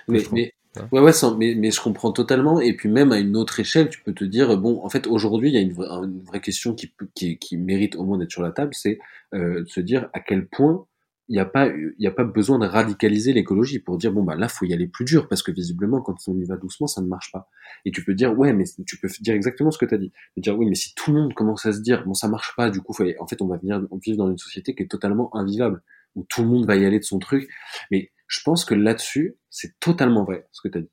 mais, 0.08 0.24
mais, 0.32 0.54
ouais, 0.92 1.02
ouais, 1.02 1.12
mais, 1.38 1.56
mais 1.56 1.72
je 1.72 1.82
comprends 1.82 2.12
totalement. 2.12 2.60
Et 2.60 2.76
puis 2.76 2.90
même 2.90 3.12
à 3.12 3.20
une 3.20 3.36
autre 3.38 3.60
échelle, 3.60 3.90
tu 3.90 4.02
peux 4.04 4.14
te 4.14 4.24
dire 4.24 4.58
bon, 4.58 4.84
en 4.84 4.90
fait, 4.90 5.08
aujourd'hui, 5.08 5.50
il 5.50 5.54
y 5.54 5.58
a 5.58 5.62
une, 5.62 5.74
vraie, 5.74 5.88
une 5.88 6.24
vraie 6.24 6.42
question 6.42 6.74
qui, 6.74 6.94
qui, 7.16 7.38
qui 7.38 7.58
mérite 7.58 7.96
au 7.96 8.04
moins 8.04 8.18
d'être 8.18 8.32
sur 8.32 8.42
la 8.42 8.52
table, 8.52 8.74
c'est 8.74 9.00
euh, 9.34 9.64
de 9.64 9.70
se 9.70 9.80
dire 9.80 10.10
à 10.14 10.20
quel 10.20 10.48
point 10.48 10.86
il 11.30 11.34
n'y 11.34 11.40
a 11.40 11.46
pas 11.46 11.70
il 11.70 12.08
a 12.08 12.12
pas 12.12 12.24
besoin 12.24 12.58
de 12.58 12.66
radicaliser 12.66 13.34
l'écologie 13.34 13.80
pour 13.80 13.98
dire 13.98 14.12
bon 14.12 14.24
bah 14.24 14.36
là 14.36 14.50
faut 14.50 14.66
y 14.66 14.74
aller 14.74 14.88
plus 14.88 15.06
dur 15.06 15.28
parce 15.28 15.44
que 15.44 15.52
visiblement 15.52 16.02
quand 16.02 16.16
on 16.28 16.36
y 16.36 16.44
va 16.44 16.58
doucement 16.58 16.88
ça 16.88 17.02
ne 17.02 17.08
marche 17.08 17.32
pas. 17.32 17.50
Et 17.86 17.92
tu 17.92 18.04
peux 18.04 18.16
dire 18.16 18.38
ouais 18.38 18.52
mais 18.52 18.66
tu 18.86 18.98
peux 18.98 19.08
dire 19.22 19.36
exactement 19.36 19.70
ce 19.70 19.78
que 19.78 19.86
tu 19.86 19.94
as 19.94 20.00
dit 20.00 20.12
dire 20.38 20.58
oui 20.58 20.66
mais 20.68 20.76
si 20.76 20.96
tout 20.96 21.14
le 21.14 21.22
monde 21.22 21.34
commence 21.36 21.68
à 21.68 21.72
se 21.72 21.82
dire 21.82 22.04
bon 22.04 22.16
ça 22.16 22.28
marche 22.28 22.56
pas 22.58 22.72
du 22.72 22.82
coup 22.82 22.94
faut 22.94 23.06
en 23.20 23.28
fait 23.28 23.42
on 23.44 23.48
va 23.48 23.58
venir 23.58 23.80
vivre 24.04 24.18
dans 24.18 24.30
une 24.30 24.40
société 24.40 24.74
qui 24.74 24.84
est 24.84 24.88
totalement 24.88 25.34
invivable 25.36 25.84
où 26.16 26.26
tout 26.28 26.42
le 26.42 26.48
monde 26.48 26.66
va 26.66 26.76
y 26.76 26.86
aller 26.86 27.00
de 27.00 27.04
son 27.04 27.20
truc. 27.20 27.48
Mais 27.92 28.12
je 28.28 28.42
pense 28.44 28.66
que 28.66 28.74
là-dessus 28.74 29.38
c'est 29.52 29.80
totalement 29.80 30.24
vrai 30.24 30.48
ce 30.52 30.62
que 30.62 30.68
tu 30.68 30.80
as 30.80 30.82
dit. 30.82 30.92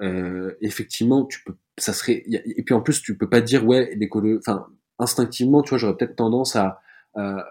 Euh, 0.00 0.54
effectivement 0.62 1.26
tu 1.26 1.44
peux 1.44 1.56
ça 1.76 1.92
serait 1.92 2.24
et 2.26 2.62
puis 2.64 2.74
en 2.74 2.80
plus 2.80 3.02
tu 3.02 3.18
peux 3.18 3.28
pas 3.28 3.40
dire 3.40 3.66
ouais 3.66 3.94
l'écolo 3.96 4.38
enfin 4.38 4.66
instinctivement 4.98 5.62
tu 5.62 5.70
vois 5.70 5.78
j'aurais 5.78 5.96
peut-être 5.96 6.16
tendance 6.16 6.56
à 6.56 6.80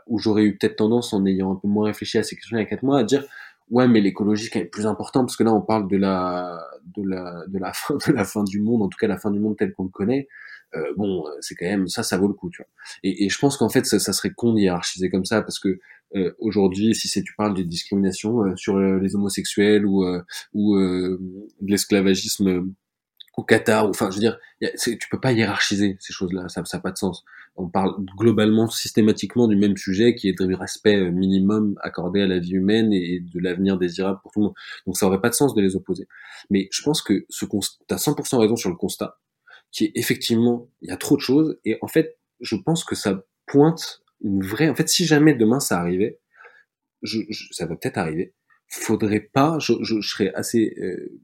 où 0.07 0.20
j'aurais 0.20 0.43
eu 0.43 0.57
peut-être 0.57 0.78
tendance, 0.78 1.14
en 1.14 1.26
ayant 1.26 1.53
un 1.53 1.55
peu 1.55 1.68
moins 1.68 1.88
réfléchi 1.88 2.18
à 2.18 2.24
ces 2.24 2.36
questions 2.36 2.57
il 2.57 2.61
y 2.61 2.64
a 2.64 2.66
quatre 2.68 2.84
mois, 2.84 2.99
à 2.99 3.03
dire 3.03 3.24
ouais, 3.70 3.88
mais 3.88 4.01
l'écologie 4.01 4.49
est 4.53 4.66
plus 4.66 4.86
important 4.86 5.22
parce 5.22 5.36
que 5.36 5.43
là 5.43 5.53
on 5.53 5.61
parle 5.61 5.88
de 5.88 5.97
la 5.97 6.59
de 6.95 7.03
la 7.03 7.45
de 7.47 7.59
la 7.59 7.74
fin 7.74 7.95
de 7.95 8.14
la 8.14 8.26
fin 8.26 8.43
du 8.43 8.59
monde, 8.59 8.82
en 8.82 8.89
tout 8.89 8.97
cas 8.97 9.07
la 9.07 9.18
fin 9.18 9.32
du 9.32 9.39
monde 9.39 9.57
tel 9.57 9.74
qu'on 9.74 9.84
le 9.84 9.89
connaît. 9.89 10.28
Euh, 10.76 10.91
bon, 10.97 11.24
c'est 11.39 11.53
quand 11.53 11.68
même 11.68 11.88
ça, 11.88 12.01
ça 12.01 12.18
vaut 12.18 12.28
le 12.28 12.34
coup, 12.34 12.49
tu 12.49 12.64
vois. 12.64 12.68
Et, 13.03 13.26
et 13.26 13.30
je 13.30 13.38
pense 13.38 13.57
qu'en 13.57 13.70
fait, 13.70 13.86
ça, 13.86 13.99
ça, 13.99 14.11
serait 14.11 14.32
con 14.32 14.55
d'y 14.55 14.64
hiérarchiser 14.64 15.11
comme 15.11 15.24
ça 15.24 15.43
parce 15.43 15.59
que 15.59 15.80
euh, 16.16 16.32
aujourd'hui, 16.39 16.93
si 16.93 17.07
c'est 17.07 17.24
tu 17.24 17.34
parles 17.36 17.55
de 17.55 17.64
discrimination 17.64 18.43
euh, 18.43 18.55
sur 18.55 18.78
euh, 18.78 18.99
les 18.99 19.16
homosexuels 19.16 19.86
ou 19.86 20.05
ou 20.53 20.78
de 20.78 21.20
l'esclavagisme 21.61 22.74
au 23.36 23.43
Qatar, 23.43 23.88
enfin, 23.88 24.11
je 24.11 24.16
veux 24.16 24.22
dire, 24.22 24.39
tu 24.78 25.09
peux 25.09 25.20
pas 25.20 25.32
hiérarchiser 25.32 25.97
ces 25.99 26.14
choses-là, 26.14 26.49
ça 26.49 26.61
n'a 26.61 26.80
pas 26.80 26.91
de 26.91 26.97
sens. 26.97 27.26
On 27.56 27.70
parle 27.70 28.04
globalement, 28.18 28.68
systématiquement 28.68 29.47
du 29.47 29.56
même 29.56 29.78
sujet 29.78 30.16
qui 30.16 30.28
est 30.28 30.41
du 30.41 30.56
respect 30.56 30.97
euh, 30.97 31.12
minimum 31.12 31.76
accordé 31.82 32.22
à 32.22 32.28
la 32.28 32.39
vie 32.39 32.54
humaine 32.54 32.91
et 32.91 33.20
de 33.20 33.39
l'avenir 33.39 33.78
désirable 33.78 34.20
pour 34.24 34.32
tout 34.32 34.39
le 34.39 34.45
monde. 34.45 34.56
Donc 34.88 34.97
ça 34.97 35.06
aurait 35.06 35.22
pas 35.22 35.30
de 35.30 35.36
sens 35.36 35.54
de 35.54 35.62
les 35.62 35.76
opposer. 35.76 36.08
Mais 36.49 36.68
je 36.72 36.82
pense 36.82 37.01
que 37.01 37.26
ce 37.30 37.45
constat, 37.45 37.84
t'as 37.88 37.97
100% 37.97 38.38
raison 38.38 38.56
sur 38.56 38.70
le 38.70 38.76
constat, 38.76 39.20
qui 39.72 39.86
est 39.86 39.91
effectivement, 39.95 40.68
il 40.82 40.89
y 40.89 40.91
a 40.91 40.97
trop 40.97 41.16
de 41.16 41.22
choses, 41.22 41.60
et 41.64 41.78
en 41.82 41.88
fait, 41.88 42.18
je 42.41 42.56
pense 42.56 42.84
que 42.84 42.95
ça 42.95 43.24
pointe 43.45 44.01
une 44.22 44.43
vraie, 44.43 44.70
en 44.70 44.76
fait, 44.76 44.89
si 44.89 45.06
jamais 45.06 45.34
demain 45.34 45.60
ça 45.60 45.80
arrivait, 45.80 46.20
je, 47.01 47.20
ça 47.51 47.66
va 47.66 47.76
peut-être 47.76 47.97
arriver, 47.97 48.34
faudrait 48.68 49.20
pas, 49.20 49.60
je, 49.60 49.74
je, 49.82 50.01
serais 50.01 50.34
assez, 50.34 50.74
euh, 50.80 51.20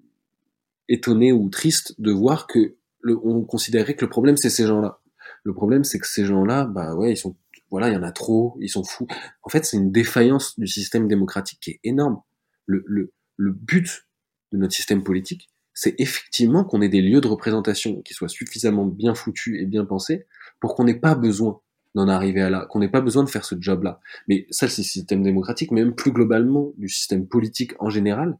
étonné 0.89 1.31
ou 1.31 1.49
triste 1.49 1.95
de 1.99 2.11
voir 2.11 2.47
que 2.47 2.75
le, 2.99 3.17
on 3.23 3.43
considérait 3.45 3.95
que 3.95 4.03
le 4.03 4.09
problème 4.09 4.35
c'est 4.35 4.49
ces 4.49 4.67
gens-là. 4.67 4.98
Le 5.43 5.53
problème 5.53 5.83
c'est 5.83 5.99
que 5.99 6.07
ces 6.07 6.25
gens-là, 6.25 6.65
bah 6.65 6.95
ouais, 6.95 7.13
ils 7.13 7.17
sont, 7.17 7.35
voilà, 7.71 7.89
il 7.89 7.93
y 7.93 7.97
en 7.97 8.03
a 8.03 8.11
trop, 8.11 8.57
ils 8.59 8.69
sont 8.69 8.83
fous. 8.83 9.07
En 9.43 9.49
fait, 9.49 9.65
c'est 9.65 9.77
une 9.77 9.91
défaillance 9.91 10.59
du 10.59 10.67
système 10.67 11.07
démocratique 11.07 11.59
qui 11.61 11.71
est 11.71 11.79
énorme. 11.83 12.21
Le, 12.65 12.83
le, 12.87 13.13
le 13.37 13.51
but 13.51 14.07
de 14.51 14.57
notre 14.57 14.73
système 14.73 15.03
politique, 15.03 15.49
c'est 15.73 15.95
effectivement 15.97 16.63
qu'on 16.63 16.81
ait 16.81 16.89
des 16.89 17.01
lieux 17.01 17.21
de 17.21 17.27
représentation 17.27 18.01
qui 18.01 18.13
soient 18.13 18.27
suffisamment 18.27 18.85
bien 18.85 19.15
foutus 19.15 19.61
et 19.61 19.65
bien 19.65 19.85
pensés 19.85 20.25
pour 20.59 20.75
qu'on 20.75 20.83
n'ait 20.83 20.99
pas 20.99 21.15
besoin 21.15 21.61
d'en 21.95 22.07
arriver 22.07 22.41
à 22.41 22.49
là, 22.49 22.65
qu'on 22.69 22.79
n'ait 22.79 22.89
pas 22.89 23.01
besoin 23.01 23.23
de 23.23 23.29
faire 23.29 23.45
ce 23.45 23.55
job-là. 23.57 23.99
Mais 24.27 24.45
ça, 24.49 24.67
c'est 24.67 24.81
le 24.81 24.87
système 24.87 25.23
démocratique, 25.23 25.71
mais 25.71 25.83
même 25.83 25.95
plus 25.95 26.11
globalement 26.11 26.71
du 26.77 26.89
système 26.89 27.27
politique 27.27 27.73
en 27.79 27.89
général, 27.89 28.37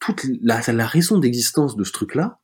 toute 0.00 0.24
la, 0.42 0.60
la 0.72 0.86
raison 0.86 1.18
d'existence 1.18 1.76
de 1.76 1.84
ce 1.84 1.92
truc-là, 1.92 2.40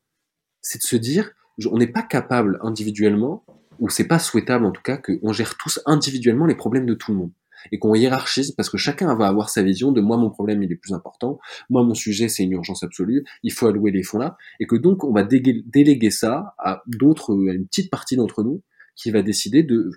c'est 0.60 0.78
de 0.78 0.86
se 0.86 0.96
dire, 0.96 1.32
on 1.70 1.78
n'est 1.78 1.86
pas 1.86 2.02
capable 2.02 2.58
individuellement, 2.62 3.44
ou 3.78 3.88
c'est 3.88 4.06
pas 4.06 4.18
souhaitable 4.18 4.64
en 4.64 4.72
tout 4.72 4.82
cas, 4.82 4.96
qu'on 4.96 5.32
gère 5.32 5.56
tous 5.56 5.80
individuellement 5.86 6.46
les 6.46 6.54
problèmes 6.54 6.86
de 6.86 6.94
tout 6.94 7.12
le 7.12 7.18
monde 7.18 7.32
et 7.72 7.78
qu'on 7.78 7.94
hiérarchise 7.94 8.52
parce 8.52 8.70
que 8.70 8.76
chacun 8.76 9.14
va 9.14 9.26
avoir 9.26 9.48
sa 9.48 9.62
vision 9.62 9.90
de 9.90 10.00
moi 10.00 10.16
mon 10.16 10.30
problème 10.30 10.62
il 10.62 10.70
est 10.70 10.76
plus 10.76 10.92
important, 10.92 11.38
moi 11.68 11.82
mon 11.82 11.94
sujet 11.94 12.28
c'est 12.28 12.44
une 12.44 12.52
urgence 12.52 12.82
absolue, 12.82 13.24
il 13.42 13.52
faut 13.52 13.66
allouer 13.66 13.90
les 13.90 14.02
fonds 14.02 14.18
là 14.18 14.36
et 14.60 14.66
que 14.66 14.76
donc 14.76 15.04
on 15.04 15.12
va 15.12 15.24
déléguer 15.24 16.10
ça 16.10 16.54
à 16.58 16.82
d'autres, 16.86 17.32
à 17.48 17.54
une 17.54 17.66
petite 17.66 17.90
partie 17.90 18.16
d'entre 18.16 18.44
nous 18.44 18.62
qui 18.94 19.10
va 19.10 19.22
décider 19.22 19.62
de 19.62 19.90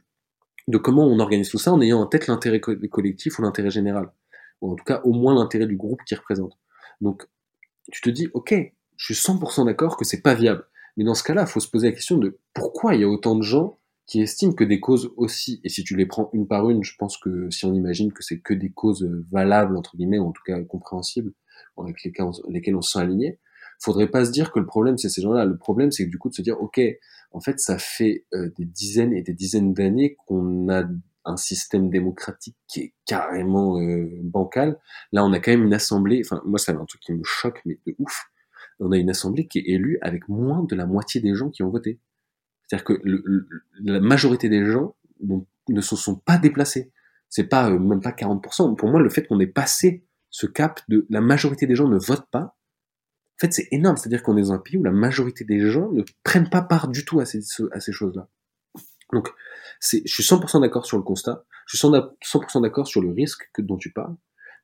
de 0.67 0.77
comment 0.77 1.05
on 1.05 1.19
organise 1.19 1.49
tout 1.49 1.57
ça 1.57 1.73
en 1.73 1.81
ayant 1.81 1.99
en 1.99 2.05
tête 2.05 2.27
l'intérêt 2.27 2.59
collectif 2.59 3.39
ou 3.39 3.41
l'intérêt 3.41 3.71
général 3.71 4.11
ou 4.61 4.71
en 4.71 4.75
tout 4.75 4.83
cas 4.83 5.01
au 5.03 5.13
moins 5.13 5.35
l'intérêt 5.35 5.67
du 5.67 5.77
groupe 5.77 6.01
qui 6.05 6.15
représente. 6.15 6.57
Donc 7.01 7.27
tu 7.91 8.01
te 8.01 8.09
dis, 8.09 8.27
ok, 8.33 8.53
je 8.97 9.13
suis 9.13 9.31
100% 9.31 9.65
d'accord 9.65 9.97
que 9.97 10.05
c'est 10.05 10.21
pas 10.21 10.35
viable. 10.35 10.65
Mais 10.99 11.05
dans 11.05 11.15
ce 11.15 11.23
cas-là, 11.23 11.43
il 11.43 11.47
faut 11.47 11.61
se 11.61 11.69
poser 11.69 11.87
la 11.87 11.93
question 11.93 12.17
de 12.17 12.37
pourquoi 12.53 12.93
il 12.93 12.99
y 12.99 13.03
a 13.05 13.07
autant 13.07 13.37
de 13.37 13.41
gens 13.41 13.79
qui 14.05 14.21
estiment 14.21 14.51
que 14.51 14.65
des 14.65 14.81
causes 14.81 15.13
aussi, 15.15 15.61
et 15.63 15.69
si 15.69 15.85
tu 15.85 15.95
les 15.95 16.05
prends 16.05 16.29
une 16.33 16.45
par 16.45 16.69
une, 16.69 16.83
je 16.83 16.93
pense 16.99 17.15
que 17.15 17.49
si 17.51 17.63
on 17.63 17.73
imagine 17.73 18.11
que 18.11 18.21
c'est 18.21 18.39
que 18.39 18.53
des 18.53 18.69
causes 18.69 19.09
valables, 19.31 19.77
entre 19.77 19.95
guillemets, 19.95 20.19
ou 20.19 20.27
en 20.27 20.33
tout 20.33 20.43
cas 20.45 20.61
compréhensibles, 20.61 21.31
avec 21.81 22.03
lesquelles 22.03 22.25
on, 22.25 22.49
lesquelles 22.49 22.75
on 22.75 22.81
se 22.81 22.91
sent 22.91 22.99
aligné, 22.99 23.39
faudrait 23.79 24.09
pas 24.09 24.25
se 24.25 24.31
dire 24.31 24.51
que 24.51 24.59
le 24.59 24.65
problème 24.65 24.97
c'est 24.97 25.07
ces 25.07 25.21
gens-là. 25.21 25.45
Le 25.45 25.55
problème 25.55 25.89
c'est 25.89 26.05
du 26.05 26.17
coup 26.17 26.27
de 26.27 26.33
se 26.33 26.41
dire, 26.41 26.61
ok, 26.61 26.81
en 27.31 27.39
fait, 27.39 27.61
ça 27.61 27.77
fait 27.77 28.25
euh, 28.33 28.49
des 28.57 28.65
dizaines 28.65 29.13
et 29.13 29.21
des 29.21 29.33
dizaines 29.33 29.73
d'années 29.73 30.17
qu'on 30.25 30.67
a 30.69 30.83
un 31.23 31.37
système 31.37 31.89
démocratique 31.89 32.57
qui 32.67 32.81
est 32.81 32.93
carrément 33.05 33.79
euh, 33.79 34.09
bancal. 34.23 34.77
Là, 35.13 35.23
on 35.23 35.31
a 35.31 35.39
quand 35.39 35.51
même 35.51 35.63
une 35.63 35.73
assemblée. 35.73 36.21
Enfin, 36.25 36.41
moi, 36.43 36.59
c'est 36.59 36.73
un 36.73 36.83
truc 36.83 36.99
qui 36.99 37.13
me 37.13 37.23
choque, 37.23 37.61
mais 37.65 37.79
de 37.87 37.95
ouf. 37.99 38.25
On 38.79 38.91
a 38.91 38.97
une 38.97 39.09
assemblée 39.09 39.47
qui 39.47 39.59
est 39.59 39.67
élue 39.67 39.97
avec 40.01 40.27
moins 40.29 40.63
de 40.63 40.75
la 40.75 40.85
moitié 40.85 41.21
des 41.21 41.35
gens 41.35 41.49
qui 41.49 41.63
ont 41.63 41.69
voté. 41.69 41.99
C'est-à-dire 42.67 42.85
que 42.85 43.01
la 43.83 43.99
majorité 43.99 44.47
des 44.49 44.65
gens 44.65 44.95
ne 45.21 45.81
se 45.81 45.95
sont 45.95 46.15
pas 46.15 46.37
déplacés. 46.37 46.91
C'est 47.29 47.47
pas 47.47 47.69
euh, 47.69 47.79
même 47.79 48.01
pas 48.01 48.11
40%. 48.11 48.75
Pour 48.75 48.89
moi, 48.89 48.99
le 48.99 49.09
fait 49.09 49.27
qu'on 49.27 49.39
ait 49.39 49.47
passé 49.47 50.05
ce 50.29 50.45
cap 50.45 50.81
de 50.87 51.05
la 51.09 51.21
majorité 51.21 51.67
des 51.67 51.75
gens 51.75 51.87
ne 51.87 51.97
votent 51.97 52.29
pas, 52.29 52.55
en 53.39 53.39
fait, 53.39 53.53
c'est 53.53 53.67
énorme. 53.71 53.97
C'est-à-dire 53.97 54.23
qu'on 54.23 54.37
est 54.37 54.41
dans 54.41 54.53
un 54.53 54.59
pays 54.59 54.77
où 54.77 54.83
la 54.83 54.91
majorité 54.91 55.45
des 55.45 55.69
gens 55.69 55.91
ne 55.91 56.03
prennent 56.23 56.49
pas 56.49 56.61
part 56.61 56.87
du 56.87 57.05
tout 57.05 57.19
à 57.19 57.25
ces, 57.25 57.41
choses-là. 57.91 58.27
Donc, 59.13 59.29
je 59.81 60.01
suis 60.05 60.23
100% 60.23 60.61
d'accord 60.61 60.85
sur 60.85 60.97
le 60.97 61.03
constat, 61.03 61.45
je 61.65 61.77
suis 61.77 61.87
100% 61.87 62.61
d'accord 62.61 62.87
sur 62.87 63.01
le 63.01 63.11
risque 63.11 63.49
que, 63.53 63.61
dont 63.61 63.77
tu 63.77 63.91
parles, 63.91 64.15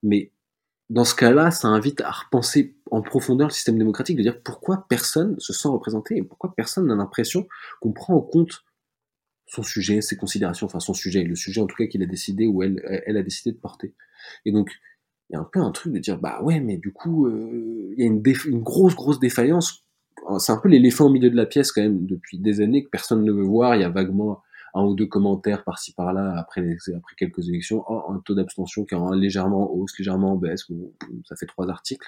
mais 0.03 0.31
dans 0.89 1.05
ce 1.05 1.15
cas-là, 1.15 1.51
ça 1.51 1.67
invite 1.69 2.01
à 2.01 2.11
repenser 2.11 2.74
en 2.91 3.01
profondeur 3.01 3.47
le 3.47 3.53
système 3.53 3.77
démocratique, 3.77 4.17
de 4.17 4.21
dire 4.21 4.41
pourquoi 4.41 4.85
personne 4.87 5.35
se 5.39 5.53
sent 5.53 5.67
représenté 5.67 6.17
et 6.17 6.23
pourquoi 6.23 6.53
personne 6.55 6.87
n'a 6.87 6.95
l'impression 6.95 7.47
qu'on 7.81 7.93
prend 7.93 8.15
en 8.15 8.21
compte 8.21 8.63
son 9.47 9.63
sujet, 9.63 10.01
ses 10.01 10.17
considérations, 10.17 10.65
enfin 10.65 10.79
son 10.79 10.93
sujet, 10.93 11.23
le 11.23 11.35
sujet 11.35 11.61
en 11.61 11.67
tout 11.67 11.75
cas 11.75 11.87
qu'il 11.87 12.01
a 12.03 12.05
décidé 12.05 12.47
ou 12.47 12.63
elle, 12.63 12.81
elle 13.05 13.17
a 13.17 13.23
décidé 13.23 13.51
de 13.51 13.59
porter. 13.59 13.93
Et 14.45 14.51
donc, 14.51 14.71
il 15.29 15.33
y 15.33 15.35
a 15.35 15.39
un 15.39 15.47
peu 15.51 15.59
un 15.59 15.71
truc 15.71 15.93
de 15.93 15.99
dire, 15.99 16.19
bah 16.19 16.41
ouais, 16.43 16.59
mais 16.59 16.77
du 16.77 16.91
coup, 16.91 17.27
euh, 17.27 17.93
il 17.97 17.99
y 17.99 18.03
a 18.03 18.05
une, 18.05 18.21
une 18.47 18.61
grosse, 18.61 18.95
grosse 18.95 19.19
défaillance. 19.19 19.83
C'est 20.39 20.51
un 20.51 20.57
peu 20.57 20.69
l'éléphant 20.69 21.05
au 21.05 21.09
milieu 21.09 21.29
de 21.29 21.35
la 21.35 21.45
pièce 21.45 21.71
quand 21.71 21.81
même 21.81 22.05
depuis 22.05 22.39
des 22.39 22.61
années 22.61 22.83
que 22.83 22.89
personne 22.89 23.23
ne 23.23 23.31
veut 23.31 23.43
voir. 23.43 23.75
Il 23.75 23.81
y 23.81 23.83
a 23.83 23.89
vaguement 23.89 24.41
un 24.75 24.83
ou 24.83 24.93
deux 24.93 25.07
commentaires 25.07 25.63
par-ci 25.63 25.93
par-là 25.93 26.37
après, 26.37 26.61
après 26.95 27.15
quelques 27.17 27.47
élections, 27.47 27.83
un 28.09 28.19
taux 28.19 28.35
d'abstention 28.35 28.83
qui 28.83 28.93
est 28.93 29.15
légèrement 29.15 29.71
en 29.71 29.73
hausse, 29.73 29.97
légèrement 29.97 30.33
en 30.33 30.35
baisse, 30.35 30.65
ça 31.23 31.35
fait 31.37 31.45
trois 31.45 31.69
articles, 31.69 32.07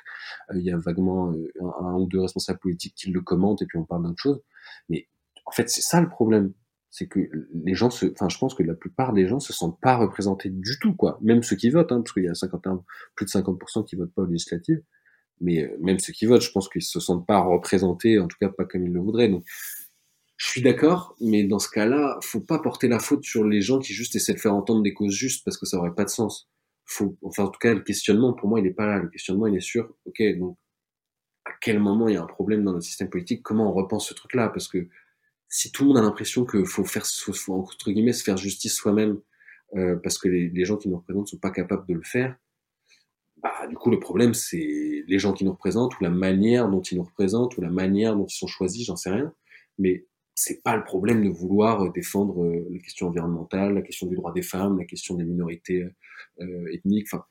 euh, 0.51 0.57
il 0.57 0.65
y 0.65 0.71
a 0.71 0.77
vaguement 0.77 1.31
euh, 1.31 1.51
un, 1.79 1.93
ou 1.93 2.05
deux 2.07 2.19
responsables 2.19 2.59
politiques 2.59 2.93
qui 2.95 3.09
le 3.09 3.21
commentent 3.21 3.61
et 3.61 3.65
puis 3.65 3.77
on 3.77 3.85
parle 3.85 4.03
d'autre 4.03 4.21
chose. 4.21 4.41
Mais 4.89 5.07
en 5.45 5.51
fait, 5.51 5.69
c'est 5.69 5.81
ça 5.81 6.01
le 6.01 6.09
problème. 6.09 6.53
C'est 6.89 7.07
que 7.07 7.19
les 7.53 7.73
gens 7.73 7.89
se, 7.89 8.05
enfin, 8.07 8.27
je 8.29 8.37
pense 8.37 8.53
que 8.53 8.63
la 8.63 8.73
plupart 8.73 9.13
des 9.13 9.27
gens 9.27 9.39
se 9.39 9.53
sentent 9.53 9.79
pas 9.79 9.95
représentés 9.95 10.49
du 10.49 10.79
tout, 10.79 10.93
quoi. 10.95 11.19
Même 11.21 11.43
ceux 11.43 11.55
qui 11.55 11.69
votent, 11.69 11.91
hein, 11.91 12.01
parce 12.01 12.13
qu'il 12.13 12.23
y 12.23 12.29
a 12.29 12.33
51, 12.33 12.83
plus 13.15 13.25
de 13.25 13.29
50% 13.29 13.85
qui 13.85 13.95
votent 13.95 14.13
pas 14.13 14.23
aux 14.23 14.25
législatives. 14.25 14.81
Mais 15.39 15.63
euh, 15.63 15.77
même 15.79 15.99
ceux 15.99 16.13
qui 16.13 16.25
votent, 16.25 16.41
je 16.41 16.51
pense 16.51 16.69
qu'ils 16.69 16.81
se 16.81 16.99
sentent 16.99 17.27
pas 17.27 17.39
représentés, 17.39 18.19
en 18.19 18.27
tout 18.27 18.37
cas 18.41 18.49
pas 18.49 18.65
comme 18.65 18.85
ils 18.85 18.91
le 18.91 18.99
voudraient. 18.99 19.31
Je 20.37 20.47
suis 20.47 20.61
d'accord, 20.61 21.15
mais 21.19 21.43
dans 21.43 21.57
ce 21.57 21.67
cas-là, 21.69 22.19
faut 22.21 22.39
pas 22.39 22.59
porter 22.59 22.87
la 22.87 22.99
faute 22.99 23.23
sur 23.23 23.43
les 23.43 23.61
gens 23.61 23.79
qui 23.79 23.93
juste 23.93 24.15
essaient 24.15 24.33
de 24.33 24.39
faire 24.39 24.53
entendre 24.53 24.83
des 24.83 24.93
causes 24.93 25.13
justes 25.13 25.43
parce 25.43 25.57
que 25.57 25.65
ça 25.65 25.77
aurait 25.77 25.95
pas 25.95 26.03
de 26.05 26.09
sens. 26.09 26.47
Faut, 26.85 27.17
enfin, 27.23 27.45
en 27.45 27.49
tout 27.49 27.59
cas, 27.59 27.73
le 27.73 27.81
questionnement, 27.81 28.33
pour 28.33 28.47
moi, 28.47 28.59
il 28.59 28.67
est 28.67 28.73
pas 28.73 28.85
là. 28.85 28.99
Le 28.99 29.09
questionnement, 29.09 29.47
il 29.47 29.55
est 29.55 29.61
sûr. 29.61 29.95
Ok, 30.05 30.21
donc, 30.37 30.57
à 31.45 31.51
quel 31.59 31.79
moment 31.79 32.07
il 32.07 32.13
y 32.13 32.17
a 32.17 32.21
un 32.21 32.27
problème 32.27 32.63
dans 32.63 32.73
notre 32.73 32.85
système 32.85 33.09
politique? 33.09 33.41
Comment 33.41 33.71
on 33.71 33.73
repense 33.73 34.07
ce 34.07 34.13
truc-là? 34.13 34.49
Parce 34.49 34.67
que 34.67 34.87
si 35.49 35.71
tout 35.71 35.83
le 35.83 35.89
monde 35.89 35.97
a 35.97 36.01
l'impression 36.01 36.45
que 36.45 36.63
faut 36.65 36.85
faire, 36.85 37.05
faut, 37.05 37.53
entre 37.53 37.91
guillemets, 37.91 38.13
se 38.13 38.23
faire 38.23 38.37
justice 38.37 38.75
soi-même 38.75 39.19
euh, 39.75 39.95
parce 39.95 40.19
que 40.19 40.27
les, 40.27 40.49
les, 40.49 40.65
gens 40.65 40.77
qui 40.77 40.87
nous 40.87 40.97
représentent 40.97 41.29
sont 41.29 41.37
pas 41.37 41.51
capables 41.51 41.87
de 41.87 41.95
le 41.95 42.03
faire, 42.03 42.37
bah, 43.37 43.67
du 43.67 43.75
coup, 43.75 43.89
le 43.89 43.99
problème, 43.99 44.33
c'est 44.33 45.03
les 45.07 45.19
gens 45.19 45.33
qui 45.33 45.45
nous 45.45 45.51
représentent 45.51 45.99
ou 45.99 46.03
la 46.03 46.09
manière 46.09 46.69
dont 46.69 46.81
ils 46.81 46.97
nous 46.97 47.03
représentent 47.03 47.57
ou 47.57 47.61
la 47.61 47.69
manière 47.69 48.15
dont 48.15 48.25
ils 48.25 48.35
sont 48.35 48.47
choisis, 48.47 48.85
j'en 48.85 48.95
sais 48.95 49.09
rien. 49.09 49.33
Mais 49.79 50.05
c'est 50.39 50.61
pas 50.61 50.77
le 50.77 50.83
problème 50.83 51.23
de 51.23 51.29
vouloir 51.29 51.83
euh, 51.83 51.91
défendre 51.91 52.43
euh, 52.43 52.67
la 52.69 52.77
question 52.77 53.07
environnementale, 53.07 53.73
la 53.73 53.81
question 53.81 54.05
du 54.05 54.15
droit 54.15 54.31
des 54.31 54.43
femmes, 54.43 54.77
la 54.77 54.85
question 54.85 55.15
des 55.15 55.25
minorités 55.25 55.83
euh, 56.39 56.71
ethniques. 56.71 57.07
Enfin, 57.11 57.25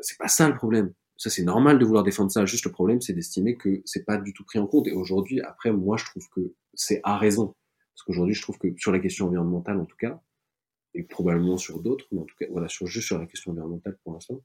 C'est 0.00 0.18
pas 0.18 0.26
ça 0.26 0.48
le 0.48 0.56
problème. 0.56 0.92
Ça, 1.16 1.30
c'est 1.30 1.44
normal 1.44 1.78
de 1.78 1.84
vouloir 1.84 2.02
défendre 2.02 2.32
ça. 2.32 2.44
Juste 2.46 2.64
le 2.64 2.72
problème, 2.72 3.00
c'est 3.00 3.12
d'estimer 3.12 3.56
que 3.56 3.80
c'est 3.84 4.04
pas 4.04 4.18
du 4.18 4.32
tout 4.32 4.44
pris 4.44 4.58
en 4.58 4.66
compte. 4.66 4.88
Et 4.88 4.92
aujourd'hui, 4.92 5.40
après, 5.40 5.70
moi, 5.70 5.96
je 5.96 6.04
trouve 6.04 6.28
que 6.34 6.52
c'est 6.74 7.00
à 7.04 7.16
raison. 7.16 7.54
Parce 7.94 8.02
qu'aujourd'hui, 8.04 8.34
je 8.34 8.42
trouve 8.42 8.58
que 8.58 8.74
sur 8.76 8.90
la 8.90 8.98
question 8.98 9.26
environnementale, 9.26 9.78
en 9.78 9.84
tout 9.84 9.96
cas, 9.96 10.20
et 10.94 11.04
probablement 11.04 11.58
sur 11.58 11.80
d'autres, 11.80 12.06
mais 12.10 12.20
en 12.20 12.24
tout 12.24 12.36
cas, 12.36 12.46
voilà, 12.50 12.68
sur, 12.68 12.88
juste 12.88 13.06
sur 13.06 13.18
la 13.20 13.26
question 13.26 13.52
environnementale 13.52 13.96
pour 14.02 14.14
l'instant, 14.14 14.42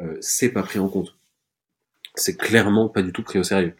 euh, 0.00 0.16
c'est 0.20 0.50
pas 0.50 0.62
pris 0.62 0.78
en 0.78 0.88
compte. 0.88 1.18
C'est 2.14 2.36
clairement 2.36 2.88
pas 2.88 3.02
du 3.02 3.12
tout 3.12 3.24
pris 3.24 3.40
au 3.40 3.44
sérieux. 3.44 3.74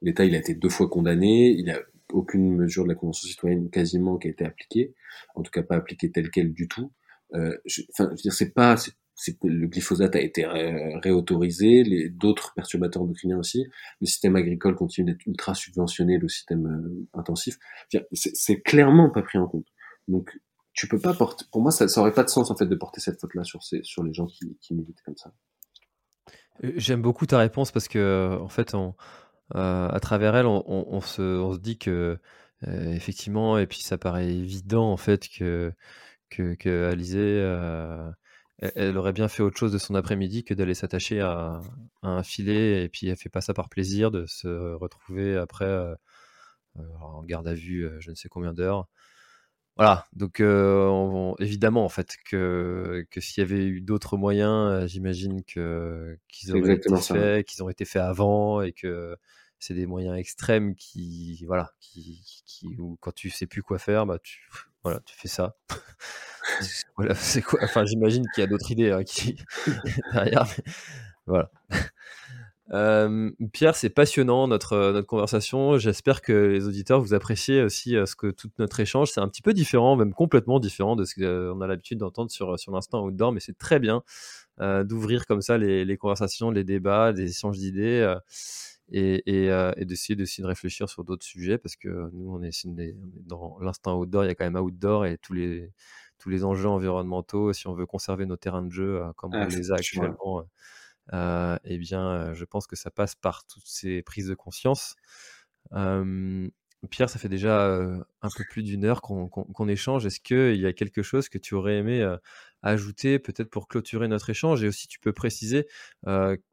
L'État, 0.00 0.24
il 0.24 0.36
a 0.36 0.38
été 0.38 0.54
deux 0.54 0.68
fois 0.68 0.88
condamné, 0.88 1.50
il 1.50 1.70
a 1.70 1.80
aucune 2.12 2.54
mesure 2.54 2.84
de 2.84 2.88
la 2.88 2.94
Convention 2.94 3.28
citoyenne 3.28 3.70
quasiment 3.70 4.18
qui 4.18 4.28
a 4.28 4.30
été 4.30 4.44
appliquée, 4.44 4.94
en 5.34 5.42
tout 5.42 5.50
cas 5.50 5.62
pas 5.62 5.76
appliquée 5.76 6.10
telle 6.10 6.30
quelle 6.30 6.52
du 6.52 6.68
tout. 6.68 6.92
Euh, 7.34 7.56
enfin, 7.90 8.14
c'est 8.16 8.52
pas, 8.52 8.76
le 9.42 9.66
glyphosate 9.66 10.16
a 10.16 10.20
été 10.20 10.44
réautorisé, 10.46 11.82
les 11.82 12.08
d'autres 12.08 12.52
perturbateurs 12.54 13.02
endocriniens 13.02 13.38
aussi. 13.38 13.66
Le 14.00 14.06
système 14.06 14.36
agricole 14.36 14.74
continue 14.74 15.12
d'être 15.12 15.26
ultra 15.26 15.54
subventionné, 15.54 16.18
le 16.18 16.28
système 16.28 16.66
euh, 16.66 17.18
intensif. 17.18 17.58
C'est 18.12 18.60
clairement 18.60 19.10
pas 19.10 19.22
pris 19.22 19.38
en 19.38 19.46
compte. 19.46 19.66
Donc, 20.08 20.30
tu 20.74 20.88
peux 20.88 20.98
pas 20.98 21.14
porter. 21.14 21.44
Pour 21.52 21.60
moi, 21.62 21.70
ça, 21.70 21.86
ça 21.88 22.00
aurait 22.00 22.14
pas 22.14 22.24
de 22.24 22.30
sens 22.30 22.50
en 22.50 22.56
fait 22.56 22.66
de 22.66 22.74
porter 22.74 23.00
cette 23.00 23.20
faute-là 23.20 23.44
sur 23.44 23.62
ces, 23.62 23.82
sur 23.82 24.02
les 24.02 24.12
gens 24.12 24.26
qui, 24.26 24.56
qui 24.60 24.74
militent 24.74 25.02
comme 25.04 25.16
ça. 25.16 25.32
Euh, 26.64 26.72
j'aime 26.76 27.02
beaucoup 27.02 27.26
ta 27.26 27.38
réponse 27.38 27.70
parce 27.70 27.88
que 27.88 28.38
en 28.40 28.48
fait, 28.48 28.74
on, 28.74 28.94
euh, 29.54 29.88
à 29.88 30.00
travers 30.00 30.34
elle, 30.36 30.46
on, 30.46 30.64
on, 30.66 31.00
se, 31.00 31.22
on, 31.22 31.52
se, 31.52 31.58
dit 31.58 31.78
que 31.78 32.18
euh, 32.66 32.92
effectivement, 32.92 33.58
et 33.58 33.66
puis 33.66 33.82
ça 33.82 33.98
paraît 33.98 34.28
évident 34.32 34.90
en 34.90 34.96
fait 34.96 35.28
que 35.28 35.72
que, 36.30 36.54
que 36.54 36.90
Alizé, 36.90 37.18
euh, 37.20 38.10
elle, 38.58 38.96
aurait 38.96 39.12
bien 39.12 39.28
fait 39.28 39.42
autre 39.42 39.58
chose 39.58 39.72
de 39.72 39.78
son 39.78 39.94
après-midi 39.94 40.44
que 40.44 40.54
d'aller 40.54 40.74
s'attacher 40.74 41.20
à, 41.20 41.60
à, 42.02 42.08
un 42.08 42.22
filet 42.22 42.84
et 42.84 42.88
puis 42.88 43.08
elle 43.08 43.16
fait 43.16 43.28
pas 43.28 43.42
ça 43.42 43.54
par 43.54 43.68
plaisir 43.68 44.10
de 44.10 44.24
se 44.26 44.74
retrouver 44.74 45.36
après 45.36 45.66
en 47.00 47.22
garde 47.24 47.48
à 47.48 47.54
vue, 47.54 47.88
je 48.00 48.10
ne 48.10 48.14
sais 48.14 48.28
combien 48.28 48.54
d'heures. 48.54 48.88
Voilà, 49.76 50.06
donc 50.14 50.40
évidemment 51.40 51.84
en 51.84 51.88
fait 51.90 52.16
que, 52.30 53.04
que 53.10 53.20
s'il 53.20 53.42
y 53.42 53.46
avait 53.46 53.66
eu 53.66 53.80
d'autres 53.82 54.16
moyens, 54.16 54.86
j'imagine 54.86 55.42
que 55.44 56.18
qu'ils 56.28 56.56
auraient 56.56 56.74
été 56.74 56.96
faits, 56.96 57.46
qu'ils 57.46 57.62
auraient 57.62 57.72
été 57.72 57.84
faits 57.84 58.02
avant 58.02 58.62
et 58.62 58.72
que 58.72 59.16
c'est 59.62 59.74
des 59.74 59.86
moyens 59.86 60.18
extrêmes 60.18 60.74
qui 60.74 61.44
voilà 61.46 61.70
qui, 61.78 62.20
qui 62.44 62.66
où 62.80 62.98
quand 63.00 63.14
tu 63.14 63.30
sais 63.30 63.46
plus 63.46 63.62
quoi 63.62 63.78
faire, 63.78 64.06
bah 64.06 64.18
tu 64.20 64.40
voilà 64.82 64.98
tu 65.04 65.14
fais 65.16 65.28
ça. 65.28 65.54
voilà 66.96 67.14
c'est 67.14 67.42
quoi 67.42 67.60
Enfin 67.62 67.84
j'imagine 67.84 68.24
qu'il 68.34 68.42
y 68.42 68.44
a 68.44 68.48
d'autres 68.48 68.72
idées 68.72 68.90
hein, 68.90 69.04
qui 69.04 69.36
derrière. 70.12 70.46
voilà. 71.26 71.48
Pierre, 73.52 73.76
c'est 73.76 73.90
passionnant 73.90 74.48
notre, 74.48 74.92
notre 74.92 75.06
conversation. 75.06 75.76
J'espère 75.78 76.22
que 76.22 76.32
les 76.32 76.66
auditeurs 76.66 77.00
vous 77.00 77.14
appréciez 77.14 77.62
aussi 77.62 77.90
ce 77.90 78.16
que 78.16 78.28
tout 78.32 78.50
notre 78.58 78.80
échange. 78.80 79.12
C'est 79.12 79.20
un 79.20 79.28
petit 79.28 79.42
peu 79.42 79.52
différent, 79.52 79.94
même 79.94 80.14
complètement 80.14 80.58
différent 80.58 80.96
de 80.96 81.04
ce 81.04 81.14
qu'on 81.14 81.60
a 81.60 81.66
l'habitude 81.66 81.98
d'entendre 81.98 82.30
sur, 82.30 82.58
sur 82.58 82.72
l'instant 82.72 83.04
outdoor, 83.04 83.30
mais 83.30 83.40
c'est 83.40 83.58
très 83.58 83.78
bien 83.78 84.02
d'ouvrir 84.58 85.26
comme 85.26 85.42
ça 85.42 85.58
les, 85.58 85.84
les, 85.84 85.96
conversations, 85.98 86.50
les 86.50 86.64
débats, 86.64 87.12
les 87.12 87.30
échanges 87.30 87.58
d'idées 87.58 88.16
et, 88.90 89.22
et, 89.26 89.72
et 89.76 89.84
d'essayer 89.84 90.16
de 90.16 90.46
réfléchir 90.46 90.88
sur 90.88 91.04
d'autres 91.04 91.24
sujets 91.24 91.58
parce 91.58 91.76
que 91.76 92.10
nous, 92.12 92.30
on 92.30 92.42
est, 92.42 92.66
dans 93.26 93.58
l'instant 93.60 93.98
outdoor, 93.98 94.24
il 94.24 94.28
y 94.28 94.30
a 94.30 94.34
quand 94.34 94.44
même 94.44 94.56
outdoor 94.56 95.06
et 95.06 95.18
tous 95.18 95.32
les, 95.32 95.72
tous 96.18 96.28
les 96.28 96.44
enjeux 96.44 96.68
environnementaux. 96.68 97.52
Si 97.52 97.66
on 97.68 97.74
veut 97.74 97.86
conserver 97.86 98.26
nos 98.26 98.36
terrains 98.36 98.62
de 98.62 98.72
jeu 98.72 99.02
comme 99.16 99.34
on 99.34 99.46
les 99.46 99.72
a 99.72 99.76
actuellement 99.76 100.44
euh, 101.12 101.58
eh 101.64 101.78
bien, 101.78 102.06
euh, 102.06 102.34
je 102.34 102.44
pense 102.44 102.66
que 102.66 102.76
ça 102.76 102.90
passe 102.90 103.14
par 103.14 103.44
toutes 103.46 103.66
ces 103.66 104.02
prises 104.02 104.28
de 104.28 104.34
conscience. 104.34 104.96
Pierre, 106.90 107.08
ça 107.08 107.20
fait 107.20 107.28
déjà 107.28 107.60
euh, 107.66 108.02
un 108.22 108.28
peu 108.36 108.44
plus 108.50 108.64
d'une 108.64 108.84
heure 108.84 109.02
qu'on 109.02 109.68
échange. 109.68 110.04
Est-ce 110.04 110.18
qu'il 110.18 110.60
y 110.60 110.66
a 110.66 110.72
quelque 110.72 111.02
chose 111.02 111.28
que 111.28 111.38
tu 111.38 111.54
aurais 111.54 111.76
aimé 111.76 112.04
ajouter, 112.62 113.18
peut-être 113.18 113.50
pour 113.50 113.68
clôturer 113.68 114.08
notre 114.08 114.30
échange 114.30 114.62
Et 114.62 114.68
aussi, 114.68 114.88
tu 114.88 114.98
peux 114.98 115.12
préciser 115.12 115.66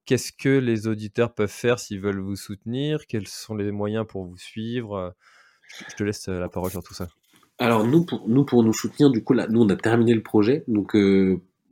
qu'est-ce 0.06 0.32
que 0.32 0.50
les 0.50 0.88
auditeurs 0.88 1.34
peuvent 1.34 1.50
faire 1.50 1.80
s'ils 1.80 2.02
veulent 2.02 2.20
vous 2.20 2.36
soutenir 2.36 3.06
Quels 3.08 3.28
sont 3.28 3.56
les 3.56 3.72
moyens 3.72 4.06
pour 4.08 4.26
vous 4.26 4.38
suivre 4.38 5.16
Je 5.90 5.96
te 5.96 6.04
laisse 6.04 6.28
la 6.28 6.50
parole 6.50 6.72
sur 6.72 6.84
tout 6.84 6.94
ça. 6.94 7.08
Alors 7.62 7.86
nous 7.86 8.06
pour 8.06 8.28
nous 8.30 8.46
pour 8.46 8.64
nous 8.64 8.72
soutenir, 8.72 9.10
du 9.10 9.22
coup 9.22 9.34
là, 9.34 9.46
nous 9.50 9.62
on 9.62 9.70
a 9.70 9.76
terminé 9.76 10.14
le 10.14 10.24
projet, 10.24 10.64
donc 10.68 10.96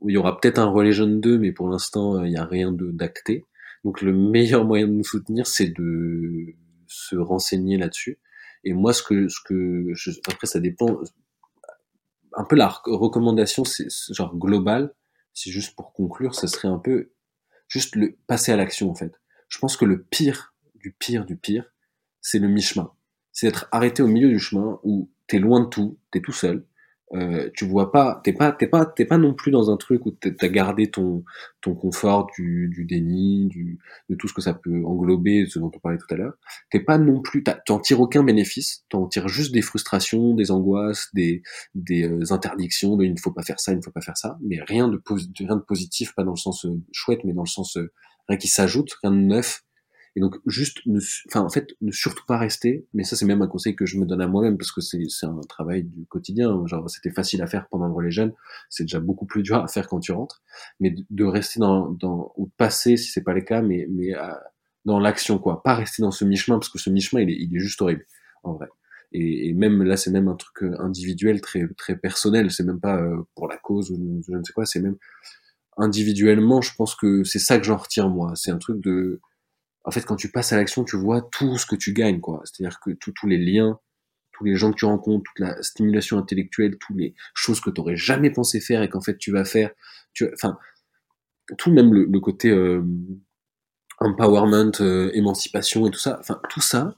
il 0.06 0.12
y 0.12 0.16
aura 0.16 0.38
peut-être 0.40 0.58
un 0.58 0.66
Relation 0.66 1.06
2, 1.06 1.38
mais 1.38 1.52
pour 1.52 1.68
l'instant, 1.68 2.22
il 2.24 2.30
n'y 2.30 2.36
a 2.36 2.44
rien 2.44 2.72
d'acté. 2.72 3.44
Donc 3.84 4.02
le 4.02 4.12
meilleur 4.12 4.64
moyen 4.64 4.86
de 4.86 4.92
nous 4.92 5.04
soutenir, 5.04 5.46
c'est 5.46 5.68
de 5.68 6.54
se 6.86 7.16
renseigner 7.16 7.78
là-dessus. 7.78 8.18
Et 8.64 8.72
moi, 8.72 8.92
ce 8.92 9.02
que, 9.02 9.28
ce 9.28 9.38
que, 9.44 9.86
je, 9.94 10.10
après, 10.28 10.46
ça 10.46 10.60
dépend. 10.60 11.00
Un 12.38 12.44
peu 12.44 12.54
la 12.54 12.68
recommandation, 12.68 13.64
c'est 13.64 13.88
genre 14.14 14.36
global. 14.36 14.94
C'est 15.34 15.50
juste 15.50 15.74
pour 15.74 15.92
conclure, 15.92 16.36
ça 16.36 16.46
serait 16.46 16.68
un 16.68 16.78
peu 16.78 17.10
juste 17.66 17.96
le 17.96 18.16
passer 18.28 18.52
à 18.52 18.56
l'action 18.56 18.88
en 18.90 18.94
fait. 18.94 19.12
Je 19.48 19.58
pense 19.58 19.76
que 19.76 19.84
le 19.84 20.04
pire 20.04 20.54
du 20.76 20.92
pire 20.92 21.26
du 21.26 21.36
pire, 21.36 21.64
c'est 22.20 22.38
le 22.38 22.46
mi-chemin. 22.46 22.92
C'est 23.32 23.48
d'être 23.48 23.68
arrêté 23.72 24.04
au 24.04 24.06
milieu 24.06 24.28
du 24.28 24.38
chemin 24.38 24.78
où 24.84 25.10
t'es 25.26 25.40
loin 25.40 25.60
de 25.60 25.66
tout, 25.66 25.98
t'es 26.12 26.20
tout 26.20 26.32
seul, 26.32 26.64
euh, 27.14 27.48
tu 27.54 27.64
vois 27.64 27.90
pas, 27.90 28.20
t'es 28.22 28.32
pas, 28.32 28.52
t'es 28.52 28.66
pas, 28.66 28.84
t'es 28.84 29.06
pas 29.06 29.16
non 29.16 29.32
plus 29.32 29.50
dans 29.50 29.70
un 29.70 29.76
truc 29.76 30.04
où 30.04 30.10
t'as 30.10 30.48
gardé 30.48 30.90
ton 30.90 31.24
ton 31.60 31.74
confort 31.74 32.26
du, 32.36 32.68
du 32.68 32.84
déni, 32.84 33.46
du, 33.48 33.78
de 34.10 34.14
tout 34.14 34.28
ce 34.28 34.34
que 34.34 34.42
ça 34.42 34.54
peut 34.54 34.84
englober, 34.84 35.46
ce 35.48 35.58
dont 35.58 35.70
on 35.74 35.78
parlait 35.78 35.98
tout 35.98 36.12
à 36.14 36.16
l'heure. 36.16 36.34
T'es 36.70 36.80
pas 36.80 36.98
non 36.98 37.22
plus, 37.22 37.42
t'en 37.66 37.78
tires 37.80 38.00
aucun 38.00 38.22
bénéfice, 38.22 38.84
t'en 38.90 39.06
tires 39.06 39.28
juste 39.28 39.52
des 39.52 39.62
frustrations, 39.62 40.34
des 40.34 40.50
angoisses, 40.50 41.08
des 41.14 41.42
des 41.74 42.04
euh, 42.04 42.32
interdictions, 42.32 42.96
de 42.96 43.04
il 43.04 43.14
ne 43.14 43.18
faut 43.18 43.32
pas 43.32 43.42
faire 43.42 43.60
ça, 43.60 43.72
il 43.72 43.78
ne 43.78 43.82
faut 43.82 43.90
pas 43.90 44.02
faire 44.02 44.16
ça, 44.16 44.38
mais 44.42 44.60
rien 44.60 44.88
de, 44.88 45.00
rien 45.38 45.56
de 45.56 45.62
positif, 45.62 46.14
pas 46.14 46.24
dans 46.24 46.32
le 46.32 46.36
sens 46.36 46.66
euh, 46.66 46.80
chouette, 46.92 47.20
mais 47.24 47.32
dans 47.32 47.42
le 47.42 47.48
sens 47.48 47.78
rien 48.28 48.38
qui 48.38 48.48
s'ajoute, 48.48 48.92
rien 49.02 49.12
de 49.12 49.16
neuf, 49.16 49.62
et 50.18 50.20
donc 50.20 50.36
juste, 50.46 50.84
ne, 50.86 50.98
enfin 51.28 51.42
en 51.42 51.48
fait, 51.48 51.76
ne 51.80 51.92
surtout 51.92 52.24
pas 52.26 52.38
rester. 52.38 52.84
Mais 52.92 53.04
ça 53.04 53.14
c'est 53.14 53.24
même 53.24 53.40
un 53.40 53.46
conseil 53.46 53.76
que 53.76 53.86
je 53.86 53.98
me 53.98 54.04
donne 54.04 54.20
à 54.20 54.26
moi-même 54.26 54.58
parce 54.58 54.72
que 54.72 54.80
c'est 54.80 55.04
c'est 55.08 55.26
un 55.26 55.38
travail 55.48 55.84
du 55.84 56.06
quotidien. 56.06 56.66
Genre 56.66 56.90
c'était 56.90 57.12
facile 57.12 57.40
à 57.40 57.46
faire 57.46 57.68
pendant 57.68 57.86
le 57.86 57.92
relais 57.92 58.10
jeune, 58.10 58.32
c'est 58.68 58.82
déjà 58.82 58.98
beaucoup 58.98 59.26
plus 59.26 59.44
dur 59.44 59.62
à 59.62 59.68
faire 59.68 59.86
quand 59.86 60.00
tu 60.00 60.10
rentres. 60.10 60.42
Mais 60.80 60.92
de, 61.08 61.24
rester 61.24 61.60
dans 61.60 61.88
dans 61.88 62.32
ou 62.36 62.46
de 62.46 62.52
passer 62.56 62.96
si 62.96 63.12
c'est 63.12 63.22
pas 63.22 63.32
le 63.32 63.42
cas, 63.42 63.62
mais 63.62 63.86
mais 63.88 64.12
dans 64.84 64.98
l'action 64.98 65.38
quoi, 65.38 65.62
pas 65.62 65.76
rester 65.76 66.02
dans 66.02 66.10
ce 66.10 66.24
mi-chemin 66.24 66.58
parce 66.58 66.68
que 66.68 66.80
ce 66.80 66.90
mi-chemin 66.90 67.22
il 67.22 67.30
est 67.30 67.36
il 67.38 67.54
est 67.54 67.60
juste 67.60 67.80
horrible 67.80 68.04
en 68.42 68.54
vrai. 68.54 68.66
Et, 69.12 69.50
et 69.50 69.52
même 69.52 69.84
là 69.84 69.96
c'est 69.96 70.10
même 70.10 70.26
un 70.26 70.34
truc 70.34 70.64
euh, 70.64 70.74
individuel 70.80 71.40
très 71.40 71.68
très 71.76 71.96
personnel. 71.96 72.50
C'est 72.50 72.64
même 72.64 72.80
pas 72.80 73.00
euh, 73.00 73.22
pour 73.36 73.46
la 73.46 73.56
cause 73.56 73.92
ou 73.92 74.20
je 74.26 74.32
ne 74.32 74.42
sais 74.42 74.52
quoi. 74.52 74.66
C'est 74.66 74.80
même 74.80 74.96
individuellement, 75.76 76.60
je 76.60 76.74
pense 76.74 76.96
que 76.96 77.22
c'est 77.22 77.38
ça 77.38 77.56
que 77.58 77.64
j'en 77.64 77.76
retire 77.76 78.08
moi. 78.08 78.32
C'est 78.34 78.50
un 78.50 78.58
truc 78.58 78.80
de 78.80 79.20
en 79.84 79.90
fait, 79.90 80.02
quand 80.02 80.16
tu 80.16 80.30
passes 80.30 80.52
à 80.52 80.56
l'action, 80.56 80.84
tu 80.84 80.96
vois 80.96 81.22
tout 81.22 81.56
ce 81.58 81.66
que 81.66 81.76
tu 81.76 81.92
gagnes, 81.92 82.20
quoi. 82.20 82.42
C'est-à-dire 82.44 82.80
que 82.80 82.90
tous 82.90 83.26
les 83.26 83.38
liens, 83.38 83.78
tous 84.38 84.44
les 84.44 84.54
gens 84.54 84.70
que 84.70 84.76
tu 84.76 84.84
rencontres, 84.84 85.24
toute 85.24 85.40
la 85.40 85.60
stimulation 85.62 86.16
intellectuelle, 86.16 86.78
toutes 86.78 86.96
les 86.96 87.14
choses 87.34 87.60
que 87.60 87.70
tu 87.70 87.80
aurais 87.80 87.96
jamais 87.96 88.30
pensé 88.30 88.60
faire 88.60 88.82
et 88.82 88.88
qu'en 88.88 89.00
fait 89.00 89.18
tu 89.18 89.32
vas 89.32 89.44
faire, 89.44 89.70
tu, 90.12 90.28
enfin, 90.32 90.58
tout 91.56 91.72
même 91.72 91.92
le, 91.92 92.20
côté 92.20 92.50
euh, 92.50 92.82
empowerment, 93.98 94.72
euh, 94.80 95.10
émancipation 95.14 95.86
et 95.86 95.90
tout 95.90 95.98
ça, 95.98 96.18
enfin 96.20 96.40
tout 96.50 96.60
ça, 96.60 96.96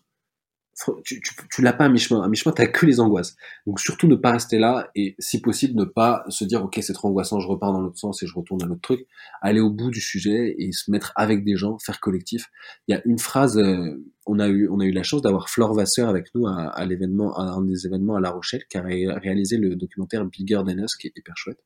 tu, 1.04 1.20
tu, 1.20 1.34
tu 1.50 1.62
l'as 1.62 1.72
pas 1.72 1.84
à 1.84 1.88
mi-chemin. 1.88 2.22
À 2.22 2.28
mi-chemin, 2.28 2.52
t'as 2.54 2.66
que 2.66 2.86
les 2.86 3.00
angoisses. 3.00 3.36
Donc 3.66 3.80
surtout 3.80 4.06
ne 4.06 4.14
pas 4.16 4.32
rester 4.32 4.58
là 4.58 4.90
et 4.94 5.14
si 5.18 5.40
possible 5.40 5.78
ne 5.78 5.84
pas 5.84 6.24
se 6.28 6.44
dire 6.44 6.64
ok 6.64 6.78
c'est 6.82 6.92
trop 6.92 7.08
angoissant, 7.08 7.40
je 7.40 7.48
repars 7.48 7.72
dans 7.72 7.80
l'autre 7.80 7.98
sens 7.98 8.22
et 8.22 8.26
je 8.26 8.34
retourne 8.34 8.62
à 8.62 8.66
l'autre 8.66 8.80
truc. 8.80 9.06
Aller 9.42 9.60
au 9.60 9.70
bout 9.70 9.90
du 9.90 10.00
sujet 10.00 10.54
et 10.58 10.72
se 10.72 10.90
mettre 10.90 11.12
avec 11.16 11.44
des 11.44 11.56
gens, 11.56 11.78
faire 11.78 12.00
collectif. 12.00 12.46
Il 12.88 12.92
y 12.92 12.98
a 12.98 13.02
une 13.04 13.18
phrase, 13.18 13.58
euh, 13.58 14.02
on 14.26 14.38
a 14.38 14.48
eu 14.48 14.68
on 14.68 14.80
a 14.80 14.84
eu 14.84 14.92
la 14.92 15.02
chance 15.02 15.22
d'avoir 15.22 15.48
Flore 15.48 15.74
Vasseur 15.74 16.08
avec 16.08 16.34
nous 16.34 16.46
à, 16.46 16.68
à 16.68 16.86
l'événement, 16.86 17.36
à 17.36 17.42
un 17.42 17.62
des 17.62 17.86
événements 17.86 18.16
à 18.16 18.20
La 18.20 18.30
Rochelle, 18.30 18.62
qui 18.68 18.78
a 18.78 18.82
réalisé 18.82 19.56
le 19.56 19.76
documentaire 19.76 20.24
Bigger 20.24 20.62
Than 20.66 20.78
Us, 20.78 20.96
qui 20.96 21.08
est 21.08 21.12
hyper 21.16 21.36
chouette, 21.36 21.58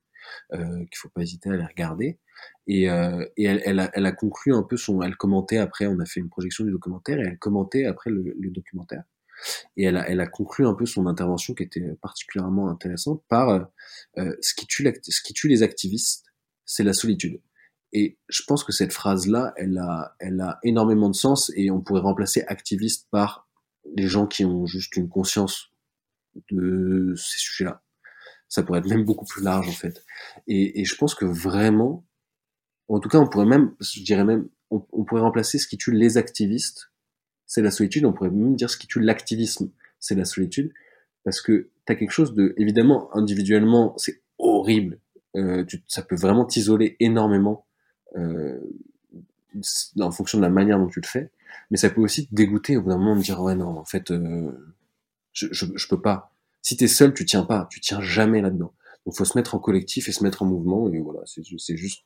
euh, 0.52 0.78
qu'il 0.78 0.96
faut 0.96 1.08
pas 1.08 1.22
hésiter 1.22 1.50
à 1.50 1.52
aller 1.52 1.64
regarder. 1.64 2.18
Et, 2.66 2.90
euh, 2.90 3.24
et 3.36 3.44
elle, 3.44 3.62
elle, 3.64 3.80
a, 3.80 3.90
elle, 3.94 4.06
a, 4.06 4.12
conclu 4.12 4.54
un 4.54 4.62
peu 4.62 4.76
son, 4.76 5.02
elle 5.02 5.16
commentait 5.16 5.58
après, 5.58 5.86
on 5.86 5.98
a 6.00 6.06
fait 6.06 6.20
une 6.20 6.28
projection 6.28 6.64
du 6.64 6.70
documentaire 6.70 7.18
et 7.18 7.24
elle 7.24 7.38
commentait 7.38 7.86
après 7.86 8.10
le, 8.10 8.34
le 8.38 8.50
documentaire. 8.50 9.04
Et 9.76 9.84
elle 9.84 9.96
a, 9.96 10.08
elle 10.08 10.20
a 10.20 10.26
conclu 10.26 10.66
un 10.66 10.74
peu 10.74 10.86
son 10.86 11.06
intervention 11.06 11.54
qui 11.54 11.62
était 11.62 11.94
particulièrement 12.00 12.68
intéressante 12.68 13.22
par 13.28 13.48
euh, 13.48 13.60
euh 14.18 14.34
ce, 14.40 14.54
qui 14.54 14.66
tue 14.66 14.92
ce 15.02 15.22
qui 15.22 15.32
tue 15.32 15.48
les 15.48 15.62
activistes, 15.62 16.24
c'est 16.64 16.84
la 16.84 16.92
solitude. 16.92 17.40
Et 17.92 18.18
je 18.28 18.42
pense 18.46 18.64
que 18.64 18.72
cette 18.72 18.92
phrase-là, 18.92 19.54
elle 19.56 19.78
a, 19.78 20.16
elle 20.18 20.40
a 20.40 20.58
énormément 20.64 21.08
de 21.08 21.14
sens 21.14 21.52
et 21.54 21.70
on 21.70 21.80
pourrait 21.80 22.00
remplacer 22.00 22.42
activiste 22.48 23.06
par 23.10 23.48
les 23.96 24.08
gens 24.08 24.26
qui 24.26 24.44
ont 24.44 24.66
juste 24.66 24.96
une 24.96 25.08
conscience 25.08 25.70
de 26.50 27.14
ces 27.16 27.38
sujets-là. 27.38 27.83
Ça 28.48 28.62
pourrait 28.62 28.80
être 28.80 28.88
même 28.88 29.04
beaucoup 29.04 29.24
plus 29.24 29.42
large 29.42 29.68
en 29.68 29.72
fait. 29.72 30.04
Et, 30.46 30.84
je 30.84 30.94
pense 30.96 31.14
que 31.14 31.24
vraiment, 31.24 32.04
En 32.88 33.00
tout 33.00 33.08
cas, 33.08 33.18
on 33.18 33.26
pourrait 33.26 33.46
même, 33.46 33.74
je 33.80 34.02
dirais 34.02 34.24
même, 34.24 34.48
on, 34.70 35.04
pourrait 35.04 35.22
remplacer 35.22 35.58
ce 35.58 35.66
qui 35.66 35.78
tue 35.78 35.92
les 35.92 36.18
activistes, 36.18 36.90
c'est 37.46 37.62
la 37.62 37.70
solitude. 37.70 38.04
On 38.04 38.12
pourrait 38.12 38.30
même 38.30 38.56
dire 38.56 38.70
ce 38.70 38.76
qui 38.76 38.86
tue 38.86 39.00
l'activisme, 39.00 39.70
c'est 40.00 40.14
la 40.14 40.24
solitude, 40.24 40.72
parce 41.24 41.40
que 41.40 41.70
tu 41.86 41.92
as 41.92 41.96
quelque 41.96 42.10
chose 42.10 42.34
de, 42.34 42.54
évidemment, 42.58 43.14
individuellement, 43.16 43.94
c'est 43.96 44.22
horrible. 44.38 44.98
Euh, 45.36 45.64
ça 45.88 46.02
peut 46.02 46.16
vraiment 46.16 46.44
t'isoler 46.44 46.96
énormément 47.00 47.66
euh, 48.16 48.60
en 50.00 50.10
fonction 50.10 50.38
de 50.38 50.42
la 50.42 50.50
manière 50.50 50.78
dont 50.78 50.88
tu 50.88 51.00
le 51.00 51.06
fais, 51.06 51.30
mais 51.70 51.76
ça 51.76 51.90
peut 51.90 52.00
aussi 52.00 52.28
te 52.28 52.34
dégoûter 52.34 52.76
au 52.76 52.82
bout 52.82 52.90
d'un 52.90 52.98
moment 52.98 53.16
de 53.16 53.22
dire 53.22 53.40
ouais 53.40 53.54
non, 53.54 53.78
en 53.78 53.84
fait, 53.84 54.10
euh, 54.10 54.52
je, 55.32 55.48
je, 55.50 55.66
je 55.74 55.88
peux 55.88 56.00
pas. 56.00 56.33
Si 56.64 56.78
t'es 56.78 56.88
seul, 56.88 57.12
tu 57.12 57.26
tiens 57.26 57.44
pas, 57.44 57.68
tu 57.70 57.78
tiens 57.78 58.00
jamais 58.00 58.40
là-dedans. 58.40 58.74
Donc 59.04 59.14
faut 59.14 59.26
se 59.26 59.36
mettre 59.36 59.54
en 59.54 59.58
collectif 59.58 60.08
et 60.08 60.12
se 60.12 60.24
mettre 60.24 60.42
en 60.42 60.46
mouvement 60.46 60.90
et 60.90 60.98
voilà, 60.98 61.20
c'est 61.26 61.76
juste 61.76 62.04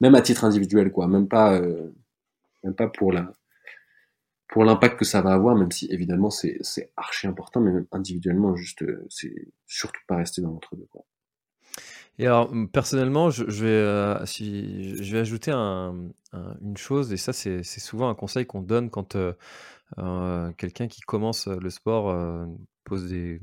même 0.00 0.14
à 0.14 0.20
titre 0.20 0.44
individuel 0.44 0.92
quoi, 0.92 1.08
même 1.08 1.26
pas 1.26 1.54
euh, 1.54 1.90
même 2.62 2.74
pas 2.74 2.88
pour 2.88 3.12
la 3.12 3.32
pour 4.48 4.62
l'impact 4.64 4.98
que 4.98 5.06
ça 5.06 5.22
va 5.22 5.32
avoir, 5.32 5.56
même 5.56 5.70
si 5.70 5.86
évidemment 5.90 6.28
c'est 6.28 6.60
archi 6.96 7.26
important, 7.26 7.60
mais 7.60 7.72
même 7.72 7.86
individuellement 7.92 8.54
juste 8.56 8.82
euh, 8.82 9.06
c'est 9.08 9.34
surtout 9.66 10.02
pas 10.06 10.16
rester 10.16 10.42
dans 10.42 10.50
l'entre 10.50 10.76
deux 10.76 10.86
quoi. 10.90 11.06
Et 12.18 12.26
alors, 12.26 12.52
personnellement, 12.72 13.30
je, 13.30 13.42
vais, 13.42 13.66
euh, 13.66 14.24
si, 14.24 15.02
je 15.02 15.12
vais 15.12 15.18
ajouter 15.18 15.50
un, 15.50 16.12
une 16.60 16.76
chose, 16.76 17.12
et 17.12 17.16
ça, 17.16 17.32
c'est 17.32 17.64
souvent 17.64 18.08
un 18.08 18.14
conseil 18.14 18.46
qu'on 18.46 18.62
donne 18.62 18.88
quand 18.88 19.16
quelqu'un 20.56 20.86
qui 20.86 21.00
commence 21.00 21.48
le 21.48 21.70
sport 21.70 22.46
pose 22.84 23.08
des, 23.08 23.40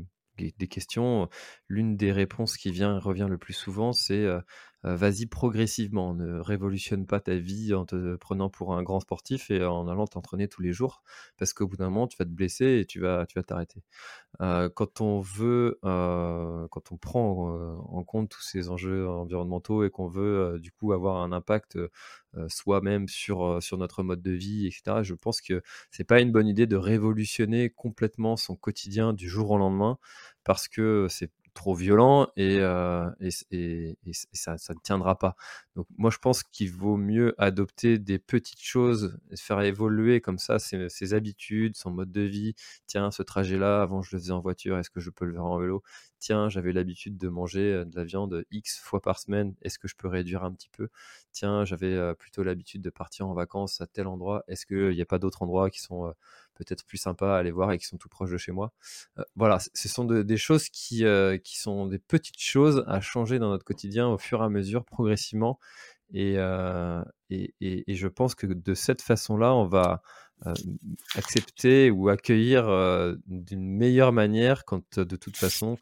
des 0.58 0.68
questions, 0.68 1.30
l'une 1.68 1.96
des 1.98 2.12
réponses 2.12 2.58
qui 2.58 2.72
vient 2.72 3.00
revient 3.00 3.28
le 3.30 3.38
plus 3.38 3.54
souvent, 3.54 3.94
c'est 3.94 4.26
vas-y 4.84 5.28
progressivement, 5.28 6.14
ne 6.14 6.40
révolutionne 6.40 7.06
pas 7.06 7.20
ta 7.20 7.36
vie 7.36 7.74
en 7.74 7.86
te 7.86 8.16
prenant 8.16 8.50
pour 8.50 8.74
un 8.76 8.84
grand 8.84 9.00
sportif 9.00 9.52
et 9.52 9.64
en 9.64 9.88
allant 9.88 10.08
t'entraîner 10.08 10.48
tous 10.48 10.62
les 10.62 10.74
jours, 10.74 11.04
parce 11.38 11.54
qu'au 11.54 11.68
bout 11.68 11.78
d'un 11.78 11.90
moment, 11.90 12.08
tu 12.08 12.18
vas 12.18 12.26
te 12.26 12.30
blesser 12.32 12.80
et 12.80 12.86
tu 12.86 13.00
vas, 13.00 13.26
tu 13.28 13.38
vas 13.38 13.44
t'arrêter. 13.44 13.84
quand 14.40 15.02
on 15.02 15.20
veut, 15.20 15.80
quand 15.84 16.92
on 16.92 16.98
prend 16.98 17.50
en 17.80 18.04
compte 18.04 18.30
tous 18.30 18.42
ces 18.42 18.70
enjeux 18.70 19.08
environnementaux 19.08 19.84
et 19.84 19.90
qu'on 19.90 20.08
veut 20.08 20.60
du 20.60 20.72
coup 20.72 20.94
avoir 20.94 21.18
un 21.24 21.32
impact 21.32 21.78
soi-même 22.48 23.08
sur, 23.08 23.62
sur 23.62 23.78
notre 23.78 24.04
mode 24.04 24.22
de 24.22 24.32
vie, 24.32 24.68
etc., 24.68 25.04
je 25.04 25.14
pense 25.14 25.42
que 25.42 25.62
c'est 25.92 26.04
pas 26.04 26.22
une 26.22 26.32
bonne 26.32 26.48
idée 26.48 26.68
de 26.68 26.76
révolutionner 26.78 27.70
complètement 27.70 28.38
son 28.38 28.56
quotidien 28.56 29.14
du 29.14 29.30
jour 29.30 29.52
au 29.52 29.58
lendemain 29.58 29.98
parce 30.44 30.68
que 30.68 31.08
c'est 31.10 31.32
trop 31.54 31.74
violent 31.74 32.28
et, 32.38 32.58
et, 33.52 33.98
ça, 34.34 34.58
ça, 34.58 34.74
ne 34.74 34.80
tiendra 34.80 35.18
pas. 35.18 35.36
Donc 35.76 35.88
moi 35.98 36.10
je 36.10 36.18
pense 36.18 36.44
qu'il 36.44 36.72
vaut 36.72 36.98
mieux 36.98 37.36
adopter 37.38 38.00
des 38.00 38.20
petites 38.20 38.62
choses, 38.62 39.18
faire 39.36 39.62
évoluer 39.62 40.22
comme 40.22 40.38
ça 40.38 40.60
ses, 40.60 40.90
ses, 40.90 41.14
habitudes, 41.14 41.76
son 41.76 41.92
mode 41.92 42.12
de 42.12 42.22
vie. 42.22 42.54
Tiens, 42.88 43.12
ce 43.12 43.24
trajet-là, 43.24 43.82
avant 43.82 44.02
je 44.02 44.16
le 44.16 44.20
faisais 44.20 44.32
en 44.32 44.40
voiture, 44.40 44.78
est-ce 44.78 44.90
que 44.90 45.00
je 45.00 45.10
peux 45.10 45.26
le 45.26 45.34
faire 45.34 45.46
en 45.46 45.58
vélo? 45.60 45.84
Tiens, 46.20 46.50
j'avais 46.50 46.72
l'habitude 46.72 47.18
de 47.18 47.28
manger 47.30 47.84
de 47.86 47.96
la 47.96 48.04
viande 48.04 48.44
X 48.52 48.80
fois 48.80 49.02
par 49.02 49.20
semaine, 49.20 49.56
est-ce 49.62 49.80
que 49.80 49.88
je 49.88 49.96
peux 49.96 50.08
réduire 50.08 50.44
un 50.44 50.54
petit 50.54 50.70
peu? 50.70 50.90
Tiens, 51.32 51.66
j'avais 51.66 52.14
plutôt 52.16 52.44
l'habitude 52.44 52.82
de 52.82 52.90
partir 52.90 53.28
en 53.28 53.34
vacances 53.34 53.82
à 53.82 53.88
tel 53.88 54.08
endroit, 54.08 54.44
est-ce 54.48 54.66
qu'il 54.66 54.92
n'y 54.92 55.02
a 55.02 55.06
pas 55.06 55.20
d'autres 55.20 55.42
endroits 55.42 55.70
qui 55.70 55.82
sont 55.82 56.14
peut-être 56.64 56.86
plus 56.86 56.98
sympas 56.98 57.36
à 57.36 57.40
aller 57.40 57.52
voir 57.52 57.72
et 57.72 57.78
qui 57.80 57.88
sont 57.88 57.98
tout 57.98 58.10
proches 58.10 58.32
de 58.32 58.38
chez 58.38 58.52
moi. 58.52 58.72
Euh, 59.18 59.24
voilà, 59.36 59.58
ce 59.60 59.90
sont 59.90 60.06
des 60.06 60.38
choses 60.38 60.70
qui, 60.70 61.06
euh, 61.06 61.38
qui 61.38 61.60
sont 61.60 61.88
des 61.88 62.00
petites 62.00 62.40
choses 62.40 62.84
à 62.88 63.02
changer 63.02 63.40
dans 63.40 63.50
notre 63.50 63.66
quotidien 63.66 64.08
au 64.08 64.18
fur 64.18 64.42
et 64.42 64.46
à 64.46 64.50
mesure, 64.50 64.86
progressivement. 64.86 65.60
Et, 66.14 66.36
euh, 66.38 67.04
et, 67.30 67.54
et, 67.62 67.96
je 67.96 68.08
pense 68.08 68.36
que 68.36 68.46
de 68.46 68.74
cette 68.74 69.02
façon-là, 69.02 69.54
on 69.56 69.66
va 69.66 70.02
accepter 71.16 71.92
ou 71.92 72.10
accueillir 72.10 72.66
d'une 73.28 73.64
meilleure 73.64 74.12
manière 74.12 74.66
quand 74.66 74.98
de 74.98 75.16
toute 75.16 75.38
façon 75.38 75.78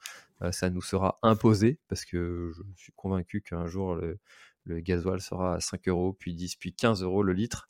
ça 0.52 0.70
nous 0.70 0.82
sera 0.82 1.18
imposé, 1.24 1.80
parce 1.88 2.04
que 2.04 2.52
je 2.76 2.84
suis 2.84 2.92
convaincu 2.98 3.42
qu'un 3.42 3.68
jour 3.68 3.96
le, 3.96 4.20
le 4.66 4.80
gasoil 4.82 5.22
sera 5.22 5.56
à 5.56 5.60
5 5.60 5.88
euros, 5.88 6.14
puis 6.14 6.36
10, 6.36 6.56
puis 6.58 6.74
15 6.74 7.04
euros 7.04 7.24
le 7.24 7.34
litre. 7.34 7.70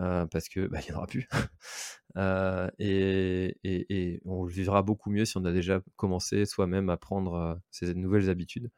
Euh, 0.00 0.26
parce 0.26 0.48
que 0.48 0.66
bah, 0.66 0.78
il 0.82 0.90
n'y 0.90 0.94
en 0.94 0.98
aura 0.98 1.06
plus. 1.06 1.28
Euh, 2.18 2.70
et, 2.78 3.58
et, 3.62 4.22
on 4.24 4.46
vivra 4.46 4.80
beaucoup 4.80 5.10
mieux 5.10 5.26
si 5.26 5.36
on 5.36 5.44
a 5.44 5.52
déjà 5.52 5.82
commencé 5.96 6.46
soi-même 6.46 6.88
à 6.88 6.96
prendre 6.96 7.34
euh, 7.34 7.54
ces 7.70 7.92
nouvelles 7.92 8.30
habitudes. 8.30 8.70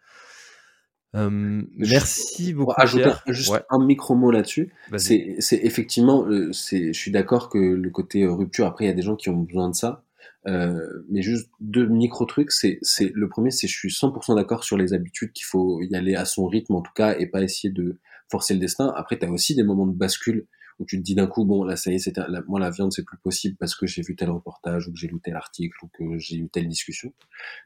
merci 1.14 2.52
beaucoup. 2.52 2.72
Ajouter 2.76 3.12
juste 3.28 3.64
un 3.70 3.78
micro 3.78 4.16
mot 4.16 4.32
là-dessus. 4.32 4.72
C'est 4.96 5.38
effectivement, 5.52 6.28
je 6.28 6.90
suis 6.92 7.10
d'accord 7.12 7.48
que 7.48 7.58
le 7.58 7.90
côté 7.90 8.26
rupture. 8.26 8.66
Après, 8.66 8.86
il 8.86 8.88
y 8.88 8.90
a 8.90 8.94
des 8.94 9.02
gens 9.02 9.14
qui 9.14 9.28
ont 9.28 9.36
besoin 9.36 9.68
de 9.68 9.76
ça. 9.76 10.02
mais 10.44 11.22
juste 11.22 11.48
deux 11.60 11.86
micro 11.86 12.24
trucs. 12.24 12.50
C'est 12.50 12.80
le 13.14 13.28
premier, 13.28 13.52
c'est 13.52 13.68
je 13.68 13.78
suis 13.78 13.90
100% 13.90 14.34
d'accord 14.34 14.64
sur 14.64 14.76
les 14.76 14.94
habitudes 14.94 15.32
qu'il 15.32 15.46
faut 15.46 15.80
y 15.80 15.94
aller 15.94 16.16
à 16.16 16.24
son 16.24 16.48
rythme 16.48 16.74
en 16.74 16.82
tout 16.82 16.92
cas 16.92 17.16
et 17.16 17.26
pas 17.26 17.40
essayer 17.40 17.72
de 17.72 18.00
forcer 18.28 18.54
le 18.54 18.58
destin. 18.58 18.92
Après, 18.96 19.16
tu 19.16 19.24
as 19.24 19.30
aussi 19.30 19.54
des 19.54 19.62
moments 19.62 19.86
de 19.86 19.96
bascule 19.96 20.48
où 20.78 20.84
tu 20.84 20.96
te 20.98 21.02
dis 21.02 21.14
d'un 21.14 21.26
coup, 21.26 21.44
bon, 21.44 21.64
là, 21.64 21.76
ça 21.76 21.90
y 21.90 21.96
est, 21.96 21.98
c'est 21.98 22.16
moi, 22.46 22.60
la 22.60 22.70
viande, 22.70 22.92
c'est 22.92 23.04
plus 23.04 23.18
possible 23.18 23.56
parce 23.58 23.74
que 23.74 23.86
j'ai 23.86 24.02
vu 24.02 24.14
tel 24.16 24.30
reportage 24.30 24.86
ou 24.86 24.92
que 24.92 24.98
j'ai 24.98 25.08
lu 25.08 25.20
tel 25.22 25.34
article 25.34 25.76
ou 25.82 25.88
que 25.88 26.18
j'ai 26.18 26.36
eu 26.36 26.48
telle 26.48 26.68
discussion. 26.68 27.12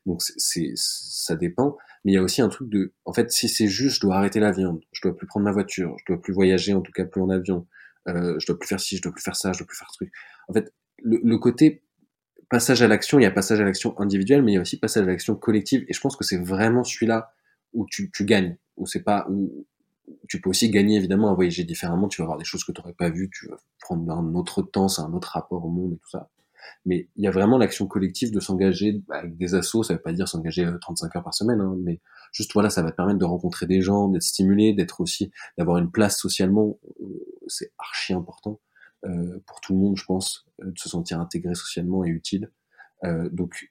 Donc, 0.06 0.22
c'est, 0.22 0.72
ça 0.74 1.36
dépend. 1.36 1.76
Mais 2.04 2.12
il 2.12 2.14
y 2.14 2.18
a 2.18 2.22
aussi 2.22 2.42
un 2.42 2.48
truc 2.48 2.68
de, 2.68 2.92
en 3.04 3.12
fait, 3.12 3.30
si 3.30 3.48
c'est 3.48 3.68
juste, 3.68 3.96
je 3.96 4.00
dois 4.00 4.16
arrêter 4.16 4.40
la 4.40 4.52
viande, 4.52 4.80
je 4.92 5.00
dois 5.02 5.16
plus 5.16 5.26
prendre 5.26 5.44
ma 5.44 5.52
voiture, 5.52 5.96
je 5.98 6.12
dois 6.12 6.20
plus 6.20 6.32
voyager, 6.32 6.74
en 6.74 6.80
tout 6.80 6.92
cas 6.92 7.04
plus 7.04 7.20
en 7.20 7.28
avion, 7.28 7.66
euh, 8.08 8.38
je 8.38 8.46
dois 8.46 8.58
plus 8.58 8.68
faire 8.68 8.80
ci, 8.80 8.96
je 8.96 9.02
dois 9.02 9.12
plus 9.12 9.22
faire 9.22 9.36
ça, 9.36 9.52
je 9.52 9.58
dois 9.58 9.66
plus 9.66 9.76
faire 9.76 9.90
ce 9.90 9.98
truc. 9.98 10.12
En 10.48 10.52
fait, 10.52 10.72
le, 11.02 11.20
le 11.22 11.38
côté 11.38 11.82
passage 12.48 12.82
à 12.82 12.88
l'action, 12.88 13.18
il 13.18 13.22
y 13.22 13.26
a 13.26 13.30
passage 13.30 13.60
à 13.60 13.64
l'action 13.64 13.98
individuelle, 13.98 14.42
mais 14.42 14.52
il 14.52 14.54
y 14.56 14.58
a 14.58 14.60
aussi 14.60 14.78
passage 14.78 15.04
à 15.04 15.06
l'action 15.06 15.34
collective. 15.36 15.84
Et 15.88 15.92
je 15.92 16.00
pense 16.00 16.16
que 16.16 16.24
c'est 16.24 16.38
vraiment 16.38 16.84
celui-là 16.84 17.32
où 17.72 17.86
tu, 17.90 18.10
tu 18.10 18.24
gagnes, 18.24 18.58
où 18.76 18.86
c'est 18.86 19.02
pas, 19.02 19.26
où, 19.30 19.66
tu 20.28 20.40
peux 20.40 20.50
aussi 20.50 20.70
gagner 20.70 20.96
évidemment 20.96 21.30
à 21.30 21.34
voyager 21.34 21.64
différemment, 21.64 22.08
tu 22.08 22.22
vas 22.22 22.26
voir 22.26 22.38
des 22.38 22.44
choses 22.44 22.64
que 22.64 22.72
tu 22.72 22.80
n'aurais 22.80 22.94
pas 22.94 23.10
vues, 23.10 23.30
tu 23.32 23.48
vas 23.48 23.56
prendre 23.80 24.10
un 24.12 24.34
autre 24.34 24.62
temps, 24.62 24.88
c'est 24.88 25.02
un 25.02 25.12
autre 25.12 25.28
rapport 25.32 25.64
au 25.64 25.70
monde 25.70 25.94
et 25.94 25.96
tout 25.96 26.10
ça. 26.10 26.30
Mais 26.84 27.08
il 27.16 27.24
y 27.24 27.26
a 27.26 27.30
vraiment 27.30 27.58
l'action 27.58 27.86
collective 27.86 28.32
de 28.32 28.40
s'engager 28.40 29.02
avec 29.10 29.36
des 29.36 29.54
assos, 29.54 29.82
ça 29.82 29.94
veut 29.94 30.00
pas 30.00 30.12
dire 30.12 30.28
s'engager 30.28 30.68
35 30.80 31.06
euh, 31.06 31.18
heures 31.18 31.24
par 31.24 31.34
semaine, 31.34 31.60
hein, 31.60 31.76
mais 31.80 32.00
juste 32.32 32.52
voilà, 32.52 32.70
ça 32.70 32.82
va 32.82 32.90
te 32.90 32.96
permettre 32.96 33.18
de 33.18 33.24
rencontrer 33.24 33.66
des 33.66 33.80
gens, 33.80 34.08
d'être 34.08 34.22
stimulé, 34.22 34.72
d'être 34.72 35.00
aussi, 35.00 35.32
d'avoir 35.58 35.78
une 35.78 35.90
place 35.90 36.18
socialement, 36.18 36.78
euh, 37.00 37.04
c'est 37.48 37.72
archi 37.78 38.12
important 38.12 38.60
euh, 39.04 39.40
pour 39.46 39.60
tout 39.60 39.72
le 39.72 39.80
monde, 39.80 39.96
je 39.96 40.04
pense, 40.04 40.46
euh, 40.62 40.70
de 40.70 40.78
se 40.78 40.88
sentir 40.88 41.18
intégré 41.18 41.54
socialement 41.54 42.04
et 42.04 42.08
utile. 42.08 42.50
Euh, 43.04 43.28
donc 43.30 43.68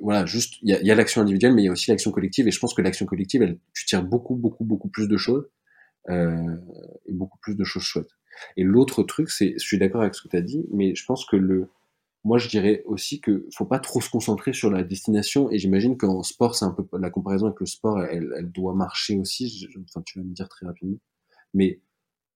voilà, 0.00 0.26
juste 0.26 0.54
il 0.62 0.70
y 0.70 0.74
a, 0.74 0.82
y 0.82 0.90
a 0.90 0.94
l'action 0.96 1.22
individuelle, 1.22 1.54
mais 1.54 1.62
il 1.62 1.66
y 1.66 1.68
a 1.68 1.72
aussi 1.72 1.88
l'action 1.90 2.10
collective, 2.10 2.48
et 2.48 2.50
je 2.50 2.58
pense 2.58 2.74
que 2.74 2.82
l'action 2.82 3.06
collective, 3.06 3.42
elle, 3.42 3.60
tu 3.74 3.86
tires 3.86 4.02
beaucoup, 4.02 4.34
beaucoup, 4.34 4.64
beaucoup 4.64 4.88
plus 4.88 5.06
de 5.06 5.16
choses 5.16 5.48
euh, 6.10 6.56
et 7.06 7.12
beaucoup 7.12 7.38
plus 7.38 7.54
de 7.54 7.64
choses 7.64 7.82
chouettes. 7.82 8.16
Et 8.56 8.64
l'autre 8.64 9.02
truc, 9.02 9.30
c'est, 9.30 9.54
je 9.58 9.64
suis 9.64 9.78
d'accord 9.78 10.02
avec 10.02 10.14
ce 10.14 10.22
que 10.22 10.28
tu 10.28 10.36
as 10.36 10.42
dit, 10.42 10.64
mais 10.72 10.94
je 10.94 11.04
pense 11.04 11.26
que 11.26 11.36
le, 11.36 11.68
moi 12.24 12.38
je 12.38 12.48
dirais 12.48 12.82
aussi 12.86 13.20
que 13.20 13.46
faut 13.54 13.66
pas 13.66 13.78
trop 13.78 14.00
se 14.00 14.10
concentrer 14.10 14.52
sur 14.52 14.70
la 14.70 14.82
destination, 14.82 15.50
et 15.50 15.58
j'imagine 15.58 15.96
qu'en 15.96 16.22
sport, 16.22 16.54
c'est 16.54 16.64
un 16.64 16.70
peu 16.70 16.84
la 16.98 17.10
comparaison 17.10 17.46
avec 17.46 17.60
le 17.60 17.66
sport, 17.66 18.02
elle, 18.02 18.32
elle 18.36 18.50
doit 18.50 18.74
marcher 18.74 19.16
aussi. 19.18 19.68
enfin, 19.88 20.02
tu 20.04 20.18
vas 20.18 20.24
me 20.24 20.34
dire 20.34 20.48
très 20.48 20.66
rapidement, 20.66 20.98
mais 21.54 21.80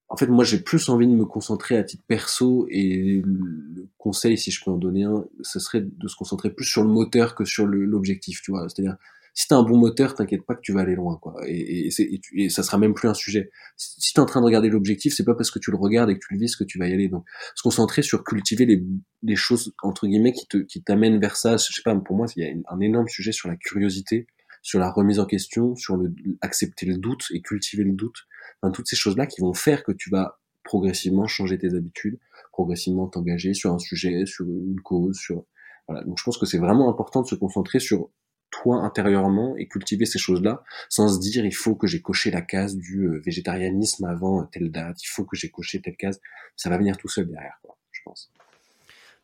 en 0.09 0.17
fait, 0.17 0.29
moi, 0.29 0.45
j'ai 0.45 0.61
plus 0.61 0.89
envie 0.89 1.07
de 1.07 1.13
me 1.13 1.25
concentrer 1.25 1.77
à 1.77 1.83
titre 1.83 2.05
perso 2.07 2.67
et 2.71 3.23
le 3.25 3.89
conseil, 3.99 4.39
si 4.39 4.53
je 4.53 4.63
peux 4.65 4.71
en 4.71 4.77
donner 4.77 5.03
un, 5.03 5.25
ce 5.43 5.59
serait 5.59 5.81
de 5.81 6.09
se 6.09 6.15
concentrer 6.15 6.51
plus 6.51 6.65
sur 6.65 6.83
le 6.83 6.89
moteur 6.89 7.35
que 7.35 7.45
sur 7.45 7.67
l'objectif, 7.67 8.41
tu 8.43 8.53
vois. 8.53 8.69
C'est-à-dire, 8.69 8.97
si 9.37 9.47
t'as 9.49 9.57
un 9.57 9.63
bon 9.63 9.77
moteur, 9.77 10.15
t'inquiète 10.15 10.47
pas 10.47 10.55
que 10.55 10.63
tu 10.63 10.73
vas 10.73 10.81
aller 10.81 10.95
loin, 10.95 11.19
quoi. 11.21 11.35
Et, 11.47 11.89
et, 11.89 12.21
et, 12.37 12.49
ça 12.49 12.63
sera 12.63 12.79
même 12.79 12.95
plus 12.95 13.07
un 13.07 13.13
sujet. 13.13 13.51
Si 13.77 14.15
t'es 14.15 14.21
en 14.21 14.25
train 14.25 14.41
de 14.41 14.47
regarder 14.47 14.71
l'objectif, 14.71 15.13
c'est 15.15 15.27
pas 15.27 15.35
parce 15.35 15.51
que 15.51 15.59
tu 15.59 15.71
le 15.71 15.77
regardes 15.77 16.09
et 16.09 16.15
que 16.15 16.27
tu 16.27 16.33
le 16.33 16.41
vises 16.41 16.57
que 16.57 16.65
tu 16.65 16.79
vas 16.79 16.89
y 16.89 16.95
aller. 16.95 17.09
Donc, 17.09 17.27
se 17.55 17.63
concentrer 17.63 18.01
sur 18.01 18.25
cultiver 18.25 18.65
les, 18.65 19.37
choses 19.37 19.75
entre 19.83 20.07
guillemets 20.07 20.33
qui 20.33 20.47
te 20.47 20.57
qui 20.57 20.83
t'amènent 20.83 21.21
vers 21.21 21.37
ça. 21.37 21.59
Je 21.59 21.65
sais 21.65 21.83
pas, 21.85 21.95
pour 21.97 22.17
moi, 22.17 22.27
il 22.35 22.43
y 22.43 22.47
a 22.49 22.75
un 22.75 22.81
énorme 22.81 23.09
sujet 23.09 23.31
sur 23.31 23.51
la 23.51 23.57
curiosité, 23.57 24.27
sur 24.63 24.81
la 24.81 24.91
remise 24.91 25.21
en 25.21 25.27
question, 25.27 25.77
sur 25.77 25.99
le 25.99 26.15
accepter 26.41 26.87
le 26.87 26.97
doute 26.97 27.27
et 27.31 27.43
cultiver 27.43 27.85
le 27.85 27.93
doute. 27.93 28.17
Enfin, 28.63 28.73
toutes 28.73 28.89
ces 28.89 28.97
choses-là 28.97 29.27
qui 29.27 29.43
vont 29.43 29.53
faire 29.53 29.85
que 29.85 29.93
tu 29.93 30.09
vas 30.09 30.41
progressivement 30.65 31.27
changer 31.27 31.59
tes 31.59 31.75
habitudes, 31.75 32.19
progressivement 32.53 33.07
t'engager 33.07 33.53
sur 33.53 33.75
un 33.75 33.79
sujet, 33.79 34.25
sur 34.25 34.47
une 34.47 34.81
cause, 34.81 35.19
sur 35.19 35.45
voilà. 35.89 36.05
Donc, 36.05 36.19
je 36.19 36.25
pense 36.25 36.39
que 36.39 36.47
c'est 36.47 36.59
vraiment 36.59 36.89
important 36.89 37.21
de 37.21 37.27
se 37.27 37.35
concentrer 37.35 37.81
sur 37.81 38.09
toi 38.51 38.83
intérieurement 38.83 39.57
et 39.57 39.69
cultiver 39.69 40.07
ces 40.07 40.19
choses-là 40.19 40.63
sans 40.89 41.09
se 41.09 41.21
dire 41.21 41.45
il 41.45 41.55
faut 41.55 41.75
que 41.75 41.87
j'ai 41.87 42.01
coché 42.01 42.31
la 42.31 42.43
case 42.43 42.77
du 42.77 43.07
euh, 43.07 43.21
végétarianisme 43.25 44.05
avant 44.05 44.45
telle 44.47 44.71
date, 44.71 45.03
il 45.03 45.09
faut 45.09 45.25
que 45.25 45.37
j'ai 45.37 45.51
coché 45.51 45.81
telle 45.81 45.97
case, 45.97 46.21
ça 46.57 46.71
va 46.71 46.79
venir 46.79 46.97
tout 46.97 47.09
seul 47.09 47.27
derrière, 47.29 47.59
je 47.93 48.01
pense. 48.05 48.31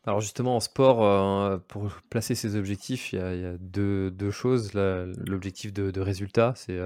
Alors 0.05 0.21
justement 0.21 0.57
en 0.57 0.61
sport, 0.61 1.05
euh, 1.05 1.59
pour 1.69 2.01
placer 2.11 2.35
ses 2.35 2.57
objectifs, 2.57 3.13
il 3.13 3.19
y 3.19 3.23
a, 3.23 3.57
deux, 3.59 4.31
choses. 4.31 4.73
L'objectif 4.75 5.73
de, 5.73 6.01
résultat, 6.01 6.55
c'est 6.57 6.77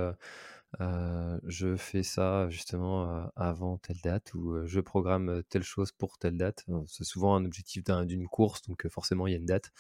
euh, 0.81 1.39
je 1.47 1.77
fais 1.77 2.03
ça 2.03 2.51
justement 2.51 3.31
avant 3.35 3.79
telle 3.79 4.01
date 4.05 4.35
ou 4.35 4.67
je 4.67 4.81
programme 4.81 5.43
telle 5.49 5.63
chose 5.63 5.93
pour 5.93 6.19
telle 6.19 6.37
date. 6.37 6.67
C'est 6.89 7.05
souvent 7.05 7.35
un 7.35 7.47
objectif 7.47 7.83
d'une 7.85 8.29
course, 8.29 8.61
donc 8.69 8.87
forcément 8.89 9.27
il 9.27 9.31
y 9.31 9.35
a 9.35 9.39
une 9.39 9.47
date. 9.47 9.73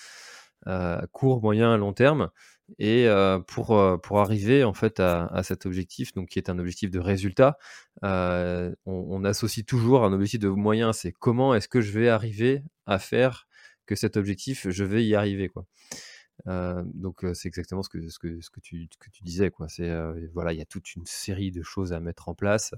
Court, 1.12 1.40
moyen, 1.42 1.76
long 1.76 1.92
terme. 1.92 2.30
Et 2.78 3.06
pour, 3.46 4.00
pour 4.02 4.20
arriver 4.20 4.64
en 4.64 4.74
fait 4.74 4.98
à, 4.98 5.42
cet 5.44 5.66
objectif, 5.66 6.12
donc 6.14 6.28
qui 6.28 6.38
est 6.38 6.50
un 6.50 6.58
objectif 6.58 6.90
de 6.90 6.98
résultat, 6.98 7.58
on, 8.02 9.24
associe 9.24 9.64
toujours 9.64 10.04
un 10.04 10.12
objectif 10.12 10.40
de 10.40 10.48
moyen, 10.48 10.92
c'est 10.92 11.12
comment 11.12 11.54
est-ce 11.54 11.68
que 11.68 11.80
je 11.80 11.96
vais 11.96 12.08
arriver 12.08 12.62
à 12.86 12.98
faire 12.98 13.46
que 13.86 13.94
cet 13.94 14.16
objectif, 14.16 14.68
je 14.68 14.82
vais 14.82 15.04
y 15.04 15.14
arriver 15.14 15.48
quoi. 15.48 15.64
donc 16.46 17.24
c'est 17.34 17.46
exactement 17.46 17.84
ce 17.84 17.88
que, 17.88 18.08
ce 18.08 18.18
que, 18.18 18.40
ce 18.40 18.50
que, 18.50 18.60
tu, 18.60 18.88
que 18.98 19.10
tu 19.10 19.22
disais 19.22 19.50
quoi. 19.50 19.68
C'est 19.68 19.92
voilà, 20.34 20.52
il 20.52 20.58
y 20.58 20.62
a 20.62 20.66
toute 20.66 20.96
une 20.96 21.06
série 21.06 21.52
de 21.52 21.62
choses 21.62 21.92
à 21.92 22.00
mettre 22.00 22.28
en 22.28 22.34
place. 22.34 22.74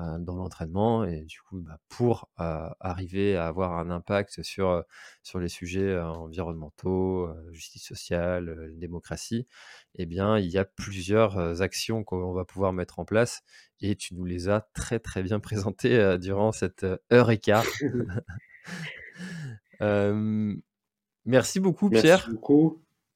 Euh, 0.00 0.16
dans 0.20 0.36
l'entraînement 0.36 1.02
et 1.02 1.22
du 1.22 1.40
coup 1.40 1.60
bah, 1.60 1.80
pour 1.88 2.30
euh, 2.38 2.68
arriver 2.78 3.36
à 3.36 3.48
avoir 3.48 3.80
un 3.80 3.90
impact 3.90 4.44
sur, 4.44 4.68
euh, 4.68 4.82
sur 5.24 5.40
les 5.40 5.48
sujets 5.48 5.98
environnementaux, 5.98 7.28
justice 7.50 7.84
sociale, 7.84 8.70
démocratie, 8.76 9.48
eh 9.96 10.06
bien 10.06 10.38
il 10.38 10.50
y 10.50 10.56
a 10.56 10.64
plusieurs 10.64 11.62
actions 11.62 12.04
qu'on 12.04 12.32
va 12.32 12.44
pouvoir 12.44 12.72
mettre 12.72 13.00
en 13.00 13.04
place 13.04 13.42
et 13.80 13.96
tu 13.96 14.14
nous 14.14 14.24
les 14.24 14.48
as 14.48 14.68
très 14.72 15.00
très 15.00 15.24
bien 15.24 15.40
présentées 15.40 16.16
durant 16.18 16.52
cette 16.52 16.86
heure 17.12 17.32
et 17.32 17.38
quart. 17.38 17.66
merci 21.24 21.58
beaucoup 21.58 21.90
Pierre. 21.90 22.30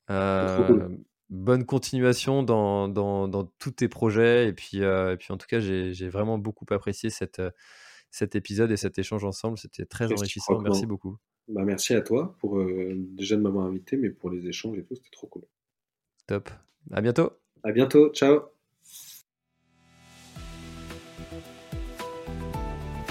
Merci 0.09 0.63
beaucoup 0.63 1.12
bonne 1.33 1.65
continuation 1.65 2.43
dans, 2.43 2.89
dans, 2.89 3.27
dans, 3.27 3.45
tous 3.59 3.73
tes 3.73 3.89
projets. 3.89 4.49
Et 4.49 4.53
puis, 4.53 4.83
euh, 4.83 5.15
et 5.15 5.17
puis 5.17 5.33
en 5.33 5.39
tout 5.39 5.47
cas, 5.49 5.59
j'ai 5.59 6.09
vraiment 6.09 6.39
beaucoup 6.39 6.67
apprécié 6.71 7.11
cette, 7.11 7.41
euh, 7.41 7.51
cet 8.11 8.37
épisode 8.37 8.71
et 8.71 8.77
cet 8.77 8.99
échange 8.99 9.25
ensemble. 9.25 9.59
C'était 9.59 9.87
très 9.87 10.13
enrichissant. 10.13 10.61
Merci 10.61 10.87
beaucoup. 10.87 11.17
Bah, 11.49 11.63
merci 11.65 11.95
à 11.95 12.03
toi 12.03 12.37
pour 12.39 12.59
euh, 12.59 12.95
déjà 12.95 13.37
de 13.37 13.41
m'avoir 13.41 13.67
invité, 13.67 13.97
mais 13.97 14.11
pour 14.11 14.31
les 14.31 14.47
échanges 14.47 14.79
et 14.79 14.85
tout, 14.85 14.95
c'était 14.95 15.11
trop 15.11 15.27
cool. 15.27 15.43
Top. 16.27 16.51
À 16.93 17.01
bientôt. 17.01 17.33
À 17.65 17.73
bientôt. 17.73 18.11
Ciao. 18.13 18.43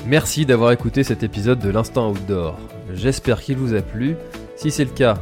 Merci 0.05 0.45
d'avoir 0.45 0.71
écouté 0.71 1.03
cet 1.03 1.23
épisode 1.23 1.59
de 1.59 1.69
l'Instant 1.69 2.11
Outdoor. 2.11 2.57
J'espère 2.93 3.41
qu'il 3.41 3.57
vous 3.57 3.73
a 3.73 3.81
plu. 3.81 4.15
Si 4.55 4.71
c'est 4.71 4.85
le 4.85 4.91
cas, 4.91 5.21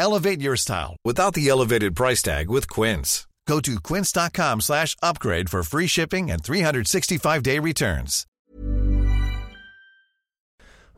Elevate 0.00 0.40
your 0.40 0.56
style 0.56 0.96
without 1.04 1.34
the 1.34 1.48
elevated 1.48 1.94
price 1.94 2.22
tag 2.22 2.48
with 2.48 2.68
Quince. 2.68 3.26
Go 3.48 3.60
to 3.60 3.80
quince.com 3.80 4.60
slash 4.60 4.94
upgrade 5.02 5.48
for 5.48 5.62
free 5.62 5.86
shipping 5.86 6.30
and 6.30 6.42
365-day 6.42 7.58
returns. 7.58 8.26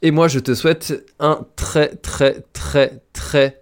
Et 0.01 0.09
moi, 0.09 0.27
je 0.27 0.39
te 0.39 0.55
souhaite 0.55 1.05
un 1.19 1.45
très, 1.55 1.89
très, 1.89 2.43
très, 2.53 2.93
très 3.13 3.61